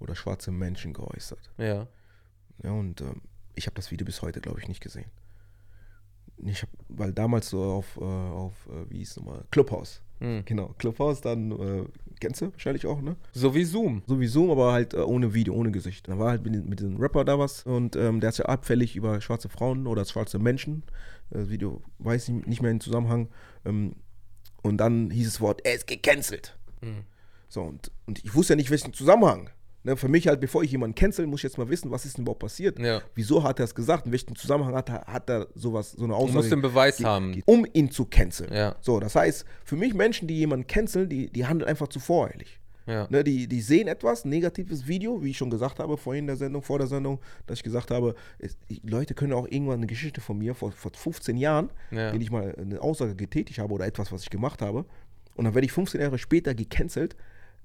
oder 0.00 0.14
schwarze 0.14 0.50
Menschen 0.50 0.92
geäußert. 0.92 1.50
Ja. 1.58 1.86
Ja, 2.62 2.72
und 2.72 3.00
ähm, 3.00 3.22
ich 3.54 3.66
habe 3.66 3.74
das 3.74 3.90
Video 3.90 4.04
bis 4.04 4.22
heute, 4.22 4.40
glaube 4.40 4.60
ich, 4.60 4.68
nicht 4.68 4.80
gesehen. 4.80 5.10
Ich 6.44 6.62
hab, 6.62 6.68
weil 6.88 7.12
damals 7.12 7.50
so 7.50 7.62
auf, 7.62 7.96
äh, 7.96 8.04
auf 8.04 8.54
äh, 8.66 8.90
wie 8.90 8.98
hieß 8.98 9.10
es 9.10 9.16
nochmal, 9.16 9.44
Clubhouse. 9.50 10.02
Hm. 10.20 10.42
Genau, 10.44 10.74
Clubhouse, 10.78 11.20
dann, 11.20 11.50
äh, 11.52 11.84
kennst 12.20 12.40
du 12.40 12.52
wahrscheinlich 12.52 12.86
auch, 12.86 13.00
ne? 13.00 13.16
So 13.32 13.54
wie 13.54 13.64
Zoom. 13.64 14.02
Sowieso, 14.06 14.50
aber 14.50 14.72
halt 14.72 14.94
äh, 14.94 14.98
ohne 14.98 15.34
Video, 15.34 15.54
ohne 15.54 15.70
Gesicht. 15.70 16.08
Da 16.08 16.18
war 16.18 16.30
halt 16.30 16.44
mit, 16.44 16.68
mit 16.68 16.80
diesem 16.80 16.96
Rapper 16.96 17.24
da 17.24 17.38
was 17.38 17.62
und 17.64 17.96
ähm, 17.96 18.20
der 18.20 18.28
hat 18.28 18.34
sich 18.34 18.46
abfällig 18.46 18.96
über 18.96 19.20
schwarze 19.20 19.48
Frauen 19.48 19.86
oder 19.86 20.04
schwarze 20.04 20.38
Menschen, 20.38 20.82
das 21.30 21.50
Video 21.50 21.82
weiß 21.98 22.28
ich 22.28 22.46
nicht 22.46 22.62
mehr 22.62 22.72
den 22.72 22.80
Zusammenhang, 22.80 23.28
ähm, 23.64 23.96
und 24.62 24.78
dann 24.78 25.10
hieß 25.10 25.28
es 25.28 25.40
Wort, 25.40 25.60
er 25.64 25.74
ist 25.74 25.86
gecancelt. 25.86 26.56
Mhm. 26.80 27.04
So, 27.48 27.62
und, 27.62 27.90
und 28.06 28.24
ich 28.24 28.34
wusste 28.34 28.52
ja 28.52 28.56
nicht, 28.56 28.70
welchen 28.70 28.92
Zusammenhang. 28.92 29.50
Ne, 29.84 29.96
für 29.96 30.08
mich 30.08 30.26
halt, 30.26 30.40
bevor 30.40 30.64
ich 30.64 30.72
jemanden 30.72 30.96
cancel, 30.96 31.26
muss 31.28 31.40
ich 31.40 31.44
jetzt 31.44 31.56
mal 31.56 31.68
wissen, 31.68 31.90
was 31.90 32.04
ist 32.04 32.18
denn 32.18 32.22
überhaupt 32.24 32.40
passiert. 32.40 32.78
Ja. 32.80 33.00
Wieso 33.14 33.44
hat 33.44 33.60
er 33.60 33.64
es 33.64 33.74
gesagt? 33.74 34.06
In 34.06 34.12
welchem 34.12 34.34
Zusammenhang 34.34 34.74
hat 34.74 34.88
er, 34.90 35.04
hat 35.06 35.30
er 35.30 35.46
sowas, 35.54 35.92
so 35.92 36.02
eine 36.04 36.12
Du 36.14 36.18
Aussage 36.18 36.36
musst 36.36 36.50
den 36.52 36.62
Beweis 36.62 36.96
ge- 36.96 37.06
haben. 37.06 37.32
ge- 37.32 37.42
um 37.46 37.64
ihn 37.72 37.90
zu 37.90 38.04
canceln. 38.04 38.52
Ja. 38.52 38.74
So, 38.80 38.98
das 38.98 39.14
heißt, 39.14 39.44
für 39.64 39.76
mich 39.76 39.94
Menschen, 39.94 40.26
die 40.26 40.36
jemanden 40.36 40.66
canceln, 40.66 41.08
die, 41.08 41.30
die 41.30 41.46
handeln 41.46 41.68
einfach 41.70 41.88
zu 41.88 42.00
voreilig. 42.00 42.58
Ja. 42.86 43.06
Ne, 43.10 43.22
die, 43.22 43.46
die 43.46 43.60
sehen 43.60 43.86
etwas, 43.86 44.24
ein 44.24 44.30
negatives 44.30 44.88
Video, 44.88 45.22
wie 45.22 45.30
ich 45.30 45.36
schon 45.36 45.50
gesagt 45.50 45.78
habe 45.78 45.96
vorhin 45.96 46.24
in 46.24 46.26
der 46.28 46.36
Sendung, 46.36 46.62
vor 46.62 46.78
der 46.78 46.88
Sendung, 46.88 47.20
dass 47.46 47.58
ich 47.58 47.62
gesagt 47.62 47.90
habe, 47.92 48.14
es, 48.38 48.56
die 48.70 48.80
Leute 48.82 49.14
können 49.14 49.32
auch 49.34 49.46
irgendwann 49.46 49.76
eine 49.76 49.86
Geschichte 49.86 50.20
von 50.20 50.38
mir 50.38 50.54
vor, 50.54 50.72
vor 50.72 50.90
15 50.92 51.36
Jahren, 51.36 51.70
Ja. 51.92 52.12
wenn 52.12 52.20
ich 52.20 52.30
mal 52.30 52.54
eine 52.58 52.80
Aussage 52.80 53.14
getätigt 53.14 53.58
habe 53.58 53.72
oder 53.74 53.86
etwas, 53.86 54.10
was 54.10 54.22
ich 54.22 54.30
gemacht 54.30 54.60
habe, 54.62 54.86
und 55.36 55.44
dann 55.44 55.54
werde 55.54 55.66
ich 55.66 55.72
15 55.72 56.00
Jahre 56.00 56.18
später 56.18 56.54
gecancelt, 56.54 57.14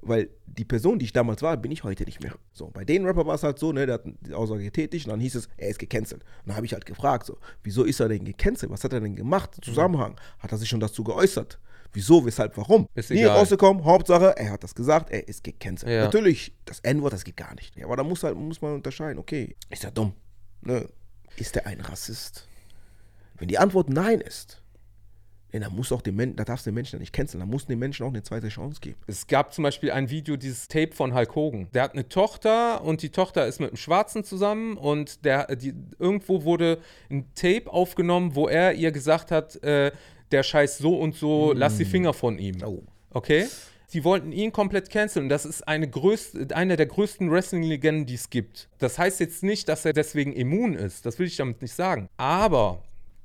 weil 0.06 0.30
die 0.46 0.66
Person, 0.66 1.00
die 1.00 1.06
ich 1.06 1.14
damals 1.14 1.42
war, 1.42 1.58
bin 1.58 1.72
ich 1.72 1.84
heute 1.84 2.04
nicht 2.04 2.22
mehr. 2.22 2.36
So, 2.52 2.70
bei 2.70 2.86
den 2.86 3.06
Rapper 3.06 3.26
war 3.26 3.36
es 3.36 3.44
halt 3.44 3.60
so, 3.60 3.72
ne, 3.72 3.86
der 3.86 3.96
hat 3.96 4.04
die 4.22 4.34
Aussage 4.34 4.64
getätigt 4.64 5.06
und 5.08 5.12
dann 5.12 5.20
hieß 5.20 5.36
es, 5.36 5.50
er 5.58 5.70
ist 5.70 5.80
gecancelt. 5.80 6.24
Und 6.24 6.48
dann 6.48 6.56
habe 6.56 6.66
ich 6.66 6.74
halt 6.74 6.86
gefragt, 6.86 7.26
so, 7.26 7.38
wieso 7.64 7.84
ist 7.84 8.00
er 8.00 8.10
denn 8.10 8.24
gecancelt? 8.26 8.72
Was 8.72 8.84
hat 8.84 8.94
er 8.94 9.02
denn 9.02 9.16
gemacht? 9.16 9.58
Zusammenhang? 9.62 10.20
Hat 10.40 10.52
er 10.52 10.58
sich 10.58 10.70
schon 10.70 10.80
dazu 10.80 11.04
geäußert? 11.04 11.60
Wieso, 11.94 12.26
weshalb, 12.26 12.58
warum? 12.58 12.88
Ist 12.96 13.12
Nie 13.12 13.20
egal. 13.20 13.38
rausgekommen, 13.38 13.86
Hauptsache, 13.86 14.36
er 14.36 14.52
hat 14.52 14.64
das 14.64 14.74
gesagt, 14.74 15.12
er 15.12 15.28
ist 15.28 15.44
gecancelt. 15.44 15.92
Ja. 15.92 16.06
Natürlich, 16.06 16.56
das 16.66 16.80
N-Wort, 16.80 17.14
das 17.14 17.24
geht 17.24 17.38
gar 17.38 17.54
nicht. 17.54 17.76
Ja, 17.76 17.86
aber 17.86 17.98
da 17.98 18.04
muss, 18.04 18.24
halt, 18.24 18.36
muss 18.36 18.62
man 18.62 18.74
unterscheiden, 18.74 19.20
okay, 19.20 19.56
ist 19.70 19.84
er 19.84 19.92
dumm? 19.92 20.14
Ne? 20.62 20.90
Ist 21.38 21.56
er 21.56 21.68
ein 21.68 21.82
Rassist? 21.82 22.48
Wenn 23.38 23.48
die 23.48 23.60
Antwort 23.60 23.90
Nein 23.90 24.22
ist, 24.22 24.63
ja, 25.54 25.60
dann 25.60 25.76
muss 25.76 25.92
auch 25.92 26.02
den 26.02 26.16
Menschen, 26.16 26.36
da 26.36 26.46
darfst 26.46 26.66
du 26.66 26.72
den 26.72 26.76
Menschen 26.76 27.00
nicht 27.00 27.14
canceln, 27.14 27.40
dann 27.40 27.50
musst 27.50 27.66
du 27.66 27.74
den 27.74 27.80
Menschen 27.80 28.06
auch 28.06 28.10
eine 28.10 28.24
zweite 28.24 28.50
Chance 28.50 28.82
geben. 28.82 28.98
Es 29.06 29.28
gab 29.28 29.54
zum 29.54 29.64
Beispiel 29.64 29.92
ein 29.92 30.10
Video, 30.10 30.36
dieses 30.36 30.68
Tape 30.68 30.94
von 30.94 31.14
Hulk 31.14 31.36
Hogan. 31.36 31.68
Der 31.74 31.84
hat 31.84 31.94
eine 31.94 32.10
Tochter 32.10 32.84
und 32.84 33.04
die 33.04 33.10
Tochter 33.10 33.46
ist 33.46 33.60
mit 33.60 33.70
einem 33.70 33.78
Schwarzen 33.78 34.24
zusammen 34.24 34.78
und 34.78 35.24
der, 35.26 35.56
die, 35.56 35.76
irgendwo 36.00 36.44
wurde 36.44 36.80
ein 37.12 37.26
Tape 37.36 37.72
aufgenommen, 37.72 38.34
wo 38.34 38.48
er 38.48 38.74
ihr 38.74 38.92
gesagt 38.92 39.30
hat, 39.30 39.64
äh, 39.64 39.92
der 40.32 40.42
Scheiß 40.42 40.80
so 40.80 40.98
und 40.98 41.14
so, 41.14 41.54
lass 41.56 41.78
die 41.78 41.86
Finger 41.86 42.14
von 42.14 42.40
ihm. 42.40 42.64
Oh. 42.66 42.82
Okay? 43.12 43.46
Die 43.94 44.04
wollten 44.04 44.32
ihn 44.32 44.52
komplett 44.52 44.90
canceln. 44.90 45.30
Das 45.30 45.46
ist 45.46 45.68
eine, 45.68 45.88
größte, 45.88 46.48
eine 46.56 46.78
der 46.78 46.88
größten 46.88 47.30
Wrestling-Legenden, 47.30 48.08
die 48.08 48.16
es 48.16 48.32
gibt. 48.32 48.70
Das 48.80 48.98
heißt 48.98 49.20
jetzt 49.20 49.44
nicht, 49.44 49.70
dass 49.70 49.86
er 49.86 49.94
deswegen 49.94 50.34
immun 50.34 50.74
ist. 50.74 51.06
Das 51.06 51.20
will 51.20 51.28
ich 51.28 51.38
damit 51.38 51.62
nicht 51.62 51.76
sagen. 51.76 52.10
Aber 52.18 52.82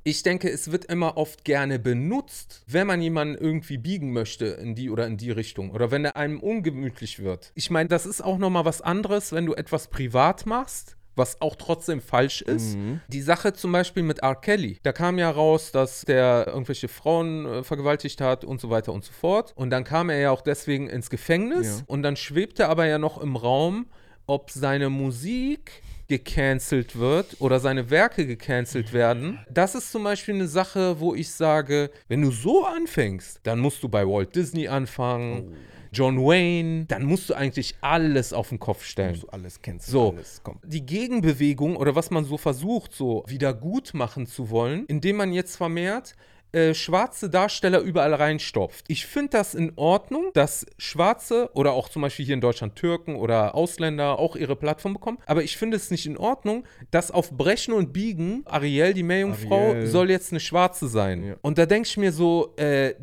ich 0.08 0.22
denke, 0.22 0.48
es 0.50 0.70
wird 0.72 0.86
immer 0.86 1.16
oft 1.16 1.44
gerne 1.44 1.78
benutzt, 1.78 2.62
wenn 2.66 2.86
man 2.86 3.02
jemanden 3.02 3.34
irgendwie 3.36 3.76
biegen 3.78 4.12
möchte 4.12 4.46
in 4.46 4.74
die 4.74 4.90
oder 4.90 5.06
in 5.06 5.16
die 5.16 5.30
Richtung 5.30 5.70
oder 5.70 5.90
wenn 5.90 6.04
er 6.04 6.16
einem 6.16 6.40
ungemütlich 6.40 7.18
wird. 7.22 7.52
Ich 7.54 7.70
meine, 7.70 7.88
das 7.88 8.06
ist 8.06 8.22
auch 8.22 8.38
noch 8.38 8.50
mal 8.50 8.64
was 8.64 8.80
anderes, 8.80 9.32
wenn 9.32 9.44
du 9.46 9.54
etwas 9.54 9.88
privat 9.88 10.46
machst, 10.46 10.96
was 11.14 11.40
auch 11.40 11.56
trotzdem 11.56 12.00
falsch 12.00 12.42
ist. 12.42 12.78
Die 13.08 13.20
Sache 13.20 13.52
zum 13.52 13.72
Beispiel 13.72 14.02
mit 14.04 14.20
R. 14.20 14.36
Kelly, 14.36 14.78
da 14.82 14.92
kam 14.92 15.18
ja 15.18 15.28
raus, 15.30 15.72
dass 15.72 16.02
der 16.02 16.44
irgendwelche 16.46 16.86
Frauen 16.88 17.44
äh, 17.44 17.64
vergewaltigt 17.64 18.20
hat 18.20 18.44
und 18.44 18.60
so 18.60 18.70
weiter 18.70 18.92
und 18.92 19.04
so 19.04 19.12
fort. 19.12 19.52
Und 19.56 19.70
dann 19.70 19.82
kam 19.84 20.10
er 20.10 20.18
ja 20.20 20.30
auch 20.30 20.42
deswegen 20.42 20.88
ins 20.88 21.10
Gefängnis 21.10 21.78
Ja. 21.80 21.84
und 21.88 22.02
dann 22.02 22.14
schwebte 22.16 22.68
aber 22.68 22.86
ja 22.86 22.98
noch 22.98 23.18
im 23.20 23.34
Raum, 23.36 23.86
ob 24.26 24.50
seine 24.50 24.90
Musik 24.90 25.82
gecancelt 26.08 26.98
wird 26.98 27.36
oder 27.38 27.60
seine 27.60 27.90
Werke 27.90 28.26
gecancelt 28.26 28.92
werden. 28.92 29.38
Das 29.50 29.74
ist 29.74 29.92
zum 29.92 30.04
Beispiel 30.04 30.34
eine 30.34 30.48
Sache, 30.48 31.00
wo 31.00 31.14
ich 31.14 31.30
sage, 31.30 31.90
wenn 32.08 32.22
du 32.22 32.30
so 32.30 32.64
anfängst, 32.64 33.40
dann 33.42 33.58
musst 33.58 33.82
du 33.82 33.88
bei 33.88 34.06
Walt 34.06 34.34
Disney 34.34 34.68
anfangen, 34.68 35.54
John 35.92 36.18
Wayne, 36.18 36.84
dann 36.86 37.04
musst 37.04 37.30
du 37.30 37.34
eigentlich 37.34 37.74
alles 37.80 38.32
auf 38.32 38.50
den 38.50 38.58
Kopf 38.58 38.84
stellen. 38.84 39.12
Musst 39.12 39.22
du 39.22 39.28
alles 39.28 39.62
canceln, 39.62 39.90
So. 39.92 40.10
alles. 40.12 40.42
Die 40.64 40.84
Gegenbewegung 40.84 41.76
oder 41.76 41.94
was 41.94 42.10
man 42.10 42.24
so 42.24 42.36
versucht, 42.36 42.92
so 42.92 43.24
wieder 43.26 43.54
gut 43.54 43.94
machen 43.94 44.26
zu 44.26 44.50
wollen, 44.50 44.84
indem 44.86 45.16
man 45.16 45.32
jetzt 45.32 45.56
vermehrt 45.56 46.14
äh, 46.52 46.74
schwarze 46.74 47.28
Darsteller 47.28 47.80
überall 47.80 48.14
reinstopft. 48.14 48.86
Ich 48.88 49.06
finde 49.06 49.30
das 49.30 49.54
in 49.54 49.72
Ordnung, 49.76 50.30
dass 50.34 50.64
Schwarze 50.78 51.50
oder 51.54 51.72
auch 51.72 51.88
zum 51.88 52.02
Beispiel 52.02 52.24
hier 52.24 52.34
in 52.34 52.40
Deutschland 52.40 52.76
Türken 52.76 53.16
oder 53.16 53.54
Ausländer 53.54 54.18
auch 54.18 54.34
ihre 54.34 54.56
Plattform 54.56 54.94
bekommen. 54.94 55.18
Aber 55.26 55.42
ich 55.42 55.56
finde 55.56 55.76
es 55.76 55.90
nicht 55.90 56.06
in 56.06 56.16
Ordnung, 56.16 56.64
dass 56.90 57.10
auf 57.10 57.32
Brechen 57.32 57.74
und 57.74 57.92
Biegen 57.92 58.42
Ariel, 58.46 58.94
die 58.94 59.02
Meerjungfrau, 59.02 59.70
Ariel. 59.70 59.86
soll 59.86 60.10
jetzt 60.10 60.32
eine 60.32 60.40
Schwarze 60.40 60.88
sein. 60.88 61.24
Ja. 61.24 61.36
Und 61.42 61.58
da 61.58 61.66
denke 61.66 61.86
ich 61.86 61.96
mir 61.96 62.12
so, 62.12 62.54
äh, 62.56 62.94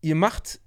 ihr 0.00 0.14
macht 0.14 0.60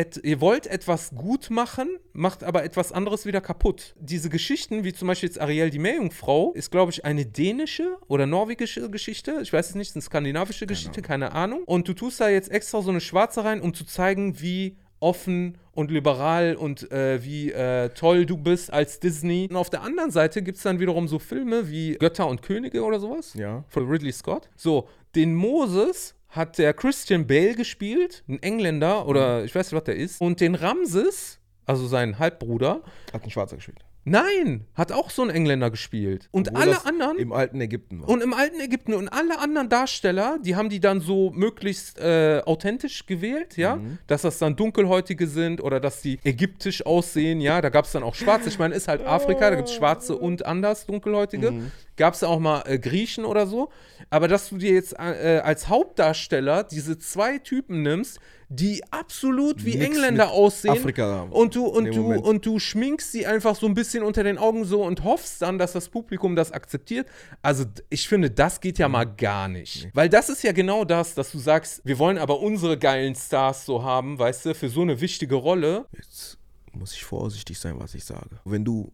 et, 0.00 0.20
ihr 0.24 0.40
wollt 0.40 0.66
etwas 0.66 1.10
gut 1.14 1.50
machen, 1.50 1.88
macht 2.12 2.42
aber 2.44 2.64
etwas 2.64 2.90
anderes 2.92 3.26
wieder 3.26 3.40
kaputt. 3.40 3.94
Diese 4.00 4.30
Geschichten, 4.30 4.82
wie 4.84 4.92
zum 4.92 5.08
Beispiel 5.08 5.28
jetzt 5.28 5.40
Ariel 5.40 5.70
die 5.70 5.78
Meerjungfrau, 5.78 6.52
ist, 6.54 6.70
glaube 6.70 6.90
ich, 6.92 7.04
eine 7.04 7.26
dänische 7.26 7.98
oder 8.08 8.26
norwegische 8.26 8.88
Geschichte. 8.90 9.38
Ich 9.42 9.52
weiß 9.52 9.70
es 9.70 9.74
nicht, 9.74 9.94
eine 9.94 10.02
skandinavische 10.02 10.66
Geschichte, 10.66 11.02
keine 11.02 11.32
Ahnung. 11.32 11.62
Und 11.66 11.86
du 11.88 11.92
tust 11.94 12.20
da 12.20 12.28
jetzt 12.28 12.50
extra 12.50 12.82
so 12.82 12.90
eine 12.90 13.00
schwarze 13.00 13.44
rein, 13.44 13.60
um 13.60 13.74
zu 13.74 13.84
zeigen, 13.84 14.40
wie 14.40 14.76
offen 15.00 15.56
und 15.72 15.90
liberal 15.90 16.56
und 16.56 16.90
äh, 16.92 17.24
wie 17.24 17.50
äh, 17.52 17.88
toll 17.90 18.26
du 18.26 18.36
bist 18.36 18.72
als 18.72 19.00
Disney. 19.00 19.46
Und 19.50 19.56
auf 19.56 19.70
der 19.70 19.82
anderen 19.82 20.10
Seite 20.10 20.42
gibt 20.42 20.58
es 20.58 20.62
dann 20.62 20.78
wiederum 20.78 21.08
so 21.08 21.18
Filme 21.18 21.70
wie 21.70 21.94
Götter 21.94 22.26
und 22.28 22.42
Könige 22.42 22.82
oder 22.84 23.00
sowas 23.00 23.32
Ja. 23.34 23.64
von 23.68 23.88
Ridley 23.88 24.12
Scott. 24.12 24.48
So, 24.56 24.88
den 25.14 25.34
Moses 25.34 26.14
hat 26.30 26.58
der 26.58 26.72
Christian 26.74 27.26
Bale 27.26 27.54
gespielt, 27.54 28.22
ein 28.28 28.42
Engländer 28.42 29.06
oder 29.06 29.44
ich 29.44 29.54
weiß 29.54 29.66
nicht, 29.72 29.76
was 29.76 29.84
der 29.84 29.96
ist. 29.96 30.20
Und 30.20 30.40
den 30.40 30.54
Ramses, 30.54 31.38
also 31.66 31.86
sein 31.86 32.18
Halbbruder, 32.18 32.82
Hat 33.12 33.24
ein 33.24 33.30
Schwarzer 33.30 33.56
gespielt. 33.56 33.78
nein, 34.04 34.64
hat 34.74 34.92
auch 34.92 35.10
so 35.10 35.22
ein 35.22 35.30
Engländer 35.30 35.70
gespielt. 35.70 36.28
Und 36.32 36.48
Obwohl 36.48 36.62
alle 36.62 36.86
anderen. 36.86 37.18
Im 37.18 37.32
alten 37.32 37.60
Ägypten 37.60 38.00
war. 38.00 38.08
und 38.08 38.22
im 38.22 38.32
alten 38.32 38.58
Ägypten 38.60 38.94
und 38.94 39.08
alle 39.08 39.38
anderen 39.38 39.68
Darsteller, 39.68 40.38
die 40.44 40.56
haben 40.56 40.68
die 40.70 40.80
dann 40.80 41.00
so 41.00 41.30
möglichst 41.32 41.98
äh, 41.98 42.40
authentisch 42.46 43.06
gewählt, 43.06 43.56
ja, 43.56 43.76
Mhm. 43.76 43.98
dass 44.06 44.22
das 44.22 44.38
dann 44.38 44.56
Dunkelhäutige 44.56 45.26
sind 45.26 45.60
oder 45.62 45.80
dass 45.80 46.00
die 46.00 46.18
ägyptisch 46.24 46.84
aussehen, 46.86 47.40
ja, 47.40 47.60
da 47.60 47.68
gab 47.68 47.84
es 47.84 47.92
dann 47.92 48.02
auch 48.02 48.14
Schwarze. 48.14 48.48
Ich 48.48 48.58
meine, 48.58 48.74
ist 48.74 48.88
halt 48.88 49.04
Afrika, 49.04 49.50
da 49.50 49.56
gibt 49.56 49.68
es 49.68 49.74
Schwarze 49.74 50.16
und 50.16 50.46
anders 50.46 50.86
Dunkelhäutige. 50.86 51.50
Mhm. 51.50 51.72
Gab 52.00 52.14
es 52.14 52.24
auch 52.24 52.38
mal 52.40 52.62
äh, 52.66 52.78
Griechen 52.78 53.26
oder 53.26 53.46
so. 53.46 53.68
Aber 54.08 54.26
dass 54.26 54.48
du 54.48 54.56
dir 54.56 54.72
jetzt 54.72 54.94
äh, 54.94 55.42
als 55.44 55.68
Hauptdarsteller 55.68 56.64
diese 56.64 56.98
zwei 56.98 57.36
Typen 57.38 57.82
nimmst, 57.82 58.18
die 58.48 58.82
absolut 58.90 59.66
wie 59.66 59.76
Nix 59.76 59.84
Engländer 59.84 60.30
aussehen. 60.30 60.72
Afrika 60.72 61.24
und 61.24 61.54
du, 61.54 61.66
und 61.66 61.84
du, 61.94 62.02
Moment. 62.02 62.24
und 62.24 62.46
du 62.46 62.58
schminkst 62.58 63.12
sie 63.12 63.26
einfach 63.26 63.54
so 63.54 63.66
ein 63.66 63.74
bisschen 63.74 64.02
unter 64.02 64.24
den 64.24 64.38
Augen 64.38 64.64
so 64.64 64.82
und 64.82 65.04
hoffst 65.04 65.42
dann, 65.42 65.58
dass 65.58 65.72
das 65.72 65.90
Publikum 65.90 66.34
das 66.36 66.52
akzeptiert. 66.52 67.06
Also 67.42 67.64
ich 67.90 68.08
finde, 68.08 68.30
das 68.30 68.62
geht 68.62 68.78
ja 68.78 68.88
Mhm. 68.88 68.92
mal 68.92 69.04
gar 69.04 69.48
nicht. 69.48 69.90
Weil 69.92 70.08
das 70.08 70.30
ist 70.30 70.42
ja 70.42 70.52
genau 70.52 70.86
das, 70.86 71.14
dass 71.14 71.30
du 71.30 71.38
sagst, 71.38 71.82
wir 71.84 71.98
wollen 71.98 72.16
aber 72.16 72.40
unsere 72.40 72.78
geilen 72.78 73.14
Stars 73.14 73.66
so 73.66 73.82
haben, 73.82 74.18
weißt 74.18 74.46
du, 74.46 74.54
für 74.54 74.70
so 74.70 74.80
eine 74.80 75.00
wichtige 75.02 75.34
Rolle. 75.34 75.84
Jetzt 75.94 76.38
muss 76.72 76.94
ich 76.94 77.04
vorsichtig 77.04 77.58
sein, 77.58 77.74
was 77.78 77.94
ich 77.94 78.04
sage. 78.06 78.40
Wenn 78.46 78.64
du 78.64 78.90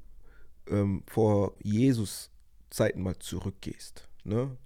ähm, 0.68 1.04
vor 1.06 1.54
Jesus 1.62 2.30
Zeiten 2.76 3.02
mal 3.02 3.18
zurückgehst, 3.18 4.08
ne? 4.24 4.56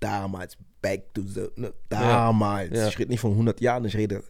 Damals, 0.00 0.56
back 0.80 1.12
to 1.14 1.22
the, 1.22 1.48
ne? 1.56 1.72
damals. 1.88 2.76
Ja. 2.76 2.88
Ich 2.88 2.98
rede 2.98 3.10
nicht 3.10 3.20
von 3.20 3.32
100 3.32 3.60
Jahren, 3.60 3.84
ich 3.84 3.96
rede 3.96 4.22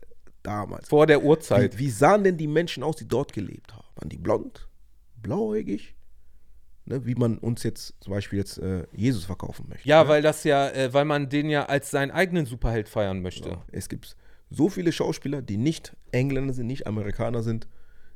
damals. 0.42 0.88
Vor 0.88 1.06
der 1.06 1.22
Uhrzeit. 1.22 1.74
Wie, 1.74 1.86
wie 1.86 1.90
sahen 1.90 2.24
denn 2.24 2.36
die 2.36 2.46
Menschen 2.46 2.82
aus, 2.82 2.96
die 2.96 3.08
dort 3.08 3.32
gelebt 3.32 3.72
haben? 3.72 3.86
Waren 3.96 4.08
die 4.08 4.18
blond, 4.18 4.68
blauäugig? 5.16 5.94
Ne? 6.86 7.04
Wie 7.06 7.14
man 7.14 7.38
uns 7.38 7.62
jetzt 7.62 7.94
zum 8.00 8.12
Beispiel 8.12 8.38
jetzt 8.38 8.58
äh, 8.58 8.86
Jesus 8.92 9.24
verkaufen 9.24 9.66
möchte. 9.68 9.88
Ja, 9.88 10.04
ne? 10.04 10.08
weil 10.08 10.22
das 10.22 10.44
ja, 10.44 10.68
äh, 10.70 10.92
weil 10.92 11.04
man 11.04 11.28
den 11.28 11.50
ja 11.50 11.66
als 11.66 11.90
seinen 11.90 12.10
eigenen 12.10 12.46
Superheld 12.46 12.88
feiern 12.88 13.22
möchte. 13.22 13.58
Es 13.72 13.88
gibt 13.88 14.16
so 14.50 14.68
viele 14.68 14.92
Schauspieler, 14.92 15.42
die 15.42 15.56
nicht 15.56 15.96
Engländer 16.12 16.52
sind, 16.52 16.66
nicht 16.66 16.86
Amerikaner 16.86 17.42
sind, 17.42 17.66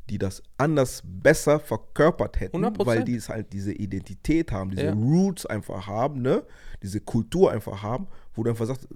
die 0.08 0.18
das 0.18 0.42
anders 0.56 1.02
besser 1.04 1.60
verkörpert 1.60 2.40
hätten, 2.40 2.64
100%. 2.64 2.86
weil 2.86 3.04
die 3.04 3.14
es 3.16 3.28
halt 3.28 3.52
diese 3.52 3.72
Identität 3.72 4.50
haben, 4.52 4.70
diese 4.70 4.86
Ja. 4.86 4.92
Roots 4.92 5.46
einfach 5.46 5.86
haben, 5.86 6.22
ne? 6.22 6.44
diese 6.82 7.00
Kultur 7.00 7.50
einfach 7.52 7.82
haben, 7.82 8.08
wo 8.34 8.42
du 8.42 8.50
einfach 8.50 8.66
sagst, 8.66 8.88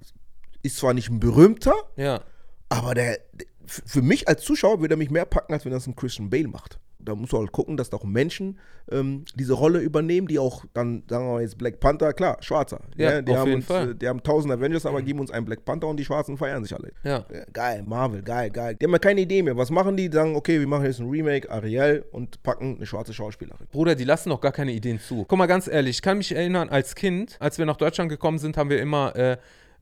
ist 0.63 0.77
zwar 0.77 0.93
nicht 0.93 1.09
ein 1.09 1.19
berühmter, 1.19 1.73
Ja. 1.97 2.21
aber 2.69 2.93
der, 2.95 3.19
für 3.65 4.01
mich 4.01 4.27
als 4.27 4.41
Zuschauer 4.43 4.79
würde 4.81 4.95
er 4.95 4.97
mich 4.97 5.11
mehr 5.11 5.25
packen, 5.25 5.53
als 5.53 5.65
wenn 5.65 5.71
das 5.71 5.87
ein 5.87 5.95
Christian 5.95 6.29
Bale 6.29 6.47
macht. 6.47 6.79
Da 7.05 7.15
musst 7.15 7.33
du 7.33 7.37
halt 7.37 7.51
gucken, 7.51 7.77
dass 7.77 7.89
da 7.89 7.97
auch 7.97 8.03
Menschen 8.03 8.59
ähm, 8.91 9.25
diese 9.35 9.53
Rolle 9.53 9.79
übernehmen, 9.79 10.27
die 10.27 10.39
auch 10.39 10.65
dann, 10.73 11.03
sagen 11.07 11.25
wir 11.25 11.33
mal 11.33 11.41
jetzt 11.41 11.57
Black 11.57 11.79
Panther, 11.79 12.13
klar, 12.13 12.37
Schwarzer. 12.41 12.81
Ja, 12.95 13.21
die 13.21 13.31
auf 13.31 13.39
haben 13.39 13.47
jeden 13.47 13.59
uns, 13.59 13.65
Fall. 13.65 13.95
Die 13.95 14.07
haben 14.07 14.21
tausend 14.23 14.53
Avengers, 14.53 14.85
aber 14.85 15.01
geben 15.01 15.19
uns 15.19 15.31
einen 15.31 15.45
Black 15.45 15.65
Panther 15.65 15.87
und 15.87 15.97
die 15.97 16.05
Schwarzen 16.05 16.37
feiern 16.37 16.63
sich 16.63 16.73
alle. 16.75 16.91
Ja. 17.03 17.25
Ja, 17.33 17.45
geil, 17.51 17.83
Marvel, 17.85 18.21
geil, 18.21 18.49
geil. 18.49 18.75
Die 18.75 18.85
haben 18.85 18.91
ja 18.91 18.99
keine 18.99 19.21
Idee 19.21 19.41
mehr. 19.41 19.55
Was 19.57 19.69
machen 19.69 19.97
die? 19.97 20.09
Die 20.09 20.15
sagen, 20.15 20.35
okay, 20.35 20.59
wir 20.59 20.67
machen 20.67 20.85
jetzt 20.85 20.99
ein 20.99 21.09
Remake, 21.09 21.49
Ariel 21.49 22.05
und 22.11 22.41
packen 22.43 22.75
eine 22.75 22.85
schwarze 22.85 23.13
Schauspielerin. 23.13 23.67
Bruder, 23.71 23.95
die 23.95 24.03
lassen 24.03 24.29
doch 24.29 24.41
gar 24.41 24.51
keine 24.51 24.71
Ideen 24.73 24.99
zu. 24.99 25.25
Guck 25.27 25.37
mal, 25.37 25.47
ganz 25.47 25.67
ehrlich, 25.67 25.97
ich 25.97 26.01
kann 26.01 26.17
mich 26.17 26.33
erinnern, 26.33 26.69
als 26.69 26.95
Kind, 26.95 27.37
als 27.39 27.57
wir 27.57 27.65
nach 27.65 27.77
Deutschland 27.77 28.09
gekommen 28.09 28.37
sind, 28.37 28.57
haben 28.57 28.69
wir 28.69 28.81
immer 28.81 29.15
äh, 29.15 29.37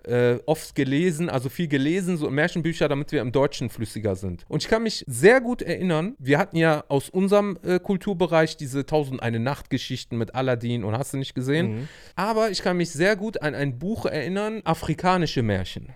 äh, 0.06 0.40
oft 0.46 0.76
gelesen, 0.76 1.30
also 1.30 1.50
viel 1.50 1.68
gelesen, 1.68 2.18
so 2.18 2.30
Märchenbücher, 2.30 2.88
damit 2.90 3.12
wir 3.12 3.22
im 3.22 3.32
Deutschen 3.32 3.70
flüssiger 3.70 4.16
sind. 4.16 4.46
Und 4.48 4.64
ich 4.64 4.70
kann 4.70 4.84
mich 4.84 5.04
sehr 5.08 5.42
gut 5.42 5.62
erinnern, 5.62 6.16
wir 6.20 6.38
hatten 6.38 6.58
ja 6.58 6.84
aus 6.88 7.10
unserem 7.10 7.58
äh, 7.64 7.80
Kulturbereich 7.80 8.58
diese 8.58 8.86
Tausend 8.86 9.22
eine 9.22 9.40
Nacht-Geschichten 9.40 10.18
mit 10.18 10.36
Aladdin 10.36 10.84
und 10.84 10.98
hast 10.98 11.14
du 11.14 11.18
nicht 11.18 11.36
gesehen. 11.36 11.88
Aber 12.16 12.52
ich 12.52 12.62
kann 12.62 12.78
mich 12.78 12.92
sehr 12.92 13.16
gut 13.16 13.42
an 13.42 13.56
ein 13.56 13.80
Buch 13.80 14.06
erinnern, 14.06 14.62
afrikanische 14.64 15.42
Märchen. 15.42 15.90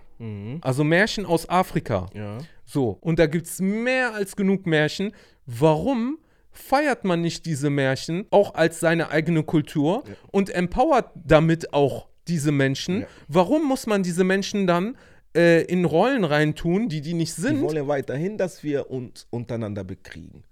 Also 0.62 0.82
Märchen 0.82 1.26
aus 1.26 1.48
Afrika. 1.48 2.06
Ja. 2.14 2.38
So, 2.64 2.96
und 3.00 3.18
da 3.18 3.26
gibt 3.26 3.46
es 3.46 3.60
mehr 3.60 4.14
als 4.14 4.34
genug 4.34 4.66
Märchen. 4.66 5.12
Warum 5.44 6.18
feiert 6.50 7.04
man 7.04 7.20
nicht 7.20 7.46
diese 7.46 7.70
Märchen 7.70 8.26
auch 8.30 8.54
als 8.54 8.80
seine 8.80 9.10
eigene 9.10 9.42
Kultur 9.42 10.04
und 10.32 10.50
empowert 10.50 11.10
damit 11.14 11.72
auch 11.74 12.08
diese 12.28 12.52
Menschen? 12.52 13.02
Ja. 13.02 13.06
Warum 13.28 13.64
muss 13.66 13.86
man 13.86 14.02
diese 14.02 14.24
Menschen 14.24 14.66
dann 14.66 14.96
äh, 15.36 15.62
in 15.64 15.84
Rollen 15.84 16.24
reintun, 16.24 16.88
die 16.88 17.00
die 17.00 17.14
nicht 17.14 17.36
Die 17.36 17.40
sind? 17.42 17.60
wollen 17.62 17.76
ja 17.76 17.86
weiterhin, 17.88 18.38
dass 18.38 18.62
wir 18.62 18.90
uns 18.90 19.26
untereinander 19.30 19.84
bekriegen. 19.84 20.42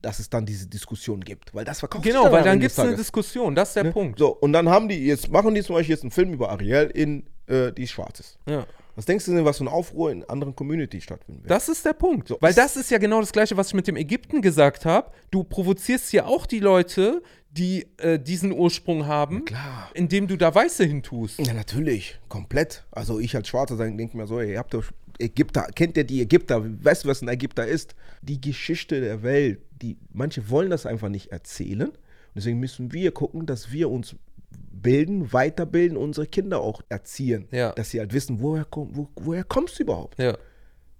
Dass 0.00 0.20
es 0.20 0.30
dann 0.30 0.46
diese 0.46 0.68
Diskussion 0.68 1.20
gibt. 1.20 1.52
Weil 1.54 1.64
das 1.64 1.80
verkauft 1.80 2.04
sich 2.04 2.12
Genau, 2.12 2.30
weil 2.30 2.44
dann 2.44 2.60
gibt 2.60 2.70
es 2.72 2.78
eine. 2.78 2.94
Diskussion, 2.94 3.54
das 3.56 3.70
ist 3.70 3.74
der 3.74 3.84
Ne? 3.84 3.92
Punkt. 3.92 4.18
So, 4.20 4.28
und 4.28 4.52
dann 4.52 4.68
haben 4.68 4.88
die, 4.88 5.04
jetzt 5.06 5.28
machen 5.30 5.54
die 5.54 5.62
zum 5.62 5.74
Beispiel 5.74 5.94
jetzt 5.94 6.02
einen 6.04 6.12
Film 6.12 6.32
über 6.32 6.50
Ariel 6.50 6.90
in 6.94 7.24
äh, 7.46 7.72
die 7.72 7.88
schwarz 7.88 8.20
ist. 8.20 8.38
Ja. 8.48 8.64
Was 8.98 9.04
denkst 9.04 9.26
du 9.26 9.32
denn, 9.32 9.44
was 9.44 9.58
für 9.58 9.64
ein 9.64 9.68
Aufruhr 9.68 10.10
in 10.10 10.24
anderen 10.24 10.56
Communities 10.56 11.04
stattfinden 11.04 11.44
wird? 11.44 11.50
Das 11.52 11.68
ist 11.68 11.84
der 11.84 11.92
Punkt. 11.92 12.26
So, 12.26 12.36
Weil 12.40 12.52
das 12.52 12.76
ist 12.76 12.90
ja 12.90 12.98
genau 12.98 13.20
das 13.20 13.30
Gleiche, 13.30 13.56
was 13.56 13.68
ich 13.68 13.74
mit 13.74 13.86
dem 13.86 13.94
Ägypten 13.94 14.42
gesagt 14.42 14.84
habe. 14.84 15.12
Du 15.30 15.44
provozierst 15.44 16.12
ja 16.12 16.26
auch 16.26 16.46
die 16.46 16.58
Leute, 16.58 17.22
die 17.52 17.86
äh, 17.98 18.18
diesen 18.18 18.50
Ursprung 18.50 19.06
haben, 19.06 19.44
Klar. 19.44 19.88
indem 19.94 20.26
du 20.26 20.36
da 20.36 20.52
Weiße 20.52 20.82
hintust. 20.82 21.38
Ja, 21.38 21.54
natürlich, 21.54 22.18
komplett. 22.28 22.86
Also 22.90 23.20
ich 23.20 23.36
als 23.36 23.46
Schwarzer 23.46 23.76
denke 23.76 24.16
mir 24.16 24.26
so, 24.26 24.40
ey, 24.40 24.50
ihr 24.54 24.58
habt 24.58 24.74
doch 24.74 24.86
Ägypter, 25.20 25.68
kennt 25.76 25.96
ihr 25.96 26.02
die 26.02 26.20
Ägypter? 26.20 26.64
Weißt 26.84 27.04
du, 27.04 27.08
was 27.08 27.22
ein 27.22 27.28
Ägypter 27.28 27.68
ist? 27.68 27.94
Die 28.22 28.40
Geschichte 28.40 29.00
der 29.00 29.22
Welt, 29.22 29.60
die 29.80 29.96
manche 30.12 30.50
wollen 30.50 30.70
das 30.70 30.86
einfach 30.86 31.08
nicht 31.08 31.30
erzählen. 31.30 31.92
Deswegen 32.34 32.58
müssen 32.58 32.92
wir 32.92 33.12
gucken, 33.12 33.46
dass 33.46 33.70
wir 33.70 33.90
uns 33.90 34.16
bilden, 34.50 35.32
weiterbilden, 35.32 35.96
unsere 35.96 36.26
Kinder 36.26 36.60
auch 36.60 36.82
erziehen. 36.88 37.48
Ja. 37.50 37.72
Dass 37.72 37.90
sie 37.90 38.00
halt 38.00 38.12
wissen, 38.12 38.40
woher, 38.40 38.64
komm, 38.64 38.96
wo, 38.96 39.08
woher 39.16 39.44
kommst 39.44 39.78
du 39.78 39.82
überhaupt? 39.82 40.18
Ja. 40.18 40.36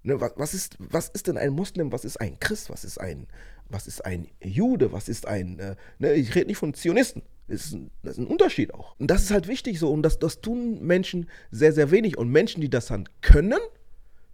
Ne, 0.03 0.21
was, 0.21 0.33
was, 0.37 0.55
ist, 0.55 0.77
was 0.79 1.09
ist 1.09 1.27
denn 1.27 1.37
ein 1.37 1.53
Muslim? 1.53 1.93
Was 1.93 2.05
ist 2.05 2.21
ein 2.21 2.39
Christ? 2.41 2.71
Was 2.71 2.85
ist 2.85 3.01
ein, 3.01 3.27
was 3.69 3.87
ist 3.87 4.05
ein 4.05 4.29
Jude? 4.43 4.93
Was 4.93 5.09
ist 5.09 5.27
ein. 5.27 5.59
Äh, 5.59 5.77
ne, 5.99 6.15
ich 6.15 6.35
rede 6.35 6.47
nicht 6.47 6.59
von 6.59 6.75
Zionisten. 6.75 7.23
Das 7.49 7.67
ist, 7.67 7.73
ein, 7.73 7.91
das 8.03 8.13
ist 8.13 8.19
ein 8.19 8.27
Unterschied 8.27 8.75
auch. 8.75 8.95
Und 8.99 9.11
das 9.11 9.23
ist 9.23 9.31
halt 9.31 9.49
wichtig 9.49 9.79
so. 9.79 9.91
Und 9.91 10.03
das, 10.03 10.19
das 10.19 10.41
tun 10.41 10.81
Menschen 10.83 11.29
sehr, 11.51 11.73
sehr 11.73 11.91
wenig. 11.91 12.19
Und 12.19 12.31
Menschen, 12.31 12.61
die 12.61 12.71
das 12.71 12.87
dann 12.87 13.09
können, 13.23 13.59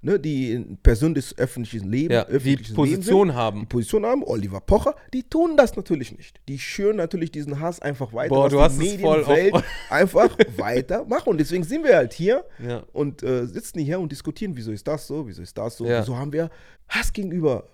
ne, 0.04 0.20
die 0.20 0.76
Person 0.82 1.14
des 1.14 1.36
öffentlichen 1.38 1.88
Lebens, 1.90 2.12
Ja, 2.14 2.24
die 2.24 2.32
öffentliches 2.32 2.74
Position 2.74 3.28
Leben 3.28 3.36
haben. 3.38 3.60
die 3.60 3.66
Position 3.66 4.04
haben, 4.06 4.22
Oliver 4.22 4.60
Pocher, 4.60 4.94
die 5.12 5.22
tun 5.24 5.56
das 5.56 5.74
natürlich 5.76 6.16
nicht. 6.16 6.40
Die 6.48 6.58
schüren 6.58 6.96
natürlich 6.96 7.32
diesen 7.32 7.58
Hass 7.60 7.80
einfach 7.80 8.12
weiter, 8.12 8.34
Boah, 8.34 8.48
du 8.48 8.56
die 8.56 8.62
hast 8.62 8.72
auf- 8.74 8.78
Medienwelt 8.78 9.54
einfach 9.90 10.36
weiter 10.56 11.04
machen. 11.06 11.30
Und 11.30 11.38
deswegen 11.38 11.64
sind 11.64 11.82
wir 11.84 11.96
halt 11.96 12.12
hier 12.12 12.44
Ja. 12.64 12.84
und 12.92 13.22
äh, 13.22 13.46
sitzen 13.46 13.80
hier 13.80 13.98
und 13.98 14.12
diskutieren, 14.12 14.54
wieso 14.56 14.70
ist 14.70 14.86
das 14.86 15.06
so, 15.06 15.26
wieso 15.26 15.42
ist 15.42 15.56
das 15.58 15.76
so, 15.76 15.86
Ja. 15.86 16.00
wieso 16.02 16.16
haben 16.16 16.32
wir 16.32 16.50
Hass 16.88 17.12
gegenüber. 17.12 17.66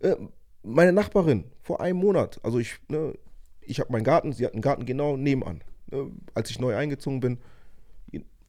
Äh, 0.00 0.14
meine 0.62 0.92
Nachbarin 0.92 1.44
vor 1.62 1.80
einem 1.80 1.98
Monat, 1.98 2.38
also 2.42 2.58
ich, 2.58 2.78
ne, 2.88 3.14
ich 3.62 3.80
habe 3.80 3.90
meinen 3.92 4.04
Garten, 4.04 4.32
sie 4.32 4.44
hat 4.44 4.52
einen 4.52 4.62
Garten 4.62 4.84
genau 4.86 5.16
nebenan. 5.16 5.62
Ne, 5.90 6.10
als 6.34 6.50
ich 6.50 6.58
neu 6.60 6.76
eingezogen 6.76 7.20
bin, 7.20 7.38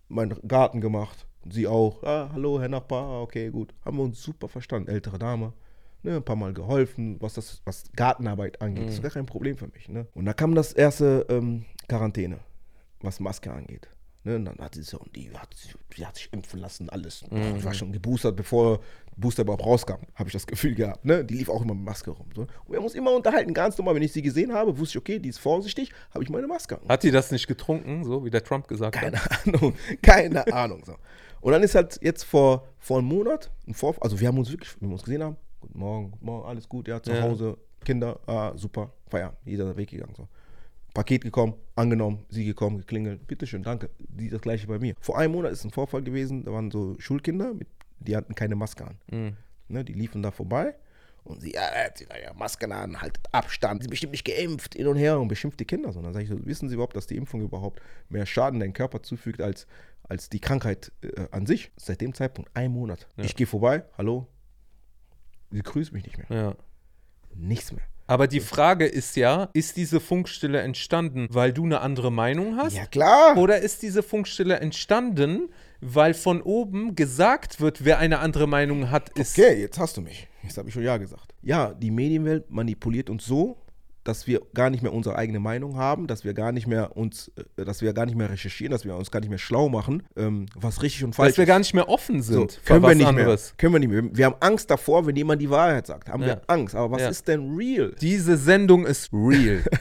meinen 0.07 0.35
Garten 0.47 0.81
gemacht, 0.81 1.25
sie 1.51 1.67
auch. 1.67 2.01
Ah, 2.03 2.29
hallo, 2.33 2.59
Herr 2.59 2.69
Nachbar, 2.69 3.03
ah, 3.03 3.21
okay, 3.21 3.49
gut. 3.49 3.73
Haben 3.85 3.97
wir 3.97 4.03
uns 4.03 4.21
super 4.21 4.47
verstanden, 4.47 4.89
ältere 4.89 5.19
Dame. 5.19 5.53
Ne, 6.01 6.15
ein 6.15 6.23
paar 6.23 6.37
Mal 6.37 6.53
geholfen, 6.53 7.17
was 7.19 7.33
das, 7.33 7.61
was 7.65 7.83
Gartenarbeit 7.93 8.61
angeht. 8.61 8.87
Das 8.87 8.93
ist 8.95 9.01
gar 9.01 9.11
kein 9.11 9.25
Problem 9.25 9.57
für 9.57 9.67
mich. 9.67 9.89
Ne? 9.89 10.07
Und 10.13 10.25
da 10.25 10.31
kam 10.33 10.55
das 10.55 10.71
erste 10.71 11.25
ähm, 11.29 11.65
Quarantäne, 11.89 12.39
was 13.01 13.19
Maske 13.19 13.51
angeht. 13.51 13.89
Ne, 14.23 14.37
und 14.37 14.45
dann 14.45 14.57
hat 14.59 14.75
sie 14.75 14.81
so, 14.83 14.97
und 14.99 15.13
die 15.15 15.29
hat, 15.31 15.53
sich- 15.53 15.75
die 15.97 16.05
hat 16.05 16.15
sich 16.15 16.31
impfen 16.31 16.59
lassen, 16.61 16.89
alles. 16.89 17.25
Ich 17.57 17.63
war 17.65 17.73
schon 17.73 17.91
geboostert, 17.91 18.35
bevor 18.37 18.79
Booster 19.17 19.41
überhaupt 19.43 19.65
rauskam, 19.65 19.97
habe 20.15 20.27
ich 20.29 20.33
das 20.33 20.47
Gefühl 20.47 20.73
gehabt. 20.75 21.03
Ne? 21.03 21.25
Die 21.25 21.33
lief 21.33 21.49
auch 21.49 21.61
immer 21.61 21.73
mit 21.73 21.83
Maske 21.83 22.11
rum. 22.11 22.27
So. 22.33 22.41
Und 22.43 22.49
wir 22.69 22.77
haben 22.77 22.85
uns 22.85 22.95
immer 22.95 23.11
unterhalten, 23.13 23.53
ganz 23.53 23.77
normal. 23.77 23.95
Wenn 23.95 24.01
ich 24.03 24.13
sie 24.13 24.21
gesehen 24.21 24.53
habe, 24.53 24.77
wusste 24.77 24.97
ich, 24.97 25.01
okay, 25.01 25.19
die 25.19 25.27
ist 25.29 25.39
vorsichtig, 25.39 25.91
habe 26.13 26.23
ich 26.23 26.29
meine 26.29 26.47
Maske 26.47 26.79
an. 26.81 26.87
Hat 26.87 27.03
die 27.03 27.11
das 27.11 27.29
nicht 27.31 27.47
getrunken, 27.47 28.05
so 28.05 28.23
wie 28.23 28.29
der 28.29 28.43
Trump 28.43 28.69
gesagt 28.69 28.95
Keine 28.95 29.21
hat? 29.21 29.45
Ahnung, 29.47 29.73
keine 30.01 30.47
Ahnung. 30.53 30.83
So. 30.85 30.95
Und 31.41 31.53
dann 31.53 31.63
ist 31.63 31.75
halt 31.75 31.99
jetzt 32.01 32.23
vor, 32.23 32.67
vor 32.77 32.97
einem 32.99 33.07
Monat 33.07 33.51
ein 33.67 33.73
Vorfall, 33.73 34.03
also 34.03 34.19
wir 34.19 34.27
haben 34.27 34.37
uns 34.37 34.51
wirklich, 34.51 34.75
wenn 34.79 34.89
wir 34.89 34.93
uns 34.93 35.03
gesehen 35.03 35.23
haben, 35.23 35.37
guten 35.61 35.79
Morgen, 35.79 36.11
guten 36.11 36.25
Morgen, 36.25 36.47
alles 36.47 36.67
gut, 36.67 36.87
ja, 36.87 37.01
zu 37.01 37.11
Ja. 37.11 37.21
Hause, 37.21 37.57
Kinder, 37.83 38.19
ah, 38.27 38.53
super, 38.55 38.93
Feierabend, 39.07 39.39
jeder 39.45 39.69
ist 39.71 39.77
weggegangen. 39.77 40.15
So. 40.15 40.27
Paket 40.93 41.23
gekommen, 41.23 41.53
angenommen, 41.75 42.25
sie 42.29 42.45
gekommen, 42.45 42.79
geklingelt, 42.79 43.25
bitteschön, 43.27 43.63
danke. 43.63 43.89
Die 43.99 44.29
das 44.29 44.41
gleiche 44.41 44.67
bei 44.67 44.79
mir. 44.79 44.95
Vor 44.99 45.17
einem 45.17 45.33
Monat 45.33 45.51
ist 45.51 45.63
ein 45.63 45.71
Vorfall 45.71 46.01
gewesen, 46.01 46.43
da 46.45 46.51
waren 46.51 46.71
so 46.71 46.95
Schulkinder, 46.99 47.53
mit, 47.53 47.67
die 47.99 48.15
hatten 48.15 48.35
keine 48.35 48.55
Maske 48.55 48.85
an. 48.85 48.97
Mhm. 49.11 49.37
Ne, 49.69 49.85
die 49.85 49.93
liefen 49.93 50.23
da 50.23 50.31
vorbei 50.31 50.73
und 51.23 51.41
sie, 51.41 51.53
ja, 51.53 51.61
hat 51.61 51.97
sie 51.97 52.05
da 52.05 52.17
ja 52.17 52.33
Masken 52.33 52.71
an, 52.71 53.01
haltet 53.01 53.23
Abstand, 53.31 53.81
sie 53.81 53.83
sind 53.85 53.91
bestimmt 53.91 54.11
nicht 54.11 54.25
geimpft, 54.25 54.75
hin 54.75 54.87
und 54.87 54.97
her 54.97 55.19
und 55.19 55.27
beschimpft 55.27 55.59
die 55.59 55.65
Kinder. 55.65 55.91
So. 55.91 55.99
Und 55.99 56.05
dann 56.05 56.13
sage 56.13 56.23
ich 56.23 56.29
so, 56.29 56.45
wissen 56.45 56.69
Sie 56.69 56.75
überhaupt, 56.75 56.95
dass 56.95 57.07
die 57.07 57.17
Impfung 57.17 57.41
überhaupt 57.41 57.81
mehr 58.09 58.25
Schaden 58.25 58.59
deinem 58.59 58.73
Körper 58.73 59.03
zufügt 59.03 59.41
als, 59.41 59.67
als 60.09 60.29
die 60.29 60.39
Krankheit 60.39 60.91
äh, 61.01 61.27
an 61.31 61.45
sich? 61.45 61.71
Seit 61.77 62.01
dem 62.01 62.13
Zeitpunkt 62.13 62.51
ein 62.53 62.71
Monat. 62.71 63.07
Ich 63.15 63.35
gehe 63.35 63.47
vorbei, 63.47 63.85
hallo, 63.97 64.27
sie 65.51 65.61
grüßt 65.61 65.93
mich 65.93 66.03
nicht 66.03 66.17
mehr. 66.17 66.27
Ja. 66.29 66.55
Nichts 67.33 67.71
mehr. 67.71 67.83
Aber 68.07 68.27
die 68.27 68.39
Frage 68.39 68.87
ist 68.87 69.15
ja, 69.17 69.49
ist 69.53 69.77
diese 69.77 69.99
Funkstille 69.99 70.61
entstanden, 70.61 71.27
weil 71.29 71.53
du 71.53 71.63
eine 71.63 71.81
andere 71.81 72.11
Meinung 72.11 72.57
hast? 72.57 72.75
Ja, 72.75 72.87
klar. 72.87 73.37
Oder 73.37 73.59
ist 73.59 73.83
diese 73.83 74.01
Funkstille 74.01 74.59
entstanden, 74.59 75.49
weil 75.79 76.15
von 76.15 76.41
oben 76.41 76.95
gesagt 76.95 77.61
wird, 77.61 77.85
wer 77.85 77.99
eine 77.99 78.17
andere 78.17 78.47
Meinung 78.47 78.89
hat, 78.89 79.09
ist. 79.09 79.37
Okay, 79.37 79.61
jetzt 79.61 79.77
hast 79.77 79.95
du 79.95 80.01
mich. 80.01 80.27
Jetzt 80.41 80.57
habe 80.57 80.69
ich 80.69 80.73
schon 80.73 80.81
Ja 80.81 80.97
gesagt. 80.97 81.35
Ja, 81.43 81.71
die 81.71 81.91
Medienwelt 81.91 82.49
manipuliert 82.49 83.11
uns 83.11 83.27
so, 83.27 83.61
dass 84.03 84.27
wir 84.27 84.41
gar 84.53 84.69
nicht 84.69 84.81
mehr 84.81 84.93
unsere 84.93 85.15
eigene 85.15 85.39
Meinung 85.39 85.75
haben, 85.77 86.07
dass 86.07 86.23
wir 86.23 86.33
gar 86.33 86.51
nicht 86.51 86.67
mehr 86.67 86.95
uns, 86.95 87.31
äh, 87.57 87.65
dass 87.65 87.81
wir 87.81 87.93
gar 87.93 88.05
nicht 88.05 88.15
mehr 88.15 88.29
recherchieren, 88.29 88.71
dass 88.71 88.85
wir 88.85 88.95
uns 88.95 89.11
gar 89.11 89.19
nicht 89.19 89.29
mehr 89.29 89.37
schlau 89.37 89.69
machen, 89.69 90.03
ähm, 90.15 90.45
was 90.55 90.81
richtig 90.81 91.03
und 91.03 91.13
falsch 91.13 91.29
Dass 91.31 91.37
wir 91.37 91.43
ist. 91.43 91.47
gar 91.49 91.59
nicht 91.59 91.73
mehr 91.73 91.89
offen 91.89 92.21
sind 92.21 92.51
so, 92.51 92.59
können 92.65 92.81
wir 92.83 92.89
was 92.89 92.95
nicht 92.97 93.07
anderes. 93.07 93.49
mehr. 93.49 93.57
Können 93.57 93.73
wir 93.73 93.79
nicht 93.79 93.89
mehr. 93.89 94.17
Wir 94.17 94.25
haben 94.25 94.35
Angst 94.39 94.69
davor, 94.71 95.05
wenn 95.05 95.15
jemand 95.15 95.41
die 95.41 95.49
Wahrheit 95.49 95.87
sagt. 95.87 96.09
Haben 96.09 96.21
Ja. 96.23 96.27
wir 96.27 96.41
Angst. 96.47 96.75
Aber 96.75 96.91
was 96.91 97.01
Ja. 97.01 97.09
ist 97.09 97.27
denn 97.27 97.55
real? 97.55 97.93
Diese 98.01 98.37
Sendung 98.37 98.85
ist 98.85 99.11
real. 99.13 99.63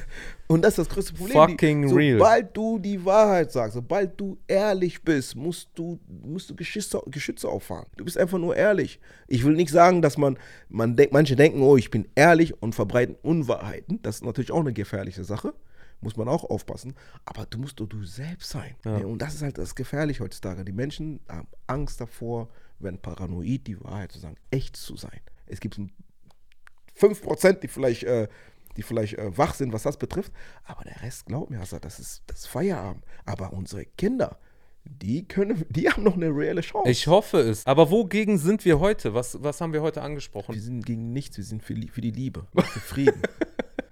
Und 0.49 0.63
das 0.63 0.71
ist 0.71 0.79
das 0.79 0.89
größte 0.89 1.13
Problem. 1.13 1.35
Fucking 1.35 1.89
die, 1.89 1.95
real. 1.95 2.19
Sobald 2.19 2.57
du 2.57 2.79
die 2.79 3.05
Wahrheit 3.05 3.53
sagst, 3.53 3.75
sobald 3.75 4.19
du 4.19 4.39
ehrlich 4.47 5.03
bist, 5.03 5.37
musst 5.37 5.69
du, 5.75 6.01
musst 6.09 6.49
du 6.49 6.57
Geschütze, 6.57 7.03
Geschütze 7.07 7.49
auffahren. 7.49 7.87
Du 7.97 8.05
bist 8.05 8.17
einfach 8.17 8.39
nur 8.39 8.57
ehrlich. 8.57 8.99
Ich 9.27 9.45
will 9.45 9.55
nicht 9.55 9.71
sagen, 9.71 10.01
dass 10.01 10.17
man, 10.17 10.39
man 10.71 10.97
denkt, 10.97 11.13
manche 11.13 11.37
denken, 11.37 11.61
oh, 11.61 11.77
ich 11.77 11.91
bin 11.91 12.09
ehrlich 12.15 12.63
und 12.63 12.75
verbreiten 12.75 13.15
Unwahrheiten. 13.21 14.01
Das 14.01 14.17
ist 14.17 14.25
natürlich 14.25 14.51
auch 14.51 14.61
eine 14.61 14.73
gefährliche 14.73 15.23
Sache. 15.23 15.53
Muss 16.01 16.17
man 16.17 16.29
auch 16.29 16.45
aufpassen. 16.45 16.95
Aber 17.27 17.45
du 17.45 17.59
musst 17.59 17.79
doch 17.79 17.87
du 17.87 18.03
selbst 18.05 18.49
sein. 18.49 18.75
Ja. 18.87 19.01
Ja, 19.01 19.07
Und 19.07 19.21
das 19.21 19.35
ist 19.35 19.43
halt 19.43 19.59
das 19.59 19.75
Gefährliche 19.75 20.25
heutzutage. 20.25 20.65
Die 20.65 20.73
Menschen 20.73 21.21
haben 21.29 21.49
Angst 21.67 22.01
davor, 22.01 22.49
werden 22.79 23.01
paranoid, 23.03 23.67
die 23.67 23.79
Wahrheit 23.85 24.13
zu 24.13 24.19
sagen, 24.19 24.37
echt 24.51 24.77
zu 24.77 24.97
sein. 24.97 25.21
Es 25.47 25.61
gibt 25.61 25.79
5%, 26.99 27.53
die 27.61 27.69
vielleicht, 27.69 28.05
äh, 28.05 28.29
die 28.79 28.83
vielleicht 28.83 29.19
äh, 29.19 29.37
wach 29.37 29.55
sind, 29.55 29.73
was 29.73 29.83
das 29.83 29.99
betrifft. 29.99 30.33
Aber 30.65 30.85
der 30.85 31.03
Rest, 31.03 31.27
glaub 31.27 31.51
mir, 31.51 31.59
Hassan, 31.59 31.81
das 31.83 31.99
ist 31.99 32.23
das 32.29 32.41
ist 32.41 32.47
Feierabend. 32.47 33.05
Aber 33.27 33.53
unsere 33.53 33.85
Kinder, 33.85 34.39
die 34.85 35.27
können, 35.27 35.67
die 35.69 35.91
haben 35.91 36.05
noch 36.05 36.15
eine 36.15 36.29
reelle 36.29 36.63
Chance. 36.63 36.91
Ich 36.91 37.09
hoffe 37.09 37.39
es. 37.39 37.67
Aber 37.67 37.91
wogegen 37.91 38.39
sind 38.39 38.65
wir 38.65 38.81
heute? 38.81 39.13
Was, 39.13 39.43
was 39.43 39.61
haben 39.61 39.73
wir 39.73 39.83
heute 39.83 40.01
angesprochen? 40.01 40.55
wir 40.55 40.63
sind 40.63 40.87
gegen 40.87 41.13
nichts, 41.13 41.37
wir 41.37 41.45
sind 41.45 41.63
für, 41.63 41.75
für 41.93 42.01
die 42.01 42.13
Liebe, 42.13 42.47
für 42.55 42.81
Frieden. 42.81 43.21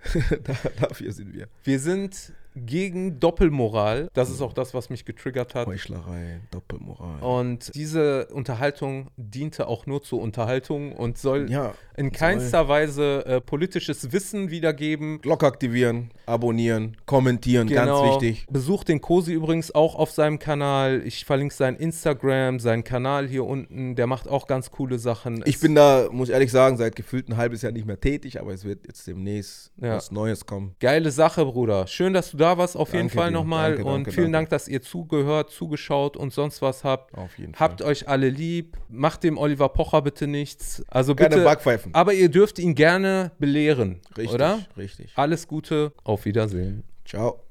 da, 0.44 0.54
dafür 0.80 1.12
sind 1.12 1.34
wir. 1.34 1.48
Wir 1.64 1.80
sind 1.80 2.32
gegen 2.56 3.20
Doppelmoral. 3.20 4.08
Das 4.14 4.30
ist 4.30 4.40
auch 4.40 4.52
das, 4.52 4.72
was 4.74 4.88
mich 4.90 5.04
getriggert 5.04 5.54
hat. 5.54 5.66
Heuchlerei, 5.66 6.40
Doppelmoral. 6.50 7.20
Und 7.22 7.74
diese 7.74 8.26
Unterhaltung 8.32 9.08
diente 9.16 9.68
auch 9.68 9.86
nur 9.86 10.02
zur 10.02 10.20
Unterhaltung 10.20 10.92
und 10.92 11.18
soll 11.18 11.50
ja, 11.50 11.74
in 11.96 12.12
keinster 12.12 12.68
Weise 12.68 13.24
äh, 13.26 13.40
politisches 13.40 14.12
Wissen 14.12 14.50
wiedergeben. 14.50 15.20
Glocke 15.20 15.46
aktivieren, 15.46 16.10
abonnieren, 16.26 16.96
kommentieren, 17.06 17.68
ganz 17.68 17.90
wichtig. 18.02 18.46
Besucht 18.50 18.88
den 18.88 19.00
Kosi 19.00 19.32
übrigens 19.32 19.74
auch 19.74 19.94
auf 19.94 20.10
seinem 20.10 20.38
Kanal. 20.38 21.02
Ich 21.04 21.24
verlinke 21.24 21.54
sein 21.54 21.76
Instagram, 21.76 22.58
seinen 22.60 22.84
Kanal 22.84 23.28
hier 23.28 23.44
unten. 23.44 23.96
Der 23.96 24.06
macht 24.06 24.28
auch 24.28 24.46
ganz 24.46 24.70
coole 24.70 24.98
Sachen. 24.98 25.42
Ich 25.44 25.56
Es- 25.56 25.60
bin 25.60 25.74
da, 25.74 26.08
muss 26.10 26.28
ich 26.28 26.32
ehrlich 26.34 26.50
sagen, 26.52 26.76
seit 26.76 26.96
gefühlt 26.96 27.28
ein 27.28 27.36
halbes 27.36 27.62
Jahr 27.62 27.72
nicht 27.72 27.86
mehr 27.86 28.00
tätig, 28.00 28.40
aber 28.40 28.52
es 28.52 28.64
wird 28.64 28.86
jetzt 28.86 29.06
demnächst 29.06 29.72
Ja. 29.80 29.96
was 29.96 30.10
Neues 30.10 30.46
kommen. 30.46 30.74
Geile 30.80 31.10
Sache, 31.10 31.44
Bruder. 31.44 31.86
Schön, 31.86 32.12
dass 32.12 32.30
du 32.30 32.36
da 32.36 32.45
warst, 32.58 32.76
auf 32.76 32.88
jeden 32.92 33.08
Danke 33.08 33.14
Fall 33.16 33.28
dir. 33.30 33.34
nochmal. 33.34 33.74
Und 33.76 33.84
danke, 33.86 34.12
vielen 34.12 34.32
danke. 34.32 34.50
Dank, 34.50 34.50
dass 34.50 34.68
ihr 34.68 34.82
zugehört, 34.82 35.50
zugeschaut 35.50 36.16
und 36.16 36.32
sonst 36.32 36.62
was 36.62 36.84
habt. 36.84 37.14
Auf 37.16 37.38
jeden 37.38 37.54
Habt 37.54 37.80
Fall. 37.80 37.90
euch 37.90 38.08
alle 38.08 38.28
lieb. 38.28 38.76
Macht 38.88 39.24
dem 39.24 39.38
Oliver 39.38 39.68
Pocher 39.70 40.02
bitte 40.02 40.26
nichts. 40.26 40.84
Also 40.88 41.14
Keine 41.14 41.30
bitte. 41.30 41.44
Backpfeifen. 41.44 41.94
Aber 41.94 42.12
ihr 42.14 42.28
dürft 42.28 42.58
ihn 42.58 42.74
gerne 42.74 43.32
belehren. 43.38 44.00
Richtig, 44.16 44.34
Oder? 44.34 44.60
richtig. 44.76 45.12
Alles 45.16 45.48
Gute. 45.48 45.92
Auf 46.04 46.24
Wiedersehen. 46.24 46.84
Ciao. 47.04 47.45